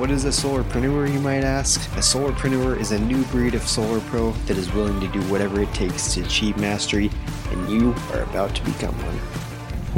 What 0.00 0.10
is 0.10 0.24
a 0.24 0.28
solarpreneur, 0.28 1.12
you 1.12 1.20
might 1.20 1.44
ask? 1.44 1.78
A 1.94 2.00
solarpreneur 2.00 2.80
is 2.80 2.90
a 2.90 2.98
new 2.98 3.22
breed 3.24 3.54
of 3.54 3.68
solar 3.68 4.00
pro 4.00 4.30
that 4.46 4.56
is 4.56 4.72
willing 4.72 4.98
to 4.98 5.08
do 5.08 5.20
whatever 5.30 5.60
it 5.60 5.74
takes 5.74 6.14
to 6.14 6.22
achieve 6.22 6.56
mastery, 6.56 7.10
and 7.50 7.68
you 7.68 7.94
are 8.14 8.22
about 8.22 8.54
to 8.54 8.64
become 8.64 8.94
one. 9.04 9.18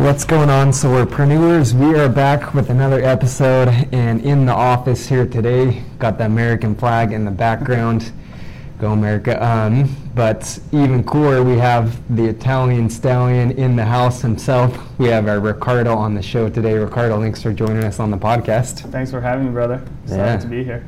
What's 0.04 0.24
going 0.24 0.50
on, 0.50 0.70
solarpreneurs? 0.70 1.72
We 1.74 1.96
are 2.00 2.08
back 2.08 2.52
with 2.52 2.68
another 2.68 3.00
episode, 3.00 3.68
and 3.92 4.20
in 4.22 4.44
the 4.44 4.52
office 4.52 5.06
here 5.06 5.24
today, 5.24 5.84
got 6.00 6.18
the 6.18 6.26
American 6.26 6.74
flag 6.74 7.12
in 7.12 7.24
the 7.24 7.30
background. 7.30 8.10
Go 8.82 8.90
America. 8.90 9.40
Um, 9.40 9.94
but 10.12 10.58
even 10.72 11.04
cooler, 11.04 11.44
we 11.44 11.56
have 11.56 12.02
the 12.16 12.24
Italian 12.24 12.90
stallion 12.90 13.52
in 13.52 13.76
the 13.76 13.84
house 13.84 14.20
himself. 14.20 14.76
We 14.98 15.06
have 15.06 15.28
our 15.28 15.38
Ricardo 15.38 15.94
on 15.94 16.16
the 16.16 16.22
show 16.22 16.48
today. 16.48 16.74
Ricardo, 16.74 17.20
thanks 17.20 17.40
for 17.40 17.52
joining 17.52 17.84
us 17.84 18.00
on 18.00 18.10
the 18.10 18.16
podcast. 18.16 18.80
Thanks 18.90 19.12
for 19.12 19.20
having 19.20 19.46
me, 19.46 19.52
brother. 19.52 19.84
Excited 20.02 20.18
Yeah. 20.24 20.36
to 20.38 20.46
be 20.48 20.64
here. 20.64 20.84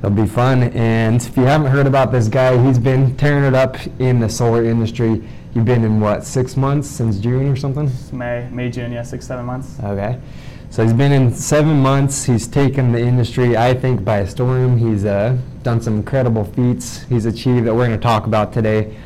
It'll 0.00 0.10
be 0.10 0.26
fun. 0.26 0.64
And 0.74 1.22
if 1.22 1.36
you 1.36 1.44
haven't 1.44 1.70
heard 1.70 1.86
about 1.86 2.10
this 2.10 2.26
guy, 2.26 2.60
he's 2.60 2.80
been 2.80 3.14
tearing 3.14 3.44
it 3.44 3.54
up 3.54 3.76
in 4.00 4.18
the 4.18 4.28
solar 4.28 4.64
industry. 4.64 5.22
You've 5.54 5.64
been 5.64 5.84
in 5.84 6.00
what, 6.00 6.24
six 6.24 6.56
months 6.56 6.88
since 6.88 7.20
June 7.20 7.48
or 7.48 7.54
something? 7.54 7.88
May, 8.10 8.48
May, 8.50 8.68
June, 8.68 8.90
yeah, 8.90 9.02
six, 9.02 9.28
seven 9.28 9.44
months. 9.46 9.76
Okay. 9.80 10.18
So 10.72 10.82
he's 10.82 10.94
been 10.94 11.12
in 11.12 11.34
seven 11.34 11.80
months. 11.80 12.24
He's 12.24 12.46
taken 12.46 12.92
the 12.92 12.98
industry, 12.98 13.58
I 13.58 13.74
think, 13.74 14.06
by 14.06 14.24
storm. 14.24 14.78
He's 14.78 15.04
uh, 15.04 15.36
done 15.62 15.82
some 15.82 15.96
incredible 15.96 16.44
feats 16.44 17.02
he's 17.02 17.26
achieved 17.26 17.66
that 17.66 17.74
we're 17.74 17.88
going 17.88 18.00
to 18.00 18.02
talk 18.02 18.26
about 18.26 18.54
today. 18.54 18.96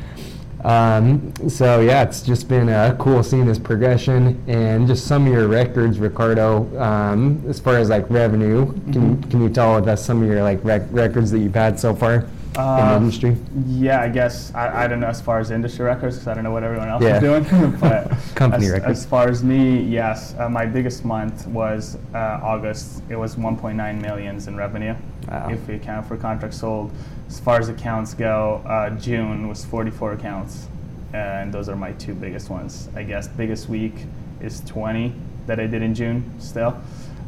Um, 0.63 1.33
so 1.49 1.81
yeah, 1.81 2.03
it's 2.03 2.21
just 2.21 2.47
been 2.47 2.69
uh, 2.69 2.95
cool 2.97 3.21
seeing 3.21 3.47
his 3.47 3.59
progression 3.59 4.41
and 4.47 4.87
just 4.87 5.07
some 5.07 5.27
of 5.27 5.33
your 5.33 5.49
records, 5.49 5.99
Ricardo. 5.99 6.73
Um, 6.79 7.43
as 7.49 7.59
far 7.59 7.75
as 7.75 7.89
like 7.89 8.09
revenue, 8.09 8.71
can 8.93 9.21
can 9.23 9.41
you 9.41 9.49
tell 9.49 9.89
us 9.89 10.05
some 10.05 10.23
of 10.23 10.29
your 10.29 10.43
like 10.43 10.63
rec- 10.63 10.87
records 10.91 11.31
that 11.31 11.39
you've 11.39 11.53
had 11.53 11.77
so 11.77 11.93
far 11.93 12.29
Uh, 12.57 12.97
industry? 12.99 13.37
Yeah, 13.67 14.01
I 14.01 14.09
guess 14.09 14.53
I, 14.55 14.85
I 14.85 14.87
don't 14.87 14.99
know 14.99 15.07
as 15.07 15.21
far 15.21 15.39
as 15.39 15.51
industry 15.51 15.85
records 15.85 16.15
because 16.15 16.27
I 16.27 16.33
don't 16.33 16.43
know 16.43 16.51
what 16.51 16.63
everyone 16.63 16.89
else 16.89 17.03
Yeah. 17.03 17.17
is 17.17 17.21
doing. 17.21 17.77
but 17.79 18.09
Company 18.35 18.65
as, 18.65 18.71
records. 18.71 18.99
as 18.99 19.05
far 19.05 19.29
as 19.29 19.43
me, 19.43 19.81
yes, 19.83 20.33
uh, 20.39 20.49
my 20.49 20.65
biggest 20.65 21.05
month 21.05 21.45
was 21.47 21.97
uh, 22.15 22.39
August. 22.41 23.03
It 23.09 23.15
was 23.15 23.35
1.9 23.35 24.01
millions 24.01 24.47
in 24.47 24.55
revenue 24.57 24.95
Wow. 25.29 25.49
if 25.51 25.67
we 25.67 25.75
account 25.75 26.07
for 26.07 26.17
contracts 26.17 26.57
sold. 26.59 26.91
As 27.27 27.39
far 27.39 27.59
as 27.59 27.69
accounts 27.69 28.13
go, 28.13 28.63
uh, 28.65 28.89
June 28.91 29.47
was 29.49 29.63
44 29.65 30.13
accounts, 30.13 30.67
and 31.13 31.53
those 31.53 31.67
are 31.69 31.75
my 31.75 31.91
two 31.93 32.13
biggest 32.15 32.49
ones. 32.49 32.89
I 32.95 33.03
guess 33.03 33.27
biggest 33.27 33.67
week 33.69 34.05
is 34.41 34.61
20 34.61 35.13
that 35.45 35.59
I 35.59 35.67
did 35.67 35.81
in 35.81 35.93
June. 35.93 36.23
Still, 36.39 36.81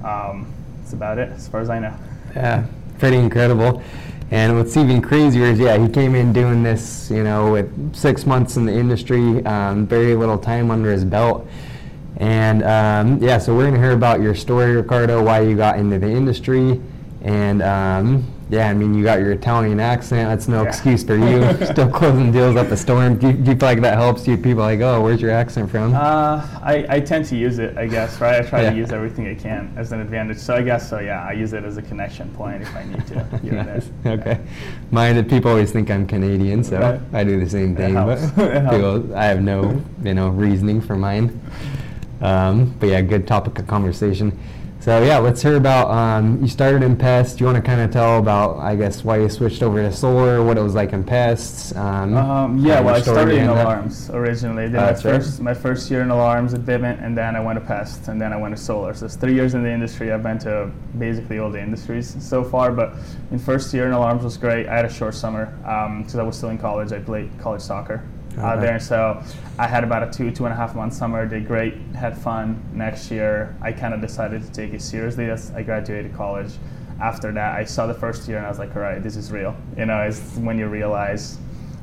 um, 0.04 0.52
that's 0.80 0.94
about 0.94 1.18
it 1.20 1.30
as 1.34 1.48
far 1.50 1.60
as 1.60 1.70
I 1.70 1.80
know. 1.80 1.94
Yeah, 2.34 2.66
pretty 2.98 3.18
incredible. 3.18 3.84
And 4.32 4.58
what's 4.58 4.78
even 4.78 5.02
crazier 5.02 5.46
is, 5.46 5.60
yeah, 5.60 5.78
he 5.78 5.90
came 5.90 6.14
in 6.14 6.34
doing 6.34 6.62
this, 6.62 7.10
you 7.10 7.24
know, 7.24 7.52
with 7.52 7.96
six 7.96 8.26
months 8.26 8.58
in 8.58 8.66
the 8.66 8.74
industry, 8.74 9.44
um, 9.46 9.88
very 9.88 10.16
little 10.16 10.38
time 10.38 10.70
under 10.70 10.92
his 10.92 11.04
belt. 11.04 11.48
And 12.18 12.64
um, 12.64 13.24
yeah, 13.24 13.40
so 13.40 13.56
we're 13.56 13.64
going 13.64 13.74
to 13.76 13.80
hear 13.80 13.94
about 13.94 14.22
your 14.22 14.36
story, 14.36 14.76
Ricardo, 14.76 15.24
why 15.24 15.42
you 15.42 15.56
got 15.56 15.80
into 15.80 15.98
the 15.98 16.10
industry. 16.10 16.80
And 17.24 17.64
um, 17.64 18.28
yeah, 18.50 18.68
I 18.68 18.74
mean, 18.74 18.96
you 18.96 19.04
got 19.04 19.20
your 19.20 19.32
Italian 19.32 19.80
accent. 19.80 20.28
That's 20.28 20.48
no 20.48 20.64
Yeah. 20.64 20.70
excuse 20.70 21.04
for 21.04 21.16
you. 21.16 21.66
Still 21.68 21.90
closing 21.90 22.32
deals 22.32 22.56
up 22.56 22.68
a 22.72 22.78
storm. 22.78 23.18
Do 23.20 23.28
you, 23.28 23.34
do 23.34 23.52
you 23.52 23.58
feel 23.58 23.68
like 23.70 23.82
that 23.82 23.94
helps 23.96 24.28
you? 24.28 24.38
People 24.38 24.64
are 24.64 24.72
like, 24.72 24.80
oh, 24.80 25.02
where's 25.02 25.22
your 25.22 25.30
accent 25.30 25.70
from? 25.70 25.94
Uh, 25.94 26.42
I, 26.64 26.86
I 26.90 27.00
tend 27.00 27.26
to 27.26 27.36
use 27.36 27.60
it, 27.60 27.78
I 27.78 27.86
guess, 27.86 28.20
right? 28.20 28.44
I 28.44 28.50
try 28.50 28.62
Yeah. 28.64 28.72
to 28.72 28.76
use 28.76 28.92
everything 28.92 29.28
I 29.28 29.36
can 29.36 29.72
as 29.78 29.92
an 29.92 30.02
advantage. 30.02 30.40
So 30.40 30.56
I 30.56 30.64
guess 30.64 30.90
so, 30.90 31.00
yeah. 31.00 31.24
I 31.24 31.34
use 31.34 31.54
it 31.54 31.64
as 31.64 31.78
a 31.78 31.82
connection 31.84 32.30
point 32.34 32.64
if 32.64 32.76
I 32.76 32.84
need 32.86 33.06
to. 33.08 33.20
Nice. 33.60 33.90
Okay. 34.06 34.40
Mine, 34.92 35.24
people 35.30 35.52
always 35.52 35.72
think 35.72 35.92
I'm 35.92 36.08
Canadian, 36.08 36.64
so 36.64 36.80
Right. 36.80 37.00
I 37.14 37.24
do 37.24 37.40
the 37.40 37.50
same 37.50 37.76
thing. 37.76 37.94
But. 37.94 38.18
People, 38.72 39.16
I 39.16 39.26
have 39.26 39.42
no, 39.44 39.80
you 40.04 40.14
know, 40.16 40.30
reasoning 40.30 40.82
for 40.82 40.96
mine. 40.96 41.40
Um, 42.22 42.74
but 42.80 42.90
yeah, 42.90 43.02
good 43.02 43.28
topic 43.28 43.60
of 43.60 43.68
conversation. 43.68 44.38
So 44.82 45.04
yeah, 45.04 45.18
let's 45.18 45.42
hear 45.42 45.58
about. 45.58 45.92
Um, 45.92 46.42
you 46.42 46.48
started 46.48 46.84
in 46.84 46.96
pests. 46.96 47.36
Do 47.36 47.42
you 47.44 47.46
want 47.48 47.58
to 47.58 47.62
kind 47.62 47.82
of 47.82 47.92
tell 47.92 48.18
about, 48.18 48.60
I 48.60 48.78
guess, 48.78 49.04
why 49.04 49.18
you 49.18 49.28
switched 49.28 49.62
over 49.62 49.82
to 49.82 49.92
solar? 49.92 50.42
What 50.42 50.58
it 50.58 50.62
was 50.62 50.74
like 50.74 50.94
in 50.94 51.04
pests? 51.04 51.76
Um, 51.76 52.16
Um, 52.16 52.58
yeah, 52.60 52.80
well, 52.80 52.96
I 52.96 53.02
started 53.02 53.40
in 53.40 53.50
alarms 53.50 54.10
originally. 54.10 54.70
Then 54.70 54.78
Oh, 54.80 54.86
my 54.86 54.92
that's 54.92 55.04
right. 55.04 55.16
first 55.16 55.42
my 55.42 55.54
first 55.54 55.92
year 55.92 56.02
in 56.02 56.12
alarms 56.12 56.54
at 56.54 56.62
Vivint, 56.62 57.04
and 57.04 57.18
then 57.18 57.36
I 57.36 57.42
went 57.42 57.60
to 57.60 57.66
Pest, 57.66 58.08
and 58.08 58.22
then 58.22 58.32
I 58.32 58.38
went 58.38 58.56
to 58.56 58.62
Solar. 58.62 58.94
So 58.94 59.06
it's 59.06 59.18
three 59.18 59.34
years 59.34 59.54
in 59.54 59.64
the 59.64 59.72
industry. 59.72 60.14
I've 60.14 60.24
been 60.24 60.40
to 60.40 60.72
basically 60.98 61.40
all 61.40 61.52
the 61.52 61.62
industries 61.62 62.16
so 62.24 62.42
far. 62.42 62.72
But 62.72 62.94
in 63.32 63.38
first 63.38 63.74
year 63.74 63.86
in 63.86 63.92
alarms 63.92 64.24
was 64.24 64.38
great. 64.38 64.68
I 64.70 64.78
had 64.78 64.86
a 64.86 64.90
short 64.90 65.14
summer 65.14 65.48
because 66.02 66.16
I 66.16 66.24
was 66.24 66.38
still 66.38 66.52
in 66.52 66.58
college. 66.58 66.94
I 66.94 67.00
played 67.00 67.30
college 67.38 67.62
soccer 67.62 68.02
out 68.40 68.58
Okay. 68.58 68.68
there, 68.68 68.80
so 68.80 69.22
I 69.58 69.68
had 69.68 69.84
about 69.84 70.04
a 70.04 70.12
two 70.12 70.32
two 70.32 70.46
and 70.46 70.54
a 70.54 70.58
half 70.58 70.76
month 70.76 70.94
summer. 70.94 71.26
Did 71.26 71.48
great, 71.48 71.76
had 71.96 72.18
fun. 72.18 72.62
Next 72.74 73.12
year, 73.12 73.56
I 73.62 73.72
kind 73.72 73.94
of 73.94 74.02
decided 74.02 74.44
to 74.44 74.52
take 74.52 74.74
it 74.74 74.82
seriously. 74.82 75.30
As 75.30 75.52
I 75.52 75.64
graduated 75.64 76.16
college. 76.16 76.54
After 77.02 77.32
that, 77.32 77.56
I 77.56 77.64
saw 77.64 77.88
the 77.88 77.94
first 77.94 78.28
year 78.28 78.38
and 78.40 78.46
I 78.46 78.50
was 78.50 78.60
like, 78.60 78.76
all 78.76 78.82
right, 78.82 79.02
this 79.02 79.16
is 79.16 79.32
real. 79.32 79.56
You 79.78 79.86
know, 79.86 80.02
it's 80.02 80.36
when 80.36 80.58
you 80.60 80.68
realize 80.68 81.38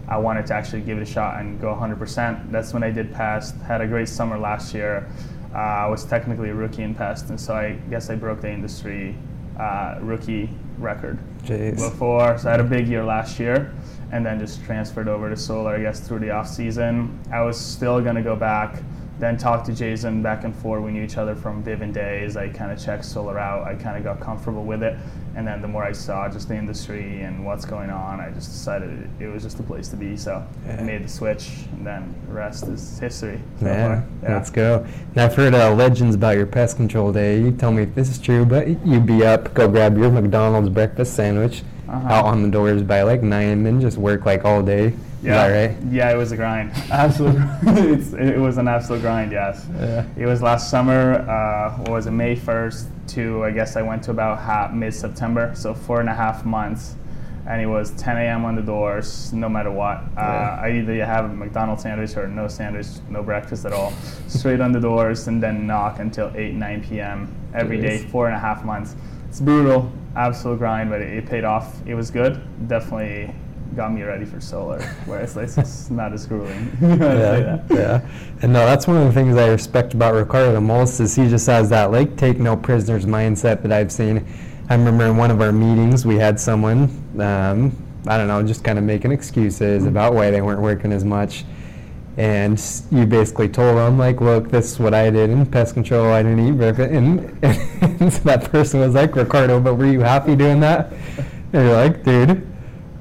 I 0.09 0.19
wanted 0.19 0.45
to 0.49 0.55
actually 0.55 0.83
give 0.83 0.99
it 0.99 1.03
a 1.03 1.07
shot 1.07 1.41
and 1.41 1.59
go 1.59 1.75
100%. 1.75 2.51
That's 2.53 2.75
when 2.75 2.83
I 2.83 2.91
did 2.91 3.15
Pest. 3.15 3.57
Had 3.63 3.81
a 3.81 3.87
great 3.87 4.11
summer 4.11 4.37
last 4.39 4.75
year. 4.75 5.09
Uh, 5.55 5.59
I 5.59 5.87
was 5.89 6.05
technically 6.05 6.51
a 6.51 6.55
rookie 6.55 6.83
in 6.83 6.95
Pest, 6.95 7.31
and 7.31 7.41
so 7.41 7.55
I 7.55 7.73
guess 7.89 8.11
I 8.11 8.15
broke 8.15 8.43
the 8.43 8.51
industry 8.51 9.17
uh, 9.59 9.97
rookie 10.03 10.51
record 10.77 11.19
Jeez. 11.45 11.77
before. 11.77 12.37
So 12.37 12.49
I 12.49 12.51
had 12.51 12.61
a 12.61 12.65
big 12.65 12.87
year 12.87 13.03
last 13.03 13.41
year, 13.41 13.73
and 14.13 14.25
then 14.25 14.39
just 14.39 14.63
transferred 14.65 15.09
over 15.09 15.29
to 15.31 15.37
solar. 15.37 15.75
I 15.75 15.81
guess 15.83 16.01
through 16.01 16.21
the 16.21 16.31
off 16.31 16.49
season, 16.49 17.19
I 17.33 17.43
was 17.43 17.59
still 17.59 18.01
gonna 18.01 18.23
go 18.23 18.37
back. 18.37 18.83
Then 19.19 19.39
talk 19.39 19.65
to 19.65 19.73
Jason 19.73 20.23
back 20.23 20.45
and 20.45 20.55
forth. 20.55 20.83
We 20.85 20.93
knew 20.93 21.03
each 21.03 21.17
other 21.17 21.35
from 21.35 21.63
Vivint 21.65 21.95
days. 21.95 22.37
I 22.37 22.51
kind 22.51 22.71
of 22.71 22.79
checked 22.79 23.07
solar 23.07 23.39
out. 23.39 23.67
I 23.67 23.75
kind 23.75 23.97
of 23.97 24.05
got 24.05 24.21
comfortable 24.21 24.63
with 24.63 24.83
it, 24.83 24.95
and 25.35 25.47
then 25.47 25.63
the 25.63 25.69
more 25.69 25.83
I 25.83 25.93
saw 25.93 26.29
just 26.29 26.49
the 26.49 26.55
industry 26.55 27.23
and 27.23 27.43
what's 27.47 27.65
going 27.65 27.89
on, 27.89 28.21
I 28.21 28.29
just 28.33 28.51
decided 28.51 28.91
it, 29.19 29.25
it 29.25 29.29
was 29.29 29.43
just 29.43 29.57
the 29.57 29.63
place 29.63 29.89
to 29.89 29.97
be. 29.97 30.19
So 30.19 30.45
Yeah. 30.67 30.77
I 30.81 30.83
made 30.83 31.03
the 31.03 31.09
switch, 31.09 31.49
and 31.73 31.87
then 31.87 32.15
the 32.29 32.35
rest 32.35 32.65
is 32.69 32.99
history. 32.99 33.41
so 33.59 33.65
Yeah, 33.65 34.03
far. 34.21 34.35
let's 34.35 34.51
go. 34.51 34.85
And 35.15 35.19
I've 35.23 35.35
heard 35.35 35.55
uh, 35.55 35.73
legends 35.75 36.15
about 36.15 36.37
your 36.37 36.45
pest 36.47 36.77
control 36.77 37.11
day. 37.11 37.41
You 37.41 37.53
tell 37.53 37.73
me 37.73 37.85
if 37.85 37.95
this 37.95 38.11
is 38.11 38.19
true, 38.19 38.45
but 38.45 38.69
you'd 38.87 39.07
be 39.07 39.25
up, 39.25 39.55
go 39.55 39.67
grab 39.67 39.97
your 39.97 40.11
McDonald's 40.11 40.69
breakfast 40.69 41.15
sandwich 41.15 41.63
Uh-huh. 41.89 42.09
out 42.09 42.25
on 42.25 42.43
the 42.43 42.49
doors 42.51 42.83
by 42.83 43.03
like 43.03 43.23
nine, 43.23 43.49
and 43.49 43.65
then 43.67 43.81
just 43.81 43.97
work 43.97 44.27
like 44.27 44.45
all 44.45 44.63
day. 44.63 44.93
Yeah, 45.23 45.47
right? 45.49 45.77
Yeah, 45.91 46.13
it 46.13 46.17
was 46.17 46.31
a 46.33 46.37
grind. 46.37 46.71
Absolute. 46.91 47.37
it 48.21 48.39
was 48.39 48.59
an 48.59 48.69
absolute 48.69 49.01
grind. 49.01 49.33
Yes. 49.33 49.67
Yeah. 49.77 50.05
It 50.17 50.27
was 50.27 50.41
last 50.43 50.71
summer. 50.71 51.15
Uh, 51.29 51.77
what 51.79 51.91
was 51.91 52.07
it? 52.07 52.13
May 52.13 52.37
first 52.37 52.89
to 53.09 53.45
I 53.45 53.51
guess 53.51 53.77
I 53.77 53.83
went 53.83 54.03
to 54.05 54.11
about 54.13 54.39
half, 54.41 54.73
mid 54.73 54.95
September, 54.95 55.53
so 55.55 55.75
four 55.75 56.01
and 56.01 56.09
a 56.09 56.15
half 56.15 56.45
months, 56.45 56.95
and 57.49 57.61
it 57.61 57.67
was 57.67 57.91
10 57.93 58.17
a.m. 58.19 58.45
on 58.45 58.55
the 58.57 58.63
doors, 58.63 59.33
no 59.33 59.49
matter 59.49 59.71
what. 59.71 59.99
Uh, 59.99 60.05
Yeah. 60.17 60.61
I 60.63 60.71
either 60.73 61.05
have 61.05 61.25
a 61.25 61.29
McDonald's 61.35 61.83
sandwich 61.83 62.17
or 62.17 62.29
no 62.29 62.47
sandwich, 62.49 62.87
no 63.11 63.23
breakfast 63.23 63.65
at 63.65 63.73
all, 63.73 63.93
straight 64.29 64.61
on 64.61 64.71
the 64.73 64.81
doors, 64.81 65.27
and 65.29 65.43
then 65.43 65.67
knock 65.67 65.99
until 65.99 66.31
8, 66.37 66.55
9 66.55 66.83
p.m. 66.85 67.29
every 67.55 67.81
day, 67.81 67.99
Jeez. 67.99 68.11
four 68.11 68.27
and 68.27 68.37
a 68.37 68.41
half 68.41 68.65
months. 68.65 68.95
It's 69.29 69.41
brutal, 69.41 69.91
absolute 70.17 70.59
grind, 70.59 70.91
but 70.91 71.01
it, 71.01 71.13
it 71.13 71.27
paid 71.27 71.45
off. 71.45 71.81
It 71.87 71.95
was 71.95 72.11
good. 72.11 72.41
Definitely 72.69 73.35
got 73.75 73.93
me 73.93 74.03
ready 74.03 74.25
for 74.25 74.41
solar, 74.41 74.83
where 75.05 75.21
it's, 75.21 75.37
like, 75.37 75.49
it's 75.57 75.91
not 75.91 76.13
as 76.13 76.27
grueling. 76.27 76.77
Yeah, 76.81 77.63
yeah. 77.71 78.09
And 78.43 78.53
no, 78.53 78.65
that's 78.65 78.87
one 78.87 78.97
of 78.97 79.05
the 79.05 79.13
things 79.13 79.37
I 79.37 79.49
respect 79.49 79.95
about 79.95 80.15
Ricardo 80.15 80.53
the 80.53 80.61
most 80.61 81.01
is 81.01 81.15
he 81.15 81.29
just 81.29 81.47
has 81.47 81.69
that 81.71 81.91
like 81.91 82.17
take 82.17 82.39
no 82.39 82.57
prisoners 82.57 83.07
mindset 83.07 83.63
that 83.63 83.73
I've 83.73 83.93
seen. 83.93 84.27
I 84.69 84.75
remember 84.75 85.05
in 85.05 85.17
one 85.17 85.31
of 85.31 85.41
our 85.41 85.53
meetings 85.53 86.07
we 86.07 86.17
had 86.17 86.41
someone, 86.41 86.85
um, 87.21 87.77
I 88.07 88.17
don't 88.17 88.29
know, 88.29 88.43
just 88.43 88.65
kind 88.65 88.79
of 88.79 88.85
making 88.85 89.13
excuses 89.13 89.85
about 89.85 90.15
why 90.15 90.31
they 90.31 90.41
weren't 90.41 90.61
working 90.61 90.93
as 90.93 91.05
much. 91.05 91.45
And 92.19 92.59
you 92.91 93.05
basically 93.05 93.49
told 93.49 93.77
them, 93.77 93.99
like, 93.99 94.21
look, 94.23 94.51
this 94.51 94.73
is 94.73 94.79
what 94.79 94.95
I 94.95 95.11
did 95.11 95.29
in 95.29 95.45
pest 95.45 95.75
control. 95.75 96.07
I 96.07 96.23
didn't 96.23 96.41
eat 96.49 96.53
breakfast. 96.53 96.91
And, 96.95 98.01
and 98.01 98.13
so 98.13 98.21
that 98.25 98.51
person 98.51 98.81
was 98.81 98.95
like, 98.95 99.15
Ricardo, 99.15 99.61
but 99.61 99.75
were 99.75 99.87
you 99.87 100.01
happy 100.01 100.35
doing 100.35 100.61
that? 100.61 100.93
And 101.53 101.67
you're 101.67 101.75
like, 101.75 102.05
dude, 102.05 102.47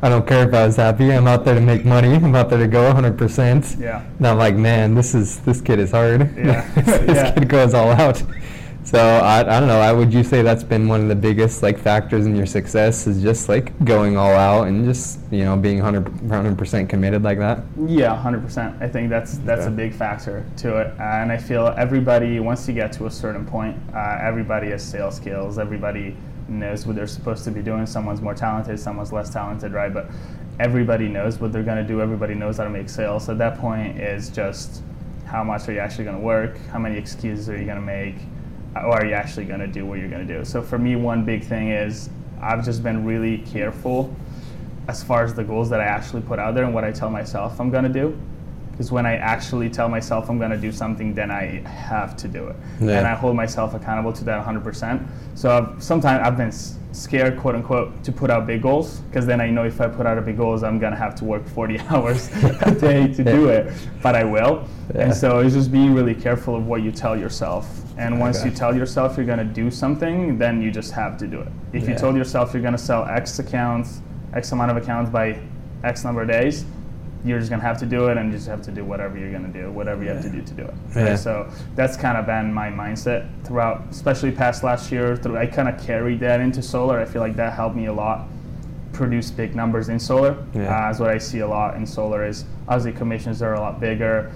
I 0.02 0.10
don't 0.10 0.28
care 0.28 0.46
if 0.48 0.54
I 0.54 0.66
was 0.66 0.76
happy. 0.76 1.14
I'm 1.14 1.28
out 1.28 1.46
there 1.46 1.56
to 1.56 1.62
make 1.62 1.86
money. 1.86 2.14
I'm 2.16 2.36
out 2.36 2.50
there 2.50 2.60
to 2.60 2.68
go 2.68 2.92
100%. 2.94 3.80
Yeah. 3.80 4.04
And 4.18 4.28
I'm 4.28 4.38
like, 4.38 4.56
man, 4.56 4.94
this 4.96 5.16
is 5.16 5.40
this 5.40 5.62
kid 5.62 5.80
is 5.80 5.92
hard. 5.92 6.36
Yeah. 6.38 6.70
this 6.76 7.08
Yeah. 7.18 7.32
kid 7.32 7.48
goes 7.48 7.74
all 7.74 7.92
out. 7.92 8.22
So 8.86 9.00
I, 9.00 9.40
I 9.40 9.60
don't 9.60 9.68
know. 9.68 9.80
I 9.80 9.92
would 9.92 10.14
you 10.14 10.24
say 10.24 10.44
that's 10.44 10.64
been 10.64 10.88
one 10.88 11.02
of 11.02 11.08
the 11.08 11.16
biggest 11.16 11.64
like 11.64 11.80
factors 11.80 12.28
in 12.28 12.36
your 12.36 12.46
success 12.46 13.08
is 13.08 13.20
just 13.20 13.50
like 13.50 13.74
going 13.84 14.16
all 14.16 14.32
out 14.32 14.68
and 14.68 14.86
just 14.86 15.20
you 15.32 15.44
know 15.44 15.58
being 15.58 15.82
100 15.82 16.56
percent 16.56 16.88
committed 16.88 17.24
like 17.24 17.40
that. 17.40 17.64
Yeah, 17.88 18.16
hundred 18.16 18.44
percent. 18.44 18.80
I 18.80 18.88
think 18.88 19.10
that's 19.10 19.40
that's 19.40 19.66
a 19.66 19.72
big 19.72 19.92
factor 19.92 20.46
to 20.58 20.78
it, 20.78 20.88
uh, 21.00 21.04
and 21.04 21.32
I 21.32 21.38
feel 21.38 21.74
everybody 21.78 22.40
once 22.40 22.68
you 22.68 22.76
get 22.76 22.94
to 22.94 23.08
a 23.08 23.12
certain 23.12 23.44
point, 23.44 23.76
uh, 23.96 24.20
everybody 24.22 24.70
has 24.70 24.84
sales 24.84 25.16
skills. 25.16 25.58
Everybody 25.58 26.16
knows 26.48 26.86
what 26.86 26.96
they're 26.96 27.08
supposed 27.08 27.44
to 27.46 27.52
be 27.52 27.64
doing. 27.64 27.88
Someone's 27.88 28.22
more 28.22 28.36
talented, 28.36 28.80
someone's 28.80 29.12
less 29.12 29.32
talented, 29.32 29.74
right? 29.74 29.92
But 29.92 30.12
everybody 30.60 31.08
knows 31.08 31.40
what 31.40 31.52
they're 31.52 31.64
going 31.64 31.78
to 31.78 31.88
do. 31.88 32.02
Everybody 32.02 32.36
knows 32.36 32.58
how 32.58 32.66
to 32.66 32.70
make 32.70 32.90
sales. 32.90 33.28
At 33.30 33.40
that 33.40 33.58
point, 33.58 34.00
is 34.00 34.30
just 34.30 34.84
how 35.26 35.44
much 35.44 35.68
are 35.68 35.74
you 35.74 35.80
actually 35.80 36.04
going 36.04 36.18
to 36.18 36.24
work? 36.24 36.60
How 36.68 36.78
many 36.78 37.00
excuses 37.00 37.50
are 37.50 37.58
you 37.58 37.66
going 37.66 37.80
to 37.80 37.82
make? 37.82 38.18
Or 38.76 38.94
are 38.94 39.06
you 39.06 39.14
actually 39.14 39.46
going 39.46 39.62
to 39.62 39.68
do 39.68 39.86
what 39.86 40.00
you're 40.00 40.10
going 40.10 40.28
to 40.28 40.38
do? 40.38 40.44
So 40.44 40.62
for 40.62 40.78
me, 40.78 40.96
one 40.96 41.24
big 41.24 41.44
thing 41.44 41.70
is 41.70 42.10
I've 42.42 42.64
just 42.66 42.84
been 42.84 43.06
really 43.06 43.40
careful 43.40 44.14
as 44.88 45.04
far 45.04 45.24
as 45.24 45.34
the 45.34 45.44
goals 45.44 45.70
that 45.70 45.80
I 45.80 45.86
actually 45.86 46.22
put 46.22 46.40
out 46.40 46.54
there 46.56 46.66
and 46.66 46.74
what 46.74 46.84
I 46.84 46.92
tell 46.92 47.10
myself 47.10 47.60
I'm 47.60 47.72
going 47.72 47.86
to 47.86 47.90
do. 47.90 48.20
Because 48.76 48.92
when 48.92 49.06
I 49.06 49.16
actually 49.16 49.70
tell 49.70 49.88
myself 49.88 50.30
I'm 50.30 50.38
going 50.38 50.52
to 50.52 50.58
do 50.58 50.70
something, 50.70 51.14
then 51.14 51.32
I 51.32 51.62
have 51.66 52.18
to 52.18 52.28
do 52.28 52.48
it. 52.48 52.58
Yeah. 52.82 52.98
And 52.98 53.08
I 53.08 53.16
hold 53.16 53.34
myself 53.38 53.74
accountable 53.74 54.12
to 54.12 54.26
that 54.26 54.46
100%. 54.46 55.08
So 55.36 55.50
I've, 55.50 55.82
sometimes 55.82 56.28
I've 56.28 56.36
been 56.36 56.52
scared, 56.92 57.40
quote 57.40 57.56
unquote, 57.56 58.04
to 58.04 58.12
put 58.12 58.30
out 58.30 58.46
big 58.46 58.62
goals. 58.64 59.00
Because 59.00 59.26
then 59.26 59.40
I 59.40 59.50
know 59.50 59.64
if 59.64 59.80
I 59.80 59.88
put 59.88 60.06
out 60.06 60.18
a 60.18 60.22
big 60.22 60.36
goals, 60.36 60.62
I'm 60.62 60.78
going 60.78 60.92
to 60.92 60.98
have 61.00 61.16
to 61.16 61.24
work 61.24 61.48
40 61.48 61.80
hours 61.90 62.30
a 62.64 62.76
day 62.78 63.08
to 63.14 63.24
do 63.24 63.48
it. 63.48 63.72
But 64.04 64.16
I 64.16 64.26
will. 64.26 64.68
Yeah. 64.94 65.04
And 65.04 65.16
so 65.16 65.40
it's 65.40 65.54
just 65.56 65.72
being 65.72 65.94
really 65.94 66.14
careful 66.14 66.54
of 66.54 66.68
what 66.68 66.82
you 66.84 66.92
tell 66.92 67.18
yourself. 67.18 67.82
And 67.98 68.20
once 68.20 68.40
Okay. 68.40 68.50
you 68.50 68.56
tell 68.56 68.76
yourself 68.76 69.16
you're 69.16 69.26
going 69.26 69.40
to 69.40 69.46
do 69.46 69.72
something, 69.72 70.38
then 70.38 70.62
you 70.62 70.70
just 70.70 70.92
have 70.92 71.18
to 71.20 71.28
do 71.28 71.40
it. 71.40 71.48
If 71.72 71.88
you 71.88 71.96
told 71.96 72.18
yourself 72.18 72.52
you're 72.54 72.62
going 72.62 72.74
to 72.74 72.78
sell 72.78 73.06
X 73.06 73.40
accounts, 73.40 74.02
X 74.34 74.52
amount 74.52 74.72
of 74.72 74.76
accounts 74.76 75.10
by 75.10 75.40
X 75.86 76.04
number 76.04 76.22
of 76.24 76.28
days, 76.28 76.66
you're 77.26 77.40
just 77.40 77.50
gonna 77.50 77.62
have 77.64 77.80
to 77.80 77.86
do 77.86 78.08
it, 78.08 78.18
and 78.18 78.32
you 78.32 78.38
just 78.38 78.48
have 78.48 78.62
to 78.62 78.72
do 78.72 78.86
whatever 78.86 79.18
you're 79.18 79.32
gonna 79.32 79.48
do, 79.48 79.72
whatever 79.72 80.04
you 80.04 80.10
have 80.12 80.22
to 80.22 80.30
do 80.30 80.42
to 80.42 80.54
do 80.54 80.62
it. 80.64 80.74
right? 80.96 81.06
Yeah. 81.08 81.16
So 81.16 81.50
that's 81.76 81.98
kind 81.98 82.18
of 82.18 82.26
been 82.26 82.54
my 82.54 82.70
mindset 82.70 83.28
throughout, 83.44 83.84
especially 83.90 84.32
past 84.32 84.64
last 84.64 84.92
year. 84.92 85.16
Through 85.18 85.38
I 85.38 85.48
kind 85.48 85.68
of 85.68 85.80
carried 85.84 86.20
that 86.22 86.40
into 86.40 86.62
solar. 86.62 87.00
I 87.00 87.06
feel 87.06 87.22
like 87.22 87.36
that 87.38 87.54
helped 87.54 87.76
me 87.76 87.88
a 87.88 87.94
lot 87.94 88.28
produce 88.94 89.30
big 89.32 89.56
numbers 89.56 89.90
in 89.90 90.00
solar. 90.00 90.38
Yeah. 90.54 90.74
Uh, 90.86 90.90
as 90.90 91.00
what 91.02 91.10
I 91.10 91.18
see 91.18 91.40
a 91.40 91.48
lot 91.48 91.76
in 91.76 91.86
solar 91.86 92.26
is 92.26 92.46
obviously 92.68 92.94
commissions 92.94 93.42
are 93.42 93.56
a 93.56 93.60
lot 93.60 93.80
bigger, 93.82 94.32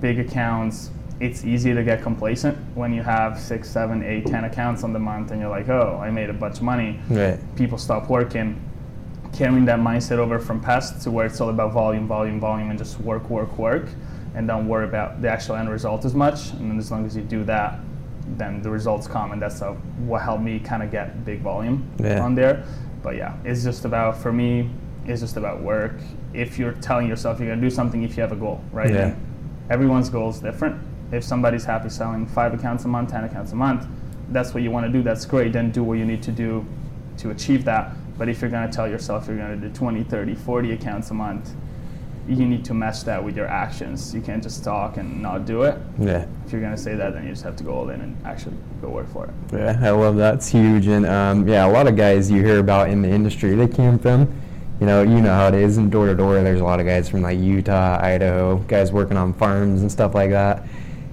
big 0.00 0.18
accounts. 0.18 0.90
It's 1.20 1.44
easy 1.44 1.74
to 1.74 1.84
get 1.84 2.02
complacent 2.02 2.56
when 2.74 2.92
you 2.92 3.02
have 3.02 3.38
six, 3.38 3.68
seven, 3.70 4.02
eight, 4.02 4.26
ten 4.26 4.44
accounts 4.44 4.82
on 4.84 4.92
the 4.92 4.98
month, 4.98 5.30
and 5.30 5.40
you're 5.40 5.50
like, 5.50 5.68
oh, 5.68 6.00
I 6.02 6.10
made 6.10 6.28
a 6.30 6.32
bunch 6.32 6.56
of 6.56 6.62
money 6.62 6.98
Right. 7.10 7.38
people 7.56 7.78
stop 7.78 8.08
working, 8.10 8.60
carrying 9.34 9.64
that 9.64 9.80
mindset 9.80 10.18
over 10.18 10.38
from 10.38 10.60
past 10.60 11.02
to 11.02 11.10
where 11.10 11.26
it's 11.26 11.40
all 11.40 11.48
about 11.50 11.72
volume, 11.72 12.06
volume, 12.06 12.38
volume, 12.40 12.70
and 12.70 12.78
just 12.78 13.00
work, 13.00 13.28
work, 13.28 13.58
work, 13.58 13.88
and 14.34 14.46
don't 14.46 14.66
worry 14.68 14.84
about 14.84 15.20
the 15.20 15.28
actual 15.28 15.56
end 15.56 15.68
result 15.68 16.04
as 16.04 16.14
much. 16.14 16.50
And 16.52 16.70
then 16.70 16.78
as 16.78 16.90
long 16.90 17.04
as 17.04 17.16
you 17.16 17.22
do 17.22 17.44
that, 17.44 17.80
then 18.36 18.62
the 18.62 18.70
results 18.70 19.06
come, 19.06 19.32
and 19.32 19.42
that's 19.42 19.60
uh, 19.60 19.72
what 20.06 20.22
helped 20.22 20.42
me 20.42 20.58
kind 20.58 20.82
of 20.82 20.90
get 20.90 21.24
big 21.24 21.40
volume 21.40 21.86
Yeah. 21.98 22.22
on 22.22 22.34
there. 22.34 22.64
But 23.02 23.16
yeah, 23.16 23.34
it's 23.44 23.62
just 23.64 23.84
about 23.84 24.16
for 24.16 24.32
me, 24.32 24.70
it's 25.04 25.20
just 25.20 25.36
about 25.36 25.60
work. 25.60 25.94
If 26.32 26.58
you're 26.58 26.72
telling 26.72 27.06
yourself 27.06 27.38
you're 27.38 27.48
gonna 27.50 27.60
do 27.60 27.68
something, 27.70 28.02
if 28.02 28.16
you 28.16 28.22
have 28.22 28.32
a 28.32 28.36
goal, 28.36 28.62
right? 28.72 28.90
Yeah. 28.90 29.06
And 29.08 29.16
everyone's 29.68 30.08
goal 30.08 30.30
is 30.30 30.38
different. 30.40 30.80
If 31.12 31.22
somebody's 31.22 31.64
happy 31.64 31.90
selling 31.90 32.26
five 32.26 32.54
accounts 32.54 32.84
a 32.86 32.88
month, 32.88 33.10
ten 33.10 33.24
accounts 33.24 33.52
a 33.52 33.56
month, 33.56 33.86
that's 34.30 34.54
what 34.54 34.62
you 34.62 34.70
want 34.70 34.86
to 34.86 34.92
do. 34.92 35.02
That's 35.02 35.26
great. 35.26 35.52
Then 35.52 35.70
do 35.70 35.84
what 35.84 35.98
you 35.98 36.06
need 36.06 36.22
to 36.22 36.32
do 36.32 36.64
to 37.18 37.30
achieve 37.30 37.64
that. 37.66 37.92
But 38.16 38.28
if 38.28 38.40
you're 38.40 38.50
going 38.50 38.68
to 38.68 38.74
tell 38.74 38.88
yourself 38.88 39.26
you're 39.26 39.36
going 39.36 39.60
to 39.60 39.68
do 39.68 39.74
20, 39.74 40.04
30, 40.04 40.34
40 40.34 40.72
accounts 40.72 41.10
a 41.10 41.14
month, 41.14 41.50
you 42.26 42.46
need 42.46 42.64
to 42.64 42.74
match 42.74 43.04
that 43.04 43.22
with 43.22 43.36
your 43.36 43.46
actions. 43.46 44.14
You 44.14 44.20
can't 44.20 44.42
just 44.42 44.64
talk 44.64 44.96
and 44.96 45.20
not 45.20 45.44
do 45.44 45.62
it. 45.62 45.78
Yeah. 45.98 46.26
If 46.46 46.52
you're 46.52 46.60
going 46.60 46.74
to 46.74 46.80
say 46.80 46.94
that, 46.94 47.12
then 47.12 47.24
you 47.24 47.30
just 47.30 47.42
have 47.42 47.56
to 47.56 47.64
go 47.64 47.74
all 47.74 47.90
in 47.90 48.00
and 48.00 48.16
actually 48.24 48.56
go 48.80 48.88
work 48.88 49.08
for 49.12 49.26
it. 49.26 49.34
Yeah, 49.52 49.78
I 49.82 49.90
love 49.90 50.16
that. 50.16 50.34
It's 50.34 50.48
huge, 50.48 50.86
and 50.86 51.04
um, 51.04 51.46
yeah, 51.46 51.66
a 51.66 51.70
lot 51.70 51.86
of 51.86 51.96
guys 51.96 52.30
you 52.30 52.42
hear 52.42 52.60
about 52.60 52.88
in 52.88 53.02
the 53.02 53.10
industry, 53.10 53.54
they 53.54 53.68
came 53.68 53.98
from, 53.98 54.32
you 54.80 54.86
know, 54.86 55.02
you 55.02 55.20
know 55.20 55.34
how 55.34 55.48
it 55.48 55.54
is 55.54 55.76
in 55.76 55.90
door 55.90 56.06
to 56.06 56.14
door. 56.14 56.42
There's 56.42 56.60
a 56.60 56.64
lot 56.64 56.80
of 56.80 56.86
guys 56.86 57.08
from 57.08 57.22
like 57.22 57.38
Utah, 57.38 57.98
Idaho, 58.02 58.56
guys 58.58 58.90
working 58.90 59.16
on 59.16 59.34
farms 59.34 59.82
and 59.82 59.92
stuff 59.92 60.14
like 60.14 60.30
that. 60.30 60.66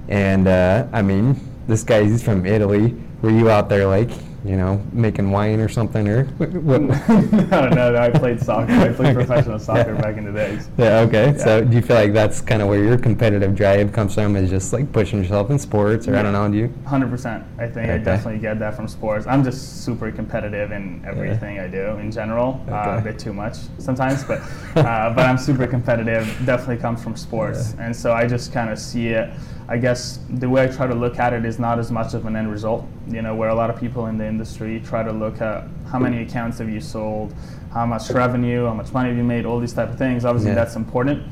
And 0.07 0.48
uh, 0.48 0.88
I 0.94 1.01
mean, 1.01 1.39
this 1.68 1.83
guy 1.83 2.03
he's 2.03 2.24
from 2.24 2.45
Italy. 2.45 2.95
Were 3.21 3.31
you 3.31 3.50
out 3.50 3.69
there 3.69 3.86
like, 3.86 4.09
you 4.44 4.56
know, 4.58 4.82
making 4.92 5.30
wine 5.30 5.60
or 5.60 5.70
something, 5.70 6.08
or 6.08 6.24
what? 6.38 6.82
no, 6.82 7.70
no, 7.70 7.92
no, 7.92 7.96
I 7.98 8.10
played 8.10 8.40
soccer. 8.42 8.72
I 8.74 8.90
played 8.92 9.12
Okay. 9.12 9.14
professional 9.14 9.60
soccer 9.60 9.94
Yeah. 9.94 10.02
back 10.02 10.18
in 10.18 10.26
the 10.26 10.32
days. 10.32 10.68
Yeah. 10.78 11.00
Okay. 11.02 11.36
So, 11.38 11.64
do 11.64 11.76
you 11.76 11.82
feel 11.82 11.96
like 11.96 12.14
that's 12.14 12.42
kind 12.42 12.62
of 12.62 12.68
where 12.68 12.84
your 12.84 12.98
competitive 12.98 13.56
drive 13.56 13.94
comes 13.94 14.14
from? 14.16 14.36
Is 14.36 14.50
just 14.50 14.74
like 14.74 14.92
pushing 14.92 15.20
yourself 15.20 15.50
in 15.52 15.60
sports, 15.60 16.08
or 16.08 16.16
I 16.16 16.24
don't 16.24 16.34
know? 16.34 16.50
Do 16.50 16.58
you? 16.58 16.74
Hundred 16.86 17.10
percent. 17.10 17.44
I 17.60 17.68
think 17.68 17.90
I 17.90 17.98
definitely 17.98 18.40
get 18.40 18.58
that 18.60 18.74
from 18.76 18.88
sports. 18.88 19.28
I'm 19.28 19.44
just 19.44 19.84
super 19.84 20.12
competitive 20.12 20.72
in 20.72 21.04
everything 21.06 21.60
I 21.60 21.68
do 21.68 21.98
in 21.98 22.12
general. 22.12 22.64
Uh, 22.70 22.98
a 22.98 23.02
bit 23.02 23.20
too 23.20 23.34
much 23.34 23.58
sometimes, 23.78 24.24
but 24.24 24.40
uh, 24.76 25.14
but 25.14 25.26
I'm 25.26 25.38
super 25.38 25.68
competitive. 25.68 26.26
Definitely 26.46 26.78
comes 26.78 27.04
from 27.04 27.16
sports, 27.16 27.76
and 27.80 27.96
so 27.96 28.12
I 28.14 28.26
just 28.28 28.52
kind 28.54 28.70
of 28.70 28.80
see 28.80 29.10
it. 29.10 29.30
I 29.72 29.78
guess 29.78 30.20
the 30.30 30.50
way 30.50 30.64
I 30.66 30.68
try 30.68 30.86
to 30.86 30.94
look 30.94 31.18
at 31.18 31.32
it 31.32 31.46
is 31.46 31.58
not 31.58 31.80
as 31.80 31.90
much 31.92 32.14
of 32.14 32.26
an 32.26 32.36
end 32.36 32.52
result. 32.52 32.86
You 33.08 33.22
know, 33.22 33.34
where 33.36 33.50
a 33.50 33.56
lot 33.56 33.70
of 33.70 33.80
people 33.80 34.08
in 34.08 34.18
the 34.18 34.28
industry 34.28 34.82
try 34.92 35.02
to 35.02 35.14
look 35.14 35.40
at 35.42 35.64
how 35.90 35.98
many 35.98 36.22
accounts 36.24 36.58
have 36.60 36.70
you 36.70 36.82
sold, 36.82 37.34
how 37.74 37.86
much 37.86 38.10
revenue, 38.10 38.66
how 38.66 38.74
much 38.74 38.92
money 38.92 39.08
have 39.10 39.18
you 39.18 39.24
made, 39.24 39.46
all 39.46 39.60
these 39.62 39.72
type 39.74 39.90
of 39.90 39.98
things. 39.98 40.26
Obviously, 40.26 40.50
Yeah. 40.52 40.56
that's 40.62 40.76
important 40.76 41.24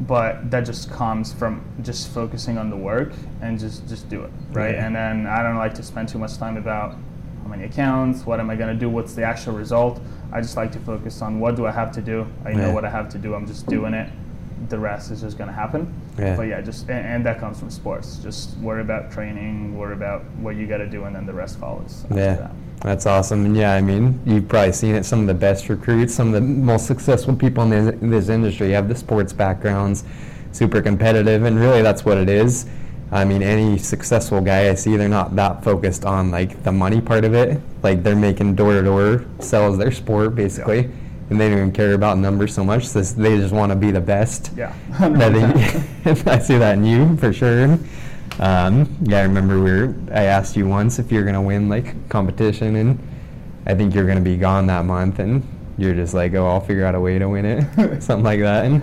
but 0.00 0.50
that 0.50 0.62
just 0.64 0.90
comes 0.90 1.32
from 1.32 1.62
just 1.82 2.08
focusing 2.12 2.56
on 2.58 2.70
the 2.70 2.76
work 2.76 3.12
and 3.42 3.58
just 3.60 3.86
just 3.88 4.08
do 4.08 4.22
it 4.22 4.30
right 4.52 4.74
Yeah. 4.74 4.86
and 4.86 4.96
then 4.96 5.26
i 5.28 5.42
don't 5.44 5.58
like 5.58 5.74
to 5.74 5.82
spend 5.82 6.08
too 6.08 6.18
much 6.18 6.38
time 6.38 6.56
about 6.56 6.88
how 7.42 7.48
many 7.48 7.64
accounts 7.64 8.26
what 8.26 8.40
am 8.40 8.48
i 8.50 8.56
going 8.56 8.72
to 8.74 8.80
do 8.84 8.88
what's 8.88 9.14
the 9.14 9.22
actual 9.22 9.52
result 9.52 10.00
i 10.32 10.40
just 10.40 10.56
like 10.56 10.72
to 10.72 10.80
focus 10.80 11.22
on 11.22 11.38
what 11.38 11.54
do 11.54 11.66
i 11.66 11.70
have 11.70 11.92
to 11.92 12.00
do 12.00 12.26
i 12.44 12.52
know 12.52 12.68
Yeah. 12.68 12.74
what 12.74 12.84
i 12.84 12.90
have 12.90 13.08
to 13.10 13.18
do 13.18 13.34
i'm 13.36 13.46
just 13.46 13.66
doing 13.68 13.94
it 13.94 14.08
the 14.68 14.78
rest 14.78 15.10
is 15.10 15.20
just 15.20 15.36
going 15.38 15.48
to 15.48 15.54
happen 15.54 15.92
Yeah. 16.18 16.36
but 16.36 16.42
yeah 16.42 16.60
just 16.60 16.88
and, 16.88 17.06
and 17.06 17.26
that 17.26 17.38
comes 17.40 17.58
from 17.58 17.70
sports 17.70 18.16
just 18.22 18.56
worry 18.58 18.80
about 18.82 19.10
training 19.10 19.76
worry 19.78 19.94
about 19.94 20.22
what 20.40 20.56
you 20.56 20.66
got 20.66 20.78
to 20.78 20.86
do 20.88 21.04
and 21.04 21.14
then 21.16 21.26
the 21.26 21.32
rest 21.32 21.58
follows 21.58 22.04
Yeah, 22.10 22.34
that. 22.36 22.50
that's 22.80 23.06
awesome. 23.06 23.44
And 23.46 23.56
yeah, 23.56 23.74
I 23.74 23.80
mean, 23.80 24.20
you've 24.26 24.48
probably 24.48 24.72
seen 24.72 24.94
it. 24.94 25.04
Some 25.04 25.20
of 25.20 25.26
the 25.26 25.34
best 25.34 25.68
recruits, 25.68 26.14
some 26.14 26.28
of 26.28 26.34
the 26.34 26.40
most 26.40 26.86
successful 26.86 27.34
people 27.36 27.62
in 27.64 27.70
this, 27.70 27.94
in 28.02 28.10
this 28.10 28.28
industry 28.28 28.70
have 28.72 28.88
the 28.88 28.96
sports 28.96 29.32
backgrounds, 29.32 30.04
super 30.52 30.82
competitive, 30.82 31.44
and 31.44 31.58
really 31.58 31.80
that's 31.82 32.04
what 32.04 32.18
it 32.18 32.28
is. 32.28 32.66
I 33.12 33.24
mean, 33.24 33.42
any 33.42 33.78
successful 33.78 34.40
guy 34.40 34.68
I 34.70 34.74
see, 34.74 34.96
they're 34.96 35.08
not 35.08 35.36
that 35.36 35.62
focused 35.62 36.04
on 36.04 36.30
like 36.30 36.62
the 36.64 36.72
money 36.72 37.00
part 37.00 37.24
of 37.24 37.34
it. 37.34 37.60
Like 37.82 38.02
they're 38.02 38.16
making 38.16 38.54
door 38.56 38.72
to 38.72 38.82
door 38.82 39.24
sell 39.38 39.70
as 39.72 39.78
their 39.78 39.92
sport 39.92 40.34
basically, 40.34 40.90
and 41.32 41.40
they 41.40 41.48
don't 41.48 41.58
even 41.58 41.72
care 41.72 41.94
about 41.94 42.18
numbers 42.18 42.54
so 42.54 42.62
much. 42.64 42.86
So 42.86 43.00
they 43.02 43.36
just 43.38 43.52
want 43.52 43.70
to 43.72 43.76
be 43.76 43.90
the 43.90 44.00
best. 44.00 44.52
yeah 44.56 44.72
That 45.00 45.32
100%. 45.32 46.24
they- 46.24 46.30
I 46.30 46.38
see 46.38 46.58
that 46.58 46.78
in 46.78 46.84
you 46.84 47.16
for 47.16 47.32
sure. 47.32 47.78
Um, 48.38 48.88
yeah, 49.02 49.18
I 49.18 49.22
remember 49.22 49.60
we 49.60 49.70
were. 49.70 49.94
I 50.12 50.24
asked 50.24 50.56
you 50.56 50.66
once 50.68 50.98
if 50.98 51.10
you're 51.12 51.24
gonna 51.24 51.42
win 51.42 51.68
like 51.68 52.08
competition, 52.08 52.76
and 52.76 52.98
I 53.66 53.74
think 53.74 53.94
you're 53.94 54.06
gonna 54.06 54.20
be 54.22 54.36
gone 54.36 54.66
that 54.68 54.84
month, 54.86 55.18
and 55.18 55.46
you're 55.76 55.94
just 55.94 56.14
like, 56.14 56.32
oh, 56.34 56.46
I'll 56.46 56.60
figure 56.60 56.84
out 56.86 56.94
a 56.94 57.00
way 57.00 57.18
to 57.18 57.28
win 57.28 57.44
it, 57.44 57.62
something 58.02 58.24
like 58.24 58.40
that. 58.40 58.64
And 58.64 58.82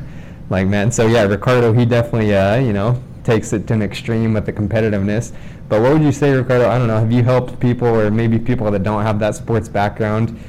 like, 0.50 0.68
man, 0.68 0.92
so 0.92 1.08
yeah, 1.08 1.24
Ricardo, 1.24 1.74
he 1.74 1.86
definitely, 1.86 2.36
uh, 2.36 2.58
you 2.58 2.74
know, 2.74 3.02
takes 3.24 3.52
it 3.54 3.66
to 3.68 3.74
an 3.74 3.82
extreme 3.82 4.34
with 4.34 4.46
the 4.46 4.54
competitiveness. 4.54 5.34
But 5.68 5.82
what 5.82 5.94
would 5.94 6.02
you 6.04 6.12
say, 6.12 6.32
Ricardo? 6.32 6.70
I 6.70 6.78
don't 6.78 6.88
know. 6.88 7.00
Have 7.00 7.12
you 7.12 7.24
helped 7.24 7.60
people, 7.60 7.88
or 7.88 8.10
maybe 8.12 8.38
people 8.40 8.70
that 8.72 8.84
don't 8.84 9.02
have 9.04 9.18
that 9.20 9.36
sports 9.36 9.68
background? 9.68 10.40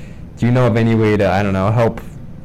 Do 0.41 0.47
you 0.47 0.53
know 0.53 0.67
of 0.67 0.79
any 0.79 0.95
way 0.95 1.19
to, 1.19 1.31
I 1.31 1.43
don't 1.43 1.53
know, 1.53 1.71
help 1.71 2.01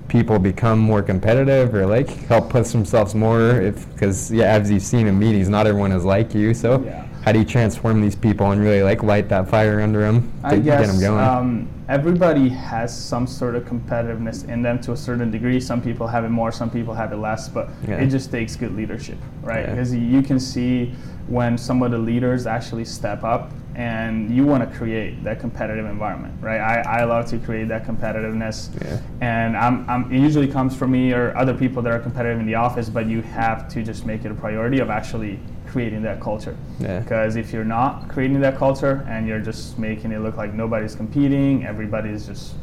people 0.09 0.37
become 0.37 0.79
more 0.79 1.01
competitive 1.01 1.73
or 1.73 1.85
like 1.85 2.09
help 2.27 2.49
push 2.49 2.67
themselves 2.67 3.15
more 3.15 3.61
if 3.61 3.89
because 3.93 4.31
yeah 4.31 4.45
as 4.45 4.69
you've 4.69 4.83
seen 4.83 5.07
in 5.07 5.17
meetings 5.17 5.49
not 5.49 5.65
everyone 5.65 5.91
is 5.91 6.05
like 6.05 6.35
you 6.35 6.53
so 6.53 6.79
Yeah. 6.83 7.05
how 7.23 7.31
do 7.31 7.39
you 7.39 7.45
transform 7.45 8.01
these 8.01 8.15
people 8.15 8.51
and 8.51 8.61
really 8.61 8.83
like 8.83 9.01
light 9.01 9.27
that 9.29 9.49
fire 9.49 9.81
under 9.81 10.01
them 10.01 10.31
to 10.41 10.47
I 10.47 10.59
guess 10.59 10.81
get 10.81 10.87
them 10.87 10.99
going 11.01 11.23
Um, 11.23 11.67
everybody 11.89 12.49
has 12.49 12.95
some 12.95 13.25
sort 13.25 13.55
of 13.55 13.63
competitiveness 13.65 14.47
in 14.47 14.61
them 14.61 14.79
to 14.81 14.91
a 14.91 14.97
certain 14.97 15.31
degree. 15.31 15.59
Some 15.59 15.81
people 15.81 16.05
have 16.07 16.23
it 16.23 16.29
more, 16.29 16.51
some 16.51 16.69
people 16.69 16.93
have 16.93 17.11
it 17.11 17.17
less, 17.17 17.49
but 17.49 17.69
Yeah. 17.87 17.95
it 17.95 18.07
just 18.07 18.29
takes 18.29 18.55
good 18.55 18.75
leadership, 18.75 19.17
right? 19.41 19.61
Yeah. 19.65 19.71
Because 19.71 19.95
you 19.95 20.21
can 20.21 20.39
see 20.39 20.93
when 21.27 21.57
some 21.57 21.81
of 21.81 21.89
the 21.91 21.97
leaders 21.97 22.45
actually 22.45 22.85
step 22.85 23.23
up 23.23 23.51
and 23.75 24.33
you 24.33 24.45
want 24.45 24.69
to 24.69 24.77
create 24.77 25.21
that 25.23 25.39
competitive 25.39 25.85
environment, 25.85 26.33
right? 26.41 26.59
I, 26.59 27.01
I 27.01 27.03
love 27.03 27.25
to 27.27 27.37
create 27.37 27.67
that 27.67 27.85
competitiveness, 27.85 28.69
Yeah. 28.81 29.01
and 29.21 29.57
I'm, 29.57 29.87
I'm, 29.89 30.11
it 30.13 30.19
usually 30.19 30.47
comes 30.47 30.75
from 30.75 30.91
me 30.91 31.11
or 31.13 31.35
other 31.37 31.53
people 31.53 31.81
that 31.81 31.91
are 31.91 31.99
competitive 31.99 32.39
in 32.39 32.45
the 32.45 32.55
office, 32.55 32.89
but 32.89 33.05
you 33.07 33.21
have 33.21 33.67
to 33.69 33.83
just 33.83 34.05
make 34.05 34.23
it 34.23 34.31
a 34.31 34.35
priority 34.35 34.79
of 34.79 34.89
actually 34.89 35.39
creating 35.67 36.01
that 36.03 36.21
culture. 36.21 36.55
Yeah. 36.79 36.99
Because 37.01 37.35
if 37.35 37.51
you're 37.51 37.65
not 37.65 38.07
creating 38.07 38.39
that 38.41 38.55
culture 38.55 39.05
and 39.09 39.27
you're 39.27 39.41
just 39.41 39.77
making 39.77 40.13
it 40.13 40.19
look 40.19 40.37
like 40.37 40.53
nobody's 40.53 40.95
competing, 40.95 41.65
everybody's 41.65 42.25
just 42.25 42.55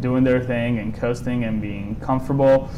doing 0.00 0.22
their 0.22 0.42
thing 0.44 0.78
and 0.78 0.94
coasting 0.94 1.44
and 1.44 1.62
being 1.62 1.96
comfortable, 1.96 2.68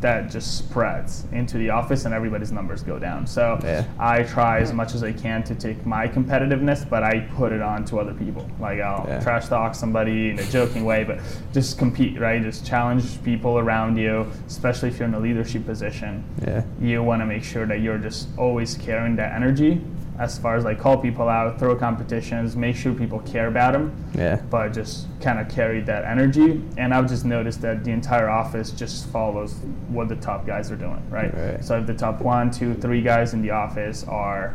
that 0.00 0.30
just 0.30 0.58
spreads 0.58 1.24
into 1.32 1.58
the 1.58 1.70
office 1.70 2.04
and 2.04 2.14
everybody's 2.14 2.52
numbers 2.52 2.82
go 2.82 2.98
down. 2.98 3.26
So 3.26 3.58
Yeah. 3.64 3.84
I 3.98 4.22
try 4.22 4.60
as 4.60 4.72
much 4.72 4.94
as 4.94 5.02
I 5.02 5.12
can 5.12 5.42
to 5.44 5.54
take 5.54 5.84
my 5.84 6.06
competitiveness, 6.06 6.88
but 6.88 7.02
I 7.02 7.20
put 7.34 7.52
it 7.52 7.60
on 7.60 7.84
to 7.86 7.98
other 7.98 8.14
people. 8.14 8.48
Like 8.60 8.80
I'll 8.80 9.06
Yeah. 9.08 9.20
trash 9.20 9.48
talk 9.48 9.74
somebody 9.74 10.30
in 10.30 10.38
a 10.38 10.44
joking 10.44 10.84
way, 10.84 11.04
but 11.04 11.18
just 11.52 11.78
compete, 11.78 12.20
right? 12.20 12.40
Just 12.42 12.64
challenge 12.64 13.22
people 13.24 13.58
around 13.58 13.96
you, 13.96 14.26
especially 14.46 14.88
if 14.88 14.98
you're 14.98 15.08
in 15.08 15.14
a 15.14 15.20
leadership 15.20 15.66
position 15.66 16.22
Yeah. 16.46 16.62
you 16.80 17.02
want 17.02 17.20
to 17.22 17.26
make 17.26 17.42
sure 17.42 17.66
that 17.66 17.80
you're 17.80 17.98
just 17.98 18.28
always 18.38 18.76
carrying 18.76 19.16
that 19.16 19.32
energy 19.34 19.80
as 20.18 20.36
far 20.36 20.56
as 20.56 20.64
like 20.64 20.80
call 20.80 20.96
people 20.98 21.28
out, 21.28 21.58
throw 21.58 21.76
competitions, 21.76 22.56
make 22.56 22.74
sure 22.74 22.92
people 22.92 23.20
care 23.20 23.46
about 23.46 23.72
them, 23.72 23.92
Yeah. 24.14 24.40
but 24.50 24.72
just 24.72 25.06
kind 25.20 25.38
of 25.38 25.48
carry 25.48 25.80
that 25.82 26.04
energy. 26.04 26.60
And 26.76 26.92
I've 26.92 27.08
just 27.08 27.24
noticed 27.24 27.60
that 27.62 27.84
the 27.84 27.92
entire 27.92 28.28
office 28.28 28.70
just 28.72 29.06
follows 29.10 29.54
what 29.88 30.08
the 30.08 30.16
top 30.16 30.44
guys 30.46 30.72
are 30.72 30.76
doing, 30.76 31.00
right? 31.08 31.32
Right. 31.36 31.64
So 31.64 31.78
if 31.78 31.86
the 31.86 31.94
top 31.94 32.20
one, 32.20 32.50
two, 32.50 32.74
three 32.74 33.00
guys 33.00 33.32
in 33.32 33.42
the 33.42 33.50
office 33.50 34.04
are 34.08 34.54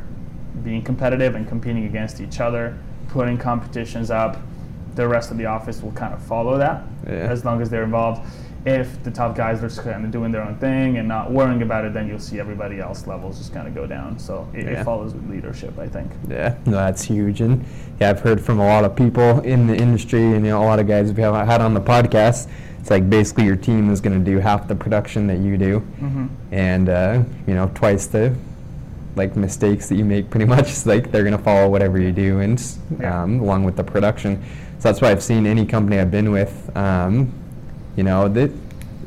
being 0.63 0.81
competitive 0.81 1.35
and 1.35 1.47
competing 1.47 1.85
against 1.85 2.19
each 2.19 2.41
other, 2.41 2.77
putting 3.07 3.37
competitions 3.37 4.11
up, 4.11 4.37
the 4.95 5.07
rest 5.07 5.31
of 5.31 5.37
the 5.37 5.45
office 5.45 5.81
will 5.81 5.91
kind 5.93 6.13
of 6.13 6.21
follow 6.21 6.57
that 6.57 6.83
Yeah. 7.07 7.13
as 7.13 7.45
long 7.45 7.61
as 7.61 7.69
they're 7.69 7.83
involved. 7.83 8.21
If 8.65 9.03
the 9.03 9.11
top 9.11 9.35
guys 9.35 9.61
are 9.61 9.81
kind 9.81 10.05
of 10.05 10.11
doing 10.11 10.31
their 10.31 10.41
own 10.41 10.55
thing 10.55 10.97
and 10.97 11.07
not 11.07 11.29
worrying 11.31 11.61
about 11.63 11.83
it, 11.83 11.93
then 11.93 12.07
you'll 12.07 12.19
see 12.19 12.39
everybody 12.39 12.79
else 12.79 13.05
levels 13.07 13.37
just 13.37 13.53
kind 13.53 13.67
of 13.67 13.75
go 13.75 13.85
down. 13.85 14.17
So 14.17 14.47
it, 14.53 14.63
Yeah. 14.65 14.79
it 14.81 14.83
follows 14.85 15.13
with 15.13 15.29
leadership, 15.29 15.77
I 15.77 15.87
think. 15.87 16.09
Yeah, 16.29 16.55
no, 16.65 16.71
that's 16.77 17.03
huge, 17.03 17.41
and 17.41 17.65
yeah, 17.99 18.09
I've 18.09 18.21
heard 18.21 18.39
from 18.39 18.59
a 18.59 18.65
lot 18.65 18.85
of 18.85 18.95
people 18.95 19.41
in 19.41 19.67
the 19.67 19.75
industry, 19.75 20.23
and 20.23 20.45
you 20.45 20.51
know, 20.51 20.63
a 20.63 20.65
lot 20.65 20.79
of 20.79 20.87
guys 20.87 21.11
we 21.11 21.21
have 21.23 21.45
had 21.45 21.59
on 21.61 21.73
the 21.73 21.81
podcast. 21.81 22.47
It's 22.79 22.89
like 22.89 23.09
basically 23.09 23.45
your 23.45 23.55
team 23.55 23.89
is 23.89 24.01
going 24.01 24.17
to 24.17 24.31
do 24.31 24.39
half 24.39 24.67
the 24.67 24.75
production 24.75 25.27
that 25.27 25.37
you 25.39 25.57
do, 25.57 25.79
hmm 25.79 26.27
and 26.51 26.87
uh, 26.89 27.21
you 27.47 27.55
know, 27.55 27.69
twice 27.75 28.05
the 28.07 28.33
like 29.15 29.35
mistakes 29.35 29.89
that 29.89 29.95
you 29.95 30.05
make. 30.05 30.29
Pretty 30.29 30.45
much, 30.55 30.69
it's 30.69 30.85
like 30.85 31.11
they're 31.11 31.23
going 31.23 31.37
to 31.37 31.43
follow 31.43 31.67
whatever 31.69 31.99
you 31.99 32.11
do, 32.13 32.39
and 32.39 32.61
Yeah. 32.99 33.23
um, 33.23 33.41
along 33.41 33.65
with 33.65 33.75
the 33.75 33.83
production. 33.83 34.41
So 34.79 34.89
that's 34.89 35.01
why 35.01 35.11
I've 35.11 35.23
seen 35.23 35.45
any 35.45 35.65
company 35.65 35.99
I've 35.99 36.11
been 36.11 36.31
with, 36.31 36.69
um, 36.75 37.31
you 37.95 38.03
know, 38.03 38.27
that 38.29 38.51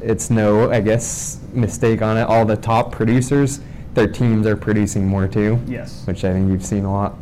it's 0.02 0.30
no, 0.30 0.70
I 0.70 0.80
guess, 0.80 1.40
mistake 1.52 2.02
on 2.02 2.16
it. 2.16 2.22
All 2.22 2.44
the 2.44 2.56
top 2.56 2.92
producers, 2.92 3.60
their 3.94 4.06
teams 4.06 4.46
are 4.46 4.56
producing 4.56 5.06
more 5.06 5.26
too 5.26 5.58
Yes. 5.66 6.06
which 6.06 6.24
I 6.24 6.32
think 6.32 6.50
you've 6.50 6.64
seen 6.64 6.84
a 6.84 6.92
lot. 6.92 7.14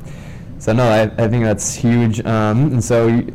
So 0.58 0.72
no, 0.72 0.84
I, 0.84 1.02
I 1.22 1.28
think 1.28 1.44
that's 1.44 1.74
huge. 1.74 2.24
Um, 2.26 2.72
and 2.72 2.82
so, 2.84 3.06
you, 3.08 3.34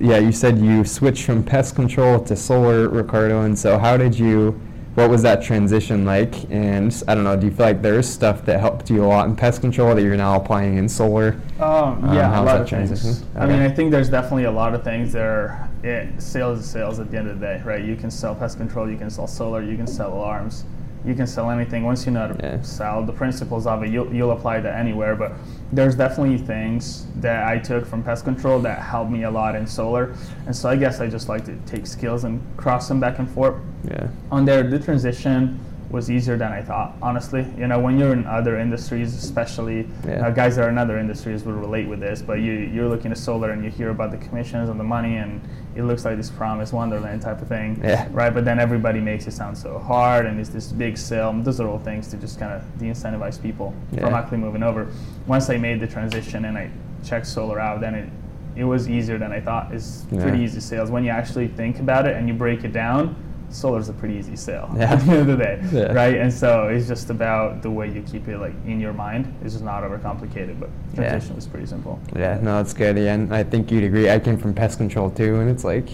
yeah, 0.00 0.18
you 0.18 0.32
said 0.32 0.58
you 0.58 0.84
switched 0.84 1.24
from 1.24 1.42
pest 1.42 1.74
control 1.74 2.20
to 2.24 2.34
solar, 2.36 2.88
Ricardo. 2.88 3.42
And 3.42 3.58
so, 3.58 3.78
how 3.78 3.96
did 3.96 4.18
you? 4.18 4.58
What 4.94 5.08
was 5.08 5.22
that 5.22 5.42
transition 5.42 6.04
like? 6.04 6.50
And 6.50 6.92
I 7.06 7.14
don't 7.14 7.22
know. 7.24 7.36
Do 7.36 7.46
you 7.46 7.52
feel 7.52 7.66
like 7.66 7.80
there's 7.82 8.08
stuff 8.08 8.44
that 8.46 8.58
helped 8.60 8.90
you 8.90 9.04
a 9.04 9.06
lot 9.06 9.28
in 9.28 9.36
pest 9.36 9.60
control 9.60 9.94
that 9.94 10.02
you're 10.02 10.16
now 10.16 10.34
applying 10.36 10.78
in 10.78 10.88
solar? 10.88 11.40
Um, 11.60 12.04
Um, 12.04 12.14
yeah, 12.14 12.28
how's 12.28 12.42
a 12.42 12.44
lot 12.44 12.60
of 12.62 12.68
things. 12.68 12.88
transition? 13.00 13.26
I 13.36 13.46
mean, 13.46 13.60
I 13.60 13.68
think 13.70 13.92
there's 13.92 14.08
definitely 14.10 14.44
a 14.44 14.50
lot 14.50 14.74
of 14.74 14.82
things 14.82 15.12
that 15.12 15.22
are 15.22 15.69
it, 15.82 16.20
sales 16.20 16.60
is 16.60 16.68
sales 16.68 17.00
at 17.00 17.10
the 17.10 17.16
end 17.18 17.28
of 17.28 17.40
the 17.40 17.46
day, 17.46 17.62
right? 17.64 17.82
You 17.84 17.96
can 17.96 18.10
sell 18.10 18.34
pest 18.34 18.58
control, 18.58 18.88
you 18.90 18.96
can 18.98 19.10
sell 19.10 19.26
solar, 19.26 19.62
you 19.62 19.76
can 19.76 19.86
sell 19.86 20.12
alarms, 20.12 20.64
you 21.04 21.14
can 21.14 21.26
sell 21.26 21.50
anything. 21.50 21.84
Once 21.84 22.04
you 22.04 22.12
know 22.12 22.20
how 22.28 22.34
to 22.34 22.42
Yeah. 22.46 22.62
sell 22.62 23.02
the 23.04 23.12
principles 23.12 23.66
of 23.66 23.82
it, 23.82 23.88
you'll, 23.90 24.12
you'll 24.12 24.32
apply 24.32 24.60
that 24.60 24.74
anywhere. 24.78 25.16
But 25.16 25.32
there's 25.72 25.94
definitely 25.94 26.38
things 26.38 27.06
that 27.20 27.46
I 27.48 27.58
took 27.58 27.86
from 27.86 28.02
pest 28.02 28.24
control 28.24 28.58
that 28.60 28.80
helped 28.80 29.10
me 29.10 29.22
a 29.22 29.30
lot 29.30 29.54
in 29.56 29.66
solar. 29.66 30.12
And 30.46 30.54
so 30.54 30.68
I 30.68 30.76
guess 30.76 31.00
I 31.00 31.06
just 31.08 31.28
like 31.28 31.44
to 31.46 31.56
take 31.66 31.86
skills 31.86 32.24
and 32.24 32.42
cross 32.58 32.88
them 32.88 33.00
back 33.00 33.18
and 33.18 33.28
forth 33.30 33.54
Yeah. 33.84 34.08
on 34.30 34.44
there 34.44 34.62
the 34.62 34.78
transition 34.78 35.58
was 35.90 36.08
easier 36.10 36.36
than 36.36 36.52
I 36.52 36.62
thought. 36.62 36.94
Honestly, 37.02 37.44
you 37.58 37.66
know, 37.66 37.78
when 37.80 37.98
you're 37.98 38.12
in 38.12 38.24
other 38.26 38.58
industries, 38.58 39.14
especially 39.14 39.88
Yeah. 40.06 40.26
uh, 40.26 40.30
guys 40.30 40.56
that 40.56 40.64
are 40.66 40.68
in 40.68 40.78
other 40.78 40.98
industries 40.98 41.44
will 41.44 41.54
relate 41.54 41.88
with 41.88 41.98
this. 42.00 42.22
But 42.22 42.34
you 42.40 42.52
you're 42.52 42.88
looking 42.88 43.10
at 43.10 43.18
solar 43.18 43.50
and 43.50 43.64
you 43.64 43.70
hear 43.70 43.90
about 43.90 44.12
the 44.12 44.16
commissions 44.18 44.68
and 44.70 44.78
the 44.78 44.84
money, 44.84 45.16
and 45.16 45.40
it 45.74 45.82
looks 45.82 46.04
like 46.04 46.16
this 46.16 46.30
promised 46.30 46.72
wonderland 46.72 47.22
type 47.22 47.42
of 47.42 47.48
thing, 47.48 47.80
Yeah. 47.82 48.06
right? 48.12 48.32
But 48.32 48.44
then 48.44 48.58
everybody 48.60 49.00
makes 49.00 49.26
it 49.26 49.32
sound 49.32 49.58
so 49.58 49.78
hard, 49.78 50.26
and 50.26 50.38
it's 50.38 50.48
this 50.50 50.70
big 50.72 50.96
sale. 50.96 51.32
Those 51.42 51.60
are 51.60 51.68
all 51.68 51.78
things 51.78 52.06
to 52.08 52.16
just 52.16 52.38
kind 52.38 52.52
of 52.52 52.62
de-incentivize 52.78 53.40
people 53.42 53.74
from 53.98 54.14
actually 54.14 54.38
moving 54.38 54.62
over. 54.62 54.86
Once 55.26 55.50
I 55.50 55.56
made 55.58 55.80
the 55.80 55.86
transition 55.88 56.44
and 56.44 56.56
I 56.56 56.70
checked 57.04 57.26
solar 57.26 57.58
out, 57.60 57.80
then 57.80 57.94
it 57.94 58.08
it 58.56 58.64
was 58.64 58.90
easier 58.90 59.16
than 59.16 59.30
I 59.32 59.40
thought. 59.40 59.68
It's 59.72 60.04
pretty 60.10 60.38
Yeah. 60.38 60.44
easy 60.44 60.60
sales 60.60 60.90
when 60.90 61.04
you 61.04 61.10
actually 61.10 61.46
think 61.46 61.78
about 61.78 62.04
it 62.06 62.16
and 62.16 62.26
you 62.28 62.34
break 62.34 62.64
it 62.64 62.72
down 62.72 63.14
solar's 63.50 63.88
a 63.88 63.92
pretty 63.92 64.14
easy 64.14 64.36
sale 64.36 64.70
Yeah. 64.76 64.92
at 64.92 65.00
the 65.00 65.10
end 65.12 65.20
of 65.22 65.26
the 65.26 65.36
day, 65.36 65.60
Yeah. 65.72 65.92
right? 65.92 66.16
And 66.16 66.32
so 66.32 66.68
it's 66.68 66.86
just 66.86 67.10
about 67.10 67.62
the 67.62 67.70
way 67.70 67.90
you 67.90 68.00
keep 68.02 68.28
it 68.28 68.38
like 68.38 68.54
in 68.66 68.80
your 68.80 68.92
mind. 68.92 69.32
It's 69.42 69.54
just 69.54 69.64
not 69.64 69.82
overcomplicated, 69.82 70.58
but 70.60 70.68
Yeah. 70.94 71.08
transition 71.10 71.34
was 71.36 71.46
pretty 71.46 71.66
simple. 71.66 71.98
Yeah, 72.16 72.38
no, 72.40 72.56
that's 72.56 72.72
good. 72.72 72.96
Yeah, 72.96 73.14
and 73.14 73.34
I 73.34 73.42
think 73.42 73.70
you'd 73.72 73.84
agree. 73.84 74.08
I 74.10 74.18
came 74.18 74.36
from 74.36 74.54
pest 74.54 74.78
control 74.78 75.10
too, 75.10 75.40
and 75.40 75.50
it's 75.50 75.64
like, 75.64 75.88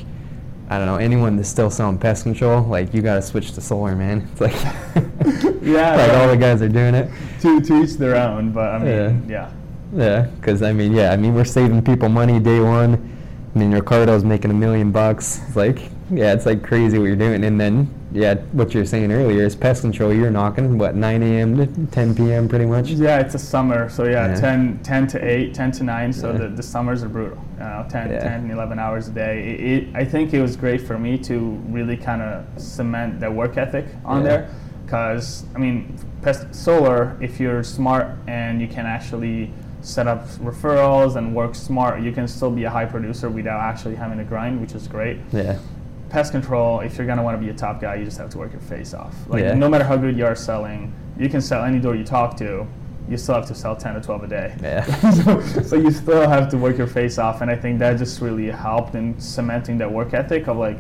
I 0.69 0.79
don't 0.79 0.87
know, 0.87 0.97
anyone 0.97 1.37
that's 1.37 1.49
still 1.49 1.71
selling 1.71 1.97
pest 1.99 2.25
control, 2.25 2.63
like 2.63 2.93
you 2.93 3.01
got 3.01 3.15
to 3.15 3.23
switch 3.23 3.53
to 3.53 3.61
solar, 3.61 3.95
man. 3.97 4.29
It's 4.33 4.41
like, 4.41 4.55
Yeah, 5.63 5.97
like 5.97 6.11
yeah. 6.13 6.21
all 6.21 6.29
the 6.29 6.37
guys 6.39 6.61
are 6.63 6.69
doing 6.69 6.95
it. 6.95 7.09
To, 7.41 7.61
to 7.61 7.83
each 7.83 7.95
their 7.95 8.17
own, 8.17 8.51
but 8.53 8.69
I 8.75 8.79
mean, 8.79 9.27
yeah. 9.29 9.49
Yeah, 9.95 10.23
because 10.41 10.63
I 10.63 10.73
mean, 10.73 10.93
yeah, 10.93 11.13
I 11.13 11.17
mean, 11.17 11.35
we're 11.35 11.45
saving 11.45 11.83
people 11.83 12.09
money 12.09 12.39
day 12.41 12.61
one. 12.61 13.13
I 13.55 13.59
mean, 13.59 13.73
Ricardo's 13.73 14.25
making 14.25 14.51
a 14.51 14.55
million 14.55 14.91
bucks. 14.91 15.41
It's 15.47 15.57
like, 15.57 15.91
yeah, 16.11 16.33
it's 16.33 16.47
like 16.47 16.63
crazy 16.63 16.99
what 16.99 17.05
you're 17.07 17.17
doing. 17.17 17.45
And 17.45 17.61
then, 17.61 17.89
yeah, 18.13 18.35
what 18.53 18.73
you're 18.75 18.85
saying 18.85 19.11
earlier 19.13 19.45
is 19.45 19.57
pest 19.57 19.83
control. 19.83 20.13
You're 20.13 20.31
knocking 20.31 20.79
what 20.79 20.95
9 20.95 21.23
a.m. 21.23 21.57
to 21.57 21.87
10 21.93 22.15
p.m. 22.15 22.49
pretty 22.49 22.65
much. 22.67 22.89
Yeah, 22.91 23.19
it's 23.21 23.35
a 23.35 23.39
summer, 23.39 23.89
so 23.89 24.05
yeah, 24.05 24.29
Yeah. 24.29 24.41
10, 24.41 24.81
10 24.83 25.07
to 25.09 25.25
8, 25.25 25.55
10 25.55 25.73
to 25.73 25.85
9, 25.85 26.13
so 26.13 26.33
Yeah. 26.33 26.39
the, 26.39 26.49
the 26.49 26.63
summers 26.63 27.03
are 27.03 27.09
brutal. 27.09 27.39
You 27.55 27.61
know, 27.65 27.87
10, 27.89 28.11
Yeah. 28.11 28.21
10, 28.21 28.51
11 28.51 28.79
hours 28.79 29.09
a 29.09 29.11
day. 29.13 29.49
It, 29.51 29.61
it, 29.89 29.97
I 29.97 30.05
think 30.05 30.33
it 30.33 30.41
was 30.41 30.57
great 30.57 30.81
for 30.81 30.99
me 30.99 31.19
to 31.19 31.39
really 31.69 31.97
kind 31.97 32.23
of 32.23 32.45
cement 32.57 33.21
that 33.21 33.33
work 33.33 33.57
ethic 33.57 33.87
on 34.05 34.23
there, 34.23 34.49
because, 34.85 35.45
I 35.55 35.59
mean, 35.59 35.99
pest 36.23 36.55
solar, 36.55 37.17
if 37.21 37.41
you're 37.41 37.63
smart 37.65 38.09
and 38.29 38.61
you 38.61 38.69
can 38.69 38.87
actually 38.87 39.51
set 39.83 40.07
up 40.09 40.27
referrals 40.39 41.15
and 41.17 41.33
work 41.35 41.55
smart, 41.55 42.01
you 42.01 42.11
can 42.11 42.27
still 42.27 42.51
be 42.51 42.65
a 42.65 42.71
high 42.71 42.85
producer 42.87 43.29
without 43.29 43.61
actually 43.61 43.95
having 43.95 44.19
to 44.19 44.25
grind, 44.25 44.61
which 44.61 44.73
is 44.75 44.89
great 44.89 45.19
Yeah. 45.33 45.59
Pest 46.09 46.33
control, 46.33 46.81
if 46.81 46.97
you're 46.97 47.07
gonna 47.07 47.23
want 47.23 47.39
to 47.39 47.45
be 47.45 47.51
a 47.51 47.55
top 47.55 47.81
guy, 47.81 47.97
you 47.97 48.05
just 48.05 48.19
have 48.19 48.31
to 48.31 48.39
work 48.39 48.53
your 48.53 48.61
face 48.63 48.95
off. 48.95 49.15
Like 49.29 49.43
Yeah. 49.43 49.55
no 49.55 49.69
matter 49.69 49.85
how 49.85 49.97
good 49.97 50.17
you 50.17 50.25
are 50.27 50.35
selling, 50.37 50.93
you 51.19 51.29
can 51.29 51.41
sell 51.41 51.65
any 51.65 51.79
door 51.79 51.95
you 51.97 52.05
talk 52.05 52.37
to. 52.39 52.67
You 53.09 53.17
still 53.17 53.37
have 53.37 53.47
to 53.47 53.55
sell 53.55 53.77
10 53.77 53.95
to 53.95 54.01
12 54.01 54.25
a 54.25 54.27
day. 54.27 54.55
Yeah. 54.63 54.83
so, 55.13 55.41
so 55.63 55.77
you 55.77 55.91
still 55.93 56.29
have 56.29 56.49
to 56.51 56.59
work 56.59 56.77
your 56.77 56.89
face 56.89 57.19
off, 57.19 57.41
and 57.41 57.51
I 57.51 57.55
think 57.57 57.79
that 57.79 57.99
just 57.99 58.21
really 58.21 58.51
helped 58.51 58.95
in 58.97 59.19
cementing 59.21 59.79
that 59.79 59.91
work 59.91 60.13
ethic 60.13 60.49
of 60.49 60.57
like, 60.57 60.79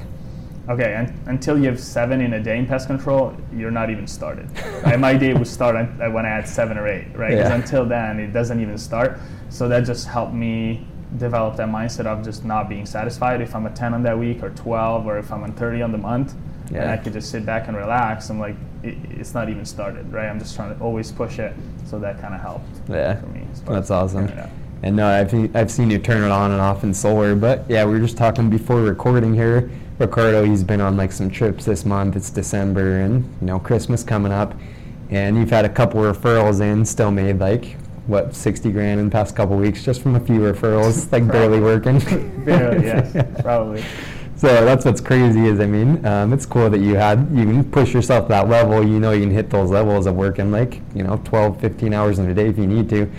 okay, 0.68 0.96
un- 0.96 1.16
until 1.26 1.56
you 1.56 1.66
have 1.66 1.78
seven 1.78 2.20
in 2.20 2.32
a 2.34 2.40
day 2.42 2.58
in 2.58 2.66
pest 2.66 2.88
control, 2.88 3.32
you're 3.52 3.70
not 3.70 3.90
even 3.90 4.06
started. 4.08 4.48
Right? 4.84 4.98
My 4.98 5.14
day 5.14 5.34
would 5.34 5.46
start 5.46 5.74
when 6.12 6.26
I 6.26 6.28
had 6.28 6.48
seven 6.48 6.76
or 6.78 6.88
eight, 6.88 7.06
right? 7.16 7.30
'Cause 7.38 7.48
Yeah. 7.50 7.54
until 7.54 7.84
then, 7.84 8.18
it 8.18 8.32
doesn't 8.32 8.60
even 8.60 8.76
start. 8.78 9.18
So 9.48 9.68
that 9.68 9.84
just 9.84 10.08
helped 10.08 10.34
me 10.34 10.84
develop 11.18 11.56
that 11.56 11.68
mindset 11.68 12.06
of 12.06 12.24
just 12.24 12.44
not 12.44 12.68
being 12.68 12.86
satisfied 12.86 13.40
if 13.40 13.54
I'm 13.54 13.66
a 13.66 13.70
10 13.70 13.94
on 13.94 14.02
that 14.04 14.18
week 14.18 14.42
or 14.42 14.50
12 14.50 15.06
or 15.06 15.18
if 15.18 15.32
I'm 15.32 15.42
on 15.42 15.52
30 15.52 15.82
on 15.82 15.92
the 15.92 15.98
month. 15.98 16.34
And 16.68 16.90
I 16.90 16.96
could 16.96 17.12
just 17.12 17.30
sit 17.30 17.46
back 17.46 17.68
and 17.68 17.76
relax. 17.76 18.28
I'm 18.28 18.40
like, 18.40 18.56
it, 18.82 18.96
it's 19.10 19.34
not 19.34 19.48
even 19.48 19.64
started, 19.64 20.12
right? 20.12 20.28
I'm 20.28 20.38
just 20.40 20.56
trying 20.56 20.76
to 20.76 20.82
always 20.82 21.12
push 21.12 21.38
it. 21.38 21.54
So 21.86 21.98
that 22.00 22.20
kind 22.20 22.34
of 22.34 22.40
helped 22.40 22.66
Yeah. 22.88 23.20
for 23.20 23.26
me. 23.26 23.46
That's 23.66 23.90
awesome. 23.90 24.26
figuring 24.26 24.46
it 24.46 24.50
out. 24.50 24.56
And 24.82 24.96
no, 24.96 25.06
I've 25.06 25.56
I've 25.56 25.70
seen 25.70 25.90
you 25.90 25.98
turn 25.98 26.22
it 26.22 26.30
on 26.30 26.50
and 26.50 26.60
off 26.60 26.84
in 26.84 26.92
solar, 26.92 27.34
but 27.34 27.64
yeah, 27.68 27.84
we 27.86 27.92
were 27.92 28.00
just 28.00 28.16
talking 28.18 28.50
before 28.50 28.82
recording 28.82 29.32
here. 29.34 29.70
Ricardo, 29.98 30.44
he's 30.44 30.62
been 30.62 30.80
on 30.82 30.96
like 30.98 31.12
some 31.12 31.30
trips 31.30 31.64
this 31.64 31.86
month. 31.86 32.14
It's 32.14 32.28
December, 32.28 32.98
and 33.00 33.24
you 33.40 33.46
know 33.46 33.58
Christmas 33.58 34.04
coming 34.04 34.32
up, 34.32 34.54
and 35.08 35.38
you've 35.38 35.48
had 35.50 35.64
a 35.64 35.68
couple 35.70 36.02
referrals 36.02 36.60
in. 36.60 36.84
Still 36.84 37.10
made 37.10 37.38
like 37.38 37.76
what 38.06 38.34
sixty 38.34 38.70
grand 38.72 39.00
in 39.00 39.06
the 39.06 39.12
past 39.12 39.34
couple 39.36 39.56
weeks 39.56 39.84
just 39.84 40.02
from 40.02 40.14
a 40.14 40.20
few 40.20 40.40
referrals, 40.40 41.10
like 41.12 41.26
barely 41.36 41.60
working. 41.60 41.98
Barely, 42.44 42.84
yes, 42.86 43.12
probably. 43.42 43.82
So 44.36 44.48
that's 44.66 44.84
what's 44.84 45.00
crazy 45.00 45.46
is 45.46 45.60
I 45.60 45.66
mean 45.66 46.04
um, 46.04 46.32
it's 46.32 46.44
cool 46.44 46.68
that 46.68 46.80
you 46.80 46.94
had 46.94 47.26
you 47.32 47.44
can 47.44 47.64
push 47.64 47.94
yourself 47.94 48.26
to 48.26 48.28
that 48.30 48.48
level. 48.48 48.86
You 48.86 49.00
know 49.00 49.12
you 49.12 49.22
can 49.22 49.30
hit 49.30 49.48
those 49.50 49.70
levels 49.70 50.06
of 50.06 50.14
working 50.14 50.50
like 50.52 50.80
you 50.94 51.02
know 51.02 51.20
12, 51.24 51.60
15 51.60 51.94
hours 51.94 52.18
in 52.18 52.28
a 52.30 52.34
day 52.34 52.48
if 52.48 52.58
you 52.58 52.66
need 52.66 52.88
to. 52.90 53.10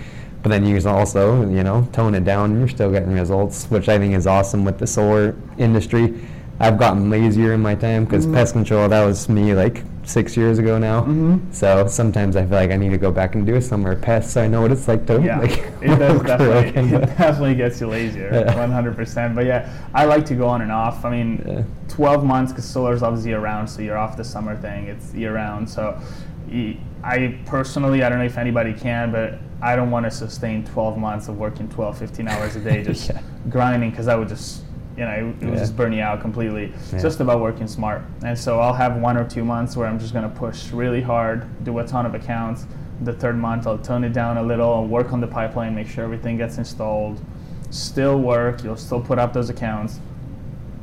but 0.44 0.50
then 0.50 0.64
you 0.66 0.78
can 0.78 0.88
also, 0.88 1.42
you 1.50 1.64
know, 1.64 1.88
tone 1.92 2.14
it 2.14 2.24
down 2.24 2.52
and 2.52 2.60
you're 2.60 2.68
still 2.70 2.92
getting 2.92 3.12
results, 3.12 3.66
which 3.66 3.90
I 3.90 3.98
think 3.98 4.14
is 4.14 4.28
awesome 4.28 4.64
with 4.64 4.78
the 4.78 4.86
solar 4.88 5.36
industry. 5.58 6.14
I've 6.60 6.78
gotten 6.78 7.10
lazier 7.10 7.54
in 7.54 7.62
my 7.62 7.74
time 7.76 8.06
because 8.06 8.26
Mhm. 8.28 8.34
pest 8.36 8.54
control, 8.54 8.88
that 8.88 9.04
was 9.04 9.28
me 9.28 9.54
like 9.56 9.84
six 10.08 10.38
years 10.38 10.58
ago 10.58 10.78
now. 10.78 11.02
Mhm. 11.04 11.54
So 11.54 11.86
sometimes 11.88 12.36
I 12.38 12.42
feel 12.44 12.52
like 12.58 12.72
I 12.72 12.78
need 12.78 12.92
to 12.92 12.98
go 12.98 13.12
back 13.12 13.36
and 13.36 13.46
do 13.46 13.56
a 13.56 13.62
summer 13.62 13.96
pest 13.96 14.32
so 14.32 14.42
I 14.42 14.48
know 14.48 14.62
what 14.62 14.72
it's 14.72 14.88
like 14.88 15.06
to 15.08 15.22
Yeah, 15.22 15.40
like 15.40 15.66
it 15.82 15.88
does 16.00 16.22
definitely, 16.22 16.94
it 16.96 17.02
definitely 17.18 17.56
gets 17.56 17.82
you 17.82 17.88
lazier, 17.88 18.30
Yeah. 18.32 18.54
100%. 18.54 19.36
But 19.36 19.46
yeah, 19.46 19.70
I 19.94 20.06
like 20.06 20.26
to 20.28 20.36
go 20.36 20.48
on 20.48 20.62
and 20.62 20.72
off. 20.72 21.04
I 21.04 21.10
mean, 21.12 21.44
Yeah. 21.46 21.62
12 21.90 22.24
months 22.24 22.52
because 22.54 22.66
solar's 22.66 23.04
obviously 23.04 23.32
year 23.32 23.40
round, 23.40 23.70
so 23.70 23.82
you're 23.82 23.98
off 23.98 24.16
the 24.16 24.24
summer 24.24 24.56
thing. 24.56 24.86
It's 24.88 25.14
year 25.14 25.34
round. 25.36 25.70
So 25.70 26.00
I 27.04 27.38
personally, 27.46 28.04
I 28.04 28.10
don't 28.10 28.20
know 28.20 28.26
if 28.26 28.38
anybody 28.38 28.74
can, 28.74 29.12
but 29.12 29.40
I 29.62 29.76
don't 29.76 29.92
want 29.92 30.06
to 30.06 30.12
sustain 30.12 30.64
12 30.66 30.98
months 30.98 31.28
of 31.28 31.38
working 31.38 31.68
12, 31.68 31.98
15 31.98 32.28
hours 32.28 32.56
a 32.56 32.60
day 32.62 32.84
just 32.92 33.10
Yeah. 33.10 33.20
grinding 33.50 33.90
because 33.92 34.08
I 34.08 34.16
would 34.16 34.30
just, 34.30 34.62
you 34.98 35.06
know, 35.06 35.12
it, 35.12 35.44
it 35.44 35.50
Yeah. 35.50 35.56
just 35.56 35.78
burning 35.78 36.00
out 36.02 36.22
completely. 36.22 36.66
Yeah. 36.68 36.94
It's 36.94 37.04
just 37.04 37.20
about 37.20 37.40
working 37.40 37.68
smart. 37.68 38.02
And 38.26 38.38
so 38.38 38.60
I'll 38.60 38.74
have 38.74 38.98
one 38.98 39.16
or 39.16 39.24
two 39.24 39.46
months 39.46 39.78
where 39.78 39.88
I'm 39.88 40.00
just 40.00 40.12
going 40.14 40.30
to 40.30 40.36
push 40.36 40.72
really 40.72 41.02
hard, 41.02 41.46
do 41.64 41.78
a 41.80 41.86
ton 41.86 42.06
of 42.06 42.16
accounts. 42.16 42.66
The 43.02 43.14
third 43.14 43.38
month, 43.38 43.68
I'll 43.68 43.78
tone 43.78 44.04
it 44.04 44.12
down 44.14 44.38
a 44.38 44.44
little, 44.44 44.74
I'll 44.74 44.88
work 44.88 45.14
on 45.14 45.22
the 45.22 45.28
pipeline, 45.28 45.76
make 45.76 45.88
sure 45.88 46.04
everything 46.04 46.36
gets 46.38 46.58
installed. 46.58 47.22
Still 47.70 48.20
work, 48.20 48.64
you'll 48.64 48.76
still 48.76 49.00
put 49.02 49.20
up 49.20 49.34
those 49.34 49.52
accounts, 49.52 50.00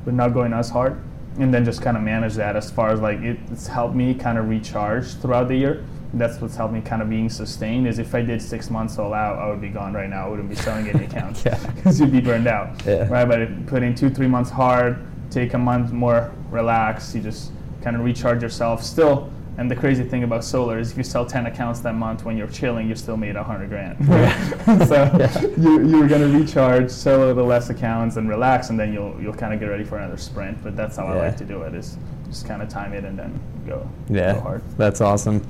but 0.04 0.14
not 0.14 0.32
going 0.32 0.52
as 0.52 0.70
hard. 0.70 0.96
And 1.40 1.52
then 1.52 1.64
just 1.64 1.82
kind 1.82 1.96
of 1.96 2.04
manage 2.04 2.34
that 2.34 2.54
as 2.54 2.70
far 2.70 2.90
as 2.90 3.00
like 3.00 3.18
it, 3.20 3.36
it's 3.50 3.66
helped 3.66 3.96
me 3.96 4.14
kind 4.14 4.38
of 4.38 4.48
recharge 4.48 5.14
throughout 5.14 5.48
the 5.48 5.56
year. 5.56 5.84
That's 6.16 6.40
what's 6.40 6.56
helped 6.56 6.72
me 6.74 6.80
kind 6.80 7.02
of 7.02 7.10
being 7.10 7.28
sustained. 7.28 7.86
Is 7.88 7.98
if 7.98 8.14
I 8.14 8.22
did 8.22 8.40
six 8.40 8.70
months 8.70 8.98
all 8.98 9.12
out, 9.12 9.38
I 9.38 9.48
would 9.50 9.60
be 9.60 9.68
gone 9.68 9.92
right 9.92 10.08
now. 10.08 10.26
I 10.26 10.28
wouldn't 10.30 10.48
be 10.48 10.54
selling 10.54 10.88
any 10.88 11.04
accounts 11.10 11.44
Yeah. 11.44 11.58
because 11.74 12.00
you'd 12.00 12.12
be 12.12 12.20
burned 12.20 12.46
out. 12.46 12.84
Yeah. 12.86 13.08
Right, 13.08 13.26
but 13.28 13.66
put 13.66 13.82
in 13.82 13.94
two, 13.94 14.10
three 14.10 14.28
months 14.28 14.50
hard, 14.50 14.98
take 15.30 15.54
a 15.54 15.58
month 15.58 15.92
more, 15.92 16.32
relax. 16.50 17.14
You 17.14 17.20
just 17.22 17.50
kind 17.82 17.96
of 17.96 18.02
recharge 18.04 18.42
yourself. 18.42 18.82
Still, 18.82 19.30
and 19.56 19.70
the 19.70 19.76
crazy 19.76 20.02
thing 20.02 20.24
about 20.24 20.42
solar 20.42 20.78
is 20.80 20.90
if 20.90 20.96
you 20.98 21.04
sell 21.04 21.24
10 21.24 21.46
accounts 21.46 21.78
that 21.80 21.94
month 21.94 22.24
when 22.24 22.36
you're 22.36 22.48
chilling, 22.48 22.88
you 22.88 22.94
still 22.96 23.16
made 23.16 23.36
100 23.36 23.68
grand. 23.68 23.96
Yeah. 24.08 24.84
so 24.86 24.94
Yeah. 25.18 25.40
you, 25.58 25.86
you're 25.86 26.08
going 26.08 26.22
to 26.32 26.38
recharge, 26.38 26.90
sell 26.90 27.24
a 27.24 27.26
little 27.26 27.46
less 27.46 27.70
accounts, 27.70 28.16
and 28.16 28.28
relax, 28.28 28.70
and 28.70 28.78
then 28.80 28.92
you'll, 28.92 29.16
you'll 29.20 29.34
kind 29.34 29.52
of 29.54 29.60
get 29.60 29.66
ready 29.66 29.84
for 29.84 29.96
another 29.98 30.16
sprint. 30.16 30.60
But 30.62 30.76
that's 30.76 30.96
how 30.96 31.06
I 31.06 31.14
like 31.16 31.36
to 31.38 31.44
do 31.44 31.62
it 31.62 31.74
is 31.74 31.96
just 32.26 32.46
kind 32.46 32.62
of 32.62 32.68
time 32.68 32.92
it 32.92 33.04
and 33.04 33.18
then 33.18 33.40
go, 33.66 33.88
Yeah, 34.08 34.34
go 34.34 34.40
hard. 34.40 34.62
that's 34.76 35.00
awesome. 35.00 35.46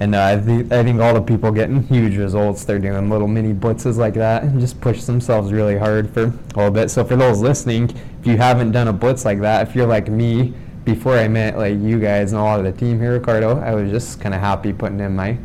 And 0.00 0.14
uh, 0.14 0.22
I, 0.24 0.38
think, 0.38 0.70
I 0.72 0.84
think 0.84 1.00
all 1.00 1.12
the 1.14 1.20
people 1.20 1.50
getting 1.50 1.82
huge 1.82 2.16
results, 2.16 2.64
they're 2.64 2.78
doing 2.78 3.10
little 3.10 3.26
mini 3.26 3.52
blitzes 3.52 3.96
like 3.96 4.14
that 4.14 4.44
and 4.44 4.60
just 4.60 4.80
push 4.80 5.02
themselves 5.02 5.52
really 5.52 5.76
hard 5.76 6.08
for 6.10 6.22
a 6.24 6.32
little 6.56 6.70
bit. 6.70 6.88
So 6.90 7.04
for 7.04 7.16
those 7.16 7.40
listening, 7.40 7.90
if 8.20 8.26
you 8.26 8.36
haven't 8.36 8.70
done 8.72 8.86
a 8.88 8.92
blitz 8.92 9.24
like 9.24 9.40
that, 9.40 9.68
if 9.68 9.74
you're 9.74 9.86
like 9.88 10.08
me, 10.08 10.54
before 10.84 11.18
I 11.18 11.26
met 11.28 11.58
like 11.58 11.74
you 11.80 11.98
guys 12.00 12.32
and 12.32 12.40
a 12.40 12.44
lot 12.44 12.60
of 12.60 12.64
the 12.64 12.72
team 12.72 13.00
here, 13.00 13.12
Ricardo, 13.14 13.58
I 13.60 13.74
was 13.74 13.90
just 13.90 14.20
kind 14.20 14.34
of 14.34 14.40
happy 14.40 14.72
putting 14.72 15.00
in 15.00 15.16
my 15.16 15.36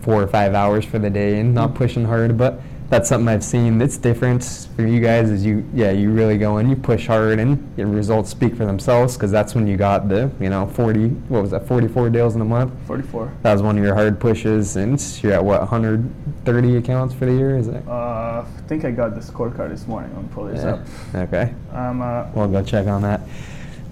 four 0.00 0.22
or 0.22 0.28
five 0.28 0.54
hours 0.54 0.84
for 0.84 0.98
the 1.00 1.10
day 1.10 1.40
and 1.40 1.52
not 1.52 1.74
pushing 1.74 2.04
hard. 2.04 2.38
But 2.38 2.60
that's 2.88 3.08
something 3.08 3.26
I've 3.28 3.42
seen 3.42 3.78
that's 3.78 3.96
different 3.96 4.68
for 4.76 4.86
you 4.86 5.00
guys 5.00 5.28
is 5.30 5.44
you, 5.44 5.68
yeah, 5.74 5.90
you 5.90 6.10
really 6.12 6.38
go 6.38 6.58
in, 6.58 6.68
you 6.70 6.76
push 6.76 7.06
hard 7.08 7.40
and 7.40 7.72
your 7.76 7.88
results 7.88 8.30
speak 8.30 8.54
for 8.54 8.64
themselves 8.64 9.16
because 9.16 9.30
that's 9.32 9.54
when 9.56 9.66
you 9.66 9.76
got 9.76 10.08
the, 10.08 10.30
you 10.38 10.48
know, 10.50 10.66
40, 10.68 11.08
what 11.28 11.42
was 11.42 11.50
that, 11.50 11.66
44 11.66 12.10
deals 12.10 12.36
in 12.36 12.40
a 12.40 12.44
month? 12.44 12.72
44. 12.86 13.32
That 13.42 13.52
was 13.52 13.62
one 13.62 13.76
of 13.76 13.82
your 13.82 13.94
hard 13.94 14.20
pushes, 14.20 14.76
and 14.76 15.00
you're 15.22 15.32
at 15.32 15.44
what 15.44 15.60
130 15.60 16.76
accounts 16.76 17.12
for 17.14 17.26
the 17.26 17.32
year, 17.32 17.56
is 17.56 17.66
it? 17.68 17.82
Uh, 17.88 17.90
I 17.90 18.44
think 18.68 18.84
I 18.84 18.92
got 18.92 19.14
the 19.14 19.20
scorecard 19.20 19.70
this 19.70 19.86
morning. 19.88 20.14
Me 20.16 20.28
pull 20.32 20.44
this 20.44 20.62
Yeah. 20.62 20.74
up. 20.74 20.80
Okay, 21.14 21.52
Um, 21.74 22.00
uh, 22.02 22.26
we'll 22.34 22.48
go 22.48 22.62
check 22.62 22.86
on 22.86 23.02
that. 23.02 23.20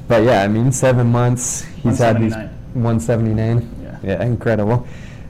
But 0.07 0.23
yeah, 0.23 0.43
I 0.43 0.49
mean, 0.49 0.71
seven 0.71 1.11
months. 1.11 1.63
He's 1.83 1.99
had 1.99 2.21
these 2.21 2.35
179. 2.75 3.69
Yeah. 3.83 3.97
Yeah, 4.03 4.23
incredible. 4.25 4.87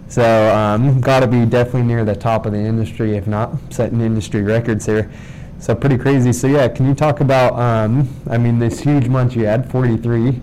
So 0.08 0.54
um, 0.54 1.00
got 1.00 1.20
to 1.20 1.26
be 1.26 1.44
definitely 1.46 1.82
near 1.82 2.04
the 2.04 2.14
top 2.14 2.46
of 2.46 2.52
the 2.52 2.58
industry, 2.58 3.16
if 3.16 3.26
not 3.26 3.52
setting 3.70 4.00
industry 4.00 4.42
records 4.42 4.86
here. 4.86 5.10
So 5.58 5.74
pretty 5.74 5.96
crazy. 5.98 6.32
So 6.32 6.46
yeah, 6.46 6.68
can 6.68 6.86
you 6.86 6.94
talk 6.94 7.20
about? 7.20 7.58
Um, 7.58 8.08
I 8.28 8.38
mean, 8.38 8.58
this 8.58 8.80
huge 8.80 9.08
month 9.08 9.34
you 9.34 9.46
had 9.46 9.70
43, 9.70 10.40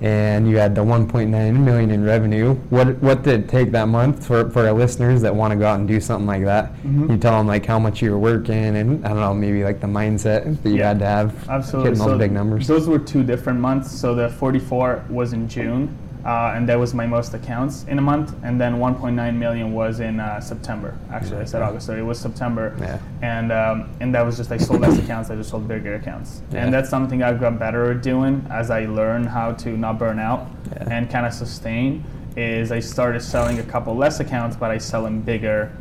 and 0.00 0.48
you 0.48 0.56
had 0.58 0.74
the 0.76 0.80
1.9 0.82 1.28
million 1.30 1.90
in 1.90 2.04
revenue. 2.04 2.54
What 2.70 2.96
what 3.02 3.22
did 3.22 3.40
it 3.40 3.48
take 3.48 3.72
that 3.72 3.88
month 3.88 4.24
for 4.26 4.48
for 4.50 4.66
our 4.66 4.72
listeners 4.72 5.20
that 5.22 5.34
want 5.34 5.50
to 5.52 5.56
go 5.58 5.66
out 5.66 5.80
and 5.80 5.88
do 5.88 6.00
something 6.00 6.26
like 6.26 6.44
that? 6.44 6.72
Mhm. 6.84 7.10
You 7.10 7.16
tell 7.18 7.36
them 7.36 7.48
like 7.48 7.66
how 7.66 7.78
much 7.80 8.00
you 8.00 8.12
were 8.12 8.18
working, 8.18 8.76
and 8.76 9.04
I 9.04 9.08
don't 9.08 9.18
know, 9.20 9.34
maybe 9.34 9.64
like 9.64 9.80
the 9.80 9.88
mindset 9.88 10.62
that 10.62 10.70
you 10.70 10.76
Yeah, 10.76 10.88
had 10.88 10.98
to 11.00 11.06
have 11.06 11.48
Absolutely. 11.50 11.90
hitting 11.90 12.06
those 12.06 12.18
big 12.18 12.32
numbers. 12.32 12.66
Those 12.68 12.86
were 12.88 12.98
two 13.00 13.24
different 13.24 13.58
months. 13.60 13.90
So 13.90 14.14
the 14.14 14.28
44 14.28 15.02
was 15.10 15.32
in 15.32 15.48
June, 15.48 15.88
uh, 16.24 16.52
and 16.54 16.68
that 16.68 16.78
was 16.78 16.92
my 16.94 17.06
most 17.06 17.34
accounts 17.34 17.84
in 17.84 17.98
a 17.98 18.02
month. 18.02 18.34
And 18.42 18.60
then 18.60 18.76
1.9 18.76 19.36
million 19.36 19.72
was 19.72 20.00
in 20.00 20.20
uh, 20.20 20.40
September. 20.40 20.96
Actually, 21.10 21.40
I 21.40 21.44
said 21.44 21.62
August, 21.62 21.86
so 21.86 21.96
it 21.96 22.02
was 22.02 22.18
September. 22.18 22.76
Yeah. 22.80 22.98
And 23.22 23.52
um, 23.52 23.90
and 24.00 24.14
that 24.14 24.24
was 24.24 24.36
just 24.36 24.50
I 24.52 24.56
sold 24.58 24.80
less 24.80 24.98
accounts. 24.98 25.30
I 25.30 25.36
just 25.36 25.50
sold 25.50 25.66
bigger 25.68 25.94
accounts. 25.94 26.42
Yeah. 26.52 26.64
And 26.64 26.72
that's 26.74 26.90
something 26.90 27.22
I've 27.22 27.40
got 27.40 27.58
better 27.58 27.90
at 27.92 28.02
doing 28.02 28.46
as 28.50 28.70
I 28.70 28.86
learn 28.86 29.24
how 29.24 29.52
to 29.52 29.76
not 29.76 29.98
burn 29.98 30.18
out 30.18 30.48
Yeah. 30.72 30.88
and 30.90 31.10
kind 31.10 31.26
of 31.26 31.32
sustain. 31.32 32.04
Is 32.36 32.70
I 32.70 32.78
started 32.80 33.20
selling 33.20 33.58
a 33.58 33.64
couple 33.64 33.96
less 33.96 34.20
accounts, 34.20 34.56
but 34.56 34.70
I 34.70 34.78
sell 34.78 35.02
them 35.02 35.20
bigger 35.20 35.72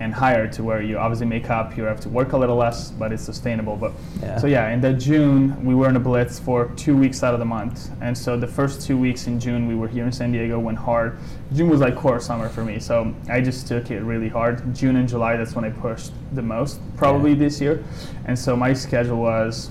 and 0.00 0.12
higher 0.12 0.48
to 0.48 0.62
where 0.64 0.82
you 0.82 0.98
obviously 0.98 1.26
make 1.26 1.50
up. 1.50 1.76
You 1.76 1.84
have 1.84 2.00
to 2.00 2.08
work 2.08 2.32
a 2.32 2.36
little 2.36 2.56
less, 2.56 2.90
but 2.90 3.12
it's 3.12 3.22
sustainable. 3.22 3.76
But 3.76 3.92
Yeah. 4.20 4.38
so 4.38 4.46
yeah, 4.48 4.70
in 4.70 4.80
the 4.80 4.92
June 4.92 5.64
we 5.64 5.74
were 5.74 5.88
in 5.88 5.96
a 5.96 6.00
blitz 6.00 6.38
for 6.38 6.66
two 6.76 6.96
weeks 6.96 7.22
out 7.22 7.32
of 7.32 7.38
the 7.40 7.46
month, 7.46 7.90
and 8.00 8.16
so 8.16 8.36
the 8.36 8.46
first 8.46 8.84
two 8.86 8.98
weeks 8.98 9.26
in 9.28 9.38
June 9.38 9.68
we 9.68 9.74
were 9.76 9.88
here 9.88 10.04
in 10.04 10.12
San 10.12 10.32
Diego. 10.32 10.58
Went 10.58 10.78
hard. 10.78 11.18
June 11.54 11.68
was 11.68 11.80
like 11.80 11.94
core 11.94 12.18
summer 12.20 12.48
for 12.48 12.64
me, 12.64 12.78
so 12.80 13.14
I 13.30 13.40
just 13.40 13.68
took 13.68 13.90
it 13.90 14.00
really 14.02 14.28
hard. 14.28 14.74
June 14.74 14.96
and 14.96 15.08
July 15.08 15.36
that's 15.36 15.54
when 15.54 15.64
I 15.64 15.70
pushed 15.70 16.12
the 16.32 16.42
most, 16.42 16.80
probably 16.96 17.30
Yeah. 17.32 17.38
this 17.38 17.60
year, 17.60 17.84
and 18.24 18.36
so 18.38 18.56
my 18.56 18.72
schedule 18.72 19.18
was 19.18 19.70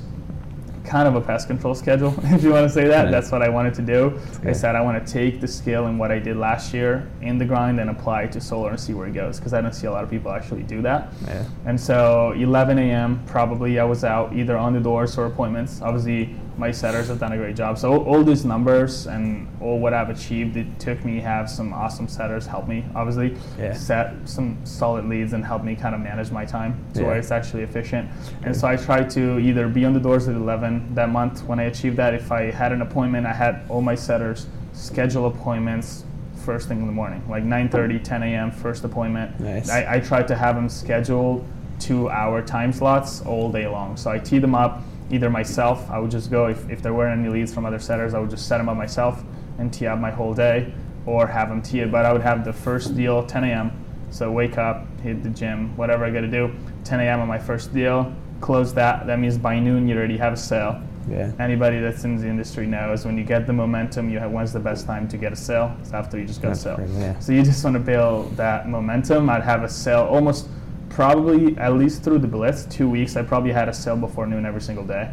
kind 0.83 1.07
of 1.07 1.15
a 1.15 1.21
pest 1.21 1.47
control 1.47 1.73
schedule, 1.75 2.13
if 2.23 2.43
you 2.43 2.51
want 2.51 2.67
to 2.67 2.73
say 2.73 2.87
that. 2.87 3.09
That's 3.11 3.31
what 3.31 3.41
I 3.41 3.49
wanted 3.49 3.73
to 3.75 3.81
do. 3.81 4.19
I 4.43 4.51
said 4.51 4.75
I 4.75 4.81
want 4.81 5.05
to 5.05 5.13
take 5.13 5.41
the 5.41 5.47
skill 5.47 5.87
and 5.87 5.97
what 5.97 6.11
I 6.11 6.19
did 6.19 6.37
last 6.37 6.73
year 6.73 7.09
in 7.21 7.37
the 7.37 7.45
grind 7.45 7.79
and 7.79 7.89
apply 7.89 8.23
it 8.23 8.31
to 8.33 8.41
solar 8.41 8.69
and 8.71 8.79
see 8.79 8.93
where 8.93 9.07
it 9.07 9.13
goes, 9.13 9.39
because 9.39 9.53
I 9.53 9.61
don't 9.61 9.73
see 9.73 9.87
a 9.87 9.91
lot 9.91 10.03
of 10.03 10.09
people 10.09 10.31
actually 10.31 10.63
do 10.63 10.81
that. 10.81 11.13
Yeah. 11.25 11.45
And 11.65 11.79
so 11.79 12.33
11 12.33 12.77
a.m. 12.79 13.23
probably 13.25 13.79
I 13.79 13.83
was 13.83 14.03
out 14.03 14.33
either 14.35 14.57
on 14.57 14.73
the 14.73 14.79
doors 14.79 15.17
or 15.17 15.25
appointments. 15.25 15.81
Obviously 15.81 16.35
my 16.57 16.71
setters 16.71 17.07
have 17.07 17.19
done 17.19 17.31
a 17.33 17.37
great 17.37 17.55
job. 17.55 17.77
So 17.77 18.03
all, 18.03 18.23
these 18.23 18.45
numbers 18.45 19.07
and 19.07 19.47
all 19.61 19.79
what 19.79 19.93
I've 19.93 20.09
achieved, 20.09 20.55
it 20.55 20.79
took 20.79 21.03
me 21.03 21.19
have 21.19 21.49
some 21.49 21.73
awesome 21.73 22.07
setters 22.07 22.45
help 22.45 22.67
me 22.67 22.85
obviously 22.95 23.35
Yeah. 23.59 23.73
set 23.73 24.13
some 24.25 24.57
solid 24.63 25.05
leads 25.05 25.33
and 25.33 25.43
help 25.43 25.63
me 25.63 25.75
kind 25.75 25.95
of 25.95 26.01
manage 26.01 26.31
my 26.31 26.45
time 26.45 26.77
to 26.93 27.01
Yeah. 27.01 27.07
where 27.07 27.17
it's 27.17 27.31
actually 27.31 27.63
efficient. 27.63 28.09
And 28.43 28.55
so 28.55 28.67
I 28.67 28.75
tried 28.75 29.09
to 29.11 29.39
either 29.39 29.67
be 29.67 29.83
on 29.85 29.93
the 29.93 29.99
doors 29.99 30.27
at 30.27 30.35
11 30.35 30.93
that 30.95 31.09
month 31.09 31.43
when 31.47 31.59
I 31.59 31.63
achieved 31.63 31.97
that. 31.97 32.13
If 32.13 32.31
I 32.31 32.51
had 32.51 32.71
an 32.71 32.81
appointment, 32.81 33.25
I 33.25 33.33
had 33.33 33.61
all 33.69 33.81
my 33.81 33.95
setters 33.95 34.47
schedule 34.73 35.25
appointments 35.27 36.05
first 36.45 36.67
thing 36.67 36.79
in 36.81 36.87
the 36.87 36.91
morning, 36.93 37.23
like 37.29 37.43
9:30, 37.43 37.99
10 38.03 38.21
a.m. 38.23 38.51
first 38.51 38.83
appointment. 38.83 39.39
Nice. 39.39 39.69
I, 39.69 39.95
I 39.95 39.99
tried 40.01 40.27
to 40.27 40.35
have 40.35 40.55
them 40.55 40.67
scheduled 40.67 41.45
two 41.79 42.09
hour 42.09 42.41
time 42.41 42.71
slots 42.73 43.21
all 43.21 43.51
day 43.51 43.65
long. 43.67 43.95
So 43.97 44.11
I 44.11 44.19
tee 44.19 44.39
them 44.39 44.53
up 44.55 44.81
either 45.11 45.29
myself, 45.29 45.89
I 45.89 45.99
would 45.99 46.11
just 46.11 46.31
go, 46.31 46.47
if, 46.47 46.69
if 46.69 46.81
there 46.81 46.93
weren't 46.93 47.19
any 47.19 47.29
leads 47.29 47.53
from 47.53 47.65
other 47.65 47.79
setters, 47.79 48.13
I 48.13 48.19
would 48.19 48.29
just 48.29 48.47
set 48.47 48.57
them 48.57 48.69
up 48.69 48.77
myself 48.77 49.23
and 49.59 49.71
tee 49.73 49.87
up 49.87 49.99
my 49.99 50.11
whole 50.11 50.33
day 50.33 50.73
or 51.05 51.27
have 51.27 51.49
them 51.49 51.61
tee 51.61 51.81
it. 51.81 51.91
But 51.91 52.05
I 52.05 52.13
would 52.13 52.21
have 52.21 52.43
the 52.45 52.53
first 52.53 52.95
deal 52.95 53.25
10 53.25 53.43
a.m. 53.43 53.71
So 54.09 54.31
wake 54.31 54.57
up, 54.57 54.85
hit 55.01 55.23
the 55.23 55.29
gym, 55.29 55.75
whatever 55.75 56.05
I 56.05 56.11
got 56.11 56.21
to 56.21 56.27
do. 56.27 56.53
10 56.83 56.99
a.m. 56.99 57.19
on 57.19 57.27
my 57.27 57.39
first 57.39 57.73
deal, 57.73 58.13
close 58.41 58.73
that. 58.75 59.07
That 59.07 59.19
means 59.19 59.37
by 59.37 59.59
noon 59.59 59.87
you 59.87 59.95
already 59.97 60.17
have 60.17 60.33
a 60.33 60.37
sale. 60.37 60.81
Yeah. 61.09 61.31
Anybody 61.39 61.79
that's 61.79 62.05
in 62.05 62.15
the 62.15 62.27
industry 62.27 62.65
knows 62.65 63.05
when 63.05 63.17
you 63.17 63.25
get 63.25 63.45
the 63.45 63.51
momentum, 63.53 64.09
you 64.09 64.19
have 64.19 64.31
when's 64.31 64.53
the 64.53 64.59
best 64.59 64.85
time 64.85 65.07
to 65.09 65.17
get 65.17 65.33
a 65.33 65.35
sale? 65.35 65.75
It's 65.81 65.91
after 65.91 66.17
you 66.17 66.25
just 66.25 66.41
got 66.41 66.49
That's 66.49 66.65
a 66.65 66.75
sale. 66.77 66.87
yeah. 66.97 67.19
So 67.19 67.33
you 67.33 67.43
just 67.43 67.63
want 67.63 67.73
to 67.73 67.79
build 67.81 68.37
that 68.37 68.69
momentum. 68.69 69.29
I'd 69.29 69.43
have 69.43 69.63
a 69.63 69.69
sale 69.69 70.03
almost 70.03 70.47
probably 70.93 71.57
at 71.57 71.73
least 71.73 72.03
through 72.03 72.19
the 72.19 72.27
blitz, 72.27 72.65
two 72.65 72.87
weeks. 72.89 73.15
I 73.17 73.23
probably 73.23 73.51
had 73.51 73.67
a 73.67 73.73
sale 73.73 73.97
before 73.97 74.25
noon 74.27 74.45
every 74.45 74.61
single 74.61 74.85
day 74.85 75.05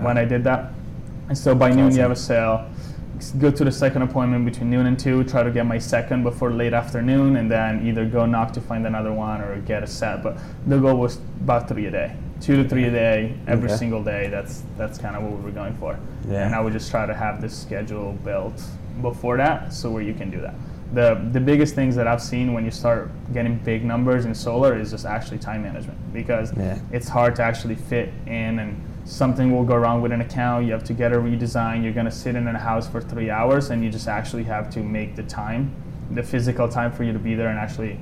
when 0.00 0.16
I 0.16 0.24
did 0.24 0.44
that. 0.44 0.72
And 1.28 1.36
so 1.36 1.54
by 1.54 1.70
noon 1.72 1.92
you 1.94 2.00
have 2.00 2.10
a 2.10 2.16
sale. 2.16 2.66
Go 3.38 3.50
to 3.50 3.64
the 3.64 3.72
second 3.72 4.02
appointment 4.02 4.44
between 4.44 4.70
noon 4.70 4.86
and 4.86 4.98
two. 4.98 5.24
Try 5.24 5.42
to 5.44 5.50
get 5.50 5.64
my 5.66 5.78
second 5.78 6.24
before 6.24 6.50
late 6.52 6.72
afternoon, 6.74 7.36
and 7.36 7.50
then 7.50 7.86
either 7.86 8.04
go 8.04 8.26
knock 8.26 8.52
to 8.54 8.60
find 8.60 8.86
another 8.86 9.12
one 9.12 9.40
or 9.40 9.58
get 9.60 9.82
a 9.82 9.86
set. 9.86 10.22
But 10.22 10.36
the 10.66 10.78
goal 10.78 10.96
was 10.98 11.16
about 11.40 11.68
three 11.68 11.86
a 11.86 11.90
day, 11.90 12.16
two 12.40 12.56
to 12.62 12.68
three 12.68 12.84
a 12.84 12.90
day, 12.90 13.34
every 13.46 13.68
Okay. 13.68 13.76
single 13.78 14.02
day. 14.02 14.28
That's 14.28 14.62
that's 14.76 14.98
kind 14.98 15.16
of 15.16 15.22
what 15.22 15.32
we 15.32 15.42
were 15.42 15.52
going 15.52 15.74
for. 15.74 15.96
Yeah. 16.28 16.44
And 16.44 16.54
I 16.54 16.60
would 16.60 16.72
just 16.72 16.90
try 16.90 17.06
to 17.06 17.14
have 17.14 17.40
this 17.40 17.56
schedule 17.56 18.12
built 18.24 18.60
before 19.00 19.36
that, 19.38 19.72
so 19.72 19.90
where 19.90 20.02
you 20.02 20.12
can 20.14 20.28
do 20.30 20.40
that. 20.40 20.54
The 20.92 21.28
the 21.32 21.40
biggest 21.40 21.74
things 21.74 21.96
that 21.96 22.06
I've 22.06 22.22
seen 22.22 22.52
when 22.52 22.64
you 22.64 22.70
start 22.70 23.10
getting 23.32 23.56
big 23.58 23.84
numbers 23.84 24.26
in 24.26 24.34
solar 24.34 24.78
is 24.78 24.90
just 24.90 25.06
actually 25.06 25.38
time 25.38 25.62
management 25.62 25.98
because 26.12 26.52
Yeah. 26.56 26.78
it's 26.92 27.08
hard 27.08 27.34
to 27.36 27.42
actually 27.42 27.74
fit 27.74 28.10
in 28.26 28.58
and 28.58 28.80
something 29.04 29.50
will 29.50 29.64
go 29.64 29.76
wrong 29.76 30.00
with 30.02 30.12
an 30.12 30.20
account. 30.20 30.66
You 30.66 30.72
have 30.72 30.84
to 30.84 30.92
get 30.94 31.12
a 31.12 31.16
redesign. 31.16 31.82
You're 31.82 31.92
going 31.92 32.06
to 32.06 32.12
sit 32.12 32.36
in 32.36 32.46
a 32.46 32.58
house 32.58 32.86
for 32.88 33.00
three 33.00 33.28
hours 33.30 33.70
and 33.70 33.82
you 33.84 33.90
just 33.90 34.08
actually 34.08 34.44
have 34.44 34.70
to 34.70 34.80
make 34.80 35.16
the 35.16 35.22
time 35.24 35.74
the 36.10 36.22
physical 36.22 36.68
time 36.68 36.92
for 36.92 37.02
you 37.02 37.12
to 37.12 37.18
be 37.18 37.34
there 37.34 37.48
and 37.48 37.58
actually 37.58 37.98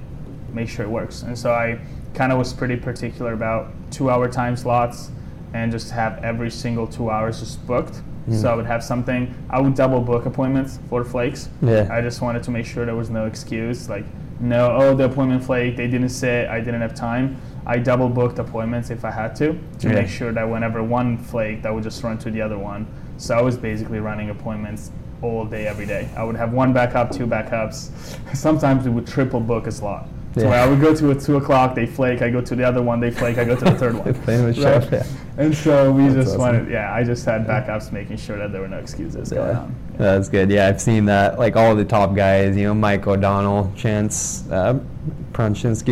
make 0.52 0.68
sure 0.68 0.84
it 0.84 0.90
works. 0.90 1.22
And 1.22 1.38
so 1.38 1.52
i 1.52 1.78
kind 2.14 2.30
of 2.30 2.38
was 2.38 2.52
pretty 2.52 2.76
particular 2.76 3.32
about 3.32 3.72
two 3.90 4.10
hour 4.10 4.28
time 4.28 4.54
slots 4.54 5.10
and 5.54 5.72
just 5.72 5.90
have 5.90 6.22
every 6.22 6.50
single 6.50 6.86
two 6.86 7.08
hours 7.10 7.40
just 7.40 7.66
booked 7.66 8.02
so 8.30 8.48
i 8.48 8.50
hmm. 8.52 8.58
would 8.58 8.66
have 8.66 8.84
something. 8.84 9.34
I 9.50 9.60
would 9.60 9.74
double 9.74 10.00
book 10.00 10.26
appointments 10.26 10.78
for 10.88 11.04
flakes. 11.04 11.48
Yeah. 11.60 11.88
i 11.90 12.00
just 12.00 12.20
wanted 12.20 12.42
to 12.44 12.50
make 12.50 12.66
sure 12.66 12.84
there 12.86 12.96
was 12.96 13.10
no 13.10 13.26
excuse 13.26 13.88
like 13.88 14.04
no 14.40 14.76
oh 14.76 14.94
the 14.94 15.04
appointment 15.04 15.44
flake 15.44 15.76
they 15.76 15.86
didn't 15.86 16.10
sit 16.10 16.48
i 16.48 16.60
didn't 16.60 16.80
have 16.80 16.94
time. 16.94 17.36
I 17.64 17.78
double 17.78 18.08
booked 18.08 18.38
appointments 18.38 18.90
if 18.90 19.04
i 19.04 19.10
had 19.10 19.34
to 19.36 19.58
to 19.80 19.88
Yeah. 19.88 19.94
make 19.94 20.08
sure 20.08 20.32
that 20.32 20.48
whenever 20.48 20.82
one 20.82 21.18
flaked 21.18 21.66
i 21.66 21.70
would 21.70 21.84
just 21.84 22.02
run 22.02 22.18
to 22.18 22.30
the 22.30 22.40
other 22.40 22.58
one. 22.58 22.86
So 23.16 23.36
i 23.36 23.42
was 23.42 23.56
basically 23.56 24.00
running 24.00 24.30
appointments 24.30 24.90
all 25.20 25.44
day 25.44 25.68
every 25.68 25.86
day. 25.86 26.08
I 26.16 26.24
would 26.24 26.34
have 26.36 26.52
one 26.52 26.72
backup 26.72 27.12
two 27.12 27.26
backups. 27.26 27.90
Sometimes 28.34 28.84
we 28.84 28.90
would 28.90 29.06
triple 29.06 29.40
book 29.40 29.66
a 29.68 29.72
slot 29.72 30.08
Yeah. 30.34 30.48
where 30.48 30.60
i 30.60 30.66
would 30.66 30.80
go 30.80 30.94
to 30.94 31.10
at 31.10 31.20
two 31.20 31.36
o'clock 31.36 31.74
they 31.74 31.84
flake 31.84 32.22
i 32.22 32.30
go 32.30 32.40
to 32.40 32.54
the 32.56 32.64
other 32.66 32.80
one 32.82 33.00
they 33.00 33.10
flake 33.10 33.36
i 33.36 33.44
go 33.44 33.54
to 33.54 33.64
the 33.64 33.72
third 33.74 33.94
one 33.96 34.14
Playing 34.24 34.44
with 34.44 34.58
Right? 34.58 34.82
Chef, 34.82 34.90
yeah. 34.90 35.04
and 35.36 35.54
so 35.54 35.92
we 35.92 36.04
That's 36.04 36.14
just 36.14 36.28
awesome. 36.28 36.40
wanted 36.40 36.70
yeah 36.70 36.94
i 36.94 37.04
just 37.04 37.24
had 37.26 37.46
backups 37.46 37.92
making 37.92 38.16
sure 38.16 38.38
that 38.38 38.50
there 38.50 38.62
were 38.62 38.68
no 38.68 38.78
excuses 38.78 39.30
going 39.30 39.50
Yeah. 39.50 39.58
on 39.60 39.74
That's 39.98 40.28
good. 40.30 40.50
Yeah, 40.50 40.68
I've 40.68 40.80
seen 40.80 41.04
that. 41.04 41.38
Like 41.38 41.54
all 41.54 41.76
the 41.76 41.84
top 41.84 42.14
guys, 42.16 42.56
you 42.56 42.64
know, 42.64 42.74
Mike 42.74 43.06
O'Donnell, 43.06 43.70
Chance 43.76 44.50
uh, 44.50 44.80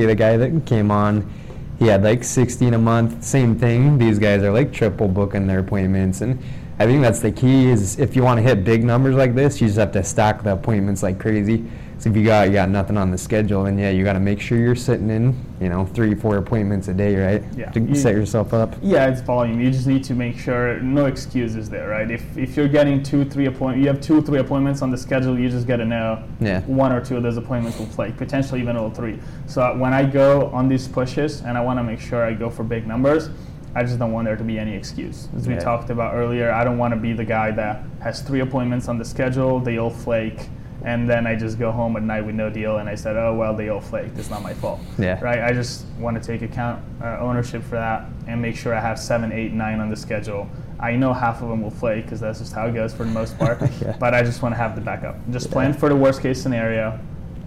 the 0.06 0.14
guy 0.14 0.36
that 0.38 0.64
came 0.64 0.90
on, 0.90 1.30
he 1.78 1.86
had 1.86 2.02
like 2.02 2.24
16 2.24 2.72
a 2.74 2.78
month. 2.78 3.22
Same 3.22 3.54
thing. 3.58 3.98
These 3.98 4.18
guys 4.18 4.42
are 4.42 4.50
like 4.52 4.72
triple 4.72 5.06
booking 5.06 5.46
their 5.46 5.58
appointments, 5.60 6.22
and 6.22 6.42
I 6.80 6.86
think 6.86 7.02
that's 7.02 7.20
the 7.20 7.30
key. 7.30 7.66
Is 7.66 7.98
if 7.98 8.16
you 8.16 8.22
want 8.22 8.38
to 8.38 8.42
hit 8.42 8.64
big 8.64 8.82
numbers 8.84 9.14
like 9.14 9.34
this, 9.34 9.60
you 9.60 9.66
just 9.66 9.78
have 9.78 9.92
to 9.92 10.02
stack 10.02 10.42
the 10.42 10.54
appointments 10.54 11.02
like 11.02 11.20
crazy. 11.20 11.62
So 11.98 12.08
if 12.08 12.16
you 12.16 12.24
got 12.24 12.46
you 12.46 12.54
got 12.54 12.70
nothing 12.70 12.96
on 12.96 13.10
the 13.10 13.18
schedule, 13.18 13.64
then 13.64 13.76
yeah, 13.78 13.90
you 13.90 14.02
got 14.02 14.14
to 14.14 14.20
make 14.20 14.40
sure 14.40 14.56
you're 14.56 14.74
sitting 14.74 15.10
in, 15.10 15.36
you 15.60 15.68
know, 15.68 15.84
three, 15.84 16.14
four 16.14 16.38
appointments 16.38 16.88
a 16.88 16.94
day, 16.94 17.14
right? 17.16 17.44
Yeah. 17.54 17.70
To 17.72 17.80
You- 17.80 17.94
set 17.94 18.14
yourself 18.14 18.54
up. 18.54 18.74
Yeah, 18.80 19.08
it's 19.10 19.20
volume. 19.20 19.60
You 19.60 19.70
just 19.70 19.86
need 19.86 20.02
to 20.04 20.14
make 20.14 20.38
sure 20.38 20.80
no 20.80 21.04
excuses 21.04 21.68
there, 21.68 21.90
right? 21.90 22.10
If 22.10 22.38
if 22.38 22.56
you're 22.56 22.68
getting 22.68 23.02
two, 23.02 23.26
three 23.26 23.44
appoint, 23.44 23.76
you 23.76 23.86
have 23.88 24.00
two, 24.00 24.22
three 24.22 24.38
appointments 24.38 24.80
on 24.80 24.90
the 24.90 24.96
schedule. 24.96 25.38
You 25.38 25.50
just 25.50 25.66
got 25.66 25.76
to 25.76 25.84
know 25.84 26.22
Yeah. 26.40 26.62
one 26.62 26.92
or 26.92 27.02
two 27.04 27.18
of 27.18 27.22
those 27.22 27.36
appointments 27.36 27.78
will 27.78 27.88
play, 27.88 28.10
potentially 28.12 28.62
even 28.62 28.78
all 28.78 28.88
three. 28.88 29.18
So 29.44 29.76
when 29.76 29.92
I 29.92 30.04
go 30.06 30.46
on 30.54 30.66
these 30.70 30.88
pushes 30.88 31.42
and 31.42 31.58
I 31.58 31.60
want 31.60 31.78
to 31.78 31.82
make 31.82 32.00
sure 32.00 32.24
I 32.24 32.32
go 32.32 32.48
for 32.48 32.62
big 32.64 32.86
numbers, 32.86 33.28
I 33.74 33.82
just 33.84 33.98
don't 33.98 34.12
want 34.12 34.26
there 34.26 34.36
to 34.36 34.44
be 34.44 34.58
any 34.58 34.74
excuse. 34.74 35.28
As 35.36 35.46
we 35.46 35.54
Yeah. 35.54 35.60
talked 35.60 35.90
about 35.90 36.14
earlier, 36.14 36.50
I 36.52 36.64
don't 36.64 36.78
want 36.78 36.92
to 36.94 36.98
be 37.00 37.12
the 37.12 37.24
guy 37.24 37.50
that 37.52 37.82
has 38.00 38.20
three 38.20 38.40
appointments 38.40 38.88
on 38.88 38.98
the 38.98 39.04
schedule. 39.04 39.60
They 39.60 39.78
all 39.78 39.90
flake. 39.90 40.48
And 40.82 41.08
then 41.08 41.26
I 41.26 41.34
just 41.36 41.58
go 41.58 41.70
home 41.70 41.94
at 41.96 42.02
night 42.02 42.24
with 42.24 42.34
no 42.34 42.48
deal, 42.48 42.78
and 42.78 42.88
I 42.88 42.94
said, 42.94 43.14
"Oh 43.14 43.34
well, 43.34 43.54
they 43.54 43.68
all 43.68 43.82
flaked. 43.82 44.18
It's 44.18 44.30
not 44.30 44.42
my 44.42 44.54
fault." 44.54 44.80
Yeah. 44.98 45.20
Right. 45.22 45.40
I 45.40 45.52
just 45.52 45.84
want 45.98 46.20
to 46.20 46.26
take 46.26 46.40
account 46.40 46.82
uh, 47.02 47.18
ownership 47.20 47.62
for 47.62 47.74
that 47.74 48.06
and 48.26 48.40
make 48.40 48.56
sure 48.56 48.74
I 48.74 48.80
have 48.80 48.98
seven, 48.98 49.30
eight, 49.30 49.52
nine 49.52 49.78
on 49.80 49.90
the 49.90 49.96
schedule. 49.96 50.48
I 50.80 50.96
know 50.96 51.12
half 51.12 51.42
of 51.42 51.50
them 51.50 51.60
will 51.62 51.70
flake 51.70 52.04
because 52.06 52.20
that's 52.20 52.38
just 52.38 52.54
how 52.54 52.66
it 52.66 52.72
goes 52.74 52.94
for 52.94 53.04
the 53.04 53.10
most 53.10 53.38
part. 53.38 53.60
Yeah. 53.82 53.94
But 54.00 54.14
I 54.14 54.22
just 54.22 54.40
want 54.40 54.54
to 54.54 54.56
have 54.58 54.74
the 54.74 54.80
backup. 54.80 55.16
Just 55.30 55.50
plan 55.50 55.74
for 55.74 55.90
the 55.90 55.96
worst 55.96 56.22
case 56.22 56.40
scenario, 56.42 56.98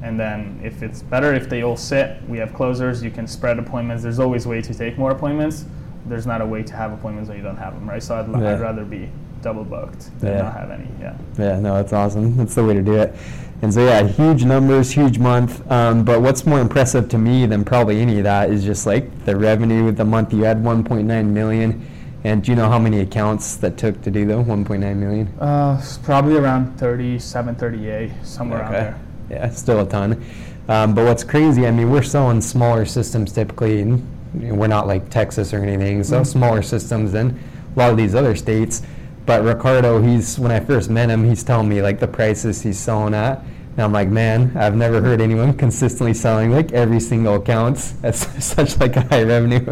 and 0.03 0.19
then 0.19 0.59
if 0.63 0.83
it's 0.83 1.01
better 1.01 1.33
if 1.33 1.49
they 1.49 1.63
all 1.63 1.75
sit, 1.75 2.17
we 2.29 2.38
have 2.38 2.53
closers. 2.53 3.01
You 3.03 3.09
can 3.09 3.25
spread 3.25 3.57
appointments. 3.57 4.03
There's 4.03 4.19
always 4.19 4.45
a 4.45 4.49
way 4.49 4.62
to 4.62 4.73
take 4.75 4.95
more 4.99 5.09
appointments. 5.09 5.65
There's 6.05 6.25
not 6.27 6.41
a 6.41 6.45
way 6.45 6.63
to 6.63 6.73
have 6.75 6.91
appointments 6.91 7.29
when 7.29 7.37
you 7.37 7.43
don't 7.43 7.57
have 7.57 7.73
them, 7.73 7.89
right? 7.89 8.01
So 8.03 8.15
I'd, 8.15 8.27
Yeah. 8.41 8.53
I'd 8.53 8.59
rather 8.61 8.83
be 8.83 9.09
double 9.41 9.63
booked 9.63 10.09
than 10.19 10.33
Yeah. 10.33 10.41
not 10.43 10.53
have 10.53 10.71
any. 10.71 10.87
Yeah. 11.01 11.13
Yeah, 11.37 11.59
no, 11.59 11.75
that's 11.75 11.93
awesome. 11.93 12.35
That's 12.37 12.55
the 12.55 12.63
way 12.63 12.73
to 12.73 12.81
do 12.81 12.93
it. 12.95 13.13
And 13.61 13.73
so, 13.73 13.85
yeah, 13.85 14.03
huge 14.03 14.43
numbers, 14.43 14.91
huge 14.91 15.19
month. 15.19 15.69
Um, 15.71 16.03
but 16.03 16.21
what's 16.21 16.45
more 16.45 16.59
impressive 16.59 17.07
to 17.09 17.17
me 17.17 17.45
than 17.45 17.63
probably 17.63 18.01
any 18.01 18.17
of 18.17 18.25
that 18.25 18.49
is 18.49 18.63
just 18.65 18.85
like 18.85 19.25
the 19.25 19.37
revenue. 19.37 19.85
with 19.85 19.95
The 19.95 20.03
month 20.05 20.33
you 20.33 20.43
had 20.43 20.61
1.9 20.61 21.33
million, 21.33 21.85
and 22.25 22.43
do 22.43 22.51
you 22.51 22.57
know 22.57 22.69
how 22.69 22.77
many 22.79 22.99
accounts 22.99 23.55
that 23.57 23.77
took 23.77 24.01
to 24.01 24.11
do 24.11 24.25
the 24.25 24.33
1.9 24.33 24.95
million? 24.97 25.27
Uh, 25.39 25.81
probably 26.03 26.35
around 26.35 26.77
37, 26.77 27.55
38, 27.55 28.11
somewhere 28.23 28.59
around 28.59 28.71
there. 28.73 28.99
Yeah, 29.29 29.49
still 29.49 29.79
a 29.79 29.85
ton. 29.85 30.21
Um, 30.67 30.93
but 30.93 31.05
what's 31.05 31.23
crazy, 31.23 31.65
I 31.65 31.71
mean, 31.71 31.89
we're 31.89 32.01
selling 32.03 32.41
smaller 32.41 32.85
systems 32.85 33.31
typically, 33.31 33.81
and 33.81 34.05
you 34.39 34.49
know, 34.49 34.55
we're 34.55 34.67
not 34.67 34.87
like 34.87 35.09
Texas 35.09 35.53
or 35.53 35.57
anything, 35.63 36.03
so 36.03 36.21
Mhm. 36.21 36.25
smaller 36.27 36.61
systems 36.61 37.11
than 37.11 37.37
a 37.75 37.79
lot 37.79 37.91
of 37.91 37.97
these 37.97 38.15
other 38.15 38.35
states. 38.35 38.81
But 39.25 39.43
Ricardo, 39.43 40.01
he's 40.01 40.37
when 40.37 40.51
I 40.51 40.59
first 40.59 40.89
met 40.89 41.09
him, 41.09 41.23
he's 41.23 41.43
telling 41.43 41.69
me 41.69 41.81
like 41.81 41.99
the 41.99 42.07
prices 42.07 42.61
he's 42.61 42.77
selling 42.77 43.13
at. 43.13 43.43
And 43.75 43.83
I'm 43.83 43.91
like, 43.93 44.09
man, 44.09 44.51
I've 44.55 44.75
never 44.75 45.01
heard 45.01 45.21
anyone 45.21 45.53
consistently 45.53 46.13
selling 46.13 46.51
like 46.51 46.71
every 46.73 46.99
single 46.99 47.35
accounts 47.35 47.93
at 48.03 48.15
such 48.39 48.79
like 48.79 48.95
a 48.97 49.01
high 49.01 49.23
revenue. 49.23 49.65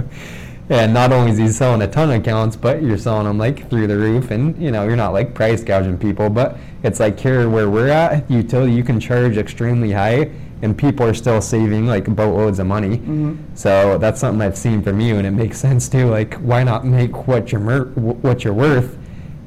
And 0.69 0.93
not 0.93 1.11
only 1.11 1.31
is 1.31 1.37
he 1.37 1.49
selling 1.49 1.81
a 1.81 1.87
ton 1.87 2.09
of 2.09 2.21
accounts, 2.21 2.55
but 2.55 2.81
you're 2.81 2.97
selling 2.97 3.25
them 3.25 3.37
like 3.37 3.69
through 3.69 3.87
the 3.87 3.97
roof, 3.97 4.31
and 4.31 4.55
you 4.61 4.71
know 4.71 4.85
you're 4.85 4.95
not 4.95 5.11
like 5.11 5.33
price 5.33 5.63
gouging 5.63 5.97
people, 5.97 6.29
but 6.29 6.57
it's 6.83 6.99
like 6.99 7.19
here 7.19 7.49
where 7.49 7.69
we're 7.69 7.89
at, 7.89 8.29
utility 8.31 8.71
you 8.71 8.83
can 8.83 8.97
charge 8.99 9.37
extremely 9.37 9.91
high, 9.91 10.29
and 10.61 10.77
people 10.77 11.05
are 11.05 11.13
still 11.13 11.41
saving 11.41 11.87
like 11.87 12.05
boatloads 12.15 12.59
of 12.59 12.67
money. 12.67 12.97
Mhm. 12.99 13.37
So 13.55 13.97
that's 13.97 14.19
something 14.19 14.41
I've 14.45 14.57
seen 14.57 14.81
from 14.81 14.99
you, 14.99 15.15
and 15.17 15.25
it 15.25 15.31
makes 15.31 15.57
sense 15.59 15.89
too. 15.89 16.07
Like, 16.09 16.35
why 16.35 16.63
not 16.63 16.85
make 16.85 17.27
what 17.27 17.51
you're 17.51 17.61
mer- 17.61 17.89
what 17.95 18.43
you're 18.43 18.53
worth, 18.53 18.97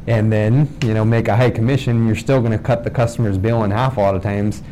and 0.07 0.33
then 0.33 0.69
you 0.85 0.93
know 0.95 1.05
make 1.05 1.29
a 1.29 1.37
high 1.37 1.51
commission? 1.51 2.07
You're 2.07 2.17
still 2.17 2.41
going 2.41 2.53
to 2.53 2.59
cut 2.59 2.85
the 2.85 2.91
customer's 2.91 3.39
bill 3.39 3.65
in 3.65 3.71
half 3.71 3.97
a 3.97 4.01
lot 4.01 4.15
of 4.15 4.23
times. 4.23 4.63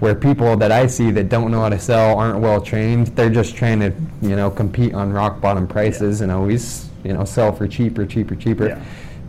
Where 0.00 0.16
people 0.16 0.56
that 0.56 0.72
I 0.72 0.88
see 0.88 1.12
that 1.12 1.28
don't 1.28 1.52
know 1.52 1.60
how 1.60 1.68
to 1.68 1.78
sell 1.78 2.18
aren't 2.18 2.40
well 2.40 2.60
trained, 2.60 3.06
they're 3.14 3.30
just 3.30 3.54
trying 3.54 3.78
to 3.80 3.92
you 4.20 4.34
know 4.34 4.50
compete 4.50 4.94
on 4.94 5.12
rock 5.12 5.40
bottom 5.40 5.66
prices 5.68 6.20
and 6.22 6.32
always 6.32 6.88
you 7.04 7.12
know 7.12 7.24
sell 7.24 7.52
for 7.52 7.68
cheaper, 7.68 8.04
cheaper, 8.04 8.34
cheaper. 8.34 8.66
Yeah. 8.68 8.78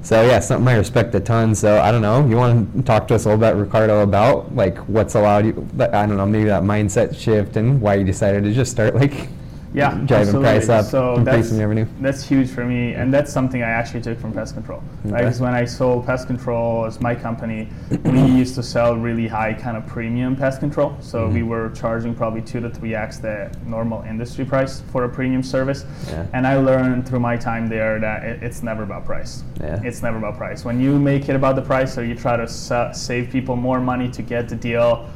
So 0.03 0.21
yeah, 0.21 0.39
something 0.39 0.67
I 0.67 0.75
respect 0.75 1.15
a 1.15 1.19
ton. 1.21 1.55
So 1.55 1.81
I 1.81 1.91
don't 1.91 2.01
know. 2.01 2.27
You 2.27 2.35
want 2.35 2.75
to 2.75 2.81
talk 2.83 3.07
to 3.07 3.15
us 3.15 3.25
a 3.25 3.29
little 3.29 3.39
bit, 3.39 3.55
Ricardo, 3.55 4.03
about 4.03 4.53
like 4.53 4.77
what's 4.79 5.15
allowed 5.15 5.45
you? 5.45 5.67
I 5.79 6.05
don't 6.05 6.17
know, 6.17 6.25
maybe 6.25 6.45
that 6.45 6.63
mindset 6.63 7.17
shift 7.17 7.55
and 7.55 7.81
why 7.81 7.95
you 7.95 8.03
decided 8.03 8.43
to 8.43 8.53
just 8.53 8.71
start 8.71 8.95
like 8.95 9.29
Yeah, 9.73 9.95
driving 10.05 10.39
price 10.41 10.69
absolutely. 10.69 10.75
up, 10.75 10.85
So 10.85 11.15
increasing 11.15 11.57
that's, 11.57 11.59
revenue. 11.59 11.87
That's 11.99 12.23
huge 12.23 12.49
for 12.51 12.63
me, 12.63 12.93
and 12.93 13.11
that's 13.11 13.33
something 13.33 13.63
I 13.63 13.69
actually 13.69 14.01
took 14.01 14.19
from 14.19 14.31
Pest 14.31 14.53
Control. 14.53 14.83
Right? 15.03 15.13
Okay. 15.15 15.23
Because 15.23 15.41
when 15.41 15.55
I 15.55 15.65
sold 15.65 16.05
Pest 16.05 16.27
Control 16.27 16.85
as 16.85 17.01
my 17.01 17.15
company, 17.15 17.67
we 18.03 18.21
used 18.41 18.53
to 18.55 18.63
sell 18.63 18.95
really 18.95 19.27
high 19.27 19.53
kind 19.53 19.75
of 19.75 19.87
premium 19.87 20.35
pest 20.35 20.59
control. 20.59 20.95
So 20.99 21.23
Mm-hmm. 21.23 21.33
we 21.33 21.43
were 21.43 21.69
charging 21.71 22.13
probably 22.13 22.41
two 22.41 22.59
to 22.59 22.69
three 22.69 22.93
x 22.93 23.17
the 23.17 23.49
normal 23.65 24.01
industry 24.03 24.43
price 24.45 24.81
for 24.91 25.05
a 25.05 25.09
premium 25.09 25.41
service. 25.41 25.85
Yeah. 26.07 26.25
And 26.33 26.45
I 26.45 26.57
learned 26.57 27.07
through 27.07 27.21
my 27.21 27.37
time 27.37 27.67
there 27.67 27.99
that 27.99 28.23
it, 28.23 28.43
it's 28.43 28.61
never 28.61 28.83
about 28.83 29.05
price. 29.05 29.43
Yeah. 29.59 29.81
It's 29.83 30.01
never 30.03 30.17
about 30.17 30.37
price. 30.37 30.63
When 30.65 30.79
you 30.81 30.99
make 30.99 31.29
it 31.29 31.35
about 31.35 31.55
the 31.55 31.61
price, 31.61 31.97
or 31.97 32.03
you 32.05 32.13
try 32.15 32.35
to 32.37 32.47
sa- 32.47 32.91
save 32.91 33.29
people 33.31 33.55
more 33.55 33.79
money 33.79 34.09
to 34.11 34.21
get 34.21 34.49
the 34.49 34.55
deal, 34.55 35.07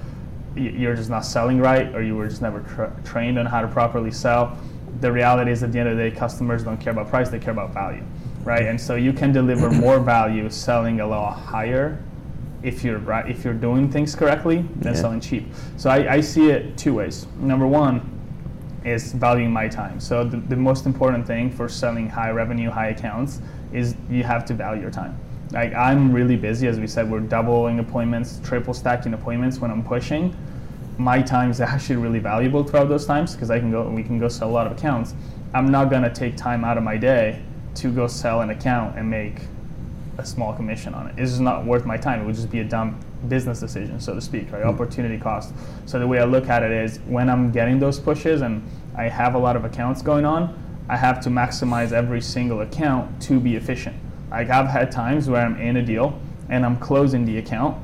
you're 0.57 0.95
just 0.95 1.09
not 1.09 1.21
selling 1.25 1.59
right 1.59 1.93
or 1.95 2.01
you 2.01 2.15
were 2.15 2.27
just 2.27 2.41
never 2.41 2.61
tra- 2.61 2.95
trained 3.05 3.37
on 3.39 3.45
how 3.45 3.61
to 3.61 3.67
properly 3.67 4.11
sell 4.11 4.57
the 5.01 5.11
reality 5.11 5.51
is 5.51 5.61
at 5.63 5.71
the 5.71 5.79
end 5.79 5.89
of 5.89 5.97
the 5.97 6.09
day 6.09 6.15
customers 6.15 6.63
don't 6.63 6.79
care 6.79 6.91
about 6.91 7.07
price 7.09 7.29
they 7.29 7.39
care 7.39 7.51
about 7.51 7.73
value 7.73 8.03
right? 8.47 8.63
And 8.63 8.79
so 8.79 8.95
you 8.95 9.11
can 9.13 9.33
deliver 9.33 9.69
more 9.85 9.99
value 9.99 10.49
selling 10.49 11.01
a 11.01 11.07
lot 11.07 11.33
higher 11.33 12.01
if 12.63 12.83
you're 12.83 12.97
right 12.99 13.29
if 13.29 13.43
you're 13.43 13.53
doing 13.53 13.91
things 13.91 14.15
correctly 14.15 14.65
than 14.77 14.93
Yeah. 14.93 15.01
selling 15.01 15.19
cheap. 15.19 15.45
So 15.75 15.89
I, 15.89 16.13
I 16.15 16.21
see 16.21 16.49
it 16.49 16.77
two 16.77 16.93
ways. 16.95 17.27
Number 17.39 17.67
one 17.67 18.01
is 18.85 19.11
valuing 19.11 19.51
my 19.51 19.67
time. 19.67 19.99
So 19.99 20.23
the, 20.23 20.37
the 20.37 20.55
most 20.55 20.85
important 20.85 21.27
thing 21.27 21.51
for 21.51 21.67
selling 21.67 22.09
high 22.09 22.31
revenue 22.31 22.69
high 22.69 22.87
accounts 22.87 23.41
is 23.73 23.95
you 24.09 24.23
have 24.23 24.45
to 24.45 24.53
value 24.53 24.81
your 24.81 24.91
time. 24.91 25.17
Like 25.51 25.73
i'm 25.73 26.11
really 26.11 26.35
busy 26.35 26.67
as 26.67 26.77
we 26.77 26.87
said 26.87 27.09
we're 27.09 27.21
doubling 27.21 27.79
appointments 27.79 28.41
triple 28.43 28.73
stacking 28.73 29.13
appointments 29.13 29.59
when 29.59 29.71
i'm 29.71 29.81
pushing 29.81 30.35
my 30.97 31.21
time 31.21 31.51
is 31.51 31.61
actually 31.61 31.97
really 31.97 32.19
valuable 32.19 32.63
throughout 32.63 32.89
those 32.89 33.05
times 33.05 33.33
because 33.33 33.49
I 33.51 33.59
can 33.59 33.71
go 33.71 33.87
we 33.89 34.03
can 34.03 34.19
go 34.19 34.27
sell 34.27 34.49
a 34.49 34.51
lot 34.51 34.67
of 34.67 34.73
accounts. 34.73 35.13
I'm 35.53 35.71
not 35.71 35.89
gonna 35.89 36.13
take 36.13 36.35
time 36.35 36.63
out 36.63 36.77
of 36.77 36.83
my 36.83 36.97
day 36.97 37.41
to 37.75 37.91
go 37.91 38.07
sell 38.07 38.41
an 38.41 38.49
account 38.49 38.97
and 38.97 39.09
make 39.09 39.41
a 40.17 40.25
small 40.25 40.53
commission 40.53 40.93
on 40.93 41.07
it. 41.07 41.15
It's 41.17 41.31
just 41.31 41.41
not 41.41 41.65
worth 41.65 41.85
my 41.85 41.97
time. 41.97 42.21
It 42.21 42.25
would 42.25 42.35
just 42.35 42.49
be 42.49 42.59
a 42.59 42.63
dumb 42.63 42.99
business 43.27 43.59
decision, 43.59 43.99
so 43.99 44.15
to 44.15 44.21
speak, 44.21 44.51
right? 44.51 44.63
Hmm. 44.63 44.69
Opportunity 44.69 45.17
cost. 45.17 45.53
So 45.85 45.99
the 45.99 46.07
way 46.07 46.19
I 46.19 46.25
look 46.25 46.49
at 46.49 46.63
it 46.63 46.71
is 46.71 46.97
when 47.05 47.29
I'm 47.29 47.51
getting 47.51 47.79
those 47.79 47.99
pushes 47.99 48.41
and 48.41 48.67
I 48.95 49.03
have 49.03 49.35
a 49.35 49.37
lot 49.37 49.55
of 49.55 49.63
accounts 49.63 50.01
going 50.01 50.25
on, 50.25 50.57
I 50.89 50.97
have 50.97 51.19
to 51.21 51.29
maximize 51.29 51.91
every 51.91 52.21
single 52.21 52.61
account 52.61 53.21
to 53.23 53.39
be 53.39 53.55
efficient. 53.55 53.95
Like 54.31 54.49
I've 54.49 54.67
had 54.67 54.91
times 54.91 55.29
where 55.29 55.45
I'm 55.45 55.59
in 55.59 55.77
a 55.77 55.81
deal 55.81 56.19
and 56.49 56.65
I'm 56.65 56.77
closing 56.77 57.25
the 57.25 57.37
account 57.37 57.77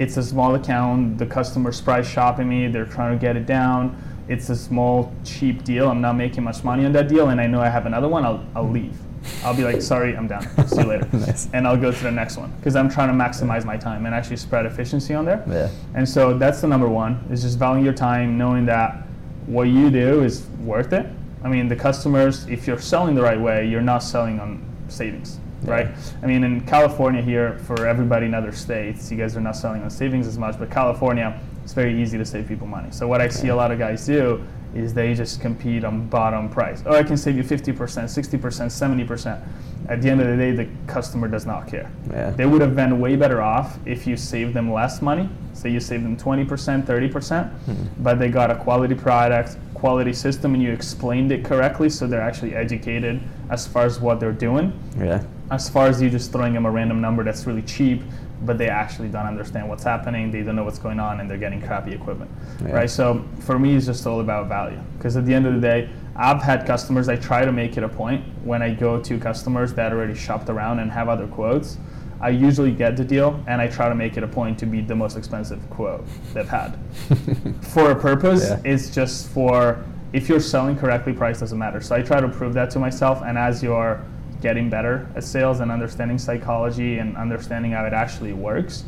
It's 0.00 0.16
a 0.16 0.22
small 0.22 0.54
account. 0.54 1.18
The 1.18 1.26
customer's 1.26 1.78
price 1.78 2.08
shopping 2.08 2.48
me. 2.48 2.68
They're 2.68 2.86
trying 2.86 3.16
to 3.16 3.20
get 3.20 3.36
it 3.36 3.44
down. 3.44 4.02
It's 4.28 4.48
a 4.48 4.56
small, 4.56 5.12
cheap 5.24 5.62
deal. 5.62 5.90
I'm 5.90 6.00
not 6.00 6.14
making 6.14 6.42
much 6.42 6.64
money 6.64 6.86
on 6.86 6.92
that 6.92 7.08
deal, 7.08 7.28
and 7.28 7.38
I 7.38 7.46
know 7.46 7.60
I 7.60 7.68
have 7.68 7.84
another 7.84 8.08
one. 8.08 8.24
I'll, 8.24 8.42
I'll 8.54 8.68
leave. 8.68 8.98
I'll 9.44 9.54
be 9.54 9.62
like, 9.62 9.82
sorry, 9.82 10.16
I'm 10.16 10.26
down. 10.26 10.42
See 10.66 10.80
you 10.80 10.84
later. 10.84 11.06
Nice. 11.12 11.50
And 11.52 11.66
I'll 11.66 11.76
go 11.76 11.92
to 11.92 12.02
the 12.02 12.10
next 12.10 12.38
one 12.38 12.50
because 12.56 12.76
I'm 12.76 12.88
trying 12.88 13.08
to 13.08 13.24
maximize 13.24 13.66
my 13.66 13.76
time 13.76 14.06
and 14.06 14.14
actually 14.14 14.38
spread 14.38 14.64
efficiency 14.64 15.12
on 15.12 15.26
there. 15.26 15.44
Yeah. 15.46 15.68
And 15.94 16.08
so 16.08 16.38
that's 16.38 16.62
the 16.62 16.66
number 16.66 16.88
one 16.88 17.22
is 17.30 17.42
just 17.42 17.58
valuing 17.58 17.84
your 17.84 17.92
time, 17.92 18.38
knowing 18.38 18.64
that 18.66 19.02
what 19.44 19.64
you 19.64 19.90
do 19.90 20.22
is 20.22 20.46
worth 20.64 20.94
it. 20.94 21.06
I 21.44 21.48
mean, 21.48 21.68
the 21.68 21.76
customers, 21.76 22.46
if 22.46 22.66
you're 22.66 22.80
selling 22.80 23.14
the 23.14 23.22
right 23.22 23.40
way, 23.40 23.66
you're 23.66 23.82
not 23.82 23.98
selling 23.98 24.40
on 24.40 24.64
savings, 24.88 25.38
right? 25.62 25.88
I 26.22 26.26
mean, 26.26 26.44
in 26.44 26.60
California 26.62 27.22
here, 27.22 27.58
for 27.60 27.86
everybody 27.86 28.26
in 28.26 28.34
other 28.34 28.52
states, 28.52 29.10
you 29.10 29.16
guys 29.16 29.36
are 29.36 29.40
not 29.40 29.56
selling 29.56 29.82
on 29.82 29.90
savings 29.90 30.26
as 30.26 30.38
much, 30.38 30.58
but 30.58 30.70
California, 30.70 31.38
it's 31.62 31.72
very 31.72 32.00
easy 32.00 32.18
to 32.18 32.24
save 32.24 32.48
people 32.48 32.66
money. 32.66 32.90
So 32.90 33.06
what 33.06 33.20
I 33.20 33.28
see 33.28 33.48
a 33.48 33.56
lot 33.56 33.70
of 33.70 33.78
guys 33.78 34.06
do 34.06 34.44
is 34.74 34.94
they 34.94 35.14
just 35.14 35.40
compete 35.40 35.84
on 35.84 36.06
bottom 36.08 36.48
price. 36.48 36.82
Oh, 36.86 36.94
I 36.94 37.02
can 37.02 37.16
save 37.16 37.36
you 37.36 37.42
50%, 37.42 37.74
60%, 37.74 39.06
70%. 39.06 39.48
At 39.88 40.02
the 40.02 40.10
end 40.10 40.20
of 40.20 40.28
the 40.28 40.36
day, 40.36 40.52
the 40.52 40.68
customer 40.86 41.26
does 41.26 41.46
not 41.46 41.66
care. 41.66 41.90
Yeah. 42.10 42.30
They 42.30 42.46
would 42.46 42.60
have 42.60 42.76
been 42.76 43.00
way 43.00 43.16
better 43.16 43.42
off 43.42 43.78
if 43.86 44.06
you 44.06 44.16
saved 44.16 44.54
them 44.54 44.72
less 44.72 45.02
money. 45.02 45.28
Say 45.52 45.70
you 45.70 45.80
saved 45.80 46.04
them 46.04 46.16
20%, 46.16 46.46
30%, 46.84 47.50
hmm. 47.50 48.02
but 48.02 48.18
they 48.18 48.28
got 48.28 48.50
a 48.50 48.56
quality 48.56 48.94
product, 48.94 49.56
quality 49.74 50.12
system, 50.12 50.54
and 50.54 50.62
you 50.62 50.70
explained 50.70 51.32
it 51.32 51.44
correctly 51.44 51.90
so 51.90 52.06
they're 52.06 52.20
actually 52.20 52.54
educated 52.54 53.20
as 53.50 53.66
far 53.66 53.84
as 53.84 53.98
what 53.98 54.20
they're 54.20 54.32
doing. 54.32 54.72
Yeah. 54.96 55.24
As 55.50 55.68
far 55.68 55.88
as 55.88 56.00
you 56.00 56.08
just 56.10 56.30
throwing 56.32 56.52
them 56.54 56.64
a 56.66 56.70
random 56.70 57.00
number 57.00 57.24
that's 57.24 57.46
really 57.46 57.62
cheap, 57.62 58.02
but 58.42 58.56
they 58.56 58.68
actually 58.68 59.08
don't 59.08 59.26
understand 59.26 59.68
what's 59.68 59.82
happening, 59.84 60.30
they 60.30 60.42
don't 60.42 60.56
know 60.56 60.64
what's 60.64 60.78
going 60.78 61.00
on, 61.00 61.20
and 61.20 61.28
they're 61.28 61.38
getting 61.38 61.60
crappy 61.60 61.92
equipment. 61.92 62.30
Yeah. 62.62 62.70
Right? 62.72 62.90
So 62.90 63.24
for 63.40 63.58
me, 63.58 63.74
it's 63.74 63.86
just 63.86 64.06
all 64.06 64.20
about 64.20 64.48
value. 64.48 64.80
Because 64.96 65.16
at 65.16 65.26
the 65.26 65.34
end 65.34 65.46
of 65.46 65.54
the 65.54 65.60
day, 65.60 65.90
I've 66.16 66.42
had 66.42 66.66
customers, 66.66 67.08
I 67.08 67.16
try 67.16 67.44
to 67.44 67.52
make 67.52 67.76
it 67.76 67.82
a 67.82 67.88
point 67.88 68.24
when 68.44 68.62
I 68.62 68.72
go 68.74 69.00
to 69.00 69.18
customers 69.18 69.74
that 69.74 69.92
already 69.92 70.14
shopped 70.14 70.48
around 70.48 70.78
and 70.78 70.90
have 70.90 71.08
other 71.08 71.26
quotes. 71.26 71.78
I 72.20 72.28
usually 72.30 72.72
get 72.72 72.96
the 72.96 73.04
deal 73.04 73.42
and 73.46 73.62
I 73.62 73.66
try 73.66 73.88
to 73.88 73.94
make 73.94 74.18
it 74.18 74.22
a 74.22 74.28
point 74.28 74.58
to 74.58 74.66
be 74.66 74.82
the 74.82 74.94
most 74.94 75.16
expensive 75.16 75.58
quote 75.70 76.06
they've 76.34 76.46
had. 76.46 76.78
for 77.62 77.92
a 77.92 77.96
purpose, 77.98 78.50
Yeah. 78.50 78.60
it's 78.64 78.90
just 78.90 79.28
for 79.30 79.82
if 80.12 80.28
you're 80.28 80.40
selling 80.40 80.76
correctly, 80.76 81.12
price 81.12 81.40
doesn't 81.40 81.58
matter. 81.58 81.80
So 81.80 81.94
I 81.94 82.02
try 82.02 82.20
to 82.20 82.28
prove 82.28 82.52
that 82.54 82.70
to 82.72 82.78
myself, 82.78 83.22
and 83.24 83.38
as 83.38 83.62
you're 83.62 84.04
getting 84.40 84.70
better 84.70 85.06
at 85.14 85.24
sales 85.24 85.60
and 85.60 85.70
understanding 85.70 86.18
psychology 86.18 86.98
and 86.98 87.16
understanding 87.16 87.72
how 87.72 87.84
it 87.84 87.92
actually 87.92 88.32
works, 88.32 88.84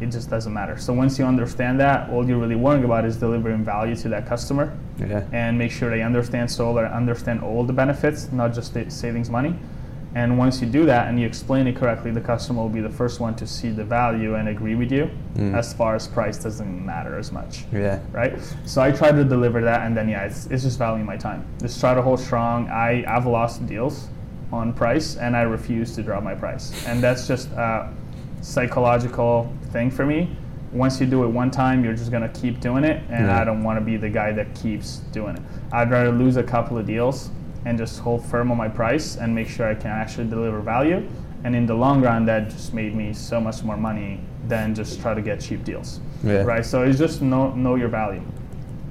it 0.00 0.06
just 0.10 0.30
doesn't 0.30 0.52
matter. 0.52 0.78
So 0.78 0.92
once 0.94 1.18
you 1.18 1.24
understand 1.26 1.78
that, 1.80 2.08
all 2.10 2.26
you're 2.26 2.38
really 2.38 2.56
worrying 2.56 2.84
about 2.84 3.04
is 3.04 3.16
delivering 3.16 3.64
value 3.64 3.94
to 3.96 4.08
that 4.10 4.26
customer 4.26 4.72
Yeah. 4.98 5.22
and 5.32 5.58
make 5.58 5.70
sure 5.70 5.90
they 5.90 6.02
understand 6.02 6.50
solar, 6.50 6.86
understand 6.86 7.42
all 7.42 7.64
the 7.64 7.72
benefits, 7.74 8.32
not 8.32 8.54
just 8.54 8.72
the 8.74 8.90
savings 8.90 9.28
money. 9.28 9.54
And 10.12 10.36
once 10.38 10.60
you 10.60 10.66
do 10.66 10.86
that 10.86 11.06
and 11.06 11.20
you 11.20 11.26
explain 11.26 11.68
it 11.68 11.76
correctly, 11.76 12.10
the 12.10 12.20
customer 12.20 12.62
will 12.62 12.68
be 12.68 12.80
the 12.80 12.88
first 12.90 13.20
one 13.20 13.36
to 13.36 13.46
see 13.46 13.70
the 13.70 13.84
value 13.84 14.34
and 14.34 14.48
agree 14.48 14.74
with 14.74 14.90
you. 14.90 15.08
Mm. 15.36 15.54
As 15.54 15.72
far 15.72 15.94
as 15.94 16.08
price 16.08 16.36
doesn't 16.38 16.84
matter 16.84 17.16
as 17.16 17.30
much 17.30 17.64
Yeah. 17.70 18.00
right? 18.10 18.32
So 18.64 18.82
I 18.82 18.90
try 18.90 19.12
to 19.12 19.22
deliver 19.22 19.60
that, 19.62 19.86
and 19.86 19.96
then 19.96 20.08
yeah, 20.08 20.24
it's, 20.24 20.46
it's 20.46 20.64
just 20.64 20.78
valuing 20.78 21.06
my 21.06 21.16
time. 21.16 21.44
Just 21.60 21.78
try 21.78 21.94
to 21.94 22.02
hold 22.02 22.18
strong. 22.18 22.68
I 22.70 23.04
I've 23.06 23.26
lost 23.26 23.66
deals 23.66 24.08
on 24.52 24.72
price, 24.72 25.16
and 25.16 25.36
I 25.36 25.42
refuse 25.42 25.94
to 25.96 26.02
drop 26.02 26.22
my 26.22 26.34
price, 26.34 26.84
and 26.86 27.02
that's 27.02 27.26
just 27.26 27.50
a 27.52 27.88
psychological 28.40 29.52
thing 29.72 29.90
for 29.90 30.04
me. 30.04 30.36
Once 30.72 31.00
you 31.00 31.06
do 31.06 31.24
it 31.24 31.28
one 31.28 31.50
time, 31.50 31.84
you're 31.84 31.94
just 31.94 32.10
gonna 32.10 32.28
keep 32.28 32.60
doing 32.60 32.84
it, 32.84 33.02
and 33.10 33.26
Yeah. 33.26 33.40
I 33.40 33.44
don't 33.44 33.62
want 33.64 33.78
to 33.78 33.84
be 33.84 33.96
the 33.96 34.08
guy 34.08 34.32
that 34.32 34.54
keeps 34.54 34.98
doing 35.12 35.36
it. 35.36 35.42
I'd 35.72 35.90
rather 35.90 36.10
lose 36.12 36.36
a 36.36 36.42
couple 36.42 36.78
of 36.78 36.86
deals 36.86 37.30
and 37.64 37.76
just 37.76 38.00
hold 38.00 38.24
firm 38.24 38.50
on 38.50 38.56
my 38.56 38.68
price 38.68 39.16
and 39.16 39.34
make 39.34 39.48
sure 39.48 39.66
I 39.68 39.74
can 39.74 39.90
actually 39.90 40.28
deliver 40.28 40.60
value. 40.60 41.02
And 41.44 41.56
in 41.56 41.66
the 41.66 41.74
long 41.74 42.02
run, 42.02 42.24
that 42.26 42.50
just 42.50 42.72
made 42.74 42.94
me 42.94 43.12
so 43.12 43.40
much 43.40 43.62
more 43.64 43.76
money 43.76 44.20
than 44.46 44.74
just 44.74 45.00
try 45.00 45.14
to 45.14 45.22
get 45.22 45.40
cheap 45.40 45.64
deals 45.64 46.00
Yeah. 46.24 46.42
right? 46.42 46.64
So 46.64 46.82
it's 46.82 46.98
just 46.98 47.22
know 47.22 47.52
know 47.54 47.74
your 47.76 47.88
value, 47.88 48.22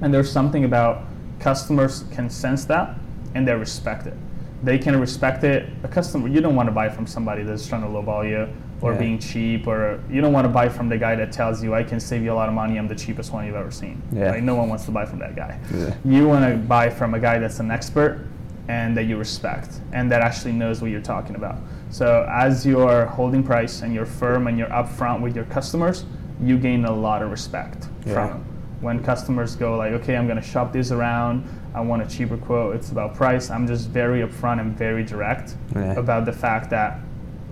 and 0.00 0.12
there's 0.12 0.30
something 0.30 0.64
about 0.64 1.02
customers 1.38 2.04
can 2.10 2.28
sense 2.28 2.64
that 2.66 2.94
and 3.34 3.46
they 3.46 3.54
respect 3.54 4.06
it. 4.06 4.14
They 4.62 4.78
can 4.78 4.98
respect 5.00 5.42
it. 5.44 5.68
A 5.84 5.88
customer, 5.88 6.28
you 6.28 6.40
don't 6.40 6.54
want 6.54 6.66
to 6.68 6.72
buy 6.72 6.88
from 6.88 7.06
somebody 7.06 7.42
that's 7.42 7.66
trying 7.66 7.82
to 7.82 7.88
lowball 7.88 8.28
you 8.28 8.48
or 8.82 8.92
Yeah. 8.92 8.98
being 8.98 9.18
cheap, 9.18 9.66
or 9.66 10.00
you 10.10 10.20
don't 10.20 10.32
want 10.32 10.44
to 10.46 10.48
buy 10.52 10.68
from 10.68 10.88
the 10.88 10.98
guy 10.98 11.14
that 11.16 11.32
tells 11.32 11.62
you, 11.62 11.74
"I 11.74 11.82
can 11.82 11.98
save 12.00 12.22
you 12.22 12.32
a 12.32 12.34
lot 12.34 12.48
of 12.48 12.54
money. 12.54 12.78
I'm 12.78 12.88
the 12.88 12.94
cheapest 12.94 13.32
one 13.32 13.46
you've 13.46 13.54
ever 13.56 13.70
seen." 13.70 14.02
Yeah. 14.12 14.30
Right? 14.30 14.42
No 14.42 14.54
one 14.54 14.68
wants 14.68 14.84
to 14.86 14.90
buy 14.90 15.04
from 15.06 15.18
that 15.20 15.34
guy. 15.36 15.56
Yeah. 15.74 15.94
You 16.04 16.28
want 16.28 16.44
to 16.50 16.56
buy 16.56 16.90
from 16.90 17.14
a 17.14 17.18
guy 17.18 17.38
that's 17.38 17.60
an 17.60 17.70
expert 17.70 18.26
and 18.68 18.96
that 18.96 19.04
you 19.04 19.16
respect 19.16 19.80
and 19.92 20.10
that 20.12 20.20
actually 20.22 20.52
knows 20.52 20.80
what 20.80 20.90
you're 20.90 21.00
talking 21.00 21.36
about. 21.36 21.56
So 21.90 22.26
as 22.30 22.64
you're 22.66 23.06
holding 23.06 23.42
price 23.42 23.82
and 23.82 23.92
you're 23.94 24.06
firm 24.06 24.46
and 24.46 24.56
you're 24.58 24.68
upfront 24.68 25.20
with 25.22 25.34
your 25.34 25.46
customers, 25.46 26.04
you 26.40 26.56
gain 26.58 26.84
a 26.84 26.92
lot 26.92 27.22
of 27.22 27.30
respect 27.30 27.88
Yeah. 28.06 28.14
from 28.14 28.28
them. 28.28 28.44
When 28.80 29.00
customers 29.02 29.56
go 29.56 29.76
like, 29.76 29.92
okay, 29.92 30.16
I'm 30.16 30.26
going 30.26 30.38
to 30.40 30.42
shop 30.46 30.72
this 30.72 30.90
around, 30.92 31.44
I 31.74 31.80
want 31.80 32.02
a 32.02 32.06
cheaper 32.06 32.36
quote, 32.36 32.74
it's 32.76 32.90
about 32.90 33.14
price. 33.14 33.50
I'm 33.50 33.66
just 33.66 33.88
very 33.90 34.26
upfront 34.26 34.60
and 34.60 34.76
very 34.76 35.04
direct 35.04 35.54
Yeah. 35.74 35.92
about 35.92 36.24
the 36.24 36.32
fact 36.32 36.70
that 36.70 36.98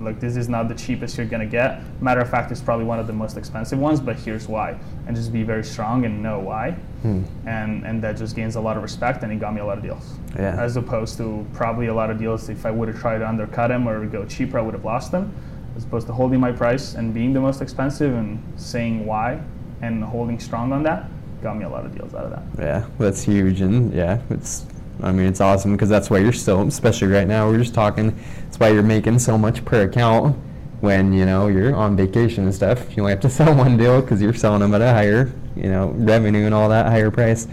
look, 0.00 0.20
this 0.20 0.36
is 0.36 0.48
not 0.48 0.68
the 0.68 0.74
cheapest 0.76 1.16
you're 1.16 1.26
going 1.26 1.40
to 1.40 1.50
get. 1.50 1.80
Matter 2.00 2.20
of 2.20 2.30
fact, 2.30 2.52
it's 2.52 2.60
probably 2.60 2.84
one 2.84 3.00
of 3.00 3.08
the 3.08 3.12
most 3.12 3.36
expensive 3.36 3.80
ones, 3.80 4.00
but 4.00 4.16
here's 4.16 4.46
why. 4.46 4.78
And 5.08 5.16
just 5.16 5.32
be 5.32 5.42
very 5.42 5.64
strong 5.64 6.04
and 6.04 6.22
know 6.22 6.38
why. 6.38 6.72
Hmm. 7.02 7.24
And, 7.46 7.84
and 7.84 8.00
that 8.02 8.16
just 8.16 8.36
gains 8.36 8.54
a 8.54 8.60
lot 8.60 8.76
of 8.76 8.84
respect 8.84 9.24
and 9.24 9.32
it 9.32 9.40
got 9.40 9.54
me 9.54 9.60
a 9.60 9.64
lot 9.66 9.76
of 9.76 9.82
deals. 9.82 10.14
Yeah. 10.36 10.54
As 10.60 10.76
opposed 10.76 11.16
to 11.18 11.44
probably 11.52 11.86
a 11.88 11.94
lot 11.94 12.10
of 12.10 12.18
deals, 12.18 12.48
if 12.48 12.64
I 12.64 12.70
would 12.70 12.86
have 12.88 13.00
tried 13.00 13.18
to 13.18 13.28
undercut 13.28 13.72
him 13.72 13.88
or 13.88 14.06
go 14.06 14.24
cheaper, 14.24 14.58
I 14.58 14.62
would 14.62 14.74
have 14.74 14.84
lost 14.84 15.10
them. 15.10 15.32
As 15.76 15.84
opposed 15.84 16.06
to 16.08 16.12
holding 16.12 16.38
my 16.40 16.52
price 16.52 16.94
and 16.94 17.12
being 17.12 17.32
the 17.32 17.40
most 17.40 17.60
expensive 17.60 18.14
and 18.14 18.40
saying 18.56 19.04
why 19.04 19.40
and 19.82 20.02
holding 20.04 20.38
strong 20.38 20.72
on 20.72 20.82
that, 20.84 21.06
got 21.42 21.56
me 21.56 21.64
a 21.64 21.68
lot 21.68 21.84
of 21.84 21.94
deals 21.94 22.14
out 22.14 22.24
of 22.24 22.30
that. 22.30 22.62
Yeah, 22.62 22.86
that's 22.98 23.22
huge, 23.22 23.60
and 23.60 23.92
yeah, 23.92 24.20
it's. 24.30 24.66
I 25.00 25.12
mean, 25.12 25.26
it's 25.26 25.40
awesome 25.40 25.72
because 25.72 25.88
that's 25.88 26.10
why 26.10 26.18
you're 26.18 26.32
still, 26.32 26.66
especially 26.66 27.08
right 27.08 27.26
now. 27.26 27.48
We're 27.48 27.58
just 27.58 27.74
talking. 27.74 28.18
That's 28.42 28.58
why 28.58 28.70
you're 28.70 28.82
making 28.82 29.20
so 29.20 29.38
much 29.38 29.64
per 29.64 29.82
account 29.82 30.36
when 30.80 31.12
you 31.12 31.24
know 31.24 31.46
you're 31.46 31.74
on 31.74 31.96
vacation 31.96 32.44
and 32.44 32.54
stuff. 32.54 32.96
You 32.96 33.02
only 33.02 33.12
have 33.12 33.20
to 33.20 33.30
sell 33.38 33.54
one 33.54 33.76
deal 33.76 34.00
because 34.00 34.20
you're 34.20 34.34
selling 34.34 34.60
them 34.60 34.74
at 34.74 34.80
a 34.80 34.90
higher, 34.90 35.32
you 35.56 35.70
know, 35.70 35.88
revenue 35.90 36.46
and 36.46 36.54
all 36.54 36.68
that 36.68 36.86
higher 36.86 37.10
price. 37.10 37.46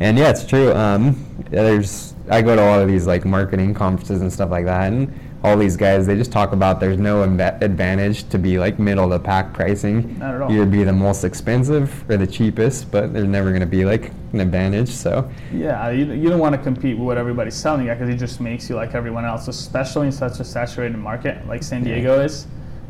And 0.00 0.16
yeah, 0.16 0.30
it's 0.30 0.46
true. 0.46 0.72
Um, 0.72 1.24
there's 1.50 2.14
I 2.30 2.42
go 2.42 2.56
to 2.56 2.62
a 2.62 2.64
lot 2.64 2.80
of 2.80 2.88
these 2.88 3.06
like 3.06 3.24
marketing 3.24 3.74
conferences 3.74 4.20
and 4.20 4.32
stuff 4.32 4.50
like 4.50 4.64
that, 4.66 4.92
and 4.92 5.12
all 5.44 5.56
these 5.56 5.76
guys 5.76 6.06
they 6.06 6.16
just 6.16 6.32
talk 6.32 6.52
about 6.52 6.80
there's 6.80 6.98
no 6.98 7.24
imba- 7.24 7.60
advantage 7.62 8.28
to 8.28 8.38
be 8.38 8.58
like 8.58 8.78
middle 8.78 9.04
of 9.04 9.10
the 9.10 9.20
pack 9.20 9.52
pricing. 9.52 10.18
Not 10.18 10.34
at 10.34 10.42
all. 10.42 10.50
You'd 10.52 10.70
be 10.72 10.82
the 10.84 10.92
most 10.92 11.22
expensive 11.24 12.08
or 12.10 12.16
the 12.16 12.26
cheapest, 12.26 12.90
but 12.90 13.12
there's 13.12 13.28
never 13.28 13.50
going 13.50 13.60
to 13.60 13.66
be 13.66 13.84
like 13.84 14.10
an 14.32 14.40
advantage. 14.40 14.88
So 14.88 15.30
Yeah, 15.52 15.90
you, 15.90 16.12
you 16.12 16.28
don't 16.28 16.40
want 16.40 16.56
to 16.56 16.60
compete 16.62 16.98
with 16.98 17.06
what 17.06 17.18
everybody's 17.18 17.54
selling 17.54 17.86
because 17.86 18.08
it 18.08 18.16
just 18.16 18.40
makes 18.40 18.68
you 18.68 18.74
like 18.76 18.94
everyone 18.94 19.24
else, 19.24 19.46
especially 19.48 20.06
in 20.06 20.12
such 20.12 20.40
a 20.40 20.44
saturated 20.44 20.96
market 20.98 21.46
like 21.46 21.62
San 21.62 21.84
Yeah. 21.86 21.94
Diego 21.94 22.20
is. 22.20 22.46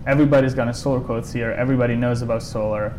Everybody's 0.06 0.54
got 0.54 0.68
a 0.68 0.74
solar 0.74 1.00
quotes 1.00 1.32
here. 1.32 1.50
Everybody 1.52 1.94
knows 1.96 2.22
about 2.22 2.42
solar. 2.42 2.94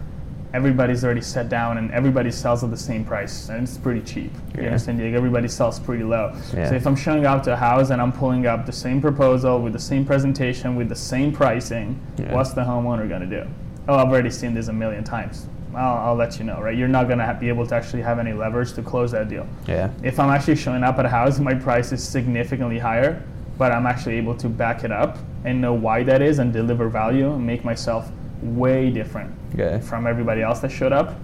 Everybody's 0.53 1.03
already 1.03 1.21
set 1.21 1.47
down, 1.47 1.77
and 1.77 1.91
everybody 1.91 2.31
sells 2.31 2.63
at 2.63 2.71
the 2.71 2.77
same 2.77 3.05
price, 3.05 3.49
and 3.49 3.63
it's 3.67 3.77
pretty 3.77 4.01
cheap. 4.01 4.31
Yeah. 4.55 4.73
in 4.73 4.79
San 4.79 4.97
Diego, 4.97 5.15
everybody 5.15 5.47
sells 5.47 5.79
pretty 5.79 6.03
low. 6.03 6.33
Yeah. 6.53 6.69
So 6.69 6.75
if 6.75 6.87
I'm 6.87 6.95
showing 6.95 7.25
up 7.27 7.43
to 7.43 7.53
a 7.53 7.55
house 7.55 7.91
and 7.91 8.01
I'm 8.01 8.11
pulling 8.11 8.47
up 8.47 8.65
the 8.65 8.71
same 8.71 8.99
proposal 8.99 9.61
with 9.61 9.73
the 9.73 9.79
same 9.79 10.05
presentation 10.05 10.75
with 10.75 10.89
the 10.89 10.95
same 10.95 11.31
pricing, 11.31 11.99
Yeah. 12.17 12.33
what's 12.33 12.53
the 12.53 12.61
homeowner 12.61 13.07
going 13.07 13.29
to 13.29 13.43
do? 13.43 13.47
Oh, 13.87 13.95
I've 13.95 14.07
already 14.07 14.31
seen 14.31 14.55
this 14.55 14.69
a 14.69 14.73
million 14.73 15.03
times. 15.03 15.47
I'll, 15.75 15.97
I'll 16.09 16.15
let 16.15 16.39
you 16.39 16.45
know, 16.45 16.59
right? 16.61 16.75
You're 16.75 16.87
not 16.87 17.05
going 17.07 17.19
to 17.19 17.37
be 17.39 17.47
able 17.47 17.67
to 17.67 17.75
actually 17.75 18.01
have 18.01 18.17
any 18.17 18.33
leverage 18.33 18.73
to 18.73 18.81
close 18.81 19.11
that 19.11 19.29
deal. 19.29 19.45
yeah, 19.67 19.91
If 20.01 20.19
I'm 20.19 20.31
actually 20.31 20.55
showing 20.55 20.83
up 20.83 20.97
at 20.97 21.05
a 21.05 21.09
house, 21.09 21.37
my 21.39 21.53
price 21.53 21.91
is 21.91 22.03
significantly 22.03 22.79
higher, 22.79 23.21
but 23.59 23.71
I'm 23.71 23.85
actually 23.85 24.15
able 24.15 24.35
to 24.37 24.49
back 24.49 24.83
it 24.83 24.91
up 24.91 25.19
and 25.45 25.61
know 25.61 25.73
why 25.73 26.01
that 26.03 26.23
is 26.23 26.39
and 26.39 26.51
deliver 26.51 26.89
value 26.89 27.31
and 27.33 27.45
make 27.45 27.63
myself 27.63 28.09
way 28.41 28.89
different 28.91 29.31
Okay. 29.53 29.79
from 29.85 30.07
everybody 30.07 30.41
else 30.41 30.59
that 30.59 30.71
showed 30.71 30.91
up. 30.93 31.15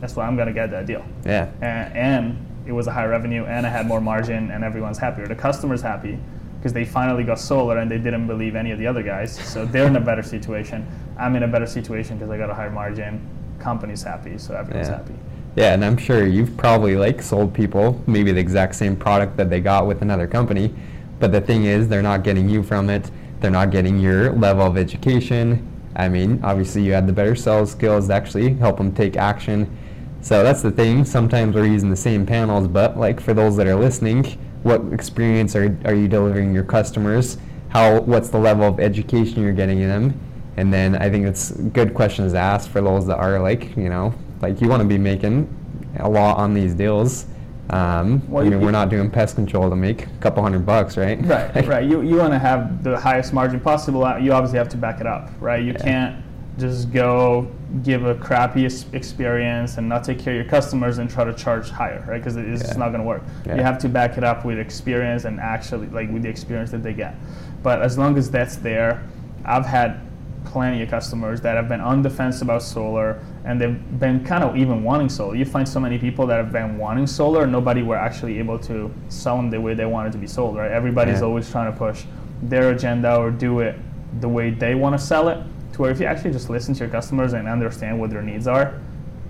That's 0.00 0.14
why 0.16 0.26
I'm 0.26 0.36
gonna 0.36 0.52
get 0.52 0.70
that 0.70 0.86
deal. 0.86 1.02
yeah, 1.24 1.48
And, 1.60 1.96
and 1.96 2.46
it 2.66 2.72
was 2.72 2.86
a 2.86 2.92
high 2.92 3.06
revenue, 3.06 3.44
and 3.44 3.66
I 3.66 3.70
had 3.70 3.86
more 3.86 4.00
margin, 4.00 4.50
and 4.50 4.62
everyone's 4.62 4.98
happier. 4.98 5.26
The 5.26 5.34
customer's 5.34 5.82
happy 5.82 6.18
because 6.58 6.72
they 6.72 6.84
finally 6.84 7.24
got 7.24 7.38
solar 7.38 7.78
and 7.78 7.90
they 7.90 7.98
didn't 7.98 8.26
believe 8.26 8.54
any 8.56 8.72
of 8.72 8.78
the 8.78 8.86
other 8.86 9.02
guys, 9.02 9.32
so 9.32 9.64
they're 9.64 9.86
in 9.86 9.96
a 9.96 10.00
better 10.00 10.22
situation. 10.22 10.86
I'm 11.18 11.34
in 11.36 11.44
a 11.44 11.48
better 11.48 11.66
situation 11.66 12.18
because 12.18 12.30
I 12.30 12.36
got 12.36 12.50
a 12.50 12.54
higher 12.54 12.70
margin. 12.70 13.20
Company's 13.58 14.02
happy, 14.02 14.38
so 14.38 14.54
everyone's 14.54 14.88
Yeah. 14.88 14.96
happy. 14.96 15.14
yeah. 15.56 15.72
And 15.74 15.84
I'm 15.84 15.96
sure 15.96 16.26
you've 16.26 16.56
probably 16.56 16.96
like 16.96 17.22
sold 17.22 17.52
people 17.54 18.00
maybe 18.06 18.30
the 18.32 18.40
exact 18.40 18.74
same 18.76 18.94
product 18.96 19.36
that 19.36 19.50
they 19.50 19.60
got 19.60 19.86
with 19.86 20.02
another 20.02 20.26
company, 20.26 20.72
but 21.20 21.32
the 21.32 21.40
thing 21.40 21.64
is 21.64 21.88
they're 21.88 22.02
not 22.02 22.22
getting 22.22 22.48
you 22.48 22.62
from 22.62 22.88
it. 22.90 23.10
They're 23.40 23.50
not 23.50 23.70
getting 23.70 23.98
your 23.98 24.32
level 24.32 24.66
of 24.66 24.76
education. 24.76 25.64
I 25.98 26.08
mean, 26.08 26.40
obviously 26.44 26.82
you 26.82 26.92
had 26.92 27.06
the 27.06 27.12
better 27.12 27.34
sales 27.34 27.72
skills 27.72 28.06
to 28.06 28.14
actually 28.14 28.54
help 28.54 28.78
them 28.78 28.94
take 28.94 29.16
action. 29.16 29.76
So 30.20 30.42
that's 30.42 30.62
the 30.62 30.70
thing. 30.70 31.04
Sometimes 31.04 31.54
we're 31.54 31.66
using 31.66 31.90
the 31.90 31.96
same 31.96 32.24
panels, 32.24 32.68
but 32.68 32.96
like 32.96 33.20
for 33.20 33.34
those 33.34 33.56
that 33.56 33.66
are 33.66 33.74
listening, 33.74 34.24
what 34.62 34.80
experience 34.92 35.54
are, 35.56 35.76
are 35.84 35.94
you 35.94 36.08
delivering 36.08 36.54
your 36.54 36.64
customers? 36.64 37.38
How 37.70 38.00
what's 38.00 38.28
the 38.28 38.38
level 38.38 38.66
of 38.66 38.80
education 38.80 39.42
you're 39.42 39.52
getting 39.52 39.80
them? 39.80 40.18
And 40.56 40.72
then 40.72 40.96
I 40.96 41.10
think 41.10 41.26
it's 41.26 41.50
good 41.50 41.94
questions 41.94 42.32
to 42.32 42.38
ask 42.38 42.70
for 42.70 42.80
those 42.80 43.06
that 43.06 43.18
are 43.18 43.40
like, 43.40 43.76
you 43.76 43.88
know, 43.88 44.14
like 44.40 44.60
you 44.60 44.68
want 44.68 44.82
to 44.82 44.88
be 44.88 44.98
making 44.98 45.54
a 45.98 46.08
lot 46.08 46.38
on 46.38 46.54
these 46.54 46.74
deals. 46.74 47.26
Um, 47.70 48.22
Well, 48.28 48.44
you 48.44 48.50
know, 48.50 48.58
you- 48.58 48.64
we're 48.64 48.70
not 48.70 48.88
doing 48.88 49.10
pest 49.10 49.34
control 49.36 49.68
to 49.70 49.76
make 49.76 50.04
a 50.06 50.08
couple 50.20 50.42
hundred 50.42 50.64
bucks, 50.64 50.96
right? 50.96 51.18
Right, 51.24 51.66
right. 51.66 51.84
You, 51.84 52.00
you 52.02 52.16
want 52.16 52.32
to 52.32 52.38
have 52.38 52.82
the 52.82 52.98
highest 52.98 53.32
margin 53.32 53.60
possible. 53.60 54.04
uh, 54.04 54.16
You 54.16 54.32
obviously 54.32 54.58
have 54.58 54.68
to 54.70 54.76
back 54.76 55.00
it 55.00 55.06
up, 55.06 55.30
right? 55.40 55.62
You 55.62 55.72
Yeah. 55.72 55.78
can't 55.84 56.16
just 56.58 56.90
go 56.92 57.46
give 57.84 58.04
a 58.04 58.14
crappy 58.14 58.64
experience 58.92 59.76
and 59.76 59.88
not 59.88 60.02
take 60.02 60.18
care 60.18 60.32
of 60.32 60.36
your 60.40 60.48
customers 60.50 60.98
and 60.98 61.08
try 61.10 61.22
to 61.24 61.32
charge 61.34 61.70
higher, 61.70 62.02
right? 62.08 62.18
Because 62.18 62.36
it's 62.36 62.66
Yeah. 62.72 62.76
not 62.78 62.88
going 62.88 63.00
to 63.02 63.06
work. 63.06 63.22
Yeah. 63.46 63.56
You 63.56 63.62
have 63.62 63.78
to 63.80 63.88
back 63.88 64.16
it 64.18 64.24
up 64.24 64.44
with 64.44 64.58
experience 64.58 65.24
and 65.26 65.38
actually, 65.38 65.88
like, 65.88 66.10
with 66.10 66.22
the 66.22 66.28
experience 66.28 66.70
that 66.70 66.82
they 66.82 66.94
get. 66.94 67.14
But 67.62 67.82
as 67.82 67.98
long 67.98 68.16
as 68.16 68.30
that's 68.30 68.56
there, 68.56 69.00
I've 69.44 69.66
had 69.66 69.96
plenty 70.44 70.82
of 70.82 70.88
customers 70.88 71.42
that 71.42 71.56
have 71.56 71.68
been 71.68 71.80
on 71.82 72.00
the 72.02 72.08
fence 72.10 72.40
about 72.40 72.62
solar 72.62 73.18
and 73.48 73.58
they've 73.58 73.98
been 73.98 74.22
kind 74.24 74.44
of 74.44 74.58
even 74.58 74.84
wanting 74.84 75.08
solar. 75.08 75.34
You 75.34 75.46
find 75.46 75.66
so 75.66 75.80
many 75.80 75.96
people 75.98 76.26
that 76.26 76.36
have 76.36 76.52
been 76.52 76.76
wanting 76.76 77.06
solar, 77.06 77.44
and 77.44 77.50
nobody 77.50 77.82
were 77.82 77.96
actually 77.96 78.38
able 78.38 78.58
to 78.60 78.92
sell 79.08 79.38
them 79.38 79.48
the 79.48 79.58
way 79.58 79.72
they 79.72 79.86
wanted 79.86 80.12
to 80.12 80.18
be 80.18 80.26
sold, 80.26 80.56
right? 80.56 80.70
Everybody's 80.70 81.20
Yeah. 81.20 81.26
always 81.26 81.50
trying 81.50 81.72
to 81.72 81.76
push 81.76 82.04
their 82.42 82.70
agenda 82.70 83.16
or 83.16 83.30
do 83.30 83.60
it 83.60 83.76
the 84.20 84.28
way 84.28 84.50
they 84.50 84.74
want 84.74 84.98
to 84.98 85.04
sell 85.04 85.28
it. 85.28 85.38
To 85.72 85.80
where 85.82 85.90
if 85.90 85.98
you 85.98 86.04
actually 86.04 86.32
just 86.32 86.50
listen 86.50 86.74
to 86.74 86.80
your 86.80 86.90
customers 86.90 87.32
and 87.32 87.48
understand 87.48 87.98
what 87.98 88.10
their 88.10 88.20
needs 88.20 88.46
are, 88.46 88.74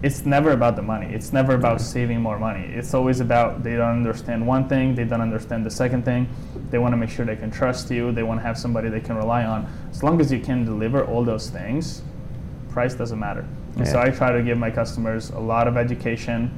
it's 0.02 0.26
never 0.26 0.50
about 0.50 0.74
the 0.74 0.82
money. 0.82 1.06
It's 1.12 1.32
never 1.32 1.54
about 1.54 1.80
saving 1.80 2.20
more 2.20 2.40
money. 2.40 2.64
It's 2.74 2.94
always 2.94 3.20
about 3.20 3.62
they 3.62 3.76
don't 3.76 3.98
understand 3.98 4.44
one 4.44 4.66
thing, 4.68 4.96
they 4.96 5.04
don't 5.04 5.20
understand 5.20 5.64
the 5.64 5.70
second 5.70 6.04
thing. 6.04 6.26
They 6.70 6.78
want 6.78 6.92
to 6.92 6.96
make 6.96 7.10
sure 7.10 7.24
they 7.24 7.36
can 7.36 7.52
trust 7.52 7.88
you. 7.88 8.10
They 8.10 8.24
want 8.24 8.40
to 8.40 8.46
have 8.46 8.58
somebody 8.58 8.88
they 8.88 9.00
can 9.00 9.16
rely 9.16 9.44
on. 9.44 9.68
As 9.92 10.02
long 10.02 10.20
as 10.20 10.32
you 10.32 10.40
can 10.40 10.64
deliver 10.64 11.04
all 11.04 11.22
those 11.24 11.50
things, 11.50 12.02
price 12.68 12.94
doesn't 12.94 13.18
matter. 13.18 13.44
And 13.78 13.86
so 13.86 14.00
I 14.00 14.10
try 14.10 14.32
to 14.32 14.42
give 14.42 14.58
my 14.58 14.70
customers 14.70 15.30
a 15.30 15.38
lot 15.38 15.68
of 15.68 15.76
education. 15.76 16.50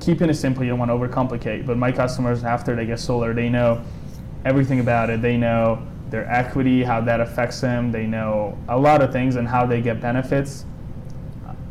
Keeping 0.00 0.30
it 0.30 0.34
simple, 0.34 0.62
you 0.64 0.70
don't 0.70 0.78
want 0.78 0.90
to 0.90 0.94
overcomplicate. 0.94 1.66
But 1.66 1.76
my 1.76 1.92
customers, 1.92 2.44
after 2.44 2.74
they 2.76 2.86
get 2.86 3.00
solar, 3.00 3.34
they 3.34 3.48
know 3.48 3.82
everything 4.44 4.80
about 4.80 5.10
it. 5.10 5.22
They 5.22 5.36
know 5.36 5.86
their 6.10 6.30
equity, 6.30 6.82
how 6.82 7.00
that 7.00 7.20
affects 7.20 7.60
them. 7.60 7.90
They 7.90 8.06
know 8.06 8.56
a 8.68 8.78
lot 8.78 9.02
of 9.02 9.12
things 9.12 9.36
and 9.36 9.48
how 9.48 9.66
they 9.66 9.80
get 9.80 10.00
benefits 10.00 10.64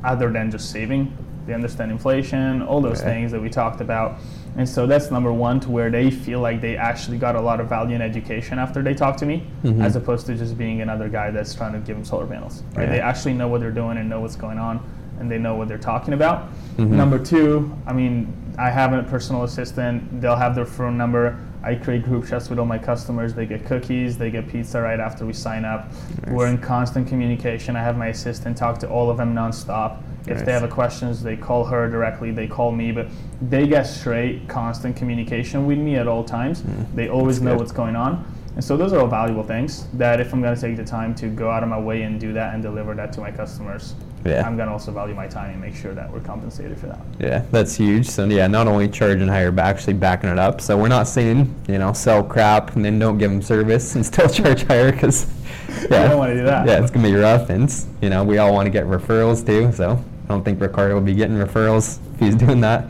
other 0.04 0.32
than 0.32 0.52
just 0.52 0.72
saving. 0.72 1.16
They 1.46 1.54
understand 1.54 1.92
inflation, 1.92 2.62
all 2.62 2.82
those 2.82 3.02
things 3.02 3.32
that 3.32 3.42
we 3.42 3.50
talked 3.50 3.82
about. 3.82 4.20
And 4.58 4.68
so 4.68 4.86
that's 4.86 5.12
number 5.12 5.32
one 5.32 5.60
to 5.62 5.70
where 5.72 5.90
they 5.90 6.12
feel 6.12 6.40
like 6.42 6.60
they 6.62 6.76
actually 6.76 7.18
got 7.18 7.36
a 7.36 7.42
lot 7.42 7.60
of 7.62 7.70
value 7.70 7.96
in 7.96 8.02
education 8.02 8.60
after 8.60 8.82
they 8.82 8.94
talk 8.94 9.16
to 9.18 9.26
me, 9.26 9.44
Mhm. 9.64 9.82
as 9.82 9.96
opposed 9.96 10.26
to 10.28 10.36
just 10.36 10.58
being 10.58 10.82
another 10.82 11.08
guy 11.08 11.32
that's 11.32 11.54
trying 11.56 11.72
to 11.74 11.80
give 11.80 11.96
them 11.96 12.04
solar 12.04 12.26
panels. 12.26 12.64
Right? 12.76 12.84
Yeah. 12.84 12.92
They 12.96 13.00
actually 13.00 13.34
know 13.34 13.48
what 13.48 13.62
they're 13.62 13.72
doing 13.72 13.98
and 13.98 14.10
know 14.10 14.20
what's 14.20 14.36
going 14.36 14.58
on 14.60 14.82
and 15.20 15.32
they 15.32 15.38
know 15.38 15.56
what 15.56 15.68
they're 15.68 15.78
talking 15.78 16.14
about. 16.14 16.50
Mhm. 16.78 16.90
Number 16.90 17.18
two, 17.18 17.72
I 17.88 17.94
mean, 17.94 18.34
I 18.58 18.70
have 18.70 18.92
a 18.92 19.04
personal 19.04 19.44
assistant. 19.44 20.22
They'll 20.22 20.36
have 20.36 20.56
their 20.56 20.66
phone 20.66 20.98
number. 20.98 21.36
I 21.64 21.76
create 21.76 22.04
group 22.04 22.28
chats 22.28 22.50
with 22.50 22.60
all 22.60 22.66
my 22.66 22.80
customers. 22.80 23.34
They 23.34 23.46
get 23.46 23.66
cookies, 23.66 24.18
they 24.18 24.32
get 24.32 24.48
pizza 24.48 24.82
right 24.82 25.00
after 25.00 25.26
we 25.26 25.32
sign 25.34 25.64
up. 25.64 25.92
Nice. 26.26 26.34
We're 26.36 26.48
in 26.48 26.58
constant 26.58 27.08
communication. 27.08 27.76
I 27.76 27.84
have 27.84 27.98
my 27.98 28.08
assistant 28.08 28.58
talk 28.58 28.80
to 28.80 28.90
all 28.90 29.10
of 29.10 29.18
them 29.18 29.34
nonstop. 29.36 29.98
If 30.28 30.46
they 30.46 30.52
have 30.54 30.64
a 30.64 30.68
questions, 30.68 31.24
they 31.24 31.36
call 31.36 31.64
her 31.66 31.90
directly. 31.90 32.32
They 32.32 32.48
call 32.48 32.72
me, 32.72 32.92
but 32.92 33.08
they 33.42 33.68
get 33.68 33.84
straight, 33.84 34.48
constant 34.48 34.96
communication 34.96 35.66
with 35.66 35.78
me 35.80 35.96
at 35.96 36.08
all 36.08 36.24
times. 36.24 36.62
Mm, 36.62 36.96
They 36.96 37.10
always 37.10 37.38
that's 37.38 37.46
know 37.46 37.52
good. 37.52 37.60
what's 37.60 37.72
going 37.72 37.96
on, 37.96 38.24
and 38.56 38.64
so 38.64 38.78
those 38.78 38.94
are 38.94 39.00
all 39.00 39.08
valuable 39.08 39.44
things. 39.44 39.88
That 39.94 40.20
if 40.22 40.32
I'm 40.34 40.42
going 40.42 40.54
to 40.56 40.62
take 40.62 40.78
the 40.78 40.86
time 40.86 41.16
to 41.16 41.28
go 41.28 41.50
out 41.50 41.64
of 41.64 41.70
my 41.70 41.80
way 41.80 42.04
and 42.04 42.20
do 42.20 42.34
that 42.34 42.54
and 42.54 42.62
deliver 42.62 42.94
that 42.94 43.12
to 43.14 43.22
my 43.22 43.32
customers, 43.32 43.96
Yeah. 44.24 44.46
I'm 44.46 44.56
going 44.56 44.68
to 44.68 44.74
also 44.74 44.92
value 44.92 45.16
my 45.16 45.26
time 45.28 45.50
and 45.50 45.60
make 45.60 45.76
sure 45.76 45.96
that 45.96 46.12
we're 46.14 46.20
compensated 46.20 46.78
for 46.78 46.86
that. 46.86 47.00
Yeah, 47.20 47.44
that's 47.52 47.76
huge. 47.76 48.08
So 48.08 48.26
yeah, 48.26 48.46
not 48.46 48.68
only 48.68 48.88
charging 48.88 49.28
higher, 49.28 49.52
but 49.52 49.66
actually 49.66 49.94
backing 49.94 50.30
it 50.30 50.38
up. 50.38 50.62
So 50.62 50.78
we're 50.78 50.88
not 50.90 51.08
saying 51.08 51.52
you 51.68 51.80
know 51.80 51.94
sell 51.94 52.24
crap 52.24 52.76
and 52.76 52.86
then 52.86 53.00
don't 53.00 53.18
give 53.18 53.32
them 53.32 53.42
service 53.42 53.96
and 53.96 54.06
still 54.12 54.30
charge 54.30 54.64
higher 54.68 54.92
because 54.92 55.26
yeah, 55.90 56.10
don't 56.10 56.20
wanna 56.20 56.36
do 56.36 56.44
that. 56.44 56.68
Yeah, 56.68 56.80
it's 56.82 56.92
gonna 56.92 57.08
be 57.08 57.16
rough, 57.16 57.50
and 57.50 57.74
you 58.02 58.10
know 58.12 58.24
we 58.24 58.38
all 58.38 58.54
want 58.54 58.68
to 58.68 58.70
get 58.70 58.86
referrals 58.86 59.44
too. 59.44 59.72
So 59.72 59.98
I 60.26 60.28
don't 60.28 60.44
think 60.44 60.62
Ricardo 60.62 60.96
will 60.96 61.02
be 61.02 61.16
getting 61.16 61.36
referrals 61.36 62.00
if 62.14 62.20
he's 62.20 62.36
doing 62.36 62.62
that. 62.62 62.90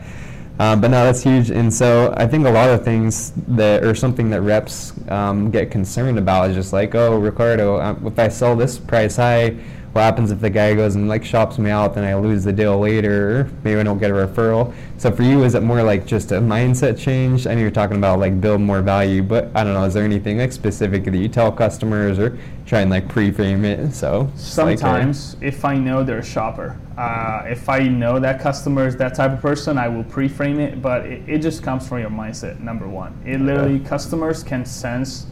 Um, 0.58 0.80
but 0.80 0.90
no, 0.90 1.04
that's 1.04 1.22
huge. 1.22 1.50
And 1.50 1.72
so 1.72 2.14
I 2.16 2.26
think 2.26 2.46
a 2.46 2.50
lot 2.50 2.68
of 2.68 2.84
things 2.84 3.32
that 3.48 3.84
or 3.84 3.94
something 3.94 4.30
that 4.30 4.42
reps 4.42 4.92
um, 5.08 5.50
get 5.50 5.70
concerned 5.70 6.18
about 6.18 6.50
is 6.50 6.56
just 6.56 6.72
like, 6.72 6.94
oh, 6.94 7.18
Ricardo, 7.18 7.80
um, 7.80 8.06
if 8.06 8.18
I 8.18 8.28
sell 8.28 8.54
this 8.54 8.78
price 8.78 9.16
high, 9.16 9.56
what 9.92 10.00
happens 10.00 10.30
if 10.30 10.40
the 10.40 10.48
guy 10.48 10.74
goes 10.74 10.94
and 10.94 11.06
like 11.06 11.22
shops 11.22 11.58
me 11.58 11.70
out, 11.70 11.94
then 11.94 12.04
I 12.04 12.14
lose 12.14 12.44
the 12.44 12.52
deal 12.52 12.78
later, 12.78 13.50
maybe 13.62 13.78
I 13.78 13.82
don't 13.82 13.98
get 13.98 14.10
a 14.10 14.14
referral. 14.14 14.72
So 14.96 15.10
for 15.10 15.22
you, 15.22 15.44
is 15.44 15.54
it 15.54 15.62
more 15.62 15.82
like 15.82 16.06
just 16.06 16.32
a 16.32 16.40
mindset 16.40 16.98
change? 16.98 17.46
I 17.46 17.54
know 17.54 17.60
you're 17.60 17.70
talking 17.70 17.98
about 17.98 18.18
like 18.18 18.40
build 18.40 18.62
more 18.62 18.80
value, 18.80 19.22
but 19.22 19.50
I 19.54 19.64
don't 19.64 19.74
know. 19.74 19.84
Is 19.84 19.92
there 19.92 20.04
anything 20.04 20.38
like 20.38 20.50
specific 20.52 21.04
that 21.04 21.14
you 21.14 21.28
tell 21.28 21.52
customers 21.52 22.18
or 22.18 22.38
try 22.64 22.80
and 22.80 22.90
like 22.90 23.06
pre-frame 23.06 23.66
it? 23.66 23.92
So 23.92 24.30
it's 24.34 24.56
like 24.56 24.78
Sometimes, 24.78 25.36
if 25.42 25.62
I 25.62 25.76
know 25.76 26.02
they're 26.02 26.20
a 26.20 26.24
shopper, 26.24 26.78
uh, 26.96 27.44
if 27.46 27.68
I 27.68 27.80
know 27.80 28.18
that 28.18 28.40
customer 28.40 28.86
is 28.86 28.96
that 28.96 29.14
type 29.14 29.32
of 29.32 29.40
person, 29.42 29.76
I 29.76 29.88
will 29.88 30.04
pre-frame 30.04 30.58
it. 30.58 30.80
But 30.80 31.04
it, 31.04 31.28
it 31.28 31.38
just 31.38 31.62
comes 31.62 31.86
from 31.86 31.98
your 31.98 32.10
mindset. 32.10 32.60
Number 32.60 32.88
one, 32.88 33.20
it 33.26 33.42
literally 33.42 33.78
customers 33.78 34.42
can 34.42 34.64
sense 34.64 35.26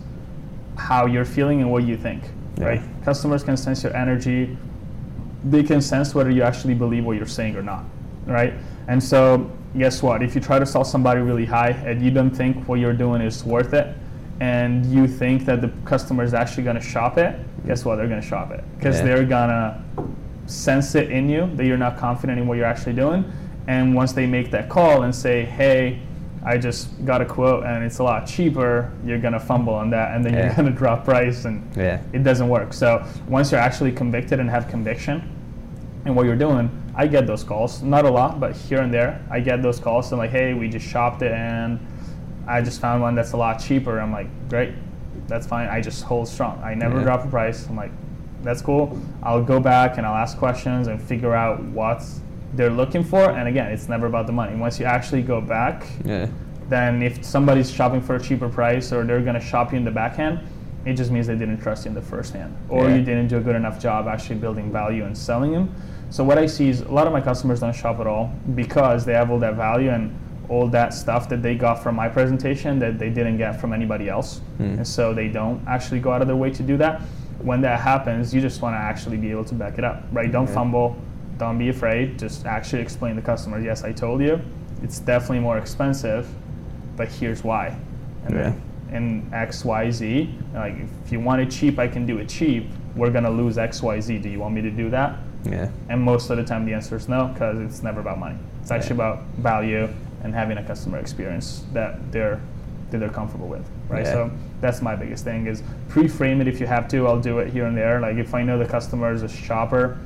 how 0.76 1.06
you're 1.06 1.24
feeling 1.24 1.62
and 1.62 1.70
what 1.70 1.84
you 1.84 1.96
think. 1.96 2.24
Yeah. 2.58 2.64
Right? 2.64 2.82
Customers 3.04 3.42
can 3.42 3.56
sense 3.56 3.82
your 3.82 3.96
energy. 3.96 4.56
They 5.44 5.62
can 5.62 5.80
sense 5.80 6.14
whether 6.14 6.30
you 6.30 6.42
actually 6.42 6.74
believe 6.74 7.04
what 7.04 7.16
you're 7.16 7.26
saying 7.26 7.56
or 7.56 7.62
not. 7.62 7.84
Right? 8.26 8.54
And 8.88 9.02
so, 9.02 9.50
guess 9.78 10.02
what? 10.02 10.22
If 10.22 10.34
you 10.34 10.40
try 10.40 10.58
to 10.58 10.66
sell 10.66 10.84
somebody 10.84 11.20
really 11.20 11.46
high 11.46 11.70
and 11.70 12.02
you 12.02 12.10
don't 12.10 12.30
think 12.30 12.68
what 12.68 12.80
you're 12.80 12.92
doing 12.92 13.22
is 13.22 13.44
worth 13.44 13.72
it, 13.72 13.96
and 14.40 14.86
you 14.86 15.06
think 15.06 15.44
that 15.44 15.60
the 15.60 15.68
customer 15.84 16.24
is 16.24 16.32
actually 16.34 16.64
going 16.64 16.76
to 16.76 16.82
shop 16.82 17.18
it, 17.18 17.38
guess 17.66 17.84
what? 17.84 17.96
They're 17.96 18.08
going 18.08 18.22
to 18.22 18.26
shop 18.26 18.50
it 18.50 18.64
because 18.76 18.98
Yeah. 18.98 19.04
they're 19.04 19.24
gonna 19.26 19.82
sense 20.46 20.94
it 20.94 21.10
in 21.10 21.28
you 21.28 21.48
that 21.56 21.66
you're 21.66 21.76
not 21.76 21.96
confident 21.96 22.38
in 22.38 22.46
what 22.46 22.56
you're 22.56 22.66
actually 22.66 22.94
doing. 22.94 23.24
And 23.68 23.94
once 23.94 24.12
they 24.12 24.26
make 24.26 24.50
that 24.50 24.68
call 24.68 25.02
and 25.02 25.14
say, 25.14 25.44
"Hey, 25.44 26.00
I 26.44 26.56
just 26.56 27.04
got 27.04 27.20
a 27.20 27.24
quote 27.24 27.64
and 27.64 27.84
it's 27.84 27.98
a 27.98 28.02
lot 28.02 28.26
cheaper," 28.26 28.90
you're 29.04 29.18
gonna 29.18 29.38
fumble 29.40 29.74
on 29.74 29.90
that, 29.90 30.14
and 30.14 30.24
then 30.24 30.32
Yeah. 30.34 30.46
you're 30.46 30.54
gonna 30.54 30.70
drop 30.70 31.04
price, 31.04 31.44
and 31.44 31.62
Yeah. 31.76 31.98
it 32.12 32.22
doesn't 32.24 32.48
work. 32.48 32.72
So 32.72 33.02
once 33.28 33.52
you're 33.52 33.60
actually 33.60 33.92
convicted 33.92 34.40
and 34.40 34.48
have 34.50 34.68
conviction 34.68 35.22
in 36.06 36.14
what 36.14 36.24
you're 36.26 36.36
doing, 36.36 36.70
I 36.96 37.06
get 37.06 37.26
those 37.26 37.44
calls. 37.44 37.82
Not 37.82 38.04
a 38.04 38.10
lot, 38.10 38.40
but 38.40 38.52
here 38.56 38.80
and 38.80 38.92
there, 38.92 39.20
I 39.30 39.40
get 39.40 39.62
those 39.62 39.78
calls. 39.78 40.10
And 40.12 40.18
like, 40.18 40.30
"Hey, 40.30 40.54
we 40.54 40.68
just 40.68 40.86
shopped 40.86 41.22
it 41.22 41.32
and 41.32 41.78
I 42.48 42.62
just 42.62 42.80
found 42.80 43.02
one 43.02 43.14
that's 43.14 43.32
a 43.32 43.36
lot 43.36 43.58
cheaper." 43.58 44.00
I'm 44.00 44.10
like, 44.12 44.26
"Great, 44.48 44.72
that's 45.28 45.46
fine." 45.46 45.68
I 45.68 45.80
just 45.80 46.04
hold 46.04 46.26
strong. 46.26 46.58
I 46.64 46.74
never 46.74 46.98
Yeah. 46.98 47.04
drop 47.04 47.24
a 47.24 47.28
price. 47.28 47.66
I'm 47.68 47.76
like, 47.76 47.92
that's 48.42 48.62
cool. 48.62 48.96
I'll 49.22 49.42
go 49.42 49.60
back 49.60 49.98
and 49.98 50.06
I'll 50.06 50.16
ask 50.16 50.38
questions 50.38 50.88
and 50.88 51.00
figure 51.00 51.34
out 51.34 51.62
what 51.62 52.02
they're 52.54 52.70
looking 52.70 53.04
for. 53.04 53.30
And 53.30 53.48
again, 53.48 53.70
it's 53.72 53.88
never 53.88 54.06
about 54.06 54.26
the 54.26 54.32
money. 54.32 54.56
Once 54.56 54.78
you 54.80 54.86
actually 54.86 55.22
go 55.22 55.40
back, 55.40 55.86
Yeah. 56.04 56.26
then 56.68 57.02
if 57.02 57.24
somebody's 57.24 57.70
shopping 57.70 58.00
for 58.00 58.16
a 58.16 58.20
cheaper 58.20 58.48
price 58.48 58.92
or 58.92 59.04
they're 59.04 59.20
going 59.20 59.34
to 59.34 59.40
shop 59.40 59.72
you 59.72 59.78
in 59.78 59.84
the 59.84 59.90
back 59.90 60.16
hand, 60.16 60.40
it 60.84 60.94
just 60.94 61.10
means 61.10 61.26
they 61.26 61.36
didn't 61.36 61.58
trust 61.58 61.84
you 61.84 61.90
in 61.90 61.94
the 61.94 62.00
first 62.02 62.32
hand. 62.32 62.54
Or 62.68 62.88
Yeah. 62.88 62.96
you 62.96 63.02
didn't 63.02 63.28
do 63.28 63.36
a 63.36 63.40
good 63.40 63.56
enough 63.56 63.78
job 63.80 64.08
actually 64.08 64.36
building 64.36 64.72
value 64.72 65.04
and 65.04 65.16
selling 65.16 65.52
them. 65.52 65.68
So 66.10 66.24
what 66.24 66.38
I 66.38 66.46
see 66.46 66.68
is 66.68 66.80
a 66.80 66.90
lot 66.90 67.06
of 67.06 67.12
my 67.12 67.20
customers 67.20 67.60
don't 67.60 67.74
shop 67.74 68.00
at 68.00 68.06
all 68.06 68.32
because 68.54 69.04
they 69.04 69.12
have 69.12 69.30
all 69.30 69.38
that 69.40 69.54
value 69.54 69.90
and 69.90 70.10
all 70.48 70.66
that 70.68 70.92
stuff 70.92 71.28
that 71.28 71.42
they 71.42 71.54
got 71.54 71.80
from 71.80 71.94
my 71.94 72.08
presentation 72.08 72.80
that 72.80 72.98
they 72.98 73.08
didn't 73.10 73.36
get 73.36 73.60
from 73.60 73.72
anybody 73.72 74.08
else. 74.08 74.40
Hmm. 74.56 74.64
And 74.78 74.86
so 74.86 75.14
they 75.14 75.28
don't 75.28 75.60
actually 75.68 76.00
go 76.00 76.10
out 76.10 76.22
of 76.22 76.26
their 76.26 76.36
way 76.36 76.50
to 76.50 76.62
do 76.64 76.76
that. 76.78 77.02
When 77.40 77.60
that 77.60 77.78
happens, 77.80 78.34
you 78.34 78.40
just 78.40 78.60
want 78.60 78.74
to 78.74 78.78
actually 78.78 79.16
be 79.18 79.30
able 79.30 79.44
to 79.44 79.54
back 79.54 79.78
it 79.78 79.84
up, 79.84 80.02
right? 80.12 80.30
Don't 80.32 80.48
Yeah. 80.48 80.54
fumble, 80.54 80.96
don't 81.40 81.58
be 81.58 81.70
afraid. 81.70 82.18
Just 82.18 82.46
actually 82.46 82.82
explain 82.82 83.16
to 83.16 83.20
the 83.20 83.26
customer, 83.26 83.58
yes, 83.58 83.82
I 83.82 83.92
told 83.92 84.20
you, 84.20 84.40
it's 84.82 85.00
definitely 85.00 85.40
more 85.40 85.58
expensive, 85.58 86.28
but 86.96 87.08
here's 87.08 87.42
why. 87.42 87.76
And 88.26 88.36
then 88.36 88.62
in 88.92 89.34
X, 89.34 89.64
Y, 89.64 89.90
Z, 89.90 90.34
like 90.54 90.74
if 91.04 91.10
you 91.10 91.18
want 91.18 91.40
it 91.40 91.50
cheap, 91.50 91.78
I 91.78 91.88
can 91.88 92.06
do 92.06 92.18
it 92.18 92.28
cheap. 92.28 92.68
We're 92.94 93.10
gonna 93.10 93.30
lose 93.30 93.56
X, 93.58 93.82
Y, 93.82 94.00
Z. 94.00 94.18
Do 94.18 94.28
you 94.28 94.38
want 94.38 94.54
me 94.54 94.62
to 94.62 94.70
do 94.70 94.90
that? 94.90 95.18
Yeah. 95.44 95.70
And 95.88 96.02
most 96.02 96.28
of 96.28 96.36
the 96.36 96.44
time, 96.44 96.66
the 96.66 96.74
answer 96.74 96.96
is 96.96 97.08
no, 97.08 97.28
because 97.28 97.58
it's 97.60 97.82
never 97.82 98.00
about 98.00 98.18
money. 98.18 98.36
It's 98.60 98.70
actually 98.70 98.98
Yeah. 98.98 99.12
about 99.12 99.24
value 99.38 99.88
and 100.22 100.34
having 100.34 100.58
a 100.58 100.62
customer 100.62 100.98
experience 100.98 101.64
that 101.72 102.12
they're 102.12 102.38
that 102.90 102.98
they're 102.98 103.08
comfortable 103.08 103.46
with, 103.46 103.64
right? 103.88 104.04
Yeah. 104.04 104.12
So 104.12 104.30
that's 104.60 104.82
my 104.82 104.96
biggest 104.96 105.24
thing 105.24 105.46
is 105.46 105.62
pre-frame 105.88 106.40
it 106.40 106.48
if 106.48 106.60
you 106.60 106.66
have 106.66 106.88
to. 106.88 107.06
I'll 107.06 107.20
do 107.20 107.38
it 107.38 107.52
here 107.52 107.66
and 107.66 107.76
there. 107.76 108.00
Like 108.00 108.16
if 108.16 108.34
I 108.34 108.42
know 108.42 108.58
the 108.58 108.66
customer 108.66 109.12
is 109.12 109.22
a 109.22 109.28
shopper, 109.28 109.96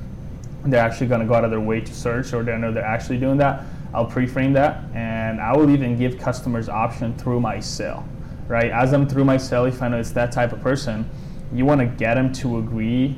they're 0.64 0.84
actually 0.84 1.06
going 1.08 1.20
to 1.20 1.26
go 1.26 1.34
out 1.34 1.44
of 1.44 1.50
their 1.50 1.60
way 1.60 1.80
to 1.80 1.94
search, 1.94 2.32
or 2.32 2.42
they 2.42 2.56
know 2.56 2.72
they're 2.72 2.84
actually 2.84 3.18
doing 3.18 3.36
that. 3.38 3.64
I'll 3.92 4.06
pre-frame 4.06 4.52
that, 4.54 4.82
and 4.94 5.40
I 5.40 5.56
will 5.56 5.70
even 5.70 5.96
give 5.96 6.18
customers 6.18 6.68
option 6.68 7.16
through 7.16 7.40
my 7.40 7.60
sale, 7.60 8.04
right? 8.48 8.70
As 8.70 8.92
I'm 8.92 9.08
through 9.08 9.24
my 9.24 9.36
sale, 9.36 9.66
if 9.66 9.80
I 9.82 9.88
know 9.88 9.98
it's 9.98 10.10
that 10.12 10.32
type 10.32 10.52
of 10.52 10.60
person, 10.60 11.08
you 11.52 11.64
want 11.64 11.80
to 11.80 11.86
get 11.86 12.14
them 12.14 12.32
to 12.34 12.58
agree 12.58 13.16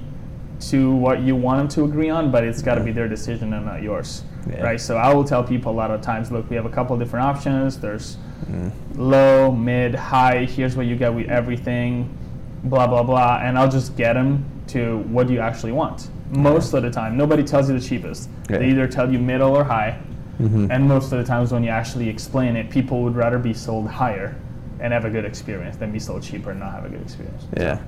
to 0.59 0.94
what 0.94 1.20
you 1.20 1.36
want 1.36 1.59
them 1.59 1.68
to 1.68 1.84
agree 1.84 2.11
on, 2.11 2.30
but 2.30 2.44
it's 2.44 2.62
got 2.62 2.74
to 2.76 2.84
be 2.84 2.92
their 2.92 3.09
decision 3.09 3.53
and 3.53 3.64
not 3.66 3.82
yours, 3.82 4.24
Yeah. 4.49 4.62
right? 4.62 4.80
So 4.80 4.97
I 4.97 5.12
will 5.14 5.24
tell 5.24 5.42
people 5.44 5.72
a 5.72 5.74
lot 5.76 5.90
of 5.90 6.01
times, 6.01 6.30
look, 6.30 6.49
we 6.51 6.57
have 6.57 6.66
a 6.66 6.70
couple 6.70 6.97
different 6.99 7.26
options. 7.26 7.78
There's 7.78 8.16
mm. 8.51 8.70
low, 8.97 9.53
mid, 9.53 9.94
high. 9.94 10.44
Here's 10.44 10.76
what 10.76 10.86
you 10.86 10.97
get 10.97 11.14
with 11.14 11.28
everything, 11.28 12.16
blah 12.64 12.86
blah 12.86 13.03
blah, 13.03 13.40
and 13.42 13.59
I'll 13.59 13.70
just 13.70 13.97
get 13.97 14.14
them 14.14 14.44
to 14.68 14.99
what 15.09 15.26
do 15.26 15.34
you 15.34 15.40
actually 15.40 15.72
want. 15.72 16.09
Most 16.31 16.74
of 16.74 16.83
the 16.83 16.91
time, 16.91 17.16
nobody 17.16 17.43
tells 17.45 17.70
you 17.70 17.79
the 17.79 17.85
cheapest. 17.85 18.29
Yeah. 18.51 18.59
They 18.59 18.70
either 18.70 18.87
tell 18.89 19.11
you 19.11 19.18
middle 19.18 19.57
or 19.57 19.64
high, 19.64 19.99
Mhm. 20.41 20.68
and 20.70 20.89
most 20.89 21.12
of 21.12 21.18
the 21.18 21.24
times 21.24 21.53
when 21.53 21.62
you 21.62 21.70
actually 21.70 22.09
explain 22.09 22.57
it, 22.57 22.68
people 22.70 23.03
would 23.03 23.14
rather 23.16 23.39
be 23.39 23.53
sold 23.55 23.89
higher 23.89 24.35
and 24.81 24.93
have 24.93 25.05
a 25.05 25.11
good 25.11 25.24
experience 25.24 25.77
than 25.77 25.93
be 25.93 25.99
sold 25.99 26.22
cheaper 26.22 26.51
and 26.51 26.61
not 26.61 26.72
have 26.72 26.85
a 26.85 26.89
good 26.89 27.01
experience. 27.01 27.47
Yeah, 27.57 27.79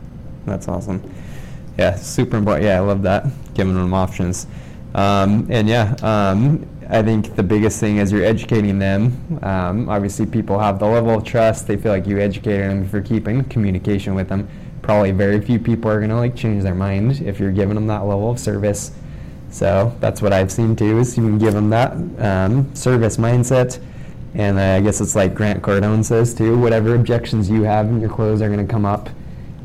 that's 0.46 0.68
awesome. 0.68 1.02
Yeah, 1.78 1.94
super 1.96 2.36
important. 2.36 2.64
Yeah, 2.64 2.76
I 2.76 2.80
love 2.80 3.02
that, 3.02 3.26
giving 3.54 3.74
them 3.74 3.92
options. 3.92 4.46
Um, 4.94 5.46
and 5.50 5.68
yeah, 5.68 5.94
um, 6.02 6.64
I 6.88 7.02
think 7.02 7.36
the 7.36 7.42
biggest 7.42 7.78
thing 7.80 7.98
is 7.98 8.10
you're 8.10 8.24
educating 8.24 8.78
them. 8.78 9.12
Um, 9.42 9.88
obviously, 9.90 10.24
people 10.24 10.58
have 10.58 10.78
the 10.78 10.86
level 10.86 11.10
of 11.14 11.24
trust. 11.24 11.66
They 11.66 11.76
feel 11.76 11.92
like 11.92 12.06
you 12.06 12.18
educated 12.18 12.70
them 12.70 12.82
if 12.82 12.92
you're 12.92 13.02
keeping 13.02 13.44
communication 13.44 14.14
with 14.14 14.28
them. 14.28 14.48
Probably 14.88 15.10
very 15.10 15.38
few 15.38 15.58
people 15.58 15.90
are 15.90 16.00
gonna 16.00 16.16
like 16.16 16.34
change 16.34 16.62
their 16.62 16.74
mind 16.74 17.20
if 17.20 17.38
you're 17.38 17.52
giving 17.52 17.74
them 17.74 17.86
that 17.88 18.06
level 18.06 18.30
of 18.30 18.40
service. 18.40 18.90
So 19.50 19.94
that's 20.00 20.22
what 20.22 20.32
I've 20.32 20.50
seen 20.50 20.74
too. 20.76 20.98
Is 20.98 21.14
you 21.14 21.24
can 21.24 21.36
give 21.36 21.52
them 21.52 21.68
that 21.68 21.92
um, 22.18 22.74
service 22.74 23.18
mindset, 23.18 23.80
and 24.32 24.58
uh, 24.58 24.62
I 24.62 24.80
guess 24.80 25.02
it's 25.02 25.14
like 25.14 25.34
Grant 25.34 25.60
Cardone 25.60 26.02
says 26.02 26.32
too. 26.32 26.58
Whatever 26.58 26.94
objections 26.94 27.50
you 27.50 27.64
have 27.64 27.84
in 27.90 28.00
your 28.00 28.08
clothes 28.08 28.40
are 28.40 28.48
going 28.48 28.66
to 28.66 28.72
come 28.72 28.86
up 28.86 29.10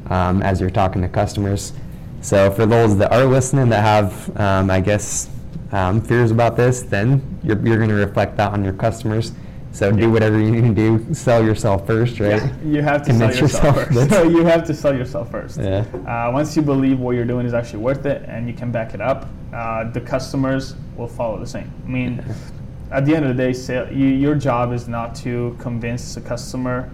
um, 0.10 0.44
as 0.44 0.60
you're 0.60 0.70
talking 0.70 1.02
to 1.04 1.08
customers. 1.08 1.72
So 2.20 2.52
for 2.52 2.66
those 2.66 2.98
that 2.98 3.14
are 3.14 3.24
listening 3.24 3.70
that 3.70 3.82
have, 3.82 4.38
um, 4.38 4.70
I 4.70 4.82
guess, 4.82 5.30
um, 5.72 6.02
fears 6.02 6.32
about 6.32 6.58
this, 6.58 6.82
then 6.82 7.40
you're, 7.46 7.66
you're 7.66 7.78
going 7.78 7.88
to 7.88 7.96
reflect 7.96 8.36
that 8.36 8.52
on 8.52 8.62
your 8.62 8.74
customers. 8.74 9.32
So 9.74 9.92
do 9.92 10.12
whatever 10.12 10.40
you 10.40 10.52
need 10.52 10.62
to 10.62 10.74
do. 10.74 11.14
Sell 11.16 11.44
yourself 11.44 11.88
first, 11.88 12.20
right? 12.20 12.44
Yeah, 12.44 12.54
you 12.64 12.82
have 12.84 13.02
to 13.02 13.10
Convince 13.10 13.34
sell 13.34 13.44
yourself, 13.44 13.76
yourself 13.76 13.94
first. 13.96 14.10
So 14.12 14.24
you 14.30 14.46
have 14.46 14.64
to 14.66 14.74
sell 14.74 14.96
yourself 14.96 15.32
first. 15.32 15.60
Yeah. 15.60 15.84
Uh, 16.08 16.32
once 16.32 16.56
you 16.56 16.62
believe 16.62 17.00
what 17.00 17.16
you're 17.16 17.26
doing 17.26 17.48
is 17.48 17.56
actually 17.56 17.80
worth 17.80 18.06
it 18.06 18.24
and 18.28 18.48
you 18.48 18.54
can 18.54 18.72
back 18.72 18.94
it 18.94 19.02
up, 19.02 19.28
uh, 19.52 19.90
the 19.90 20.00
customers 20.00 20.76
will 20.96 21.08
follow 21.08 21.40
the 21.40 21.48
same. 21.48 21.74
I 21.86 21.90
mean, 21.90 22.24
at 22.92 23.06
the 23.06 23.16
end 23.16 23.26
of 23.26 23.36
the 23.36 23.44
day, 23.44 23.52
sale, 23.52 23.92
you, 23.92 24.08
your 24.08 24.36
job 24.36 24.74
is 24.74 24.88
not 24.88 25.16
to 25.16 25.58
convince 25.60 26.14
the 26.14 26.22
customer 26.22 26.92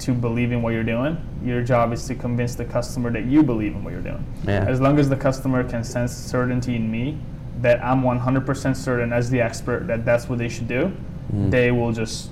to 0.00 0.12
believe 0.12 0.52
in 0.52 0.60
what 0.60 0.74
you're 0.74 0.84
doing. 0.84 1.16
Your 1.42 1.62
job 1.62 1.94
is 1.94 2.06
to 2.08 2.14
convince 2.14 2.54
the 2.54 2.66
customer 2.66 3.10
that 3.10 3.24
you 3.24 3.42
believe 3.42 3.72
in 3.72 3.82
what 3.82 3.94
you're 3.94 4.02
doing. 4.02 4.24
Yeah. 4.44 4.66
As 4.68 4.82
long 4.82 4.98
as 4.98 5.08
the 5.08 5.16
customer 5.16 5.64
can 5.66 5.82
sense 5.82 6.12
certainty 6.12 6.76
in 6.76 6.90
me, 6.90 7.18
that 7.62 7.82
I'm 7.82 8.02
100% 8.02 8.76
certain 8.76 9.14
as 9.14 9.30
the 9.30 9.40
expert 9.40 9.86
that 9.86 10.04
that's 10.04 10.28
what 10.28 10.38
they 10.38 10.48
should 10.50 10.68
do, 10.68 10.92
they 11.32 11.70
will 11.70 11.92
just 11.92 12.30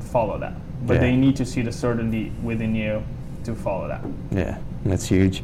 follow 0.00 0.38
that. 0.38 0.54
But 0.86 0.94
Yeah. 0.94 1.00
they 1.00 1.16
need 1.16 1.36
to 1.36 1.44
see 1.46 1.62
the 1.62 1.72
certainty 1.72 2.32
within 2.42 2.74
you 2.74 3.02
to 3.44 3.54
follow 3.54 3.88
that. 3.88 4.00
Yeah, 4.30 4.56
that's 4.84 5.06
huge. 5.06 5.42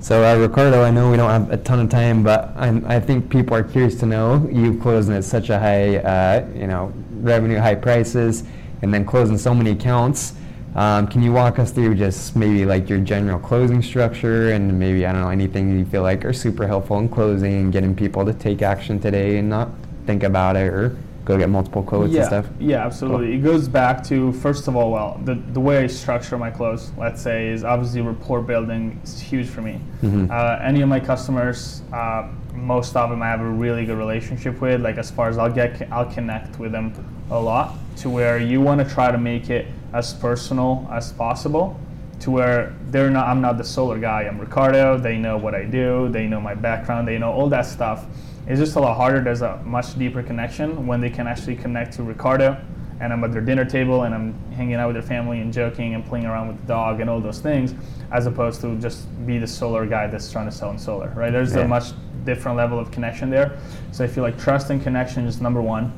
So, 0.00 0.24
uh, 0.24 0.38
Ricardo, 0.38 0.82
I 0.82 0.90
know 0.90 1.10
we 1.10 1.16
don't 1.16 1.30
have 1.30 1.50
a 1.50 1.56
ton 1.56 1.80
of 1.80 1.88
time, 1.88 2.22
but 2.22 2.52
I'm, 2.56 2.84
I 2.86 3.00
think 3.00 3.28
people 3.30 3.56
are 3.56 3.64
curious 3.64 3.96
to 3.96 4.06
know 4.06 4.48
you 4.50 4.78
closing 4.78 5.14
at 5.14 5.24
such 5.24 5.50
a 5.50 5.58
high, 5.58 5.96
uh, 5.96 6.46
you 6.54 6.68
know, 6.68 6.92
revenue, 7.20 7.58
high 7.58 7.74
prices, 7.74 8.44
and 8.82 8.94
then 8.94 9.04
closing 9.04 9.36
so 9.36 9.52
many 9.52 9.70
accounts. 9.72 10.34
Um, 10.76 11.08
can 11.08 11.22
you 11.22 11.32
walk 11.32 11.58
us 11.58 11.72
through 11.72 11.96
just 11.96 12.36
maybe 12.36 12.64
like 12.64 12.88
your 12.88 13.00
general 13.00 13.40
closing 13.40 13.82
structure 13.82 14.50
and 14.52 14.78
maybe 14.78 15.04
I 15.04 15.12
don't 15.12 15.22
know 15.22 15.30
anything 15.30 15.76
you 15.76 15.84
feel 15.84 16.02
like 16.02 16.24
are 16.24 16.32
super 16.32 16.66
helpful 16.68 16.98
in 17.00 17.08
closing 17.08 17.54
and 17.54 17.72
getting 17.72 17.96
people 17.96 18.24
to 18.24 18.32
take 18.32 18.62
action 18.62 19.00
today 19.00 19.38
and 19.38 19.48
not 19.48 19.70
think 20.06 20.22
about 20.22 20.54
it 20.54 20.68
or 20.68 20.96
go 21.28 21.36
get 21.36 21.50
multiple 21.50 21.82
quotes 21.82 22.10
yeah, 22.10 22.20
and 22.20 22.26
stuff? 22.26 22.46
Yeah, 22.58 22.86
absolutely. 22.86 23.34
It 23.34 23.42
goes 23.42 23.68
back 23.68 24.02
to 24.04 24.32
first 24.32 24.66
of 24.66 24.74
all, 24.74 24.90
well, 24.90 25.20
the, 25.24 25.34
the 25.34 25.60
way 25.60 25.84
I 25.84 25.86
structure 25.86 26.38
my 26.38 26.50
close, 26.50 26.90
let's 26.96 27.20
say, 27.20 27.48
is 27.48 27.64
obviously 27.64 28.00
rapport 28.00 28.40
building 28.40 28.98
is 29.04 29.20
huge 29.20 29.46
for 29.46 29.60
me. 29.60 29.78
Mhm. 30.02 30.30
Uh, 30.30 30.58
any 30.64 30.80
of 30.80 30.88
my 30.88 30.98
customers, 30.98 31.82
uh, 31.92 32.28
most 32.54 32.96
of 32.96 33.10
them 33.10 33.22
I 33.22 33.26
have 33.26 33.42
a 33.42 33.48
really 33.48 33.84
good 33.84 33.98
relationship 33.98 34.58
with. 34.62 34.80
Like 34.80 34.96
as 34.96 35.10
far 35.10 35.28
as 35.28 35.36
I'll 35.36 35.52
get, 35.52 35.86
I'll 35.92 36.10
connect 36.10 36.58
with 36.58 36.72
them 36.72 36.92
a 37.30 37.38
lot 37.38 37.74
to 37.98 38.08
where 38.08 38.38
you 38.38 38.62
want 38.62 38.80
to 38.80 38.94
try 38.94 39.12
to 39.12 39.18
make 39.18 39.50
it 39.50 39.66
as 39.92 40.14
personal 40.14 40.88
as 40.90 41.12
possible. 41.12 41.78
To 42.20 42.30
where 42.30 42.74
they're 42.90 43.10
not, 43.10 43.28
I'm 43.28 43.42
not 43.42 43.58
the 43.58 43.64
solar 43.64 43.98
guy. 43.98 44.22
I'm 44.22 44.40
Ricardo. 44.40 44.98
They 44.98 45.18
know 45.18 45.36
what 45.36 45.54
I 45.54 45.64
do. 45.64 46.08
They 46.08 46.26
know 46.26 46.40
my 46.40 46.54
background. 46.54 47.06
They 47.06 47.18
know 47.18 47.30
all 47.30 47.48
that 47.50 47.66
stuff. 47.66 48.06
It's 48.48 48.58
just 48.58 48.76
a 48.76 48.80
lot 48.80 48.96
harder. 48.96 49.20
There's 49.20 49.42
a 49.42 49.58
much 49.62 49.98
deeper 49.98 50.22
connection 50.22 50.86
when 50.86 51.02
they 51.02 51.10
can 51.10 51.26
actually 51.26 51.54
connect 51.54 51.92
to 51.94 52.02
Ricardo, 52.02 52.56
and 52.98 53.12
I'm 53.12 53.22
at 53.22 53.30
their 53.30 53.42
dinner 53.42 53.66
table 53.66 54.04
and 54.04 54.14
I'm 54.14 54.32
hanging 54.52 54.74
out 54.76 54.86
with 54.86 54.94
their 54.94 55.02
family 55.02 55.40
and 55.40 55.52
joking 55.52 55.94
and 55.94 56.04
playing 56.04 56.24
around 56.24 56.48
with 56.48 56.60
the 56.62 56.66
dog 56.66 57.00
and 57.00 57.10
all 57.10 57.20
those 57.20 57.40
things, 57.40 57.74
as 58.10 58.24
opposed 58.26 58.62
to 58.62 58.74
just 58.80 59.06
be 59.26 59.38
the 59.38 59.46
solar 59.46 59.84
guy 59.86 60.06
that's 60.06 60.32
trying 60.32 60.46
to 60.46 60.52
sell 60.52 60.70
in 60.70 60.78
solar. 60.78 61.10
Right? 61.14 61.30
There's 61.30 61.54
Yeah. 61.54 61.62
a 61.62 61.68
much 61.68 61.92
different 62.24 62.56
level 62.56 62.78
of 62.78 62.90
connection 62.90 63.28
there. 63.28 63.52
So 63.92 64.02
I 64.02 64.06
feel 64.06 64.24
like 64.24 64.38
trust 64.38 64.70
and 64.70 64.82
connection 64.82 65.26
is 65.26 65.40
number 65.42 65.60
one. 65.60 65.92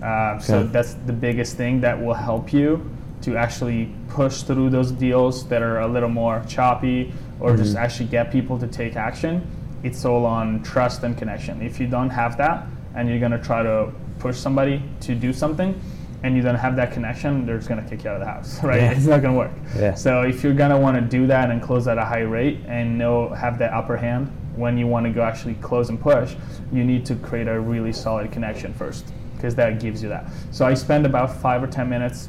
Uh, 0.00 0.38
so 0.38 0.62
that's 0.62 0.94
the 1.06 1.12
biggest 1.12 1.56
thing 1.56 1.80
that 1.80 2.00
will 2.00 2.14
help 2.14 2.52
you 2.52 2.88
to 3.22 3.36
actually 3.36 3.92
push 4.08 4.42
through 4.42 4.70
those 4.70 4.92
deals 4.92 5.46
that 5.48 5.62
are 5.62 5.80
a 5.80 5.86
little 5.86 6.08
more 6.08 6.44
choppy 6.46 7.12
or 7.40 7.56
just 7.56 7.76
actually 7.76 8.06
get 8.06 8.30
people 8.30 8.58
to 8.58 8.66
take 8.66 8.94
action. 8.94 9.42
It's 9.86 10.04
all 10.04 10.26
on 10.26 10.64
trust 10.64 11.04
and 11.04 11.16
connection. 11.16 11.62
If 11.62 11.78
you 11.78 11.86
don't 11.86 12.10
have 12.10 12.36
that 12.38 12.66
and 12.96 13.08
you're 13.08 13.20
going 13.20 13.30
to 13.30 13.38
try 13.38 13.62
to 13.62 13.92
push 14.18 14.36
somebody 14.36 14.82
to 15.02 15.14
do 15.14 15.32
something 15.32 15.80
and 16.24 16.36
you 16.36 16.42
don't 16.42 16.56
have 16.56 16.74
that 16.74 16.92
connection, 16.92 17.46
they're 17.46 17.58
just 17.58 17.68
going 17.68 17.80
to 17.80 17.88
kick 17.88 18.02
you 18.02 18.10
out 18.10 18.16
of 18.16 18.20
the 18.20 18.26
house, 18.26 18.60
right? 18.64 18.80
Yeah. 18.80 18.90
It's 18.90 19.06
not 19.06 19.22
going 19.22 19.34
to 19.34 19.38
work. 19.38 19.52
Yeah. 19.76 19.94
So 19.94 20.22
if 20.22 20.42
you're 20.42 20.54
going 20.54 20.72
to 20.72 20.76
want 20.76 20.96
to 20.96 21.02
do 21.02 21.28
that 21.28 21.52
and 21.52 21.62
close 21.62 21.86
at 21.86 21.98
a 21.98 22.04
high 22.04 22.22
rate 22.22 22.58
and 22.66 22.98
know 22.98 23.28
have 23.28 23.60
that 23.60 23.72
upper 23.72 23.96
hand 23.96 24.32
when 24.56 24.76
you 24.76 24.88
want 24.88 25.06
to 25.06 25.12
go 25.12 25.22
actually 25.22 25.54
close 25.54 25.88
and 25.88 26.00
push, 26.00 26.34
you 26.72 26.82
need 26.82 27.06
to 27.06 27.14
create 27.14 27.46
a 27.46 27.60
really 27.60 27.92
solid 27.92 28.32
connection 28.32 28.74
first 28.74 29.12
because 29.36 29.54
that 29.54 29.78
gives 29.78 30.02
you 30.02 30.08
that. 30.08 30.28
So 30.50 30.66
I 30.66 30.74
spend 30.74 31.06
about 31.06 31.30
five 31.30 31.62
or 31.62 31.68
ten 31.68 31.88
minutes 31.88 32.28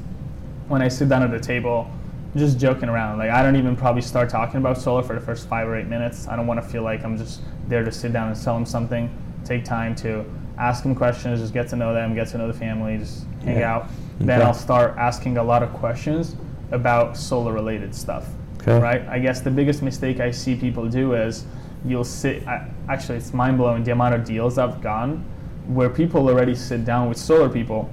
when 0.67 0.83
I 0.83 0.89
sit 0.89 1.09
down 1.09 1.23
at 1.23 1.31
the 1.31 1.39
table, 1.39 1.89
just 2.37 2.57
joking 2.59 2.89
around. 2.89 3.17
Like 3.17 3.29
I 3.29 3.41
don't 3.43 3.55
even 3.55 3.75
probably 3.75 4.01
start 4.01 4.29
talking 4.29 4.57
about 4.57 4.77
solar 4.77 5.03
for 5.03 5.13
the 5.13 5.21
first 5.21 5.47
five 5.47 5.67
or 5.67 5.75
eight 5.75 5.87
minutes. 5.87 6.27
I 6.27 6.35
don't 6.35 6.47
want 6.47 6.61
to 6.61 6.67
feel 6.67 6.83
like 6.83 7.03
I'm 7.03 7.17
just 7.17 7.41
there 7.67 7.83
to 7.83 7.91
sit 7.91 8.13
down 8.13 8.27
and 8.29 8.37
sell 8.37 8.53
them 8.53 8.65
something. 8.65 9.09
Take 9.43 9.63
time 9.63 9.95
to 9.97 10.25
ask 10.57 10.83
them 10.83 10.95
questions, 10.95 11.39
just 11.39 11.53
get 11.53 11.67
to 11.69 11.75
know 11.75 11.93
them, 11.93 12.15
get 12.15 12.27
to 12.29 12.37
know 12.37 12.47
the 12.47 12.53
family, 12.53 12.97
just 12.97 13.25
hang 13.43 13.57
Yeah. 13.59 13.75
out. 13.75 13.87
Then 14.19 14.41
I'll 14.41 14.53
start 14.53 14.95
asking 14.97 15.37
a 15.37 15.43
lot 15.43 15.61
of 15.61 15.71
questions 15.73 16.35
about 16.71 17.15
solar 17.15 17.53
related 17.53 17.93
stuff. 17.93 18.27
Okay. 18.61 18.79
Right? 18.79 19.07
I 19.07 19.19
guess 19.19 19.41
the 19.41 19.51
biggest 19.51 19.81
mistake 19.83 20.19
I 20.19 20.31
see 20.31 20.55
people 20.55 20.87
do 20.87 21.13
is 21.13 21.45
you'll 21.85 22.03
sit. 22.03 22.45
I, 22.47 22.67
actually, 22.89 23.19
it's 23.19 23.33
mind 23.33 23.57
blowing 23.57 23.83
the 23.83 23.91
amount 23.91 24.15
of 24.15 24.25
deals 24.25 24.57
I've 24.57 24.81
gone 24.81 25.23
where 25.67 25.89
people 25.89 26.27
already 26.27 26.55
sit 26.55 26.83
down 26.83 27.07
with 27.09 27.17
solar 27.17 27.49
people 27.49 27.89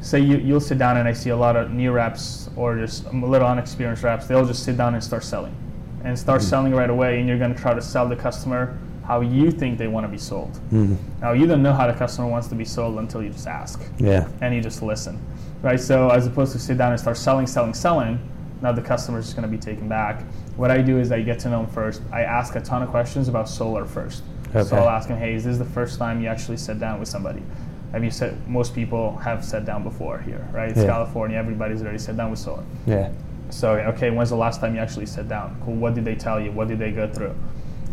say 0.00 0.20
you, 0.20 0.38
you'll 0.38 0.60
sit 0.60 0.78
down 0.78 0.96
and 0.96 1.08
I 1.08 1.12
see 1.12 1.30
a 1.30 1.36
lot 1.36 1.56
of 1.56 1.70
new 1.70 1.92
reps 1.92 2.48
or 2.56 2.76
just 2.76 3.04
a 3.06 3.10
little 3.12 3.46
unexperienced 3.48 4.02
reps, 4.02 4.26
they'll 4.26 4.46
just 4.46 4.64
sit 4.64 4.76
down 4.76 4.94
and 4.94 5.02
start 5.02 5.24
selling 5.24 5.54
and 6.04 6.16
start 6.18 6.42
selling 6.42 6.72
right 6.74 6.90
away. 6.90 7.18
And 7.18 7.28
you're 7.28 7.38
going 7.38 7.54
to 7.54 7.60
try 7.60 7.74
to 7.74 7.82
sell 7.82 8.08
the 8.08 8.16
customer 8.16 8.78
how 9.04 9.20
you 9.22 9.50
think 9.50 9.78
they 9.78 9.88
want 9.88 10.04
to 10.04 10.08
be 10.08 10.18
sold. 10.18 10.58
Mhm. 10.70 10.96
Now, 11.20 11.32
you 11.32 11.46
don't 11.46 11.62
know 11.62 11.72
how 11.72 11.86
the 11.86 11.94
customer 11.94 12.28
wants 12.28 12.46
to 12.48 12.54
be 12.54 12.64
sold 12.64 12.98
until 12.98 13.22
you 13.22 13.30
just 13.30 13.46
ask 13.46 13.80
Yeah. 13.98 14.26
and 14.42 14.54
you 14.54 14.60
just 14.60 14.82
listen, 14.82 15.18
right? 15.62 15.80
So, 15.80 16.10
as 16.10 16.26
opposed 16.26 16.52
to 16.52 16.58
sit 16.58 16.76
down 16.76 16.92
and 16.92 17.00
start 17.00 17.16
selling, 17.16 17.46
selling, 17.46 17.72
selling, 17.72 18.18
now 18.60 18.72
the 18.72 18.82
customer's 18.82 19.24
just 19.24 19.36
going 19.36 19.48
to 19.50 19.56
be 19.56 19.60
taken 19.60 19.88
back. 19.88 20.24
What 20.56 20.70
I 20.70 20.82
do 20.82 20.98
is 20.98 21.10
I 21.10 21.22
get 21.22 21.38
to 21.40 21.48
know 21.48 21.62
them 21.62 21.70
first. 21.70 22.02
I 22.12 22.22
ask 22.22 22.54
a 22.56 22.60
ton 22.60 22.82
of 22.82 22.90
questions 22.90 23.28
about 23.28 23.48
solar 23.48 23.84
first. 23.86 24.22
Okay. 24.54 24.62
So 24.68 24.76
I'll 24.76 24.88
ask 24.88 25.08
them, 25.08 25.16
hey, 25.18 25.34
is 25.34 25.44
this 25.44 25.56
the 25.58 25.64
first 25.64 25.98
time 25.98 26.20
you 26.20 26.28
actually 26.28 26.56
sat 26.58 26.78
down 26.78 26.98
with 27.00 27.08
somebody? 27.08 27.42
Have 27.92 28.04
you 28.04 28.10
said 28.10 28.46
most 28.48 28.74
people 28.74 29.16
have 29.18 29.44
sat 29.44 29.64
down 29.64 29.82
before 29.82 30.18
here, 30.18 30.46
right? 30.52 30.68
It's 30.70 30.80
Yeah. 30.80 30.86
California, 30.86 31.36
everybody's 31.38 31.82
already 31.82 31.98
sat 31.98 32.16
down 32.16 32.30
with 32.30 32.38
solar. 32.38 32.62
Yeah. 32.86 33.08
So, 33.50 33.74
okay, 33.76 34.10
when's 34.10 34.28
the 34.30 34.36
last 34.36 34.60
time 34.60 34.74
you 34.74 34.80
actually 34.80 35.06
sat 35.06 35.28
down? 35.28 35.56
Cool. 35.64 35.74
What 35.76 35.94
did 35.94 36.04
they 36.04 36.14
tell 36.14 36.38
you? 36.38 36.52
What 36.52 36.68
did 36.68 36.78
they 36.78 36.90
go 36.92 37.08
through? 37.08 37.34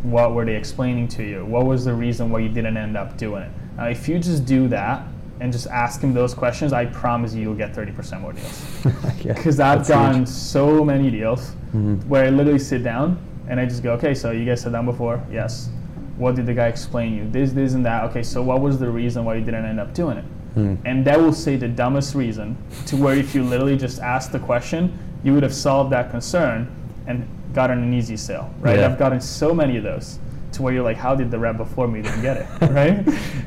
What 0.04 0.34
were 0.34 0.44
they 0.46 0.56
explaining 0.56 1.08
to 1.10 1.24
you? 1.24 1.46
What 1.46 1.66
was 1.66 1.86
the 1.86 1.94
reason 1.94 2.30
why 2.30 2.40
you 2.40 2.50
didn't 2.50 2.76
end 2.78 2.98
up 2.98 3.18
doing 3.18 3.44
it? 3.44 3.52
Now, 3.78 3.86
if 3.86 4.08
you 4.10 4.20
just 4.20 4.46
do 4.46 4.68
that 4.68 5.04
and 5.40 5.52
just 5.54 5.68
ask 5.68 6.02
him 6.02 6.14
those 6.14 6.34
questions, 6.34 6.74
I 6.74 6.86
promise 6.88 7.34
you 7.34 7.42
you'll 7.44 7.56
get 7.56 7.74
30% 7.74 8.22
more 8.22 8.34
deals. 8.34 8.66
Yeah, 9.24 9.34
Because 9.34 9.60
I've 9.60 9.80
that's 9.80 9.90
gotten 9.90 10.20
huge. 10.20 10.28
so 10.28 10.84
many 10.86 11.10
deals 11.10 11.56
Mhm. 11.74 12.06
where 12.08 12.26
I 12.26 12.30
literally 12.30 12.60
sit 12.60 12.84
down 12.84 13.18
and 13.48 13.60
I 13.60 13.66
just 13.66 13.82
go, 13.82 13.94
okay, 13.94 14.14
so 14.14 14.32
you 14.32 14.46
guys 14.46 14.62
sat 14.62 14.72
down 14.74 14.86
before? 14.86 15.22
Yes. 15.32 15.70
What 16.18 16.36
did 16.36 16.46
the 16.46 16.54
guy 16.54 16.68
explain 16.68 17.14
you? 17.14 17.30
This, 17.30 17.52
this, 17.52 17.74
and 17.74 17.86
that. 17.86 18.04
Okay, 18.06 18.24
so 18.24 18.42
what 18.42 18.62
was 18.62 18.80
the 18.80 18.90
reason 18.90 19.26
why 19.26 19.36
you 19.36 19.44
didn't 19.44 19.66
end 19.66 19.80
up 19.80 19.94
doing 19.94 20.18
it? 20.18 20.26
Hmm. 20.54 20.76
And 20.86 21.06
that 21.06 21.20
will 21.20 21.34
say 21.34 21.58
the 21.58 21.68
dumbest 21.68 22.16
reason 22.16 22.58
to 22.86 22.96
where 22.96 23.16
if 23.16 23.36
you 23.36 23.44
literally 23.44 23.78
just 23.78 24.00
asked 24.00 24.32
the 24.32 24.40
question, 24.40 24.98
you 25.24 25.34
would 25.34 25.44
have 25.44 25.54
solved 25.54 25.92
that 25.92 26.12
concern 26.12 26.74
and 27.08 27.28
gotten 27.54 27.80
an 27.84 27.94
easy 27.94 28.16
sale, 28.16 28.54
right? 28.62 28.80
Yeah. 28.80 28.86
I've 28.86 28.98
gotten 28.98 29.20
so 29.20 29.54
many 29.54 29.76
of 29.76 29.84
those 29.84 30.20
to 30.54 30.62
where 30.62 30.74
you're 30.74 30.84
like, 30.84 30.96
how 30.96 31.14
did 31.16 31.30
the 31.32 31.38
rep 31.38 31.58
before 31.58 31.88
me 31.90 32.02
didn't 32.02 32.22
get 32.22 32.38
it, 32.38 32.48
right? 32.72 33.04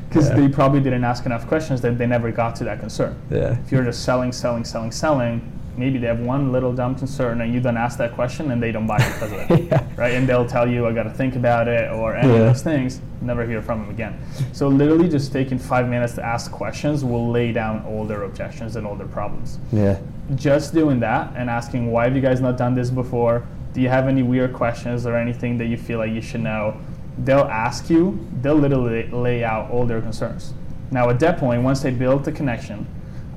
Because 0.07 0.29
Yeah. 0.29 0.35
they 0.35 0.47
probably 0.47 0.79
didn't 0.79 1.03
ask 1.03 1.25
enough 1.25 1.47
questions 1.47 1.81
that 1.81 1.97
they 1.97 2.05
never 2.05 2.31
got 2.31 2.55
to 2.57 2.63
that 2.65 2.79
concern. 2.79 3.19
Yeah. 3.31 3.57
If 3.65 3.71
you're 3.71 3.83
just 3.83 4.03
selling, 4.03 4.31
selling, 4.31 4.63
selling, 4.63 4.91
selling, 4.91 5.41
maybe 5.79 5.97
they 5.97 6.07
have 6.07 6.19
one 6.19 6.51
little 6.51 6.73
dumb 6.73 6.93
concern 6.93 7.39
and 7.41 7.53
you 7.53 7.61
don't 7.61 7.77
ask 7.77 7.97
that 7.97 8.11
question 8.13 8.51
and 8.51 8.61
they 8.61 8.71
don't 8.71 8.85
buy 8.85 8.97
it 8.97 9.13
because 9.13 9.31
of 9.31 9.39
it, 9.59 9.63
Yeah. 9.71 9.87
right? 9.95 10.13
And 10.13 10.27
they'll 10.27 10.45
tell 10.45 10.67
you, 10.69 10.85
I 10.85 10.91
got 10.91 11.03
to 11.03 11.09
think 11.09 11.37
about 11.37 11.69
it 11.69 11.89
or 11.91 12.15
any 12.15 12.29
of 12.33 12.39
those 12.39 12.61
things. 12.61 12.99
Never 13.21 13.45
hear 13.45 13.61
from 13.61 13.79
them 13.81 13.89
again. 13.89 14.19
So 14.51 14.67
literally, 14.67 15.07
just 15.07 15.31
taking 15.31 15.57
five 15.57 15.87
minutes 15.87 16.13
to 16.15 16.23
ask 16.25 16.51
questions 16.51 17.05
will 17.05 17.31
lay 17.31 17.53
down 17.53 17.83
all 17.85 18.05
their 18.05 18.23
objections 18.23 18.75
and 18.75 18.85
all 18.85 18.95
their 18.95 19.07
problems. 19.07 19.57
Yeah. 19.71 19.99
Just 20.35 20.73
doing 20.73 20.99
that 20.99 21.33
and 21.37 21.49
asking, 21.49 21.89
why 21.91 22.03
have 22.03 22.15
you 22.15 22.21
guys 22.21 22.41
not 22.41 22.57
done 22.57 22.75
this 22.75 22.89
before? 22.89 23.47
Do 23.73 23.79
you 23.81 23.87
have 23.89 24.07
any 24.07 24.21
weird 24.21 24.53
questions 24.53 25.05
or 25.05 25.15
anything 25.15 25.57
that 25.59 25.67
you 25.67 25.77
feel 25.77 25.99
like 25.99 26.11
you 26.11 26.21
should 26.21 26.41
know? 26.41 26.75
They'll 27.19 27.39
ask 27.39 27.89
you. 27.89 28.19
They'll 28.41 28.55
literally 28.55 29.07
lay 29.11 29.43
out 29.45 29.71
all 29.71 29.85
their 29.85 30.01
concerns. 30.01 30.53
Now, 30.91 31.09
at 31.09 31.19
that 31.21 31.37
point, 31.37 31.63
once 31.63 31.81
they 31.81 31.91
build 31.91 32.25
the 32.25 32.31
connection, 32.31 32.85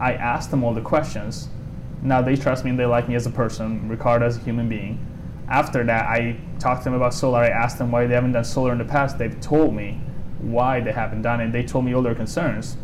I 0.01 0.15
ask 0.15 0.51
them 0.51 0.65
all 0.65 0.75
the 0.75 0.81
questions. 0.81 1.49
Now 2.03 2.21
they 2.21 2.37
trust 2.37 2.65
me 2.65 2.71
and 2.71 2.79
they 2.79 2.87
like 2.87 3.09
me 3.09 3.15
as 3.15 3.27
a 3.27 3.31
person, 3.31 3.89
Ricardo 3.89 4.27
as 4.27 4.37
a 4.37 4.41
human 4.41 4.69
being. 4.69 4.99
After 5.49 5.85
that, 5.85 6.07
I 6.07 6.37
talk 6.59 6.79
to 6.79 6.85
them 6.85 6.95
about 6.95 7.15
solar. 7.15 7.41
I 7.41 7.49
ask 7.49 7.79
them 7.79 7.91
why 7.91 8.07
they 8.07 8.15
haven't 8.15 8.33
done 8.33 8.45
solar 8.45 8.73
in 8.73 8.79
the 8.79 8.85
past. 8.85 9.19
They've 9.19 9.41
told 9.41 9.75
me 9.75 10.01
why 10.41 10.81
they 10.81 10.93
haven't 10.93 11.23
done 11.23 11.41
it. 11.41 11.53
They 11.53 11.63
told 11.63 11.85
me 11.85 11.95
all 11.95 12.03
their 12.03 12.15
concerns. 12.15 12.77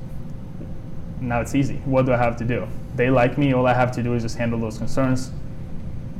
Now 1.21 1.41
it's 1.41 1.55
easy. 1.55 1.77
What 1.85 2.07
do 2.07 2.13
I 2.13 2.17
have 2.17 2.37
to 2.37 2.45
do? 2.45 2.69
They 2.95 3.11
like 3.11 3.39
me. 3.39 3.53
All 3.53 3.67
I 3.67 3.75
have 3.75 3.91
to 3.93 4.03
do 4.03 4.15
is 4.15 4.23
just 4.23 4.37
handle 4.37 4.61
those 4.61 4.79
concerns. 4.79 5.33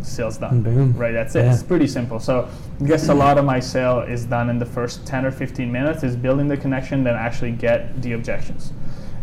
Sales 0.03 0.39
done. 0.39 0.63
Boom. 0.63 0.97
Right. 0.97 1.13
That's 1.13 1.35
it. 1.35 1.45
Yeah. 1.45 1.53
It's 1.53 1.63
pretty 1.63 1.87
simple. 1.87 2.19
So 2.19 2.49
I 2.81 2.85
guess 2.85 3.09
a 3.09 3.15
lot 3.15 3.37
of 3.39 3.45
my 3.45 3.61
sale 3.61 4.01
is 4.01 4.25
done 4.25 4.49
in 4.49 4.59
the 4.59 4.67
first 4.67 5.07
10 5.07 5.27
or 5.27 5.31
15 5.31 5.71
minutes. 5.71 6.03
Is 6.03 6.17
building 6.17 6.49
the 6.49 6.57
connection, 6.57 7.05
then 7.05 7.15
actually 7.15 7.53
get 7.53 8.01
the 8.01 8.13
objections, 8.13 8.73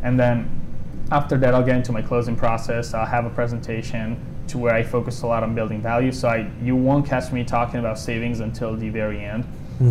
and 0.04 0.20
then 0.20 0.65
after 1.12 1.38
that, 1.38 1.54
I'll 1.54 1.64
get 1.64 1.76
into 1.76 1.92
my 1.92 2.02
closing 2.02 2.36
process. 2.36 2.94
I'll 2.94 3.06
have 3.06 3.26
a 3.26 3.30
presentation 3.30 4.18
to 4.48 4.58
where 4.58 4.74
I 4.74 4.84
focus 4.84 5.22
a 5.22 5.28
lot 5.28 5.44
on 5.44 5.56
building 5.56 5.82
value. 5.82 6.12
So 6.12 6.28
I, 6.28 6.50
you 6.62 6.76
won't 6.76 7.06
catch 7.06 7.32
me 7.32 7.44
talking 7.44 7.80
about 7.80 7.98
savings 8.00 8.40
until 8.40 8.76
the 8.76 8.90
very 8.90 9.24
end. 9.24 9.46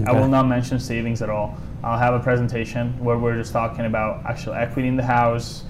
I 0.07 0.13
will 0.13 0.29
not 0.29 0.49
mention 0.49 0.81
savings 0.81 1.21
at 1.21 1.29
all. 1.29 1.59
I'll 1.83 1.99
have 1.99 2.15
a 2.15 2.21
presentation 2.21 2.99
where 3.05 3.19
we're 3.19 3.37
just 3.37 3.53
talking 3.53 3.85
about 3.85 4.25
actual 4.25 4.55
equity 4.55 4.89
in 4.89 4.97
the 4.97 5.05
house, 5.05 5.65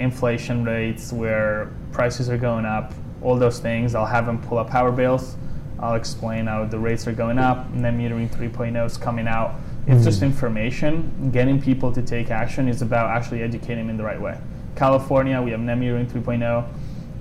inflation 0.00 0.64
rates, 0.64 1.12
where 1.12 1.70
prices 1.92 2.28
are 2.28 2.36
going 2.36 2.64
up, 2.64 2.92
all 3.22 3.36
those 3.36 3.60
things. 3.60 3.94
I'll 3.94 4.06
have 4.06 4.26
them 4.26 4.42
pull 4.42 4.58
up 4.58 4.70
power 4.70 4.90
bills. 4.90 5.36
I'll 5.78 5.94
explain 5.94 6.46
how 6.46 6.64
the 6.64 6.78
rates 6.78 7.06
are 7.06 7.12
going 7.12 7.38
up, 7.38 7.66
and 7.72 7.84
then 7.84 7.98
metering 7.98 8.28
3.0 8.28 8.84
is 8.86 8.96
coming 8.96 9.28
out. 9.28 9.54
It's 9.86 10.04
just 10.04 10.20
hmm. 10.20 10.26
information. 10.26 11.30
Getting 11.30 11.60
people 11.60 11.92
to 11.92 12.02
take 12.02 12.30
action 12.30 12.68
is 12.68 12.82
about 12.82 13.10
actually 13.10 13.42
educating 13.42 13.86
them 13.86 13.90
in 13.90 13.96
the 13.96 14.04
right 14.04 14.20
way. 14.20 14.36
California, 14.76 15.40
we 15.40 15.50
have 15.52 15.60
net 15.60 15.78
metering 15.78 16.06
3.0. 16.10 16.66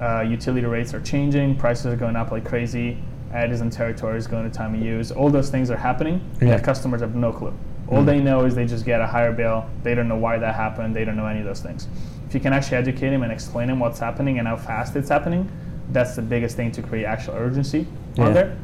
Uh, 0.02 0.22
utility 0.22 0.66
rates 0.66 0.94
are 0.94 1.02
changing. 1.02 1.56
Prices 1.56 1.86
are 1.88 1.96
going 1.96 2.16
up 2.16 2.32
like 2.32 2.46
crazy. 2.46 2.98
Edison 3.32 3.70
territory 3.70 4.18
is 4.18 4.28
going 4.28 4.50
to 4.50 4.56
time 4.56 4.76
of 4.76 4.82
use. 4.82 5.12
All 5.12 5.30
those 5.30 5.50
things 5.50 5.70
are 5.72 5.78
happening. 5.78 6.22
Yeah. 6.42 6.50
Yeah. 6.50 6.60
customers 6.60 7.02
have 7.02 7.16
no 7.16 7.32
clue. 7.32 7.54
All 7.90 8.02
they 8.04 8.20
know 8.20 8.46
is 8.46 8.56
they 8.56 8.66
just 8.66 8.86
get 8.86 9.02
a 9.02 9.08
higher 9.08 9.32
bill. 9.32 9.66
They 9.84 9.94
don't 9.94 10.08
know 10.08 10.16
why 10.18 10.40
that 10.40 10.56
happened. 10.56 10.96
They 10.96 11.06
don't 11.06 11.16
know 11.16 11.28
any 11.28 11.40
of 11.40 11.46
those 11.46 11.60
things. 11.62 11.88
If 12.28 12.34
you 12.34 12.40
can 12.40 12.54
actually 12.54 12.78
educate 12.78 13.10
them 13.10 13.22
and 13.22 13.32
explain 13.32 13.68
them 13.68 13.80
what's 13.80 14.00
happening 14.00 14.40
and 14.40 14.48
how 14.48 14.56
fast 14.56 14.96
it's 14.96 15.10
happening, 15.10 15.52
that's 15.92 16.16
the 16.16 16.22
biggest 16.24 16.56
thing 16.56 16.72
to 16.72 16.82
create 16.82 17.06
actual 17.06 17.36
urgency 17.36 17.86
Yeah. 18.16 18.26
on 18.26 18.34
there. 18.34 18.58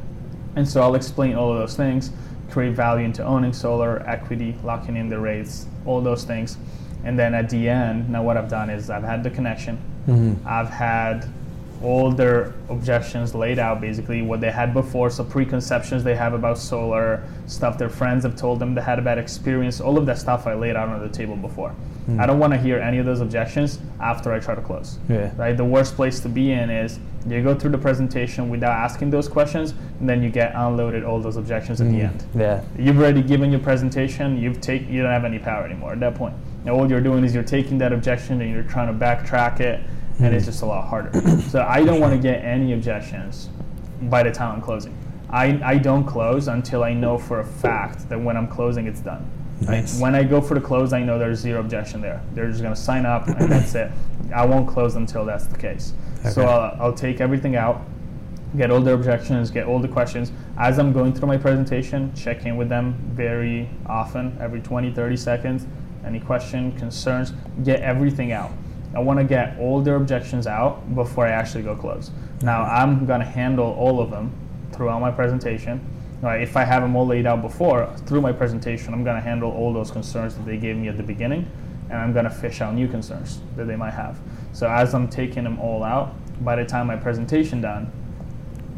And 0.55 0.67
so 0.67 0.81
I'll 0.81 0.95
explain 0.95 1.35
all 1.35 1.51
of 1.53 1.59
those 1.59 1.75
things, 1.75 2.11
create 2.49 2.75
value 2.75 3.05
into 3.05 3.23
owning 3.23 3.53
solar, 3.53 4.01
equity, 4.07 4.55
locking 4.63 4.95
in 4.95 5.09
the 5.09 5.19
rates, 5.19 5.67
all 5.85 6.01
those 6.01 6.23
things. 6.23 6.57
And 7.03 7.17
then 7.17 7.33
at 7.33 7.49
the 7.49 7.69
end, 7.69 8.09
now 8.09 8.23
what 8.23 8.37
I've 8.37 8.49
done 8.49 8.69
is 8.69 8.89
I've 8.89 9.03
had 9.03 9.23
the 9.23 9.29
connection. 9.29 9.77
Mhm. 10.07 10.35
I've 10.45 10.69
had 10.69 11.25
all 11.81 12.11
their 12.11 12.51
objections 12.69 13.33
laid 13.33 13.57
out, 13.57 13.79
basically 13.79 14.21
what 14.21 14.41
they 14.41 14.51
had 14.51 14.73
before, 14.73 15.09
so 15.09 15.23
preconceptions 15.23 16.03
they 16.03 16.15
have 16.15 16.33
about 16.33 16.57
solar, 16.57 17.21
stuff 17.45 17.77
their 17.77 17.87
friends 17.87 18.23
have 18.25 18.35
told 18.35 18.59
them 18.59 18.75
they 18.75 18.81
had 18.81 18.99
a 18.99 19.01
bad 19.01 19.17
experience, 19.17 19.79
all 19.79 19.97
of 19.97 20.05
that 20.05 20.17
stuff 20.17 20.45
I 20.45 20.55
laid 20.55 20.75
out 20.75 20.89
on 20.89 20.99
the 20.99 21.07
table 21.07 21.37
before. 21.37 21.71
I 22.17 22.25
don't 22.25 22.39
want 22.39 22.53
to 22.53 22.59
hear 22.59 22.79
any 22.79 22.97
of 22.97 23.05
those 23.05 23.21
objections 23.21 23.77
after 23.99 24.33
I 24.33 24.39
try 24.39 24.55
to 24.55 24.61
close. 24.61 24.97
Yeah. 25.07 25.29
Right? 25.37 25.55
The 25.55 25.63
worst 25.63 25.95
place 25.95 26.19
to 26.21 26.27
be 26.29 26.51
in 26.51 26.71
is 26.71 26.97
you 27.27 27.43
go 27.43 27.53
through 27.53 27.69
the 27.69 27.77
presentation 27.77 28.49
without 28.49 28.71
asking 28.71 29.11
those 29.11 29.27
questions, 29.27 29.75
and 29.99 30.09
then 30.09 30.23
you 30.23 30.31
get 30.31 30.53
unloaded 30.55 31.03
all 31.03 31.19
those 31.19 31.37
objections 31.37 31.79
at 31.81 31.91
the 31.91 32.01
end. 32.01 32.23
Yeah. 32.33 32.61
You've 32.79 32.97
already 32.97 33.21
given 33.21 33.51
your 33.51 33.59
presentation. 33.59 34.37
You've 34.37 34.59
take 34.59 34.89
you 34.89 35.03
don't 35.03 35.11
have 35.11 35.23
any 35.23 35.37
power 35.37 35.63
anymore 35.65 35.91
at 35.91 35.99
that 35.99 36.15
point. 36.15 36.33
Now 36.69 36.75
all 36.75 36.87
you're 36.87 37.01
doing 37.01 37.23
is 37.23 37.33
you're 37.33 37.43
taking 37.43 37.79
that 37.79 37.91
objection 37.91 38.41
and 38.41 38.51
you're 38.51 38.61
trying 38.61 38.87
to 38.87 39.05
backtrack 39.05 39.59
it, 39.59 39.81
and 40.19 40.35
it's 40.35 40.45
hmm. 40.45 40.51
just 40.51 40.61
a 40.61 40.67
lot 40.67 40.87
harder. 40.87 41.19
so 41.49 41.65
I 41.67 41.83
don't 41.83 41.99
want 41.99 42.13
to 42.13 42.19
get 42.19 42.45
any 42.45 42.73
objections 42.73 43.49
by 44.03 44.21
the 44.21 44.31
time 44.31 44.53
I'm 44.53 44.61
closing. 44.61 44.95
I, 45.31 45.59
I 45.63 45.77
don't 45.79 46.05
close 46.05 46.47
until 46.47 46.83
I 46.83 46.93
know 46.93 47.17
for 47.17 47.39
a 47.39 47.45
fact 47.45 48.07
that 48.09 48.21
when 48.21 48.37
I'm 48.37 48.47
closing 48.47 48.85
it's 48.85 48.99
done. 48.99 49.27
Right? 49.61 49.81
Nice. 49.81 49.99
When 49.99 50.13
I 50.13 50.23
go 50.23 50.41
for 50.41 50.53
the 50.53 50.61
close, 50.61 50.93
I 50.93 51.01
know 51.01 51.17
there's 51.17 51.39
zero 51.39 51.59
objection 51.59 52.01
there. 52.01 52.21
They're 52.35 52.47
just 52.47 52.61
going 52.61 52.75
to 52.75 52.79
sign 52.79 53.03
up 53.03 53.27
and 53.27 53.51
that's 53.51 53.73
it. 53.73 53.91
I 54.33 54.45
won't 54.45 54.67
close 54.67 54.93
until 54.93 55.25
that's 55.25 55.47
the 55.47 55.57
case. 55.57 55.93
So 56.31 56.43
I'll, 56.43 56.79
I'll 56.79 56.93
take 56.93 57.19
everything 57.19 57.55
out, 57.55 57.81
get 58.57 58.69
all 58.69 58.79
their 58.79 58.93
objections, 58.93 59.49
get 59.49 59.65
all 59.65 59.79
the 59.79 59.87
questions. 59.87 60.31
As 60.59 60.77
I'm 60.77 60.93
going 60.93 61.13
through 61.13 61.29
my 61.29 61.37
presentation, 61.37 62.13
check 62.13 62.45
in 62.45 62.57
with 62.57 62.69
them 62.69 62.93
very 63.13 63.71
often, 63.87 64.37
every 64.39 64.61
20, 64.61 64.93
30 64.93 65.17
seconds. 65.17 65.65
Any 66.05 66.19
question, 66.19 66.71
concerns, 66.77 67.33
get 67.63 67.81
everything 67.81 68.31
out. 68.31 68.51
I 68.95 68.99
want 68.99 69.19
to 69.19 69.25
get 69.25 69.57
all 69.59 69.81
their 69.81 69.95
objections 69.95 70.47
out 70.47 70.95
before 70.95 71.27
I 71.27 71.31
actually 71.31 71.63
go 71.63 71.75
close. 71.75 72.11
Now, 72.41 72.63
mm-hmm. 72.63 72.75
I'm 72.75 73.05
going 73.05 73.19
to 73.19 73.25
handle 73.25 73.73
all 73.73 74.01
of 74.01 74.09
them 74.09 74.33
throughout 74.71 74.99
my 74.99 75.11
presentation. 75.11 75.81
Right, 76.21 76.41
if 76.41 76.57
I 76.57 76.65
have 76.65 76.81
them 76.81 76.97
all 76.97 77.07
laid 77.07 77.25
out 77.25 77.41
before, 77.41 77.87
through 78.05 78.19
my 78.19 78.33
presentation, 78.33 78.93
I'm 78.93 79.05
going 79.05 79.15
to 79.15 79.21
handle 79.21 79.51
all 79.51 79.71
those 79.71 79.89
concerns 79.89 80.35
that 80.35 80.45
they 80.45 80.57
gave 80.57 80.75
me 80.75 80.89
at 80.89 80.97
the 80.97 81.03
beginning, 81.03 81.49
and 81.89 81.97
I'm 81.97 82.11
going 82.11 82.25
to 82.25 82.29
fish 82.29 82.59
out 82.59 82.73
new 82.73 82.89
concerns 82.89 83.39
that 83.55 83.67
they 83.67 83.77
might 83.77 83.93
have. 83.93 84.19
So 84.51 84.69
as 84.69 84.93
I'm 84.93 85.07
taking 85.07 85.45
them 85.45 85.59
all 85.61 85.81
out, 85.81 86.13
by 86.43 86.57
the 86.57 86.65
time 86.65 86.87
my 86.87 86.97
presentation 86.97 87.61
done, 87.61 87.89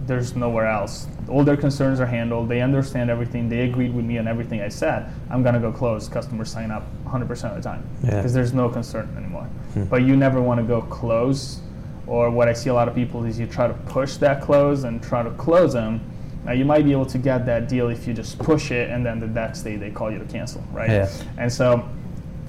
there's 0.08 0.36
nowhere 0.36 0.68
else. 0.68 1.08
All 1.30 1.44
their 1.44 1.58
concerns 1.58 2.00
are 2.00 2.06
handled. 2.06 2.50
They 2.50 2.62
understand 2.62 3.10
everything. 3.10 3.50
They 3.50 3.62
agreed 3.62 3.94
with 3.94 4.06
me 4.06 4.18
on 4.18 4.28
everything 4.28 4.62
I 4.62 4.70
said. 4.70 5.08
I'm 5.30 5.44
gonna 5.44 5.60
go 5.60 5.72
close. 5.72 6.08
Customers 6.10 6.50
sign 6.52 6.72
up 6.72 6.84
100% 7.06 7.56
of 7.56 7.56
the 7.56 7.62
time 7.62 7.84
Yeah. 8.04 8.16
because 8.18 8.34
there's 8.34 8.54
no 8.54 8.70
concern 8.70 9.14
anymore. 9.18 9.44
Hmm. 9.74 9.84
But 9.86 10.04
you 10.04 10.16
never 10.16 10.42
want 10.42 10.60
to 10.60 10.66
go 10.66 10.82
close. 10.82 11.62
Or 12.08 12.30
what 12.30 12.48
I 12.48 12.54
see 12.54 12.70
a 12.70 12.74
lot 12.74 12.88
of 12.88 12.96
people 12.96 13.24
is 13.26 13.40
you 13.40 13.48
try 13.48 13.68
to 13.68 13.74
push 13.74 14.18
that 14.18 14.42
close 14.42 14.84
and 14.84 15.02
try 15.02 15.24
to 15.24 15.30
close 15.32 15.74
them. 15.74 16.02
Now 16.46 16.54
you 16.54 16.66
might 16.66 16.84
be 16.84 16.92
able 16.92 17.06
to 17.06 17.18
get 17.20 17.46
that 17.46 17.70
deal 17.70 17.90
if 17.90 18.08
you 18.08 18.14
just 18.14 18.40
push 18.40 18.72
it 18.72 18.90
and 18.90 19.06
then 19.06 19.20
the 19.20 19.28
next 19.28 19.62
day 19.62 19.76
they 19.76 19.92
call 19.92 20.12
you 20.12 20.18
to 20.18 20.26
cancel, 20.26 20.64
right? 20.74 20.90
Yeah. 20.90 21.10
And 21.38 21.52
so 21.54 21.88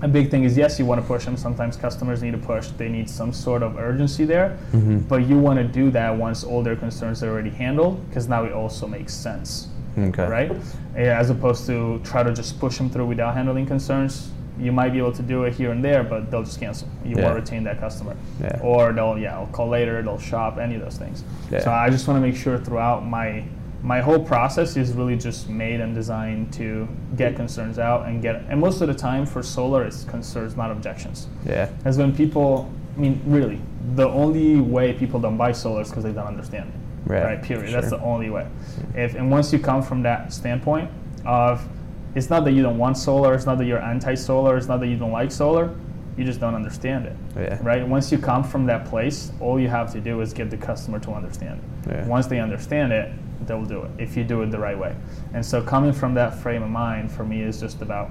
a 0.03 0.09
big 0.09 0.31
thing 0.31 0.43
is 0.45 0.57
yes, 0.57 0.79
you 0.79 0.85
want 0.85 1.01
to 1.01 1.07
push 1.07 1.25
them. 1.25 1.37
Sometimes 1.37 1.77
customers 1.77 2.23
need 2.23 2.33
to 2.33 2.39
push. 2.39 2.69
They 2.77 2.89
need 2.89 3.09
some 3.09 3.33
sort 3.33 3.63
of 3.63 3.79
urgency 3.79 4.25
there. 4.25 4.57
Mhm. 4.73 5.07
But 5.09 5.27
you 5.29 5.39
want 5.39 5.59
to 5.59 5.65
do 5.65 5.91
that 5.93 6.17
once 6.17 6.43
all 6.45 6.63
their 6.63 6.77
concerns 6.77 7.23
are 7.23 7.31
already 7.31 7.51
handled 7.51 8.07
because 8.09 8.29
now 8.29 8.45
it 8.45 8.53
also 8.53 8.89
makes 8.89 9.15
sense, 9.15 9.69
Okay. 9.97 10.27
right? 10.27 10.53
As 10.97 11.31
opposed 11.31 11.67
to 11.67 12.01
try 12.03 12.25
to 12.25 12.33
just 12.35 12.59
push 12.59 12.77
them 12.79 12.91
through 12.91 13.07
without 13.07 13.35
handling 13.35 13.67
concerns. 13.67 14.31
You 14.59 14.71
might 14.73 14.93
be 14.93 14.99
able 14.99 15.13
to 15.13 15.23
do 15.23 15.45
it 15.45 15.55
here 15.55 15.71
and 15.71 15.83
there, 15.83 16.03
but 16.05 16.31
they'll 16.31 16.43
just 16.43 16.61
cancel. 16.61 16.87
You 17.05 17.17
Yeah. 17.17 17.23
want 17.23 17.37
to 17.37 17.41
retain 17.41 17.65
that 17.65 17.81
customer. 17.81 18.15
Yeah. 18.41 18.59
Or 18.61 18.93
they'll, 18.93 19.17
yeah, 19.19 19.37
I'll 19.39 19.47
call 19.47 19.69
later, 19.69 20.03
they'll 20.03 20.19
shop, 20.19 20.59
any 20.59 20.75
of 20.75 20.83
those 20.83 20.99
things. 20.99 21.25
Yeah. 21.51 21.61
So 21.61 21.71
I 21.71 21.89
just 21.91 22.07
want 22.07 22.21
to 22.21 22.27
make 22.27 22.37
sure 22.37 22.59
throughout 22.59 23.07
my 23.07 23.45
my 23.83 24.01
whole 24.01 24.19
process 24.19 24.77
is 24.77 24.93
really 24.93 25.17
just 25.17 25.49
made 25.49 25.81
and 25.81 25.95
designed 25.95 26.53
to 26.53 26.89
get 27.17 27.31
mm-hmm. 27.31 27.39
concerns 27.39 27.79
out 27.79 28.07
and 28.07 28.23
get 28.23 28.37
and 28.49 28.61
most 28.61 28.81
of 28.81 28.89
the 28.89 28.95
time 28.95 29.27
for 29.27 29.43
solar 29.43 29.85
it's 29.85 30.05
concerns 30.05 30.57
not 30.57 30.71
objections 30.71 31.27
Yeah. 31.45 31.69
as 31.85 31.99
when 31.99 32.15
people 32.15 32.73
i 32.97 33.01
mean 33.01 33.21
really 33.27 33.61
the 33.95 34.09
only 34.09 34.61
way 34.61 34.93
people 34.93 35.19
don't 35.21 35.37
buy 35.37 35.53
solar 35.53 35.83
is 35.83 35.89
because 35.89 36.05
they 36.05 36.13
don't 36.13 36.27
understand 36.27 36.71
it 36.71 36.79
Right, 37.05 37.43
period 37.43 37.75
that's 37.75 37.91
the 37.91 38.01
only 38.01 38.31
way 38.31 38.43
mm-hmm. 38.45 38.99
if 38.99 39.15
and 39.17 39.31
once 39.31 39.53
you 39.53 39.59
come 39.59 39.83
from 39.83 40.03
that 40.03 40.33
standpoint 40.33 40.89
of 41.27 41.67
it's 42.15 42.31
not 42.31 42.45
that 42.45 42.53
you 42.53 42.63
don't 42.63 42.79
want 42.79 42.97
solar 42.97 43.35
it's 43.35 43.47
not 43.47 43.59
that 43.59 43.65
you're 43.65 43.83
anti-solar 43.83 44.57
it's 44.57 44.69
not 44.69 44.79
that 44.81 44.87
you 44.87 44.97
don't 44.97 45.11
like 45.11 45.33
solar 45.33 45.75
you 46.17 46.25
just 46.25 46.41
don't 46.41 46.55
understand 46.55 47.07
it. 47.07 47.17
Yeah. 47.35 47.59
Right? 47.63 47.87
Once 47.87 48.13
you 48.13 48.19
come 48.19 48.45
from 48.45 48.67
that 48.67 48.85
place, 48.85 49.33
all 49.41 49.59
you 49.59 49.69
have 49.69 49.93
to 49.93 50.01
do 50.01 50.21
is 50.21 50.33
get 50.33 50.51
the 50.51 50.57
customer 50.57 50.99
to 51.01 51.13
understand 51.13 51.61
it. 51.61 51.91
Yeah. 51.91 52.07
Once 52.07 52.27
they 52.27 52.39
understand 52.39 52.93
it, 52.93 53.13
they'll 53.47 53.65
do 53.65 53.83
it 53.83 53.91
if 53.99 54.17
you 54.17 54.25
do 54.25 54.43
it 54.43 54.51
the 54.51 54.59
right 54.59 54.79
way. 54.79 54.95
And 55.35 55.45
so 55.45 55.63
coming 55.63 55.93
from 55.93 56.15
that 56.15 56.35
frame 56.39 56.63
of 56.63 56.71
mind 56.71 57.11
for 57.11 57.25
me 57.25 57.43
is 57.43 57.61
just 57.61 57.83
about 57.83 58.11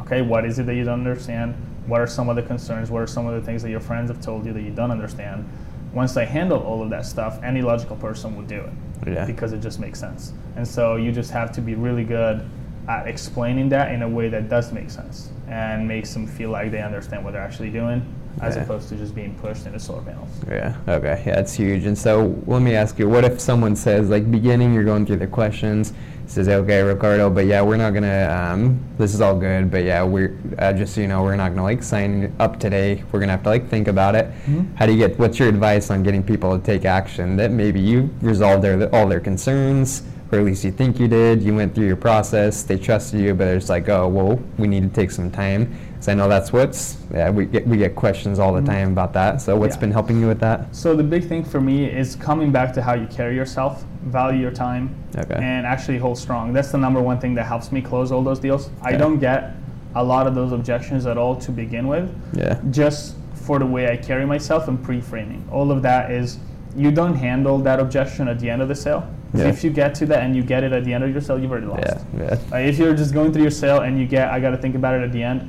okay, 0.00 0.22
what 0.22 0.44
is 0.44 0.58
it 0.58 0.66
that 0.66 0.74
you 0.74 0.84
don't 0.84 1.00
understand? 1.00 1.54
What 1.86 2.00
are 2.00 2.06
some 2.06 2.28
of 2.28 2.36
the 2.36 2.42
concerns? 2.42 2.90
What 2.90 3.02
are 3.02 3.06
some 3.06 3.26
of 3.26 3.34
the 3.38 3.44
things 3.44 3.62
that 3.62 3.70
your 3.70 3.80
friends 3.80 4.10
have 4.10 4.20
told 4.20 4.46
you 4.46 4.52
that 4.52 4.62
you 4.62 4.70
don't 4.70 4.90
understand? 4.90 5.48
Once 5.92 6.16
I 6.16 6.24
handle 6.24 6.60
all 6.60 6.82
of 6.82 6.90
that 6.90 7.06
stuff, 7.06 7.42
any 7.42 7.62
logical 7.62 7.96
person 7.96 8.36
would 8.36 8.46
do 8.46 8.60
it 8.60 8.72
Yeah. 9.10 9.24
because 9.24 9.52
it 9.52 9.60
just 9.60 9.80
makes 9.80 9.98
sense. 9.98 10.32
And 10.56 10.66
so 10.68 10.96
you 10.96 11.12
just 11.12 11.30
have 11.30 11.50
to 11.52 11.60
be 11.62 11.74
really 11.74 12.04
good 12.04 12.44
at 12.88 13.06
explaining 13.06 13.68
that 13.70 13.92
in 13.92 14.02
a 14.02 14.08
way 14.08 14.28
that 14.28 14.48
does 14.48 14.72
make 14.72 14.90
sense 14.90 15.30
and 15.48 15.88
makes 15.88 16.12
them 16.12 16.26
feel 16.26 16.50
like 16.50 16.70
they 16.70 16.82
understand 16.82 17.24
what 17.24 17.32
they're 17.32 17.42
actually 17.42 17.70
doing 17.70 18.02
as 18.42 18.56
Yeah. 18.56 18.62
opposed 18.62 18.88
to 18.90 18.96
just 18.96 19.14
being 19.14 19.34
pushed 19.42 19.66
into 19.66 19.78
solar 19.78 20.02
panels. 20.02 20.28
Yeah. 20.48 20.74
Okay. 20.88 21.22
Yeah, 21.26 21.40
it's 21.40 21.54
huge. 21.54 21.84
And 21.86 21.96
so 21.96 22.34
let 22.46 22.62
me 22.62 22.74
ask 22.74 22.98
you, 22.98 23.08
what 23.08 23.24
if 23.24 23.40
someone 23.40 23.74
says, 23.76 24.08
like, 24.10 24.30
beginning, 24.30 24.72
you're 24.74 24.84
going 24.84 25.06
through 25.06 25.16
the 25.16 25.26
questions, 25.26 25.92
says, 26.26 26.46
okay, 26.48 26.82
Ricardo, 26.82 27.30
but 27.30 27.46
yeah, 27.46 27.62
we're 27.62 27.78
not 27.78 27.94
gonna. 27.94 28.28
Um, 28.52 28.78
this 28.98 29.14
is 29.14 29.22
all 29.22 29.34
good, 29.38 29.70
but 29.70 29.82
yeah, 29.84 30.02
we're 30.02 30.36
uh, 30.58 30.74
just 30.74 30.94
so 30.94 31.00
you 31.00 31.08
know, 31.08 31.22
we're 31.22 31.36
not 31.36 31.50
gonna 31.50 31.62
like 31.62 31.82
sign 31.82 32.30
up 32.38 32.60
today. 32.60 33.02
We're 33.10 33.20
gonna 33.20 33.32
have 33.32 33.44
to 33.44 33.48
like 33.48 33.68
think 33.70 33.88
about 33.88 34.14
it. 34.14 34.30
Mhm. 34.46 34.66
How 34.74 34.84
do 34.84 34.92
you 34.92 34.98
get? 34.98 35.18
What's 35.18 35.38
your 35.38 35.48
advice 35.48 35.90
on 35.90 36.02
getting 36.02 36.22
people 36.22 36.56
to 36.58 36.62
take 36.62 36.84
action? 36.84 37.36
That 37.36 37.50
maybe 37.50 37.80
you 37.80 38.10
resolved 38.20 38.62
their 38.62 38.94
all 38.94 39.06
their 39.08 39.20
concerns, 39.20 40.02
or 40.30 40.38
at 40.40 40.44
least 40.44 40.64
you 40.64 40.70
think 40.70 41.00
you 41.00 41.08
did. 41.08 41.42
You 41.42 41.54
went 41.56 41.74
through 41.74 41.86
your 41.86 41.96
process. 41.96 42.62
They 42.62 42.76
trusted 42.76 43.20
you, 43.20 43.32
but 43.32 43.48
it's 43.48 43.70
like, 43.70 43.88
oh, 43.88 44.06
well, 44.08 44.38
we 44.58 44.68
need 44.68 44.82
to 44.82 44.90
take 45.00 45.10
some 45.10 45.30
time. 45.30 45.70
So 46.00 46.12
I 46.12 46.14
know 46.14 46.28
that's 46.28 46.52
what's. 46.52 46.98
Yeah, 47.12 47.30
we 47.30 47.46
get 47.46 47.66
we 47.66 47.76
get 47.76 47.94
questions 47.96 48.38
all 48.38 48.52
the 48.52 48.60
Mhm. 48.60 48.66
time 48.66 48.92
about 48.92 49.12
that. 49.14 49.40
So 49.40 49.56
what's 49.56 49.74
Yeah. 49.76 49.80
been 49.80 49.90
helping 49.92 50.20
you 50.20 50.28
with 50.28 50.38
that? 50.40 50.74
So 50.74 50.94
the 50.94 51.02
big 51.02 51.24
thing 51.28 51.42
for 51.44 51.60
me 51.60 51.86
is 51.86 52.14
coming 52.16 52.52
back 52.52 52.72
to 52.74 52.82
how 52.82 52.94
you 52.94 53.06
carry 53.06 53.34
yourself, 53.34 53.84
value 54.06 54.40
your 54.40 54.50
time, 54.52 54.90
Okay. 55.16 55.34
and 55.34 55.66
actually 55.66 55.98
hold 55.98 56.16
strong. 56.18 56.52
That's 56.52 56.70
the 56.70 56.78
number 56.78 57.00
one 57.00 57.18
thing 57.18 57.34
that 57.34 57.46
helps 57.46 57.72
me 57.72 57.80
close 57.80 58.12
all 58.12 58.22
those 58.22 58.38
deals. 58.38 58.70
I 58.82 58.92
don't 58.92 59.18
get 59.18 59.54
a 59.94 60.04
lot 60.04 60.26
of 60.26 60.34
those 60.34 60.52
objections 60.52 61.06
at 61.06 61.16
all 61.18 61.34
to 61.36 61.50
begin 61.50 61.88
with. 61.88 62.08
Yeah. 62.32 62.56
just 62.70 63.16
for 63.34 63.58
the 63.58 63.66
way 63.66 63.90
I 63.90 63.96
carry 63.96 64.26
myself 64.26 64.68
and 64.68 64.80
pre-framing. 64.82 65.42
All 65.50 65.70
of 65.72 65.80
that 65.82 66.10
is 66.10 66.38
you 66.76 66.90
don't 66.90 67.14
handle 67.14 67.56
that 67.60 67.80
objection 67.80 68.28
at 68.28 68.38
the 68.38 68.50
end 68.50 68.60
of 68.60 68.68
the 68.68 68.74
sale. 68.74 69.04
Yeah. 69.32 69.46
If 69.46 69.64
you 69.64 69.70
get 69.70 69.94
to 69.96 70.06
that 70.06 70.22
and 70.22 70.36
you 70.36 70.42
get 70.42 70.62
it 70.64 70.72
at 70.72 70.84
the 70.84 70.92
end 70.92 71.02
of 71.02 71.10
your 71.10 71.20
sale, 71.22 71.38
you've 71.38 71.50
already 71.50 71.66
lost. 71.66 71.82
Yeah. 72.18 72.22
Yeah. 72.22 72.36
Uh, 72.52 72.56
if 72.58 72.78
you're 72.78 72.94
just 72.94 73.14
going 73.14 73.32
through 73.32 73.42
your 73.42 73.50
sale 73.50 73.80
and 73.80 73.98
you 73.98 74.06
get, 74.06 74.28
I 74.30 74.38
got 74.38 74.50
to 74.50 74.58
think 74.58 74.74
about 74.74 74.94
it 74.96 75.02
at 75.02 75.12
the 75.12 75.22
end, 75.22 75.48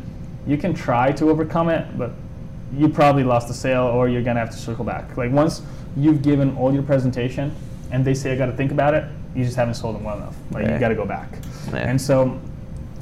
you 0.49 0.57
can 0.57 0.73
try 0.73 1.11
to 1.11 1.29
overcome 1.29 1.69
it, 1.69 1.85
but 1.97 2.11
you 2.75 2.89
probably 2.89 3.23
lost 3.23 3.47
the 3.47 3.53
sale 3.53 3.83
or 3.83 4.09
you're 4.09 4.23
gonna 4.23 4.39
have 4.39 4.49
to 4.49 4.57
circle 4.57 4.83
back. 4.83 5.15
Like 5.15 5.31
once 5.31 5.61
you've 5.95 6.23
given 6.23 6.57
all 6.57 6.73
your 6.73 6.83
presentation 6.83 7.55
and 7.91 8.03
they 8.03 8.15
say 8.15 8.31
I 8.31 8.35
got 8.35 8.47
to 8.47 8.51
think 8.53 8.71
about 8.71 8.93
it, 8.95 9.03
you 9.35 9.43
just 9.43 9.55
haven't 9.55 9.75
sold 9.75 9.95
them 9.95 10.03
well 10.03 10.17
enough. 10.17 10.35
Like 10.51 10.65
Yeah. 10.65 10.73
you 10.73 10.79
got 10.79 10.89
to 10.89 10.95
go 10.95 11.05
back. 11.05 11.29
Yeah. 11.67 11.77
And 11.77 11.99
so 12.01 12.39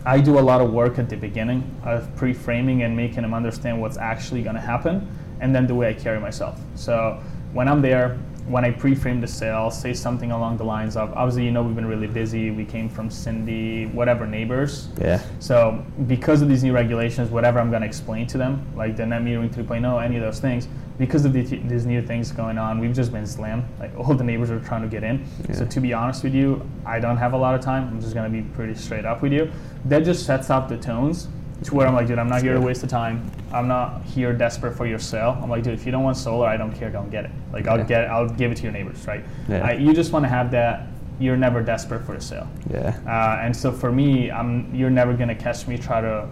I 0.06 0.20
do 0.20 0.40
a 0.40 0.42
lot 0.42 0.62
of 0.62 0.72
work 0.72 1.00
at 1.00 1.10
the 1.10 1.18
beginning 1.18 1.64
of 1.84 2.14
pre-framing 2.16 2.84
and 2.84 2.96
making 2.96 3.22
them 3.24 3.34
understand 3.34 3.82
what's 3.82 3.98
actually 3.98 4.42
going 4.44 4.56
to 4.56 4.62
happen, 4.62 5.06
and 5.42 5.54
then 5.54 5.68
the 5.68 5.76
way 5.76 5.90
I 5.90 5.94
carry 5.94 6.20
myself. 6.20 6.58
So 6.76 7.22
when 7.52 7.68
I'm 7.68 7.82
there, 7.82 8.18
when 8.48 8.64
I 8.64 8.72
pre-frame 8.72 9.20
the 9.20 9.28
sale, 9.28 9.56
I'll 9.56 9.72
say 9.72 9.94
something 9.94 10.32
along 10.32 10.58
the 10.58 10.64
lines 10.64 10.96
of, 10.96 11.12
obviously, 11.14 11.44
you 11.44 11.52
know, 11.52 11.64
we've 11.64 11.76
been 11.76 11.86
really 11.86 12.08
busy. 12.08 12.50
We 12.50 12.64
came 12.64 12.88
from 12.88 13.10
Cindy, 13.10 13.88
whatever 13.88 14.26
neighbors. 14.26 14.88
Yeah. 15.00 15.22
So 15.40 15.86
because 16.08 16.42
of 16.42 16.48
these 16.48 16.64
new 16.64 16.74
regulations, 16.74 17.30
whatever 17.30 17.60
I'm 17.60 17.70
going 17.70 17.82
to 17.82 17.88
explain 17.88 18.26
to 18.28 18.38
them, 18.38 18.66
like 18.76 18.96
the 18.96 19.06
net 19.06 19.22
metering 19.22 19.54
3.0, 19.54 20.04
any 20.04 20.16
of 20.16 20.22
those 20.22 20.40
things, 20.40 20.68
because 20.98 21.26
of 21.26 21.34
the, 21.34 21.44
these 21.44 21.86
new 21.86 22.02
things 22.02 22.32
going 22.32 22.58
on, 22.58 22.80
we've 22.80 22.96
just 22.96 23.12
been 23.12 23.28
slammed. 23.28 23.66
Like 23.80 23.94
all 23.98 24.14
the 24.16 24.24
neighbors 24.24 24.50
are 24.50 24.60
trying 24.62 24.82
to 24.82 24.88
get 24.88 25.04
in. 25.04 25.26
So 25.54 25.66
to 25.66 25.80
be 25.82 25.94
honest 25.94 26.24
with 26.24 26.34
you, 26.34 26.68
I 26.86 27.00
don't 27.00 27.18
have 27.18 27.34
a 27.34 27.38
lot 27.38 27.54
of 27.54 27.62
time. 27.62 27.88
I'm 27.90 28.02
just 28.02 28.14
going 28.14 28.32
to 28.32 28.42
be 28.42 28.48
pretty 28.56 28.76
straight 28.76 29.06
up 29.06 29.22
with 29.22 29.34
you. 29.34 29.52
That 29.86 30.06
just 30.06 30.26
sets 30.26 30.50
up 30.50 30.70
the 30.70 30.78
tones 30.78 31.28
to 31.68 31.76
where 31.76 31.86
I'm 31.88 31.94
like, 31.94 32.08
dude, 32.08 32.18
I'm 32.20 32.30
not 32.30 32.42
here 32.42 32.54
to 32.54 32.62
waste 32.62 32.82
the 32.82 32.88
time. 32.88 33.30
I'm 33.54 33.68
not 33.68 34.04
here 34.04 34.34
desperate 34.34 34.76
for 34.76 34.86
your 34.88 35.00
sale. 35.00 35.38
I'm 35.42 35.50
like, 35.50 35.64
dude, 35.64 35.74
if 35.74 35.86
you 35.86 35.92
don't 35.92 36.04
want 36.04 36.18
solar, 36.18 36.48
I 36.48 36.58
don't 36.58 36.72
care. 36.74 36.90
Don't 36.90 37.10
get 37.10 37.26
it. 37.26 37.32
Like 37.52 37.68
I'll 37.68 37.78
Yeah. 37.78 37.84
get, 37.86 38.10
I'll 38.10 38.30
give 38.30 38.52
it 38.52 38.56
to 38.58 38.64
your 38.64 38.72
neighbors, 38.72 39.06
right? 39.06 39.24
Yeah. 39.50 39.66
I, 39.66 39.74
you 39.74 39.94
just 39.94 40.12
want 40.12 40.24
to 40.26 40.30
have 40.30 40.50
that. 40.52 40.88
You're 41.20 41.38
never 41.38 41.62
desperate 41.62 42.06
for 42.06 42.14
a 42.14 42.22
sale. 42.22 42.48
Yeah. 42.72 42.96
Uh, 43.06 43.44
and 43.44 43.56
so 43.56 43.72
for 43.72 43.92
me, 43.92 44.30
I'm, 44.32 44.74
you're 44.74 44.90
never 44.92 45.14
going 45.14 45.30
to 45.30 45.36
catch 45.36 45.68
me 45.68 45.78
try 45.78 46.00
to 46.00 46.28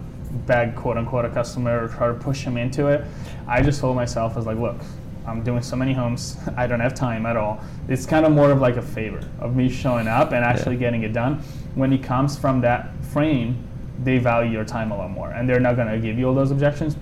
beg 0.45 0.75
quote 0.75 0.97
unquote 0.97 1.25
a 1.25 1.29
customer 1.29 1.83
or 1.83 1.88
try 1.88 2.07
to 2.07 2.13
push 2.13 2.41
him 2.43 2.55
into 2.57 2.88
it. 2.88 3.03
I 3.47 3.61
just 3.61 3.81
hold 3.81 3.95
myself 3.95 4.38
as 4.38 4.45
like, 4.45 4.57
look, 4.57 4.77
I'm 5.25 5.43
doing 5.43 5.63
so 5.63 5.75
many 5.75 5.91
homes, 5.91 6.38
I 6.55 6.67
don't 6.67 6.79
have 6.81 6.93
time 6.93 7.25
at 7.25 7.36
all. 7.36 7.61
It's 7.89 8.05
kind 8.05 8.25
of 8.25 8.31
more 8.31 8.51
of 8.51 8.61
like 8.61 8.77
a 8.77 8.81
favor 8.81 9.21
of 9.39 9.55
me 9.55 9.69
showing 9.69 10.07
up 10.07 10.31
and 10.33 10.45
actually 10.45 10.75
Yeah. 10.75 10.81
getting 10.81 11.03
it 11.03 11.13
done. 11.13 11.39
When 11.73 11.91
it 11.91 12.03
comes 12.03 12.38
from 12.38 12.61
that 12.61 12.91
frame, 13.05 13.57
they 14.03 14.17
value 14.17 14.51
your 14.51 14.65
time 14.65 14.91
a 14.91 14.97
lot 14.97 15.09
more, 15.11 15.31
and 15.31 15.47
they're 15.47 15.59
not 15.59 15.75
going 15.75 15.87
to 15.87 15.99
give 15.99 16.17
you 16.17 16.27
all 16.27 16.35
those 16.35 16.51
objections. 16.51 16.95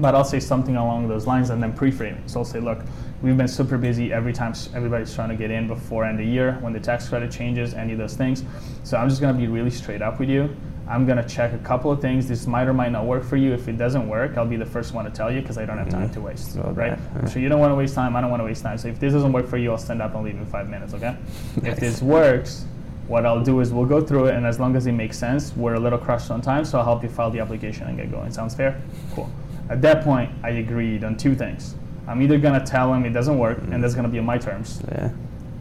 But 0.00 0.14
I'll 0.14 0.24
say 0.24 0.38
something 0.38 0.76
along 0.76 1.08
those 1.08 1.26
lines 1.26 1.50
and 1.50 1.60
then 1.60 1.72
pre-frame. 1.72 2.22
So 2.28 2.38
I'll 2.40 2.44
say, 2.44 2.60
look, 2.60 2.78
we've 3.20 3.36
been 3.36 3.48
super 3.48 3.76
busy 3.76 4.12
every 4.12 4.32
time 4.32 4.52
everybody's 4.72 5.12
trying 5.12 5.30
to 5.30 5.34
get 5.34 5.50
in 5.50 5.66
before 5.66 6.04
end 6.04 6.20
of 6.20 6.26
year 6.26 6.52
when 6.60 6.72
the 6.72 6.78
tax 6.78 7.08
credit 7.08 7.32
changes, 7.32 7.74
any 7.74 7.94
of 7.94 7.98
those 7.98 8.14
things. 8.14 8.44
So 8.84 8.96
I'm 8.96 9.08
just 9.08 9.20
gonna 9.20 9.36
be 9.36 9.48
really 9.48 9.70
straight 9.70 10.00
up 10.00 10.20
with 10.20 10.28
you. 10.28 10.54
I'm 10.86 11.04
gonna 11.04 11.26
check 11.28 11.52
a 11.52 11.58
couple 11.58 11.90
of 11.90 12.00
things. 12.00 12.28
This 12.28 12.46
might 12.46 12.68
or 12.68 12.72
might 12.72 12.92
not 12.92 13.06
work 13.06 13.24
for 13.24 13.36
you. 13.36 13.52
If 13.52 13.66
it 13.66 13.76
doesn't 13.76 14.08
work, 14.08 14.38
I'll 14.38 14.46
be 14.46 14.56
the 14.56 14.64
first 14.64 14.94
one 14.94 15.04
to 15.04 15.10
tell 15.10 15.32
you 15.32 15.40
because 15.40 15.58
I 15.58 15.66
don't 15.66 15.78
have 15.78 15.88
time 15.88 16.08
Mhm. 16.10 16.12
to 16.14 16.20
waste, 16.20 16.56
Okay. 16.56 16.70
right? 16.80 16.98
Yeah. 17.16 17.24
So 17.26 17.40
you 17.40 17.48
don't 17.48 17.58
want 17.58 17.72
to 17.72 17.74
waste 17.74 17.96
time. 17.96 18.14
I 18.14 18.20
don't 18.20 18.30
want 18.30 18.40
to 18.40 18.44
waste 18.46 18.62
time. 18.62 18.78
So 18.78 18.86
if 18.86 19.00
this 19.00 19.12
doesn't 19.14 19.32
work 19.32 19.48
for 19.48 19.56
you, 19.56 19.72
I'll 19.72 19.78
stand 19.78 20.00
up 20.00 20.14
and 20.14 20.22
leave 20.22 20.36
in 20.36 20.46
five 20.46 20.68
minutes. 20.68 20.94
Okay? 20.94 21.16
If 21.64 21.80
this 21.80 22.00
works, 22.00 22.64
what 23.08 23.24
I'll 23.26 23.42
do 23.42 23.60
is 23.60 23.72
we'll 23.72 23.86
go 23.86 24.00
through 24.00 24.26
it, 24.26 24.34
and 24.34 24.46
as 24.46 24.60
long 24.60 24.76
as 24.76 24.86
it 24.86 24.92
makes 24.92 25.18
sense, 25.18 25.56
we're 25.56 25.74
a 25.74 25.80
little 25.80 25.98
crushed 25.98 26.30
on 26.30 26.40
time, 26.40 26.64
so 26.64 26.78
I'll 26.78 26.84
help 26.84 27.02
you 27.02 27.08
file 27.08 27.30
the 27.30 27.40
application 27.40 27.86
and 27.86 27.96
get 27.96 28.10
going. 28.10 28.30
Sounds 28.30 28.54
fair? 28.54 28.80
Cool. 29.14 29.28
At 29.70 29.82
that 29.82 30.04
point, 30.04 30.30
I 30.42 30.50
agreed 30.50 31.04
on 31.04 31.16
two 31.16 31.34
things. 31.34 31.74
I'm 32.06 32.22
either 32.22 32.38
gonna 32.38 32.64
tell 32.64 32.92
him 32.94 33.04
it 33.04 33.10
doesn't 33.10 33.38
work, 33.38 33.58
and 33.70 33.82
that's 33.82 33.94
gonna 33.94 34.08
be 34.08 34.18
on 34.18 34.26
my 34.26 34.38
terms, 34.38 34.82
Yeah. 34.92 35.10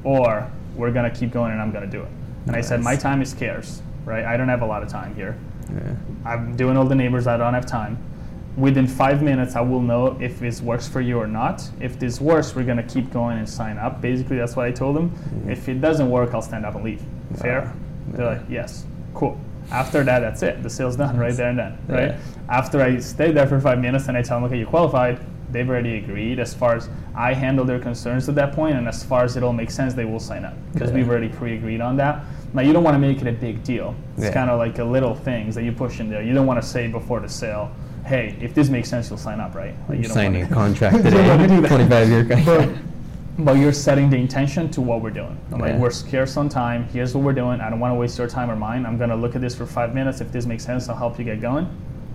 or 0.04 0.48
we're 0.76 0.92
gonna 0.92 1.10
keep 1.10 1.32
going 1.32 1.52
and 1.52 1.62
I'm 1.62 1.72
gonna 1.72 1.88
do 1.88 2.02
it. 2.02 2.10
And 2.46 2.56
I 2.56 2.62
said, 2.62 2.82
my 2.82 2.96
time 2.96 3.22
is 3.22 3.30
scarce, 3.32 3.82
right? 4.06 4.24
I 4.26 4.38
don't 4.38 4.48
have 4.48 4.62
a 4.62 4.66
lot 4.66 4.84
of 4.84 4.90
time 4.90 5.16
here. 5.16 5.36
Yeah. 5.74 5.94
I'm 6.26 6.56
doing 6.56 6.78
all 6.78 6.86
the 6.86 6.96
neighbors, 6.96 7.28
I 7.28 7.36
don't 7.38 7.54
have 7.54 7.66
time. 7.66 7.98
Within 8.56 8.88
five 8.88 9.22
minutes, 9.22 9.56
I 9.56 9.62
will 9.62 9.82
know 9.82 10.18
if 10.20 10.40
this 10.40 10.62
works 10.62 10.88
for 10.88 11.00
you 11.02 11.20
or 11.20 11.28
not. 11.28 11.70
If 11.80 12.00
this 12.00 12.20
works, 12.22 12.56
we're 12.56 12.64
gonna 12.64 12.84
keep 12.84 13.12
going 13.12 13.38
and 13.38 13.48
sign 13.48 13.78
up. 13.78 14.02
Basically, 14.02 14.38
that's 14.38 14.56
what 14.56 14.66
I 14.66 14.72
told 14.72 14.96
them. 14.96 15.12
Mhm. 15.46 15.52
If 15.52 15.70
it 15.70 15.80
doesn't 15.82 16.10
work, 16.10 16.34
I'll 16.34 16.42
stand 16.42 16.66
up 16.66 16.76
and 16.76 16.84
leave. 16.84 17.02
Fair? 17.36 17.62
Wow. 17.62 17.74
They're 18.10 18.26
like, 18.26 18.42
yes, 18.50 18.86
cool. 19.14 19.40
After 19.72 20.04
that, 20.04 20.20
that's 20.20 20.42
it. 20.44 20.64
The 20.64 20.70
sale's 20.70 20.96
done 20.96 21.18
right 21.18 21.34
there 21.36 21.50
and 21.50 21.60
then, 21.60 21.78
right? 21.88 22.10
Yeah. 22.12 22.20
After 22.50 22.82
I 22.82 23.00
stay 23.00 23.32
there 23.32 23.48
for 23.48 23.60
five 23.60 23.80
minutes 23.80 24.08
and 24.08 24.16
I 24.18 24.22
tell 24.22 24.38
them, 24.40 24.46
okay, 24.46 24.58
you 24.60 24.66
qualified, 24.66 25.20
they've 25.52 25.70
already 25.70 25.98
agreed. 25.98 26.40
As 26.40 26.54
far 26.54 26.76
as 26.76 26.90
I 27.16 27.34
handle 27.34 27.66
their 27.66 27.80
concerns 27.80 28.30
at 28.30 28.36
that 28.36 28.54
point, 28.54 28.78
and 28.78 28.88
as 28.88 29.04
far 29.04 29.24
as 29.26 29.36
it 29.36 29.44
all 29.44 29.52
makes 29.54 29.76
sense, 29.76 29.94
they 29.94 30.06
will 30.06 30.20
sign 30.22 30.46
up 30.46 30.54
because 30.74 30.90
Yeah. 30.92 30.96
we've 30.98 31.10
already 31.10 31.28
pre-agreed 31.28 31.82
on 31.82 31.98
that. 31.98 32.24
Now, 32.54 32.62
you 32.62 32.72
don't 32.72 32.84
want 32.84 32.96
to 32.96 33.00
make 33.00 33.22
it 33.22 33.28
a 33.28 33.32
big 33.34 33.62
deal. 33.64 33.94
It's 34.16 34.26
Yeah. 34.28 34.32
kind 34.34 34.50
of 34.50 34.58
like 34.58 34.80
a 34.80 34.84
little 34.86 35.14
things 35.16 35.54
that 35.56 35.64
you 35.64 35.74
push 35.74 36.00
in 36.00 36.10
there. 36.10 36.22
You 36.24 36.34
don't 36.34 36.46
want 36.48 36.62
to 36.62 36.68
say 36.68 36.88
before 36.88 37.20
the 37.20 37.28
sale, 37.30 37.70
hey, 38.06 38.38
if 38.40 38.54
this 38.54 38.70
makes 38.70 38.88
sense, 38.90 39.10
you'll 39.10 39.20
sign 39.20 39.42
up, 39.42 39.54
right? 39.54 39.76
Like, 39.90 39.98
you 39.98 40.06
don't 40.06 40.14
Signing 40.14 40.44
a 40.44 40.48
contract 40.62 40.96
You 41.04 41.12
don't 41.12 41.28
wanna 41.28 41.48
today. 41.50 41.68
25 41.68 42.10
year 42.10 42.24
contract. 42.24 42.72
But, 43.40 43.58
you're 43.58 43.74
setting 43.74 44.10
the 44.10 44.18
intention 44.18 44.70
to 44.72 44.82
what 44.82 45.02
we're 45.02 45.12
doing. 45.12 45.40
I'm 45.52 45.60
like, 45.60 45.76
we're 45.76 45.92
scarce 45.92 46.38
on 46.38 46.50
time. 46.50 46.88
Here's 46.90 47.14
what 47.14 47.24
we're 47.24 47.34
doing. 47.34 47.62
I 47.62 47.70
don't 47.70 47.80
want 47.80 47.92
to 47.92 47.96
waste 47.96 48.18
your 48.18 48.28
time 48.28 48.50
or 48.50 48.56
mine. 48.56 48.86
I'm 48.86 48.98
going 48.98 49.10
to 49.12 49.16
look 49.16 49.36
at 49.36 49.42
this 49.42 49.56
for 49.56 49.66
five 49.66 49.94
minutes. 49.94 50.22
If 50.22 50.32
this 50.32 50.46
makes 50.46 50.66
sense, 50.66 50.90
I'll 50.90 50.96
help 50.98 51.20
you 51.20 51.26
get 51.26 51.40
going. 51.40 51.68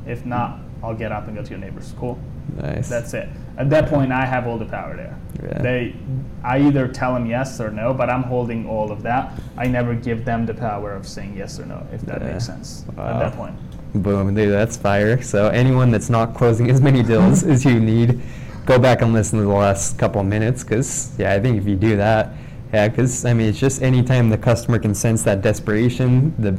If 0.06 0.26
not, 0.26 0.58
I'll 0.82 0.94
get 0.94 1.12
up 1.12 1.28
and 1.28 1.36
go 1.36 1.42
to 1.44 1.50
your 1.50 1.60
neighbors. 1.60 1.94
Cool. 1.96 2.18
Nice. 2.56 2.88
That's 2.88 3.14
it. 3.14 3.28
At 3.56 3.70
that 3.70 3.88
point, 3.88 4.10
I 4.10 4.26
have 4.26 4.46
all 4.48 4.58
the 4.58 4.64
power 4.64 4.96
there. 4.96 5.18
Yeah. 5.42 5.62
They, 5.62 5.94
I 6.42 6.58
either 6.60 6.88
tell 6.88 7.14
them 7.14 7.26
yes 7.26 7.60
or 7.60 7.70
no, 7.70 7.94
but 7.94 8.10
I'm 8.10 8.24
holding 8.24 8.66
all 8.68 8.90
of 8.90 9.02
that. 9.04 9.32
I 9.56 9.68
never 9.68 9.94
give 9.94 10.24
them 10.24 10.44
the 10.44 10.54
power 10.54 10.92
of 10.92 11.06
saying 11.06 11.36
yes 11.36 11.60
or 11.60 11.66
no, 11.66 11.86
if 11.92 12.02
that 12.02 12.20
Yeah. 12.20 12.32
makes 12.32 12.46
sense. 12.46 12.84
At 12.90 13.18
that 13.20 13.34
point. 13.36 13.54
Boom, 13.94 14.34
dude, 14.34 14.50
that's 14.50 14.76
fire. 14.76 15.22
So 15.22 15.48
anyone 15.48 15.90
that's 15.90 16.10
not 16.10 16.34
closing 16.34 16.70
as 16.70 16.80
many 16.80 17.02
deals 17.02 17.44
as 17.54 17.64
you 17.64 17.78
need, 17.78 18.20
go 18.66 18.78
back 18.78 19.02
and 19.02 19.12
listen 19.12 19.38
to 19.38 19.44
the 19.44 19.50
last 19.50 19.98
couple 19.98 20.20
of 20.20 20.26
minutes, 20.26 20.62
because 20.64 21.12
yeah, 21.18 21.32
I 21.34 21.40
think 21.40 21.58
if 21.58 21.66
you 21.66 21.76
do 21.76 21.96
that, 21.96 22.32
yeah, 22.72 22.88
because 22.88 23.24
I 23.24 23.34
mean, 23.34 23.48
it's 23.48 23.58
just 23.58 23.82
anytime 23.82 24.30
the 24.30 24.38
customer 24.38 24.78
can 24.78 24.94
sense 24.94 25.22
that 25.24 25.42
desperation, 25.42 26.34
the 26.38 26.58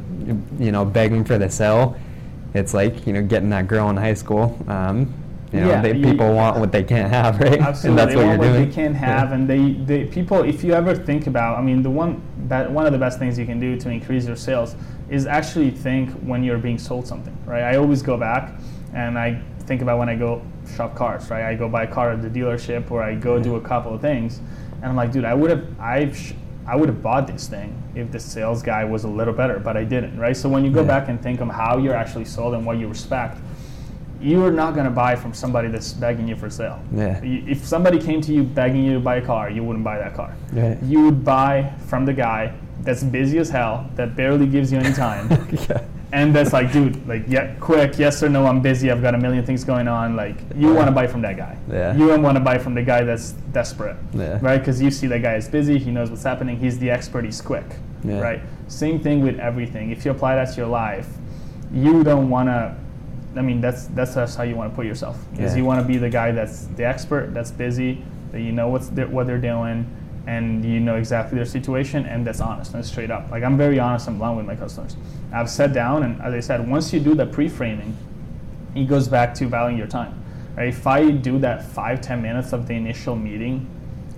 you 0.63 0.71
know 0.71 0.85
begging 0.85 1.23
for 1.23 1.37
the 1.37 1.49
sell, 1.49 1.95
it's 2.53 2.73
like 2.73 3.05
you 3.07 3.13
know 3.13 3.23
getting 3.23 3.49
that 3.49 3.67
girl 3.67 3.89
in 3.89 3.97
high 3.97 4.13
school. 4.13 4.57
Um, 4.67 5.13
you 5.51 5.59
know, 5.61 5.69
Yeah, 5.69 5.81
they, 5.83 5.95
you- 5.95 6.03
people 6.03 6.33
want 6.33 6.57
what 6.57 6.71
they 6.71 6.83
can't 6.83 7.09
have, 7.13 7.39
right? 7.39 7.59
Absolutely, 7.61 7.89
And 7.89 7.97
that's 7.99 8.09
they 8.11 8.15
what 8.15 8.25
want 8.25 8.41
you're 8.41 8.51
what 8.51 8.57
doing. 8.57 8.69
they 8.69 8.75
can't 8.75 8.95
have, 8.95 9.29
Yeah. 9.29 9.35
and 9.35 9.47
they, 9.47 9.73
they 9.85 10.05
people. 10.05 10.41
If 10.43 10.63
you 10.63 10.73
ever 10.73 10.95
think 10.95 11.27
about, 11.27 11.59
I 11.59 11.61
mean, 11.61 11.83
the 11.83 11.91
one 11.91 12.21
that 12.47 12.69
one 12.71 12.87
of 12.87 12.91
the 12.91 12.97
best 12.97 13.19
things 13.19 13.37
you 13.37 13.45
can 13.45 13.59
do 13.59 13.77
to 13.77 13.89
increase 13.89 14.25
your 14.25 14.35
sales 14.35 14.75
is 15.09 15.27
actually 15.27 15.69
think 15.69 16.09
when 16.21 16.43
you're 16.43 16.57
being 16.57 16.79
sold 16.79 17.05
something, 17.07 17.37
right? 17.45 17.61
I 17.63 17.75
always 17.77 18.01
go 18.01 18.17
back 18.17 18.53
And 18.95 19.17
I 19.17 19.39
think 19.67 19.81
about 19.83 19.97
when 19.99 20.09
I 20.09 20.15
go 20.15 20.41
shop 20.75 20.95
cars, 20.95 21.29
right? 21.29 21.43
I 21.45 21.55
go 21.55 21.67
buy 21.69 21.83
a 21.83 21.87
car 21.87 22.11
at 22.11 22.21
the 22.21 22.29
dealership 22.29 22.89
or 22.91 23.01
I 23.03 23.15
go 23.15 23.41
do 23.41 23.55
a 23.55 23.61
couple 23.61 23.93
of 23.93 24.01
things, 24.01 24.39
and 24.77 24.85
I'm 24.85 24.95
like, 24.95 25.11
dude, 25.11 25.25
I 25.25 25.33
would 25.33 25.49
have, 25.49 25.65
I've, 25.79 26.17
sh- 26.17 26.33
I 26.65 26.75
would 26.75 26.87
have 26.89 27.01
bought 27.01 27.27
this 27.27 27.47
thing 27.47 27.75
if 27.95 28.11
the 28.11 28.19
sales 28.19 28.63
guy 28.63 28.85
was 28.85 29.03
a 29.03 29.07
little 29.07 29.33
better, 29.33 29.59
but 29.59 29.75
I 29.77 29.83
didn't, 29.83 30.17
right? 30.17 30.35
So 30.35 30.47
when 30.49 30.63
you 30.65 30.71
go 30.71 30.81
Yeah. 30.81 30.87
back 30.87 31.09
and 31.09 31.21
think 31.21 31.41
of 31.41 31.49
how 31.49 31.77
you're 31.77 31.93
actually 31.95 32.25
sold 32.25 32.53
and 32.53 32.65
what 32.65 32.77
you 32.77 32.87
respect, 32.87 33.37
you 34.21 34.43
are 34.45 34.51
not 34.51 34.73
going 34.73 34.85
to 34.85 34.91
buy 34.91 35.15
from 35.17 35.33
somebody 35.33 35.67
that's 35.67 35.91
begging 35.91 36.27
you 36.29 36.35
for 36.37 36.49
sale. 36.49 36.79
Yeah. 36.93 37.19
If 37.21 37.65
somebody 37.65 37.99
came 37.99 38.21
to 38.21 38.33
you 38.33 38.43
begging 38.43 38.85
you 38.85 38.93
to 38.93 38.99
buy 39.01 39.17
a 39.17 39.21
car, 39.21 39.49
you 39.49 39.63
wouldn't 39.63 39.83
buy 39.83 39.97
that 39.97 40.15
car. 40.15 40.33
Right. 40.53 40.81
You 40.81 41.03
would 41.03 41.25
buy 41.25 41.73
from 41.87 42.05
the 42.05 42.13
guy 42.13 42.53
that's 42.81 43.03
busy 43.03 43.37
as 43.39 43.49
hell, 43.49 43.89
that 43.95 44.15
barely 44.15 44.45
gives 44.47 44.71
you 44.71 44.79
any 44.79 44.93
time. 44.93 45.29
yeah. 45.69 45.81
And 46.13 46.33
that's 46.33 46.53
like, 46.53 46.71
dude, 46.71 47.07
like, 47.07 47.23
yeah, 47.27 47.55
quick, 47.55 47.97
yes 47.97 48.21
or 48.21 48.29
no, 48.29 48.45
I'm 48.45 48.61
busy, 48.61 48.91
I've 48.91 49.01
got 49.01 49.15
a 49.15 49.17
million 49.17 49.43
things 49.43 49.63
going 49.63 49.87
on. 49.87 50.15
Like, 50.15 50.37
you 50.55 50.71
want 50.71 50.85
to 50.87 50.91
buy 50.91 51.07
from 51.07 51.23
that 51.23 51.37
guy. 51.37 51.57
Yeah. 51.69 51.95
You 51.97 52.07
don't 52.07 52.21
want 52.21 52.37
to 52.37 52.39
buy 52.39 52.59
from 52.59 52.75
the 52.75 52.83
guy 52.83 53.03
that's 53.03 53.31
desperate, 53.51 53.97
Yeah. 54.13 54.37
right? 54.39 54.59
Because 54.59 54.79
you 54.79 54.91
see 54.91 55.07
that 55.07 55.23
guy 55.23 55.35
is 55.35 55.47
busy, 55.47 55.79
he 55.79 55.89
knows 55.89 56.11
what's 56.11 56.21
happening, 56.23 56.57
he's 56.59 56.77
the 56.77 56.91
expert, 56.91 57.25
he's 57.25 57.41
quick, 57.41 57.65
Yeah. 58.03 58.19
right? 58.19 58.41
Same 58.67 58.99
thing 58.99 59.23
with 59.23 59.39
everything. 59.39 59.89
If 59.89 60.05
you 60.05 60.11
apply 60.11 60.35
that 60.35 60.51
to 60.51 60.57
your 60.57 60.67
life, 60.69 61.07
you 61.73 62.03
don't 62.03 62.29
want 62.29 62.47
to. 62.49 62.75
I 63.35 63.41
mean, 63.41 63.59
that's 63.61 63.87
that's 63.87 64.13
how 64.35 64.43
you 64.43 64.55
want 64.55 64.71
to 64.71 64.75
put 64.75 64.85
yourself. 64.85 65.17
Is 65.33 65.39
Yeah. 65.39 65.55
you 65.57 65.65
want 65.65 65.81
to 65.81 65.87
be 65.87 65.97
the 65.97 66.09
guy 66.09 66.31
that's 66.31 66.65
the 66.77 66.85
expert, 66.85 67.33
that's 67.33 67.49
busy, 67.49 68.03
that 68.31 68.41
you 68.41 68.51
know 68.51 68.67
what's 68.69 68.89
what 68.91 69.25
they're 69.25 69.39
doing, 69.39 69.87
and 70.27 70.63
you 70.63 70.79
know 70.79 70.95
exactly 70.95 71.35
their 71.35 71.45
situation, 71.45 72.05
and 72.05 72.25
that's 72.25 72.39
honest 72.39 72.73
and 72.73 72.85
straight 72.85 73.11
up. 73.11 73.29
Like 73.29 73.43
I'm 73.43 73.57
very 73.57 73.79
honest 73.79 74.07
and 74.07 74.17
blunt 74.17 74.37
with 74.37 74.45
my 74.45 74.55
customers. 74.55 74.95
I've 75.33 75.49
sat 75.49 75.73
down, 75.73 76.03
and 76.03 76.21
as 76.21 76.33
I 76.33 76.39
said, 76.39 76.67
once 76.67 76.93
you 76.93 76.99
do 76.99 77.15
the 77.15 77.25
pre-framing, 77.25 77.97
it 78.75 78.85
goes 78.85 79.07
back 79.07 79.33
to 79.35 79.47
valuing 79.47 79.77
your 79.77 79.87
time. 79.87 80.23
Right? 80.55 80.69
If 80.69 80.87
I 80.87 81.11
do 81.11 81.39
that 81.39 81.65
five 81.65 82.01
ten 82.01 82.21
minutes 82.21 82.53
of 82.53 82.67
the 82.67 82.73
initial 82.73 83.15
meeting 83.15 83.67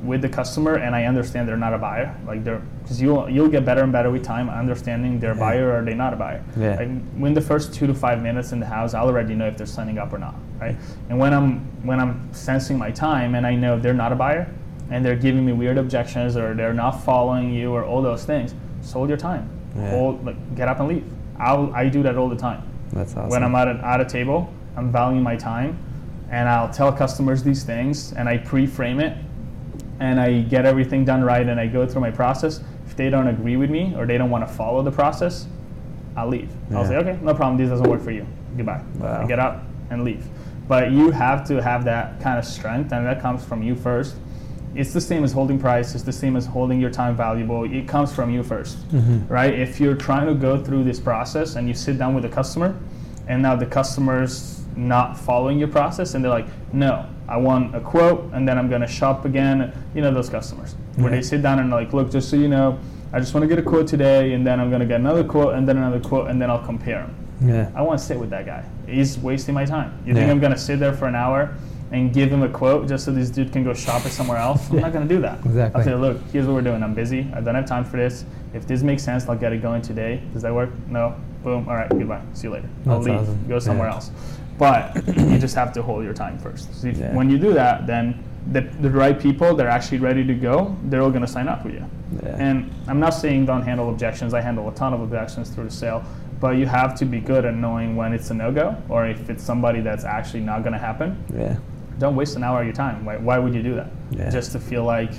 with 0.03 0.22
the 0.22 0.30
customer, 0.30 0.76
and 0.76 0.95
I 0.95 1.06
understand 1.06 1.47
they're 1.47 1.58
not 1.58 1.74
a 1.74 1.80
buyer, 1.80 2.16
like 2.28 2.43
they're 2.43 2.62
because 2.84 3.01
you'll 3.01 3.28
you'll 3.28 3.49
get 3.49 3.66
better 3.66 3.82
and 3.82 3.91
better 3.91 4.12
with 4.12 4.24
time 4.24 4.47
understanding 4.47 5.20
they're 5.20 5.32
a 5.32 5.36
buyer 5.36 5.76
or 5.76 5.84
they're 5.84 5.95
not 5.95 6.14
a 6.14 6.18
buyer. 6.18 6.43
Yeah. 6.56 6.76
Like, 6.76 6.89
when 7.16 7.34
the 7.34 7.41
first 7.41 7.74
two 7.74 7.88
to 7.88 7.95
five 7.95 8.22
minutes 8.22 8.51
in 8.51 8.60
the 8.60 8.66
house, 8.68 8.93
I'll 8.93 9.08
already 9.08 9.34
know 9.34 9.47
if 9.47 9.58
they're 9.58 9.66
signing 9.66 9.97
up 9.97 10.14
or 10.14 10.20
not, 10.20 10.36
right? 10.60 10.76
And 11.10 11.18
when 11.18 11.34
I'm 11.34 11.62
when 11.84 11.99
I'm 11.99 12.32
sensing 12.32 12.78
my 12.78 12.91
time 12.91 13.34
and 13.34 13.47
I 13.47 13.56
know 13.56 13.80
they're 13.80 13.93
not 13.95 14.12
a 14.12 14.16
buyer 14.16 14.53
and 14.89 15.03
they're 15.03 15.15
giving 15.15 15.45
me 15.45 15.51
weird 15.51 15.77
objections 15.77 16.38
or 16.38 16.53
they're 16.53 16.73
not 16.73 17.03
following 17.03 17.53
you 17.53 17.71
or 17.71 17.83
all 17.83 18.01
those 18.01 18.25
things, 18.25 18.53
just 18.81 18.93
hold 18.93 19.09
your 19.09 19.17
time. 19.17 19.49
Yeah. 19.75 19.89
Hold, 19.91 20.25
like, 20.25 20.55
get 20.55 20.67
up 20.67 20.79
and 20.79 20.88
leave. 20.88 21.03
I'll, 21.38 21.73
I 21.73 21.89
do 21.89 22.03
that 22.03 22.17
all 22.17 22.29
the 22.29 22.36
time. 22.36 22.63
That's 22.91 23.15
awesome. 23.15 23.29
When 23.29 23.43
I'm 23.43 23.55
at, 23.55 23.67
a, 23.67 23.86
at 23.86 23.99
a 23.99 24.05
table, 24.05 24.53
I'm 24.77 24.91
valuing 24.91 25.23
my 25.23 25.36
time 25.36 25.77
and 26.29 26.47
I'll 26.47 26.69
tell 26.69 26.91
customers 26.91 27.43
these 27.43 27.63
things 27.63 28.13
and 28.13 28.29
I 28.29 28.38
pre-frame 28.38 28.99
it 28.99 29.17
and 29.99 30.19
I 30.19 30.41
get 30.41 30.65
everything 30.65 31.05
done 31.05 31.23
right 31.23 31.47
and 31.47 31.59
I 31.59 31.67
go 31.67 31.86
through 31.88 32.01
my 32.01 32.11
process. 32.11 32.61
If 32.86 32.95
they 32.95 33.09
don't 33.09 33.27
agree 33.27 33.57
with 33.57 33.69
me 33.69 33.93
or 33.95 34.05
they 34.05 34.17
don't 34.17 34.29
want 34.29 34.47
to 34.47 34.53
follow 34.53 34.81
the 34.83 34.91
process, 34.91 35.47
I'll 36.15 36.27
leave. 36.27 36.49
I'll 36.73 36.86
say, 36.86 36.95
okay, 36.97 37.19
no 37.21 37.33
problem. 37.33 37.57
This 37.57 37.69
doesn't 37.69 37.89
work 37.89 38.01
for 38.01 38.11
you. 38.11 38.25
Goodbye. 38.55 38.81
Wow. 38.95 39.23
I 39.23 39.27
get 39.27 39.39
up 39.39 39.63
and 39.89 40.03
leave. 40.03 40.25
But 40.67 40.91
you 40.91 41.11
have 41.11 41.45
to 41.47 41.61
have 41.61 41.83
that 41.86 42.19
kind 42.21 42.39
of 42.39 42.45
strength, 42.45 42.91
and 42.91 43.05
that 43.05 43.21
comes 43.21 43.43
from 43.43 43.61
you 43.61 43.75
first. 43.75 44.15
It's 44.76 44.91
the 44.91 45.01
same 45.01 45.23
as 45.23 45.32
holding 45.32 45.57
price. 45.57 45.95
It's 45.95 46.03
the 46.03 46.11
same 46.11 46.36
as 46.36 46.45
holding 46.45 46.82
your 46.82 46.89
time 46.89 47.15
valuable. 47.15 47.63
It 47.63 47.88
comes 47.88 48.13
from 48.13 48.30
you 48.30 48.43
1st 48.43 48.76
mm-hmm. 48.76 49.28
right? 49.28 49.53
If 49.53 49.80
you're 49.80 49.95
trying 49.95 50.28
to 50.28 50.34
go 50.34 50.61
through 50.61 50.84
this 50.84 50.99
process 50.99 51.55
and 51.55 51.67
you 51.67 51.73
sit 51.73 51.97
down 51.97 52.13
with 52.13 52.26
a 52.26 52.30
customer, 52.30 52.78
and 53.28 53.41
now 53.41 53.55
the 53.55 53.65
customer's 53.65 54.61
not 54.76 55.17
following 55.17 55.57
your 55.57 55.69
process, 55.69 56.13
and 56.13 56.23
they're 56.23 56.32
like, 56.32 56.47
"No, 56.73 57.05
I 57.28 57.38
want 57.38 57.73
a 57.73 57.80
quote, 57.80 58.30
and 58.34 58.47
then 58.47 58.57
I'm 58.57 58.69
gonna 58.69 58.88
shop 58.88 59.23
again." 59.23 59.71
You 59.95 60.01
know 60.01 60.13
those 60.13 60.30
customers 60.30 60.76
where 60.95 61.09
they 61.09 61.21
sit 61.21 61.41
down 61.41 61.59
and 61.59 61.71
like, 61.71 61.93
"Look, 61.93 62.11
just 62.11 62.30
so 62.30 62.36
you 62.36 62.49
know, 62.49 62.78
I 63.13 63.19
just 63.19 63.34
want 63.34 63.43
to 63.43 63.47
get 63.47 63.57
a 63.57 63.67
quote 63.67 63.88
today, 63.88 64.34
and 64.34 64.45
then 64.45 64.59
I'm 64.59 64.69
gonna 64.69 64.86
get 64.86 64.99
another 64.99 65.23
quote, 65.23 65.55
and 65.55 65.67
then 65.67 65.78
another 65.78 66.01
quote, 66.01 66.30
and 66.30 66.41
then 66.41 66.49
I'll 66.49 66.65
compare 66.65 67.01
them." 67.01 67.15
yeah. 67.41 67.69
I 67.76 67.82
want 67.82 67.99
to 67.99 68.05
sit 68.05 68.19
with 68.19 68.30
that 68.30 68.45
guy. 68.45 68.63
He's 68.88 69.17
wasting 69.17 69.53
my 69.53 69.65
time. 69.65 69.97
You 70.05 70.13
think 70.13 70.30
I'm 70.30 70.39
gonna 70.39 70.57
sit 70.57 70.80
there 70.80 70.93
for 70.93 71.07
an 71.07 71.15
hour 71.15 71.53
and 71.91 72.13
give 72.13 72.31
him 72.31 72.41
a 72.43 72.49
quote 72.49 72.88
just 72.88 73.05
so 73.05 73.11
this 73.11 73.29
dude 73.29 73.51
can 73.51 73.63
go 73.63 73.73
shop 73.73 74.05
it 74.05 74.09
somewhere 74.09 74.38
else? 74.38 74.69
I'm 74.71 74.79
not 74.79 74.91
gonna 74.93 75.05
do 75.07 75.21
that. 75.21 75.45
Exactly. 75.45 75.79
I'll 75.79 75.86
say, 75.86 75.95
look, 75.95 76.19
here's 76.31 76.45
what 76.45 76.53
we're 76.55 76.61
doing. 76.61 76.81
I'm 76.83 76.93
busy. 76.93 77.27
I 77.33 77.41
don't 77.41 77.55
have 77.55 77.65
time 77.67 77.86
for 77.86 77.97
this. 77.97 78.25
If 78.53 78.65
this 78.67 78.81
makes 78.83 79.03
sense, 79.03 79.27
I'll 79.29 79.38
get 79.38 79.53
it 79.53 79.61
going 79.61 79.81
today. 79.81 80.21
Does 80.33 80.41
that 80.41 80.53
work? 80.53 80.69
No. 80.88 81.15
Boom. 81.43 81.67
All 81.69 81.75
right. 81.75 81.89
Goodbye. 81.89 82.21
See 82.33 82.47
you 82.47 82.53
later. 82.53 82.69
I'll 82.88 82.95
That's 82.99 83.05
leave. 83.07 83.19
awesome. 83.19 83.47
Go 83.47 83.59
somewhere 83.59 83.88
Yeah. 83.88 83.93
else. 83.95 84.11
But 84.57 84.95
you 85.17 85.38
just 85.38 85.55
have 85.55 85.73
to 85.73 85.81
hold 85.83 86.03
your 86.03 86.13
time 86.13 86.38
first. 86.39 86.73
So 86.81 86.88
if, 86.88 86.97
Yeah. 86.97 87.13
When 87.13 87.29
you 87.29 87.38
do 87.38 87.53
that, 87.53 87.86
then 87.86 88.23
the, 88.51 88.61
the 88.61 88.89
right 88.89 89.19
people, 89.19 89.55
they're 89.55 89.67
actually 89.69 89.99
ready 89.99 90.25
to 90.25 90.33
go. 90.33 90.75
They're 90.86 91.01
all 91.01 91.11
gonna 91.11 91.27
sign 91.27 91.47
up 91.47 91.65
with 91.65 91.73
you. 91.75 91.86
Yeah. 92.23 92.36
And 92.39 92.71
I'm 92.88 92.99
not 92.99 93.11
saying 93.11 93.45
don't 93.45 93.63
handle 93.63 93.89
objections. 93.89 94.33
I 94.33 94.41
handle 94.41 94.67
a 94.69 94.73
ton 94.73 94.93
of 94.93 95.01
objections 95.01 95.49
through 95.49 95.65
the 95.65 95.71
sale, 95.71 96.03
but 96.39 96.55
you 96.57 96.65
have 96.65 96.95
to 96.99 97.05
be 97.05 97.19
good 97.19 97.43
at 97.45 97.55
knowing 97.55 97.95
when 97.95 98.13
it's 98.13 98.29
a 98.31 98.33
no-go 98.33 98.75
or 98.89 99.07
if 99.07 99.29
it's 99.29 99.43
somebody 99.43 99.81
that's 99.81 100.05
actually 100.05 100.41
not 100.41 100.61
going 100.61 100.73
to 100.73 100.79
happen. 100.79 101.17
Yeah. 101.36 101.57
Don't 102.00 102.16
waste 102.16 102.36
an 102.36 102.43
hour 102.43 102.60
of 102.60 102.66
your 102.66 102.76
time. 102.76 103.06
Why, 103.06 103.18
why 103.18 103.38
would 103.38 103.54
you 103.54 103.64
do 103.64 103.76
that? 103.76 103.89
Yeah. 104.12 104.30
Just 104.30 104.52
to 104.54 104.60
feel 104.60 104.84
like 104.84 105.12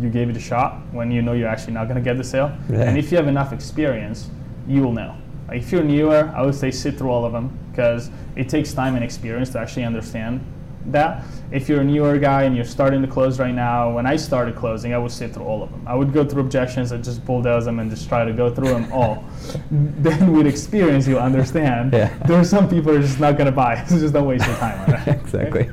you 0.00 0.08
gave 0.10 0.28
it 0.28 0.36
a 0.36 0.40
shot 0.40 0.80
when 0.92 1.10
you 1.10 1.22
know 1.22 1.32
you're 1.32 1.48
actually 1.48 1.74
not 1.74 1.84
going 1.84 1.96
to 1.96 2.02
get 2.02 2.16
the 2.16 2.24
sale. 2.24 2.56
Yeah. 2.68 2.82
And 2.82 2.98
if 2.98 3.10
you 3.10 3.16
have 3.16 3.28
enough 3.28 3.52
experience, 3.52 4.30
you 4.66 4.82
will 4.82 4.92
know. 4.92 5.16
If 5.52 5.70
you're 5.70 5.84
newer, 5.84 6.32
I 6.34 6.42
would 6.42 6.54
say 6.54 6.70
sit 6.70 6.98
through 6.98 7.10
all 7.10 7.24
of 7.24 7.32
them 7.32 7.56
because 7.70 8.10
it 8.34 8.48
takes 8.48 8.72
time 8.72 8.94
and 8.94 9.04
experience 9.04 9.50
to 9.50 9.58
actually 9.58 9.84
understand 9.84 10.44
that. 10.92 11.24
If 11.50 11.68
you're 11.68 11.82
a 11.82 11.84
newer 11.84 12.18
guy 12.18 12.42
and 12.44 12.56
you're 12.56 12.64
starting 12.64 13.00
to 13.02 13.08
close 13.08 13.38
right 13.38 13.54
now, 13.54 13.90
when 13.92 14.06
I 14.06 14.16
started 14.16 14.56
closing, 14.56 14.92
I 14.92 14.98
would 14.98 15.12
sit 15.12 15.32
through 15.32 15.44
all 15.44 15.62
of 15.62 15.70
them. 15.70 15.82
I 15.86 15.94
would 15.94 16.12
go 16.12 16.24
through 16.24 16.42
objections 16.42 16.90
and 16.92 17.04
just 17.04 17.24
bulldoze 17.24 17.64
them 17.64 17.78
and 17.78 17.90
just 17.90 18.08
try 18.08 18.24
to 18.24 18.32
go 18.32 18.52
through 18.52 18.68
them 18.68 18.92
all. 18.92 19.24
then 19.70 20.32
with 20.32 20.46
experience, 20.46 21.06
you'll 21.06 21.18
understand. 21.20 21.92
Yeah. 21.92 22.12
There 22.26 22.38
are 22.38 22.44
some 22.44 22.68
people 22.68 22.92
who 22.92 22.98
are 22.98 23.02
just 23.02 23.20
not 23.20 23.36
going 23.36 23.46
to 23.46 23.52
buy. 23.52 23.84
So 23.88 23.98
just 23.98 24.14
don't 24.14 24.26
waste 24.26 24.46
your 24.46 24.56
time 24.56 24.80
on 24.80 24.90
that. 24.90 25.08
Exactly. 25.08 25.64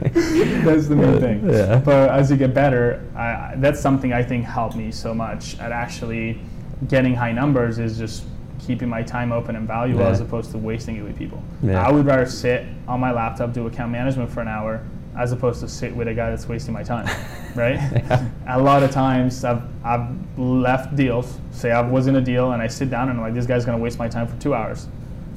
that's 0.64 0.88
the 0.88 0.96
main 0.96 1.16
uh, 1.16 1.20
thing. 1.20 1.50
Yeah. 1.50 1.78
But 1.80 2.10
as 2.12 2.30
you 2.30 2.38
get 2.38 2.54
better, 2.54 3.04
I- 3.16 3.56
that's 3.58 3.80
something 3.80 4.14
I 4.14 4.24
think 4.24 4.46
helped 4.46 4.76
me 4.76 4.92
so 4.92 5.14
much 5.14 5.58
at 5.60 5.72
actually 5.72 6.40
getting 6.88 7.16
high 7.16 7.32
numbers 7.32 7.80
is 7.80 7.98
just 7.98 8.24
keeping 8.60 8.90
my 8.90 9.02
time 9.02 9.32
open 9.32 9.56
and 9.56 9.68
valuable 9.68 10.02
Yeah. 10.04 10.10
as 10.10 10.22
opposed 10.22 10.52
to 10.52 10.58
wasting 10.58 10.96
it 10.98 11.04
with 11.04 11.18
people. 11.18 11.42
Yeah. 11.64 11.86
I 11.86 11.92
would 11.92 12.06
rather 12.06 12.26
sit 12.26 12.66
on 12.88 13.00
my 13.00 13.12
laptop, 13.12 13.54
do 13.54 13.66
account 13.68 13.92
management 13.92 14.30
for 14.30 14.42
an 14.42 14.48
hour, 14.48 14.84
as 15.18 15.32
opposed 15.32 15.60
to 15.62 15.68
sit 15.68 15.96
with 15.96 16.08
a 16.08 16.14
guy 16.14 16.30
that's 16.30 16.48
wasting 16.48 16.74
my 16.74 16.84
time, 16.84 17.06
right? 17.56 17.76
Yeah. 17.76 18.30
A 18.48 18.62
lot 18.62 18.84
of 18.84 18.92
times 18.92 19.44
I've, 19.44 19.64
I've 19.84 20.08
left 20.40 20.96
deals, 20.96 21.38
say 21.52 21.72
I 21.72 21.82
was 21.82 22.08
in 22.08 22.16
a 22.16 22.22
deal 22.22 22.52
and 22.52 22.62
I 22.62 22.68
sit 22.68 22.90
down 22.90 23.10
and 23.10 23.20
I'm 23.20 23.26
like, 23.26 23.34
this 23.34 23.46
guy's 23.46 23.66
gonna 23.66 23.78
waste 23.78 24.00
my 24.00 24.08
time 24.08 24.28
for 24.28 24.40
two 24.40 24.54
hours. 24.54 24.88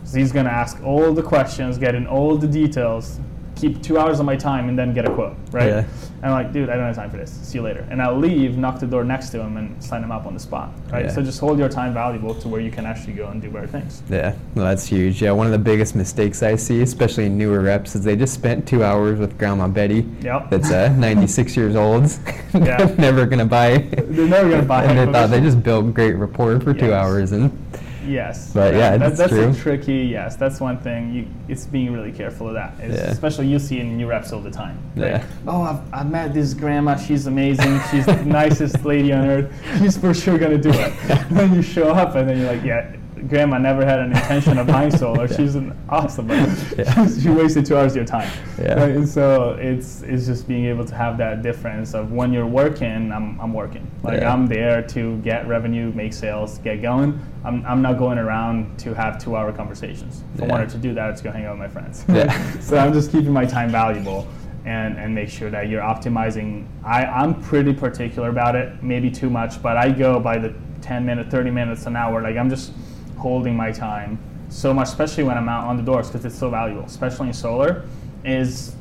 So 0.04 0.18
he's 0.18 0.32
gonna 0.32 0.50
ask 0.50 0.82
all 0.84 1.12
the 1.12 1.22
questions, 1.22 1.78
get 1.78 1.94
in 1.94 2.06
all 2.06 2.36
the 2.36 2.46
details, 2.46 3.18
keep 3.56 3.82
two 3.82 3.98
hours 3.98 4.20
of 4.20 4.26
my 4.26 4.36
time 4.36 4.68
and 4.68 4.78
then 4.78 4.92
get 4.94 5.06
a 5.08 5.14
quote, 5.14 5.36
right? 5.50 5.68
Yeah. 5.68 5.84
And 6.22 6.32
I'm 6.32 6.44
like, 6.44 6.52
dude, 6.52 6.70
I 6.70 6.76
don't 6.76 6.86
have 6.86 6.96
time 6.96 7.10
for 7.10 7.16
this. 7.16 7.30
See 7.30 7.58
you 7.58 7.62
later. 7.62 7.86
And 7.90 8.00
I'll 8.00 8.16
leave, 8.18 8.56
knock 8.56 8.80
the 8.80 8.86
door 8.86 9.04
next 9.04 9.30
to 9.30 9.40
him, 9.40 9.56
and 9.56 9.82
sign 9.82 10.02
him 10.02 10.10
up 10.10 10.26
on 10.26 10.34
the 10.34 10.40
spot, 10.40 10.72
right? 10.90 11.04
Yeah. 11.04 11.12
So 11.12 11.22
just 11.22 11.38
hold 11.38 11.58
your 11.58 11.68
time 11.68 11.92
valuable 11.92 12.34
to 12.36 12.48
where 12.48 12.60
you 12.60 12.70
can 12.70 12.86
actually 12.86 13.12
go 13.12 13.28
and 13.28 13.42
do 13.42 13.50
better 13.50 13.66
things. 13.66 14.02
Yeah, 14.08 14.34
no, 14.54 14.64
that's 14.64 14.86
huge. 14.86 15.20
Yeah, 15.22 15.32
one 15.32 15.46
of 15.46 15.52
the 15.52 15.58
biggest 15.58 15.94
mistakes 15.94 16.42
I 16.42 16.56
see, 16.56 16.80
especially 16.82 17.26
in 17.26 17.36
newer 17.36 17.60
reps, 17.60 17.94
is 17.94 18.04
they 18.04 18.16
just 18.16 18.34
spent 18.34 18.66
two 18.66 18.82
hours 18.82 19.18
with 19.18 19.36
Grandma 19.38 19.68
Betty. 19.68 20.06
Yep. 20.22 20.50
That's 20.50 20.70
uh, 20.70 20.88
96 20.96 21.56
years 21.56 21.76
old. 21.76 22.04
Yeah. 22.54 22.94
never 22.98 23.26
gonna 23.26 23.44
buy. 23.44 23.78
They're 23.78 24.28
never 24.28 24.48
gonna 24.48 24.62
buy 24.62 24.84
And 24.84 24.96
they 24.96 25.12
thought 25.12 25.30
they 25.30 25.40
just 25.40 25.60
built 25.62 25.92
great 25.92 26.12
rapport 26.12 26.60
for 26.60 26.72
two 26.72 26.94
hours, 26.94 27.32
and 27.32 27.50
Yes. 28.06 28.52
But 28.52 28.74
yeah, 28.74 28.96
that, 28.96 29.16
that's 29.16 29.32
true. 29.32 29.50
a 29.50 29.54
tricky. 29.54 29.94
Yes, 29.94 30.36
that's 30.36 30.60
one 30.60 30.78
thing. 30.78 31.12
You, 31.12 31.26
it's 31.48 31.66
being 31.66 31.92
really 31.92 32.12
careful 32.12 32.48
of 32.48 32.54
that. 32.54 32.74
Yeah. 32.78 33.10
Especially 33.10 33.46
you 33.48 33.58
see 33.58 33.80
in 33.80 33.96
new 33.96 34.06
reps 34.06 34.32
all 34.32 34.40
the 34.40 34.50
time. 34.50 34.78
Yeah. 34.96 35.24
Oh, 35.46 35.62
I've, 35.62 35.94
I've 35.94 36.10
met 36.10 36.34
this 36.34 36.54
grandma. 36.54 36.96
She's 36.96 37.26
amazing. 37.26 37.80
She's 37.90 38.06
the 38.06 38.22
nicest 38.26 38.84
lady 38.84 39.12
on 39.12 39.24
earth. 39.26 39.52
She's 39.78 39.96
for 39.96 40.14
sure 40.14 40.38
gonna 40.38 40.58
do 40.58 40.70
it. 40.70 40.92
Then 41.34 41.54
you 41.54 41.62
show 41.62 41.88
up, 41.90 42.14
and 42.14 42.28
then 42.28 42.38
you're 42.38 42.52
like, 42.52 42.64
yeah. 42.64 42.94
Grandma 43.28 43.58
never 43.58 43.84
had 43.84 44.00
an 44.00 44.12
intention 44.12 44.58
of 44.58 44.66
buying 44.66 44.90
solar. 44.90 45.24
Yeah. 45.34 45.36
She's 45.36 45.54
an 45.54 45.76
awesome, 45.88 46.28
Yeah. 46.28 47.08
she 47.22 47.30
wasted 47.30 47.64
two 47.64 47.76
hours 47.76 47.92
of 47.92 47.96
your 47.96 48.04
time. 48.04 48.30
Yeah. 48.58 48.74
Right? 48.74 48.94
And 48.94 49.08
so 49.08 49.56
it's 49.58 50.02
it's 50.02 50.26
just 50.26 50.46
being 50.46 50.66
able 50.66 50.84
to 50.84 50.94
have 50.94 51.16
that 51.18 51.42
difference 51.42 51.94
of 51.94 52.12
when 52.12 52.32
you're 52.32 52.46
working, 52.46 53.10
I'm, 53.10 53.40
I'm 53.40 53.52
working. 53.52 53.90
Like 54.02 54.20
Yeah. 54.20 54.32
I'm 54.32 54.46
there 54.46 54.82
to 54.88 55.16
get 55.18 55.46
revenue, 55.48 55.92
make 55.92 56.12
sales, 56.12 56.58
get 56.58 56.82
going. 56.82 57.18
I'm, 57.44 57.64
I'm 57.64 57.80
not 57.80 57.98
going 57.98 58.18
around 58.18 58.78
to 58.80 58.94
have 58.94 59.22
two 59.22 59.36
hour 59.36 59.52
conversations. 59.52 60.22
If 60.34 60.42
I 60.42 60.46
wanted 60.46 60.68
to 60.70 60.78
do 60.78 60.92
that, 60.94 61.08
I'd 61.08 61.12
just 61.12 61.24
go 61.24 61.30
hang 61.30 61.46
out 61.46 61.58
with 61.58 61.60
my 61.60 61.68
friends. 61.68 62.04
Yeah. 62.08 62.30
so 62.60 62.76
I'm 62.76 62.92
just 62.92 63.10
keeping 63.12 63.32
my 63.32 63.46
time 63.46 63.70
valuable 63.70 64.26
and, 64.66 64.98
and 64.98 65.14
make 65.14 65.28
sure 65.28 65.50
that 65.50 65.68
you're 65.68 65.82
optimizing. 65.82 66.66
I, 66.84 67.04
I'm 67.04 67.40
pretty 67.42 67.72
particular 67.72 68.28
about 68.28 68.56
it, 68.56 68.82
maybe 68.82 69.10
too 69.10 69.30
much, 69.30 69.62
but 69.62 69.76
I 69.76 69.90
go 69.90 70.20
by 70.20 70.38
the 70.38 70.54
10 70.80 71.04
minutes, 71.04 71.30
30 71.30 71.50
minutes, 71.50 71.86
an 71.86 71.96
hour. 71.96 72.20
Like 72.22 72.36
I'm 72.36 72.50
just 72.50 72.72
holding 73.16 73.56
my 73.56 73.72
time 73.72 74.18
so 74.48 74.72
much, 74.72 74.88
especially 74.88 75.24
when 75.24 75.36
I'm 75.36 75.48
out 75.48 75.64
on 75.64 75.76
the 75.76 75.82
doors 75.82 76.08
because 76.08 76.24
it's 76.24 76.38
so 76.38 76.50
valuable, 76.50 76.84
especially 76.84 77.28
in 77.28 77.32
solar, 77.32 77.84
is 78.24 78.74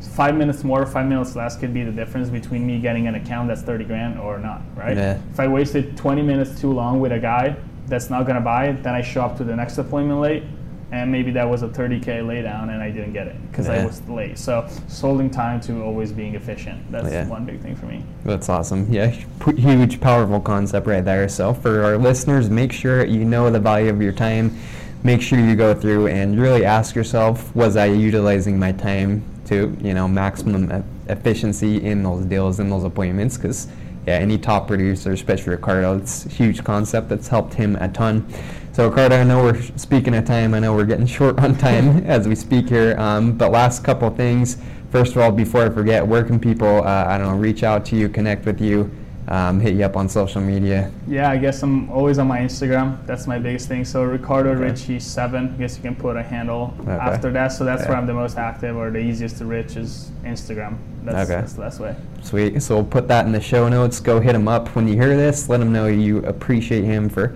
five 0.00 0.36
minutes 0.36 0.64
more, 0.64 0.84
five 0.86 1.06
minutes 1.06 1.36
less 1.36 1.56
could 1.56 1.72
be 1.72 1.82
the 1.84 1.92
difference 1.92 2.28
between 2.28 2.66
me 2.66 2.80
getting 2.80 3.06
an 3.06 3.14
account 3.14 3.48
that's 3.48 3.62
30 3.62 3.84
grand 3.84 4.18
or 4.18 4.38
not, 4.38 4.62
right? 4.76 4.96
Yeah. 4.96 5.20
If 5.32 5.40
I 5.40 5.48
wasted 5.48 5.96
20 5.96 6.22
minutes 6.22 6.60
too 6.60 6.72
long 6.72 7.00
with 7.00 7.12
a 7.12 7.18
guy 7.18 7.56
that's 7.86 8.10
not 8.10 8.26
gonna 8.26 8.40
buy 8.40 8.68
it, 8.68 8.82
then 8.82 8.94
I 8.94 9.02
show 9.02 9.22
up 9.22 9.36
to 9.38 9.44
the 9.44 9.54
next 9.54 9.78
appointment 9.78 10.20
late, 10.20 10.44
and 10.92 11.10
maybe 11.10 11.30
that 11.30 11.48
was 11.48 11.62
a 11.62 11.68
30k 11.68 12.22
laydown 12.22 12.64
and 12.72 12.82
I 12.82 12.90
didn't 12.90 13.12
get 13.12 13.28
it 13.28 13.36
because 13.50 13.68
I 13.68 13.84
was 13.84 14.06
late. 14.08 14.38
So 14.38 14.66
holding 15.00 15.30
time 15.30 15.60
to 15.62 15.82
always 15.82 16.12
being 16.12 16.34
efficient. 16.34 16.90
That's 16.90 17.10
Yeah. 17.12 17.28
one 17.28 17.44
big 17.44 17.60
thing 17.60 17.76
for 17.76 17.86
me. 17.86 18.04
That's 18.24 18.48
awesome. 18.48 18.86
Yeah, 18.90 19.06
huge, 19.56 20.00
powerful 20.00 20.40
concept 20.40 20.86
right 20.86 21.04
there. 21.04 21.28
So 21.28 21.54
for 21.54 21.84
our 21.84 21.96
listeners, 21.96 22.50
make 22.50 22.72
sure 22.72 23.04
you 23.04 23.24
know 23.24 23.50
the 23.50 23.60
value 23.60 23.90
of 23.90 24.02
your 24.02 24.12
time. 24.12 24.52
Make 25.02 25.22
sure 25.22 25.38
you 25.38 25.54
go 25.56 25.72
through 25.74 26.08
and 26.08 26.38
really 26.38 26.64
ask 26.64 26.94
yourself, 26.94 27.54
was 27.56 27.76
I 27.76 27.86
utilizing 27.86 28.58
my 28.58 28.72
time 28.72 29.22
to, 29.46 29.74
you 29.80 29.94
know, 29.94 30.06
maximum 30.06 30.70
e- 30.70 30.82
efficiency 31.10 31.82
in 31.82 32.02
those 32.02 32.24
deals, 32.26 32.60
in 32.60 32.68
those 32.68 32.84
appointments? 32.84 33.36
Because 33.38 33.68
yeah, 34.06 34.14
any 34.14 34.36
top 34.38 34.66
producer, 34.66 35.12
especially 35.12 35.52
Ricardo, 35.52 35.96
it's 35.96 36.26
a 36.26 36.28
huge 36.28 36.64
concept 36.64 37.08
that's 37.08 37.28
helped 37.28 37.54
him 37.54 37.76
a 37.76 37.88
ton. 37.88 38.26
So 38.72 38.88
Ricardo, 38.88 39.16
I 39.16 39.24
know 39.24 39.42
we're 39.42 39.60
speaking 39.76 40.14
of 40.14 40.24
time. 40.24 40.54
I 40.54 40.60
know 40.60 40.74
we're 40.74 40.84
getting 40.86 41.06
short 41.18 41.38
on 41.40 41.56
time 41.56 41.98
as 42.06 42.28
we 42.28 42.34
speak 42.34 42.68
here. 42.68 42.96
Um, 42.98 43.32
but 43.36 43.50
last 43.50 43.82
couple 43.84 44.08
of 44.08 44.16
things. 44.16 44.58
First 44.90 45.12
of 45.16 45.22
all, 45.22 45.32
before 45.32 45.64
I 45.66 45.70
forget, 45.70 46.06
where 46.06 46.24
can 46.24 46.38
people, 46.40 46.78
uh, 46.84 47.04
I 47.06 47.18
don't 47.18 47.28
know, 47.28 47.36
reach 47.36 47.62
out 47.62 47.84
to 47.86 47.96
you, 47.96 48.08
connect 48.08 48.44
with 48.44 48.60
you, 48.60 48.90
um, 49.28 49.60
hit 49.60 49.74
you 49.74 49.84
up 49.84 49.96
on 49.96 50.08
social 50.08 50.40
media? 50.40 50.90
Yeah, 51.06 51.30
I 51.30 51.36
guess 51.36 51.62
I'm 51.62 51.88
always 51.90 52.18
on 52.18 52.26
my 52.26 52.40
Instagram. 52.40 53.04
That's 53.06 53.26
my 53.28 53.38
biggest 53.38 53.68
thing. 53.68 53.84
So 53.84 54.02
Ricardo 54.04 54.50
Okay. 54.50 54.62
Ricci 54.62 54.98
seven. 54.98 55.52
I 55.54 55.58
guess 55.58 55.76
you 55.76 55.82
can 55.82 55.94
put 55.94 56.16
a 56.16 56.22
handle 56.22 56.74
Okay. 56.80 56.90
after 56.92 57.30
that. 57.32 57.48
So 57.52 57.64
that's 57.64 57.82
Yeah. 57.82 57.88
where 57.88 57.98
I'm 57.98 58.06
the 58.06 58.14
most 58.14 58.36
active, 58.38 58.76
or 58.76 58.90
the 58.90 58.98
easiest 58.98 59.38
to 59.38 59.44
reach 59.46 59.76
is 59.76 60.10
Instagram. 60.24 60.74
That's, 61.04 61.30
Okay. 61.30 61.40
that's 61.40 61.52
the 61.52 61.62
best 61.62 61.80
way. 61.80 61.94
Sweet. 62.22 62.60
So 62.62 62.76
we'll 62.76 62.84
put 62.84 63.06
that 63.08 63.26
in 63.26 63.32
the 63.32 63.40
show 63.40 63.68
notes. 63.68 64.00
Go 64.00 64.18
hit 64.20 64.34
him 64.34 64.48
up 64.48 64.68
when 64.74 64.88
you 64.88 64.94
hear 64.94 65.16
this. 65.16 65.48
Let 65.48 65.60
him 65.60 65.72
know 65.72 65.86
you 65.86 66.18
appreciate 66.18 66.84
him 66.84 67.08
for, 67.08 67.32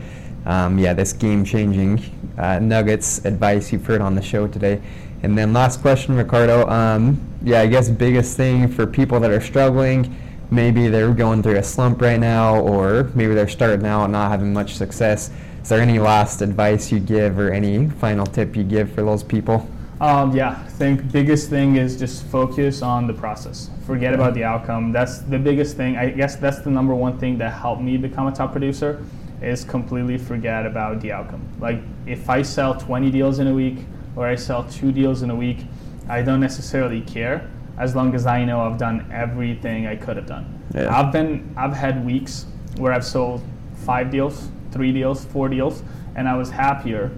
um, 0.46 0.78
yeah, 0.78 0.92
this 0.92 1.12
game-changing 1.12 2.02
uh, 2.38 2.58
nuggets 2.58 3.24
advice 3.24 3.72
you've 3.72 3.86
heard 3.86 4.00
on 4.00 4.14
the 4.14 4.22
show 4.22 4.46
today. 4.46 4.80
And 5.22 5.38
then 5.38 5.54
last 5.54 5.80
question, 5.80 6.16
Ricardo. 6.16 6.68
Um, 6.68 7.18
yeah, 7.42 7.60
I 7.60 7.66
guess 7.66 7.88
biggest 7.88 8.36
thing 8.36 8.68
for 8.68 8.86
people 8.86 9.20
that 9.20 9.30
are 9.30 9.40
struggling. 9.40 10.14
Maybe 10.50 10.88
they're 10.88 11.14
going 11.14 11.42
through 11.42 11.56
a 11.56 11.62
slump 11.62 12.02
right 12.02 12.20
now, 12.20 12.60
or 12.60 13.10
maybe 13.14 13.34
they're 13.34 13.48
starting 13.48 13.86
out 13.86 14.10
not 14.10 14.30
having 14.30 14.52
much 14.52 14.74
success. 14.74 15.30
Is 15.62 15.70
there 15.70 15.80
any 15.80 15.98
last 15.98 16.42
advice 16.42 16.92
you 16.92 17.00
give, 17.00 17.38
or 17.38 17.50
any 17.50 17.88
final 17.88 18.26
tip 18.26 18.54
you 18.54 18.64
give 18.64 18.92
for 18.92 19.00
those 19.00 19.22
people? 19.22 19.66
Um, 20.02 20.36
yeah, 20.36 20.62
I 20.62 20.68
think 20.68 21.10
biggest 21.10 21.48
thing 21.48 21.76
is 21.76 21.98
just 21.98 22.24
focus 22.26 22.82
on 22.82 23.06
the 23.06 23.14
process. 23.14 23.70
Forget 23.86 24.12
about 24.12 24.34
the 24.34 24.44
outcome. 24.44 24.92
That's 24.92 25.20
the 25.20 25.38
biggest 25.38 25.78
thing. 25.78 25.96
I 25.96 26.10
guess 26.10 26.36
that's 26.36 26.60
the 26.60 26.70
number 26.70 26.94
one 26.94 27.18
thing 27.18 27.38
that 27.38 27.50
helped 27.50 27.80
me 27.80 27.96
become 27.96 28.26
a 28.26 28.32
top 28.32 28.52
producer 28.52 29.02
is 29.44 29.64
completely 29.64 30.18
forget 30.18 30.66
about 30.66 31.00
the 31.00 31.12
outcome. 31.12 31.46
Like 31.60 31.80
if 32.06 32.28
I 32.28 32.42
sell 32.42 32.74
20 32.74 33.10
deals 33.10 33.38
in 33.38 33.46
a 33.46 33.54
week 33.54 33.78
or 34.16 34.26
I 34.26 34.34
sell 34.34 34.64
two 34.64 34.92
deals 34.92 35.22
in 35.22 35.30
a 35.30 35.36
week, 35.36 35.66
I 36.08 36.22
don't 36.22 36.40
necessarily 36.40 37.00
care 37.00 37.50
as 37.78 37.94
long 37.94 38.14
as 38.14 38.26
I 38.26 38.44
know 38.44 38.60
I've 38.60 38.78
done 38.78 39.10
everything 39.12 39.86
I 39.86 39.96
could 39.96 40.16
have 40.16 40.26
done. 40.26 40.62
Yeah. 40.74 40.96
I've 40.96 41.12
been 41.12 41.52
I've 41.56 41.72
had 41.72 42.04
weeks 42.04 42.46
where 42.76 42.92
I've 42.92 43.04
sold 43.04 43.42
five 43.74 44.10
deals, 44.10 44.48
three 44.70 44.92
deals, 44.92 45.24
four 45.24 45.48
deals, 45.48 45.82
and 46.14 46.28
I 46.28 46.36
was 46.36 46.50
happier 46.50 47.10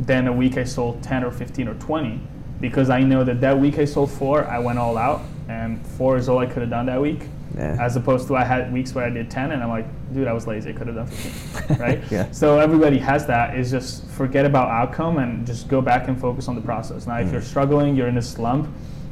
than 0.00 0.26
a 0.26 0.32
week 0.32 0.56
I 0.56 0.64
sold 0.64 1.02
10 1.02 1.24
or 1.24 1.30
15 1.30 1.68
or 1.68 1.74
20 1.74 2.20
because 2.60 2.90
I 2.90 3.00
know 3.00 3.24
that 3.24 3.40
that 3.40 3.58
week 3.58 3.78
I 3.78 3.84
sold 3.84 4.10
four, 4.10 4.46
I 4.46 4.58
went 4.58 4.78
all 4.78 4.96
out, 4.96 5.22
and 5.48 5.84
four 5.86 6.16
is 6.16 6.28
all 6.28 6.38
I 6.38 6.46
could 6.46 6.62
have 6.62 6.70
done 6.70 6.86
that 6.86 7.00
week. 7.00 7.22
Yeah. 7.56 7.76
As 7.80 7.96
opposed 7.96 8.28
to 8.28 8.36
I 8.36 8.44
had 8.44 8.72
weeks 8.72 8.94
where 8.94 9.04
I 9.04 9.10
did 9.10 9.30
10 9.30 9.50
and 9.50 9.62
I'm 9.62 9.68
like, 9.68 9.86
dude, 10.14 10.28
I 10.28 10.32
was 10.32 10.46
lazy, 10.46 10.70
I 10.70 10.72
could 10.72 10.86
have 10.86 10.96
done 10.96 11.06
15, 11.08 11.76
right? 11.78 12.00
Yeah. 12.10 12.30
So 12.30 12.58
everybody 12.60 12.98
has 12.98 13.26
that. 13.26 13.56
Is 13.58 13.70
just 13.70 14.06
forget 14.06 14.46
about 14.46 14.68
outcome 14.68 15.18
and 15.18 15.46
just 15.46 15.66
go 15.68 15.80
back 15.80 16.06
and 16.08 16.18
focus 16.20 16.46
on 16.48 16.54
the 16.54 16.60
process. 16.60 17.06
Now, 17.06 17.14
Mm. 17.16 17.26
if 17.26 17.32
you're 17.32 17.42
struggling, 17.42 17.96
you're 17.96 18.08
in 18.08 18.18
a 18.18 18.22
slump, 18.22 18.68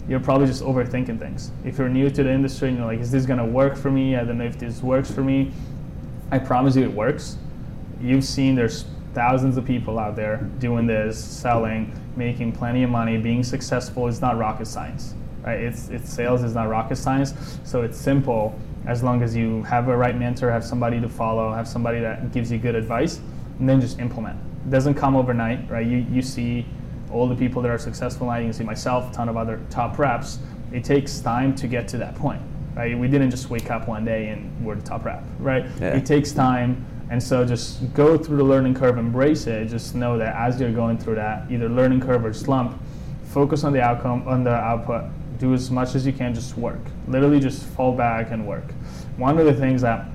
you're 0.09 0.21
probably 0.21 0.47
just 0.47 0.63
overthinking 0.63 1.19
things. 1.19 1.51
If 1.65 1.79
you're 1.79 1.89
new 1.89 2.11
to 2.11 2.23
the 2.23 2.31
industry 2.31 2.69
and 2.69 2.79
you're 2.79 2.87
like, 2.87 3.01
is 3.01 3.11
this 3.11 3.27
gonna 3.27 3.45
work 3.47 3.77
for 3.77 3.91
me? 3.91 4.17
I 4.17 4.25
don't 4.25 4.39
know 4.39 4.45
if 4.45 4.59
this 4.59 4.83
works 4.83 5.11
for 5.11 5.23
me. 5.23 5.51
I 6.31 6.39
promise 6.39 6.77
you, 6.77 6.83
it 6.85 6.93
works. 6.95 7.37
You've 8.01 8.25
seen 8.25 8.55
there's 8.55 8.85
thousands 9.15 9.57
of 9.57 9.65
people 9.65 9.99
out 9.99 10.15
there 10.15 10.37
doing 10.61 10.87
this, 10.87 11.23
selling, 11.23 11.93
making 12.17 12.53
plenty 12.53 12.85
of 12.85 12.91
money, 12.91 13.17
being 13.19 13.43
successful. 13.43 14.07
It's 14.07 14.21
not 14.21 14.39
rocket 14.39 14.67
science, 14.67 15.15
right? 15.49 15.61
It's 15.61 15.89
it's 15.89 16.13
sales 16.13 16.43
is 16.43 16.55
not 16.55 16.69
rocket 16.69 16.97
science. 16.97 17.59
So 17.65 17.83
it's 17.83 17.99
simple 17.99 18.59
as 18.87 19.03
long 19.03 19.23
as 19.23 19.35
you 19.35 19.63
have 19.63 19.89
a 19.89 19.97
right 19.97 20.17
mentor, 20.17 20.51
have 20.51 20.65
somebody 20.65 21.01
to 21.01 21.09
follow, 21.09 21.53
have 21.53 21.67
somebody 21.67 22.01
that 22.01 22.33
gives 22.33 22.53
you 22.53 22.59
good 22.59 22.75
advice, 22.75 23.21
and 23.59 23.69
then 23.69 23.81
just 23.81 23.99
implement. 23.99 24.39
It 24.67 24.71
doesn't 24.71 24.95
come 24.95 25.17
overnight, 25.17 25.69
right? 25.71 25.87
You 25.87 26.05
you 26.11 26.23
see 26.23 26.67
all 27.11 27.27
the 27.27 27.35
people 27.35 27.63
that 27.63 27.71
are 27.71 27.79
successful 27.79 28.27
now. 28.27 28.37
You 28.37 28.45
can 28.45 28.53
see 28.53 28.65
myself, 28.65 29.11
a 29.11 29.15
ton 29.15 29.29
of 29.31 29.37
other 29.39 29.61
top 29.71 29.99
reps. 29.99 30.39
It 30.71 30.85
takes 30.85 31.21
time 31.21 31.55
to 31.57 31.67
get 31.67 31.89
to 31.89 31.97
that 31.97 32.15
point, 32.15 32.43
right? 32.75 32.99
We 32.99 33.09
didn't 33.09 33.31
just 33.31 33.49
wake 33.49 33.71
up 33.71 33.89
one 33.89 34.05
day 34.05 34.29
and 34.29 34.41
we're 34.63 34.75
the 34.75 34.83
top 34.83 35.07
rep, 35.07 35.25
right? 35.39 35.65
Yeah. 35.81 35.97
It 35.97 36.05
takes 36.05 36.33
time, 36.33 36.85
and 37.11 37.23
so 37.23 37.47
just 37.47 37.95
go 37.95 38.19
through 38.19 38.37
the 38.37 38.45
learning 38.53 38.75
curve, 38.75 38.99
embrace 38.99 39.47
it. 39.47 39.65
Just 39.69 39.95
know 39.95 40.19
that 40.19 40.37
as 40.37 40.61
you're 40.61 40.79
going 40.83 40.99
through 40.99 41.15
that, 41.15 41.51
either 41.51 41.71
learning 41.71 42.01
curve 42.01 42.23
or 42.23 42.35
slump, 42.35 42.79
focus 43.29 43.65
on 43.65 43.73
the 43.73 43.81
outcome, 43.81 44.27
on 44.27 44.45
the 44.45 44.51
output. 44.51 45.05
Do 45.39 45.55
as 45.55 45.71
much 45.71 45.95
as 45.95 46.07
you 46.07 46.13
can. 46.13 46.35
Just 46.35 46.57
work. 46.57 46.81
Literally, 47.07 47.41
just 47.41 47.63
fall 47.63 47.93
back 47.93 48.31
and 48.31 48.47
work. 48.47 48.65
One 49.17 49.39
of 49.39 49.47
the 49.47 49.55
things 49.55 49.83
that 49.83 50.07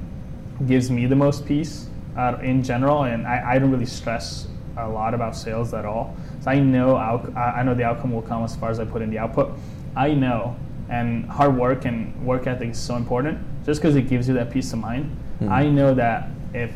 gives 0.68 0.92
me 0.92 1.06
the 1.06 1.16
most 1.16 1.46
peace 1.46 1.88
uh, 2.18 2.38
in 2.42 2.64
general, 2.64 3.04
and 3.04 3.26
I, 3.26 3.54
I 3.54 3.60
don't 3.60 3.72
really 3.72 3.86
stress 3.86 4.48
a 4.78 4.88
lot 4.88 5.14
about 5.14 5.36
sales 5.36 5.74
at 5.74 5.86
all. 5.86 6.16
So 6.42 6.52
I 6.52 6.60
know 6.60 6.96
I 6.96 7.60
I 7.60 7.64
know 7.64 7.74
the 7.74 7.84
outcome 7.84 8.12
will 8.12 8.22
come 8.22 8.44
as 8.44 8.56
far 8.56 8.70
as 8.70 8.80
I 8.80 8.86
put 8.86 9.02
in 9.02 9.10
the 9.10 9.20
output. 9.20 9.58
I 9.96 10.14
know, 10.14 10.56
and 10.90 11.26
hard 11.26 11.56
work 11.56 11.86
and 11.86 12.14
work 12.26 12.48
ethic 12.48 12.70
is 12.72 12.80
so 12.80 12.96
important. 12.96 13.40
Just 13.66 13.82
because 13.82 13.96
it 13.96 14.10
gives 14.10 14.28
you 14.28 14.34
that 14.36 14.52
peace 14.52 14.74
of 14.74 14.80
mind, 14.80 15.16
I 15.50 15.68
know 15.68 15.94
that 15.94 16.30
if 16.54 16.72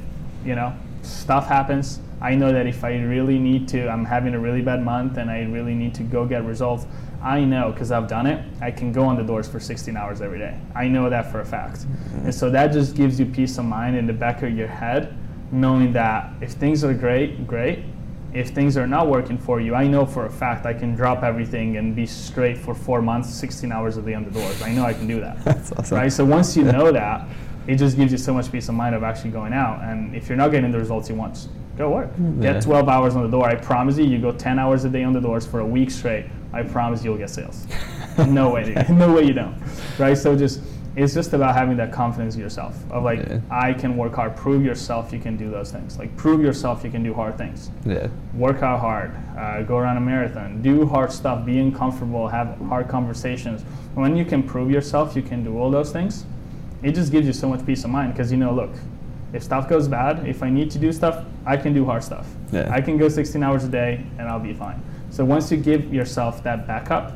you 0.45 0.55
know 0.55 0.73
stuff 1.01 1.47
happens, 1.47 1.99
I 2.21 2.35
know 2.35 2.51
that 2.51 2.65
if 2.67 2.83
I 2.83 2.97
really 2.97 3.39
need 3.39 3.67
to, 3.69 3.87
I'm 3.89 4.05
having 4.05 4.33
a 4.33 4.39
really 4.39 4.61
bad 4.61 4.83
month 4.83 5.17
and 5.17 5.29
I 5.29 5.43
really 5.43 5.73
need 5.75 5.93
to 5.95 6.03
go 6.03 6.25
get 6.25 6.43
results. 6.45 6.85
I 7.21 7.43
know 7.43 7.71
because 7.71 7.91
I've 7.91 8.07
done 8.07 8.27
it. 8.27 8.43
I 8.61 8.71
can 8.71 8.91
go 8.91 9.03
on 9.03 9.15
the 9.15 9.23
doors 9.23 9.47
for 9.47 9.59
16 9.59 9.95
hours 9.97 10.21
every 10.21 10.39
day. 10.39 10.59
I 10.75 10.87
know 10.87 11.09
that 11.09 11.31
for 11.31 11.41
a 11.41 11.45
fact, 11.45 11.79
mm-hmm. 11.79 12.25
and 12.25 12.35
so 12.35 12.49
that 12.51 12.71
just 12.71 12.95
gives 12.95 13.19
you 13.19 13.25
peace 13.25 13.57
of 13.57 13.65
mind 13.65 13.95
in 13.95 14.05
the 14.05 14.13
back 14.13 14.43
of 14.43 14.55
your 14.55 14.67
head, 14.67 15.17
knowing 15.51 15.93
that 15.93 16.31
if 16.41 16.51
things 16.51 16.83
are 16.83 16.93
great, 16.93 17.47
great. 17.47 17.83
If 18.33 18.49
things 18.49 18.77
are 18.77 18.85
not 18.85 19.07
working 19.07 19.37
for 19.37 19.61
you, 19.61 19.73
I 19.73 19.87
know 19.87 20.05
for 20.05 20.25
a 20.25 20.29
fact 20.29 20.65
I 20.65 20.73
can 20.73 20.95
drop 20.95 21.23
everything 21.23 21.77
and 21.77 21.95
be 21.95 22.05
straight 22.05 22.57
for 22.57 22.75
four 22.75 23.01
months, 23.01 23.33
16 23.33 23.71
hours 23.71 23.97
a 23.97 24.01
day 24.01 24.13
on 24.13 24.25
the 24.25 24.31
doors. 24.31 24.61
I 24.61 24.73
know 24.73 24.83
I 24.83 24.93
can 24.93 25.07
do 25.07 25.21
that. 25.21 25.43
That's 25.45 25.71
awesome. 25.71 25.97
Right? 25.97 26.11
So 26.11 26.25
once 26.25 26.55
you 26.55 26.65
know 26.65 26.91
that, 26.91 27.27
it 27.67 27.75
just 27.75 27.97
gives 27.97 28.11
you 28.11 28.17
so 28.17 28.33
much 28.33 28.51
peace 28.51 28.69
of 28.69 28.75
mind 28.75 28.95
of 28.95 29.03
actually 29.03 29.31
going 29.31 29.53
out. 29.53 29.81
And 29.81 30.15
if 30.15 30.29
you're 30.29 30.37
not 30.37 30.51
getting 30.51 30.71
the 30.71 30.77
results 30.77 31.09
you 31.09 31.15
want, 31.15 31.47
go 31.77 31.89
work. 31.89 32.11
Mm-hmm. 32.11 32.43
Yeah. 32.43 32.53
Get 32.53 32.63
12 32.63 32.89
hours 32.89 33.15
on 33.15 33.23
the 33.23 33.29
door. 33.29 33.45
I 33.45 33.55
promise 33.55 33.97
you, 33.97 34.05
you 34.05 34.19
go 34.19 34.31
10 34.31 34.57
hours 34.57 34.85
a 34.85 34.89
day 34.89 35.03
on 35.03 35.13
the 35.13 35.21
doors 35.21 35.45
for 35.45 35.59
a 35.59 35.65
week 35.65 35.91
straight. 35.91 36.25
I 36.57 36.63
promise 36.63 37.03
you'll 37.03 37.17
get 37.17 37.29
sales. 37.29 37.67
no 38.27 38.49
way, 38.49 38.73
no 38.89 39.13
way 39.13 39.23
you 39.23 39.33
don't. 39.33 39.55
Right? 39.99 40.17
So 40.17 40.35
just 40.35 40.61
it's 40.95 41.13
just 41.13 41.33
about 41.33 41.53
having 41.53 41.77
that 41.77 41.91
confidence 41.91 42.33
in 42.33 42.41
yourself 42.41 42.75
of 42.89 43.03
like 43.03 43.19
Yeah. 43.19 43.39
I 43.51 43.73
can 43.73 43.95
work 43.95 44.15
hard. 44.15 44.35
Prove 44.35 44.65
yourself 44.65 45.13
you 45.13 45.19
can 45.19 45.37
do 45.37 45.51
those 45.51 45.71
things. 45.71 45.99
Like 45.99 46.15
prove 46.17 46.41
yourself 46.41 46.83
you 46.83 46.89
can 46.89 47.03
do 47.03 47.13
hard 47.13 47.37
things 47.37 47.69
Yeah. 47.85 48.07
work 48.33 48.63
out 48.63 48.79
hard, 48.79 49.11
uh, 49.37 49.61
go 49.61 49.77
around 49.77 49.97
a 49.97 50.01
marathon, 50.01 50.63
do 50.63 50.87
hard 50.87 51.11
stuff, 51.11 51.45
be 51.45 51.59
uncomfortable, 51.59 52.27
have 52.27 52.57
hard 52.67 52.87
conversations. 52.87 53.61
When 53.93 54.15
you 54.17 54.25
can 54.25 54.41
prove 54.41 54.71
yourself, 54.71 55.15
you 55.15 55.21
can 55.21 55.43
do 55.43 55.59
all 55.59 55.69
those 55.69 55.91
things. 55.91 56.25
It 56.81 56.93
just 56.95 57.11
gives 57.11 57.27
you 57.27 57.33
so 57.33 57.47
much 57.49 57.63
peace 57.65 57.83
of 57.83 57.91
mind 57.91 58.13
because 58.13 58.31
you 58.31 58.37
know, 58.39 58.51
look, 58.51 58.71
if 59.33 59.43
stuff 59.43 59.69
goes 59.69 59.87
bad, 59.87 60.27
if 60.27 60.41
I 60.41 60.49
need 60.49 60.71
to 60.71 60.79
do 60.79 60.91
stuff, 60.91 61.23
I 61.45 61.57
can 61.57 61.73
do 61.75 61.85
hard 61.85 62.03
stuff. 62.03 62.27
Yeah. 62.51 62.67
I 62.73 62.81
can 62.81 62.97
go 62.97 63.07
16 63.09 63.43
hours 63.43 63.63
a 63.63 63.67
day 63.69 64.03
and 64.17 64.27
I'll 64.27 64.39
be 64.39 64.53
fine. 64.55 64.81
So 65.17 65.25
once 65.25 65.51
you 65.51 65.57
give 65.57 65.91
yourself 65.91 66.43
that 66.43 66.67
backup, 66.67 67.11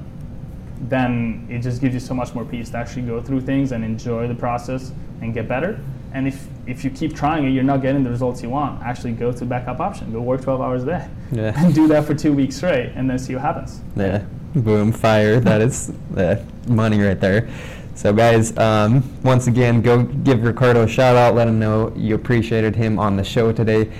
then 0.89 1.45
it 1.51 1.59
just 1.59 1.81
gives 1.81 1.93
you 1.93 1.99
so 1.99 2.15
much 2.15 2.33
more 2.33 2.43
peace 2.43 2.71
to 2.71 2.77
actually 2.77 3.03
go 3.03 3.21
through 3.21 3.41
things 3.41 3.73
and 3.73 3.85
enjoy 3.85 4.27
the 4.27 4.33
process 4.33 4.91
and 5.21 5.35
get 5.35 5.47
better. 5.47 5.79
And 6.11 6.27
if, 6.27 6.47
if 6.65 6.83
you 6.83 6.89
keep 6.89 7.15
trying 7.15 7.45
it, 7.45 7.51
you're 7.51 7.63
not 7.63 7.83
getting 7.83 8.03
the 8.03 8.09
results 8.09 8.41
you 8.41 8.49
want. 8.49 8.81
Actually, 8.81 9.11
go 9.11 9.31
to 9.31 9.45
backup 9.45 9.79
option. 9.79 10.11
Go 10.11 10.19
work 10.19 10.41
12 10.41 10.61
hours 10.61 10.81
a 10.81 10.85
day. 10.87 11.07
Yeah. 11.31 11.53
And 11.63 11.75
do 11.75 11.87
that 11.89 12.05
for 12.05 12.15
two 12.15 12.33
weeks 12.33 12.55
straight, 12.55 12.91
and 12.95 13.07
then 13.07 13.19
see 13.19 13.35
what 13.35 13.43
happens. 13.43 13.81
Yeah. 13.95 14.25
Boom, 14.55 14.91
fire. 14.91 15.39
That 15.39 15.61
is 15.61 15.91
uh, 16.17 16.43
money 16.67 16.99
right 16.99 17.19
there. 17.19 17.49
So, 17.93 18.11
guys, 18.13 18.57
um, 18.57 19.03
once 19.21 19.45
again, 19.45 19.83
go 19.83 20.01
give 20.01 20.41
Ricardo 20.41 20.85
a 20.85 20.87
shout 20.87 21.15
out. 21.15 21.35
Let 21.35 21.47
him 21.47 21.59
know 21.59 21.93
you 21.95 22.15
appreciated 22.15 22.75
him 22.75 22.97
on 22.97 23.15
the 23.15 23.23
show 23.23 23.51
today. 23.51 23.91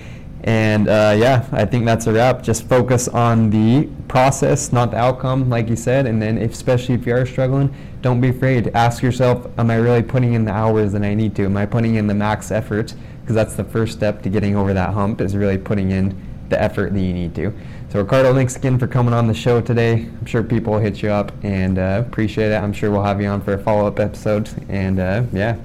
And 0.43 0.87
uh, 0.87 1.15
yeah, 1.17 1.47
I 1.51 1.65
think 1.65 1.85
that's 1.85 2.07
a 2.07 2.13
wrap. 2.13 2.41
Just 2.41 2.67
focus 2.67 3.07
on 3.07 3.49
the 3.49 3.87
process, 4.07 4.71
not 4.71 4.91
the 4.91 4.97
outcome, 4.97 5.49
like 5.49 5.69
you 5.69 5.75
said. 5.75 6.07
And 6.07 6.21
then, 6.21 6.37
if, 6.37 6.53
especially 6.53 6.95
if 6.95 7.05
you 7.05 7.15
are 7.15 7.25
struggling, 7.25 7.73
don't 8.01 8.19
be 8.19 8.29
afraid. 8.29 8.69
Ask 8.69 9.03
yourself, 9.03 9.47
am 9.59 9.69
I 9.69 9.75
really 9.75 10.01
putting 10.01 10.33
in 10.33 10.45
the 10.45 10.51
hours 10.51 10.91
that 10.93 11.03
I 11.03 11.13
need 11.13 11.35
to? 11.35 11.45
Am 11.45 11.57
I 11.57 11.65
putting 11.65 11.95
in 11.95 12.07
the 12.07 12.15
max 12.15 12.51
effort? 12.51 12.95
Because 13.21 13.35
that's 13.35 13.55
the 13.55 13.63
first 13.63 13.93
step 13.93 14.23
to 14.23 14.29
getting 14.29 14.55
over 14.55 14.73
that 14.73 14.93
hump 14.93 15.21
is 15.21 15.35
really 15.35 15.59
putting 15.59 15.91
in 15.91 16.19
the 16.49 16.61
effort 16.61 16.93
that 16.93 16.99
you 16.99 17.13
need 17.13 17.35
to. 17.35 17.53
So 17.89 17.99
Ricardo, 18.01 18.33
thanks 18.33 18.55
again 18.55 18.79
for 18.79 18.87
coming 18.87 19.13
on 19.13 19.27
the 19.27 19.33
show 19.33 19.61
today. 19.61 19.93
I'm 19.93 20.25
sure 20.25 20.43
people 20.43 20.73
will 20.73 20.79
hit 20.79 21.03
you 21.03 21.11
up 21.11 21.31
and 21.43 21.77
uh, 21.77 22.03
appreciate 22.05 22.51
it. 22.51 22.55
I'm 22.55 22.73
sure 22.73 22.89
we'll 22.89 23.03
have 23.03 23.21
you 23.21 23.27
on 23.27 23.41
for 23.41 23.53
a 23.53 23.59
follow-up 23.59 23.99
episode. 23.99 24.49
And 24.69 24.99
uh, 24.99 25.23
yeah, 25.33 25.57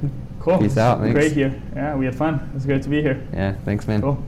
Cool. 0.46 0.58
Peace 0.58 0.76
out. 0.76 1.00
Thanks. 1.00 1.12
Great 1.12 1.32
here. 1.32 1.60
Yeah, 1.74 1.96
we 1.96 2.04
had 2.04 2.14
fun. 2.14 2.48
It's 2.54 2.64
great 2.64 2.80
to 2.82 2.88
be 2.88 3.02
here. 3.02 3.26
Yeah, 3.32 3.54
thanks, 3.64 3.88
man. 3.88 4.00
Cool. 4.00 4.24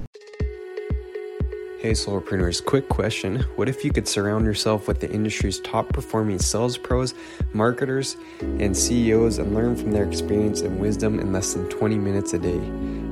Hey, 1.81 1.93
solarpreneurs, 1.93 2.64
quick 2.64 2.89
question. 2.89 3.45
What 3.55 3.68
if 3.68 3.85
you 3.85 3.93
could 3.93 4.09
surround 4.09 4.45
yourself 4.45 4.89
with 4.89 4.99
the 4.99 5.09
industry's 5.12 5.61
top 5.61 5.89
performing 5.91 6.41
sales 6.41 6.76
pros, 6.76 7.14
marketers, 7.53 8.16
and 8.41 8.76
CEOs 8.76 9.39
and 9.39 9.55
learn 9.55 9.76
from 9.76 9.93
their 9.93 10.03
experience 10.03 10.62
and 10.62 10.81
wisdom 10.81 11.20
in 11.20 11.33
less 11.33 11.55
than 11.55 11.68
20 11.68 11.97
minutes 11.97 12.33
a 12.33 12.41
day? 12.41 12.61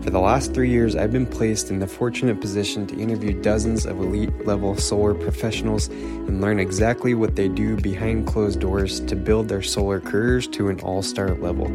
For 0.03 0.11
the 0.11 0.21
last 0.21 0.53
three 0.53 0.71
years, 0.71 0.95
I've 0.95 1.13
been 1.13 1.27
placed 1.27 1.71
in 1.71 1.79
the 1.79 1.87
fortunate 1.87 2.41
position 2.41 2.87
to 2.89 2.97
interview 2.97 3.41
dozens 3.41 3.87
of 3.87 3.99
elite 3.99 4.47
level 4.47 4.77
solar 4.77 5.15
professionals 5.15 5.89
and 5.89 6.41
learn 6.41 6.61
exactly 6.61 7.15
what 7.15 7.35
they 7.35 7.49
do 7.49 7.77
behind 7.77 8.27
closed 8.27 8.61
doors 8.61 9.01
to 9.01 9.17
build 9.17 9.49
their 9.49 9.63
solar 9.63 10.01
careers 10.01 10.47
to 10.49 10.69
an 10.69 10.79
all 10.81 11.03
star 11.03 11.35
level. 11.35 11.69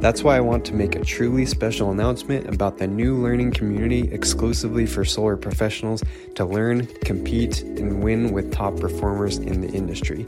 That's 0.00 0.22
why 0.22 0.36
I 0.36 0.40
want 0.40 0.64
to 0.66 0.74
make 0.74 0.94
a 0.94 1.04
truly 1.04 1.46
special 1.46 1.90
announcement 1.90 2.48
about 2.48 2.78
the 2.78 2.86
new 2.86 3.16
learning 3.16 3.52
community 3.52 4.10
exclusively 4.12 4.84
for 4.84 5.04
solar 5.04 5.36
professionals 5.38 6.02
to 6.34 6.44
learn, 6.44 6.86
compete, 7.04 7.62
and 7.62 8.02
win 8.02 8.32
with 8.32 8.50
top 8.52 8.76
performers 8.78 9.38
in 9.38 9.60
the 9.60 9.68
industry. 9.68 10.26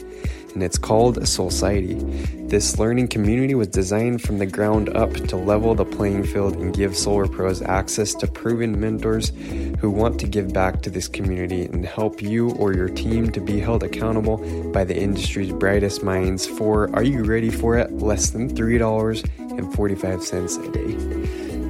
And 0.55 0.63
it's 0.63 0.79
called 0.79 1.19
Solciety. 1.21 2.49
This 2.51 2.79
learning 2.79 3.09
community 3.09 3.55
was 3.55 3.69
designed 3.69 4.21
from 4.21 4.37
the 4.39 4.45
ground 4.45 4.91
up 4.91 5.11
to 5.13 5.37
level 5.37 5.75
the 5.75 5.87
playing 5.87 6.25
field 6.25 6.57
and 6.57 6.75
give 6.75 6.95
solar 6.95 7.27
pros 7.27 7.63
access 7.63 8.13
to 8.17 8.27
proven 8.27 8.79
mentors 8.79 9.33
who 9.79 9.91
want 9.91 10.21
to 10.21 10.27
give 10.27 10.53
back 10.53 10.83
to 10.83 10.91
this 10.91 11.09
community 11.09 11.65
and 11.65 11.87
help 11.87 12.21
you 12.21 12.51
or 12.53 12.75
your 12.75 12.91
team 12.91 13.33
to 13.33 13.41
be 13.41 13.59
held 13.59 13.83
accountable 13.83 14.37
by 14.73 14.85
the 14.85 14.95
industry's 14.95 15.53
brightest 15.53 16.03
minds 16.03 16.47
for, 16.47 16.95
are 16.95 17.03
you 17.03 17.25
ready 17.25 17.49
for 17.51 17.79
it? 17.79 17.91
Less 17.93 18.29
than 18.31 18.55
$3.45 18.55 20.59
a 20.59 20.73
day. 20.73 20.97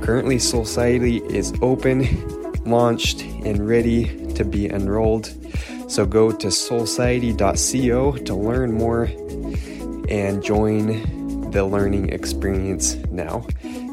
Currently, 0.05 0.39
Solciety 0.39 1.25
is 1.31 1.53
open, 1.63 2.09
launched, 2.65 3.21
and 3.21 3.69
ready 3.69 4.22
to 4.43 4.49
be 4.49 4.69
enrolled. 4.71 5.33
So 5.89 6.07
go 6.07 6.33
to 6.33 6.47
solciety.co 6.49 8.13
to 8.13 8.35
learn 8.35 8.73
more 8.73 9.05
and 10.09 10.43
join 10.43 11.51
the 11.51 11.65
learning 11.65 12.09
experience 12.11 12.97
now. 13.11 13.47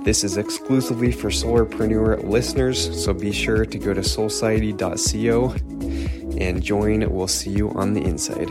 This 0.06 0.24
is 0.24 0.38
exclusively 0.38 1.12
for 1.12 1.30
Solarpreneur 1.30 2.24
listeners, 2.24 3.04
so 3.04 3.14
be 3.14 3.32
sure 3.32 3.66
to 3.66 3.78
go 3.78 3.94
to 3.94 4.02
solciety.co 4.02 5.54
and 6.40 6.64
join. 6.64 7.10
We'll 7.14 7.28
see 7.28 7.52
you 7.52 7.70
on 7.72 7.94
the 7.94 8.02
inside. 8.02 8.50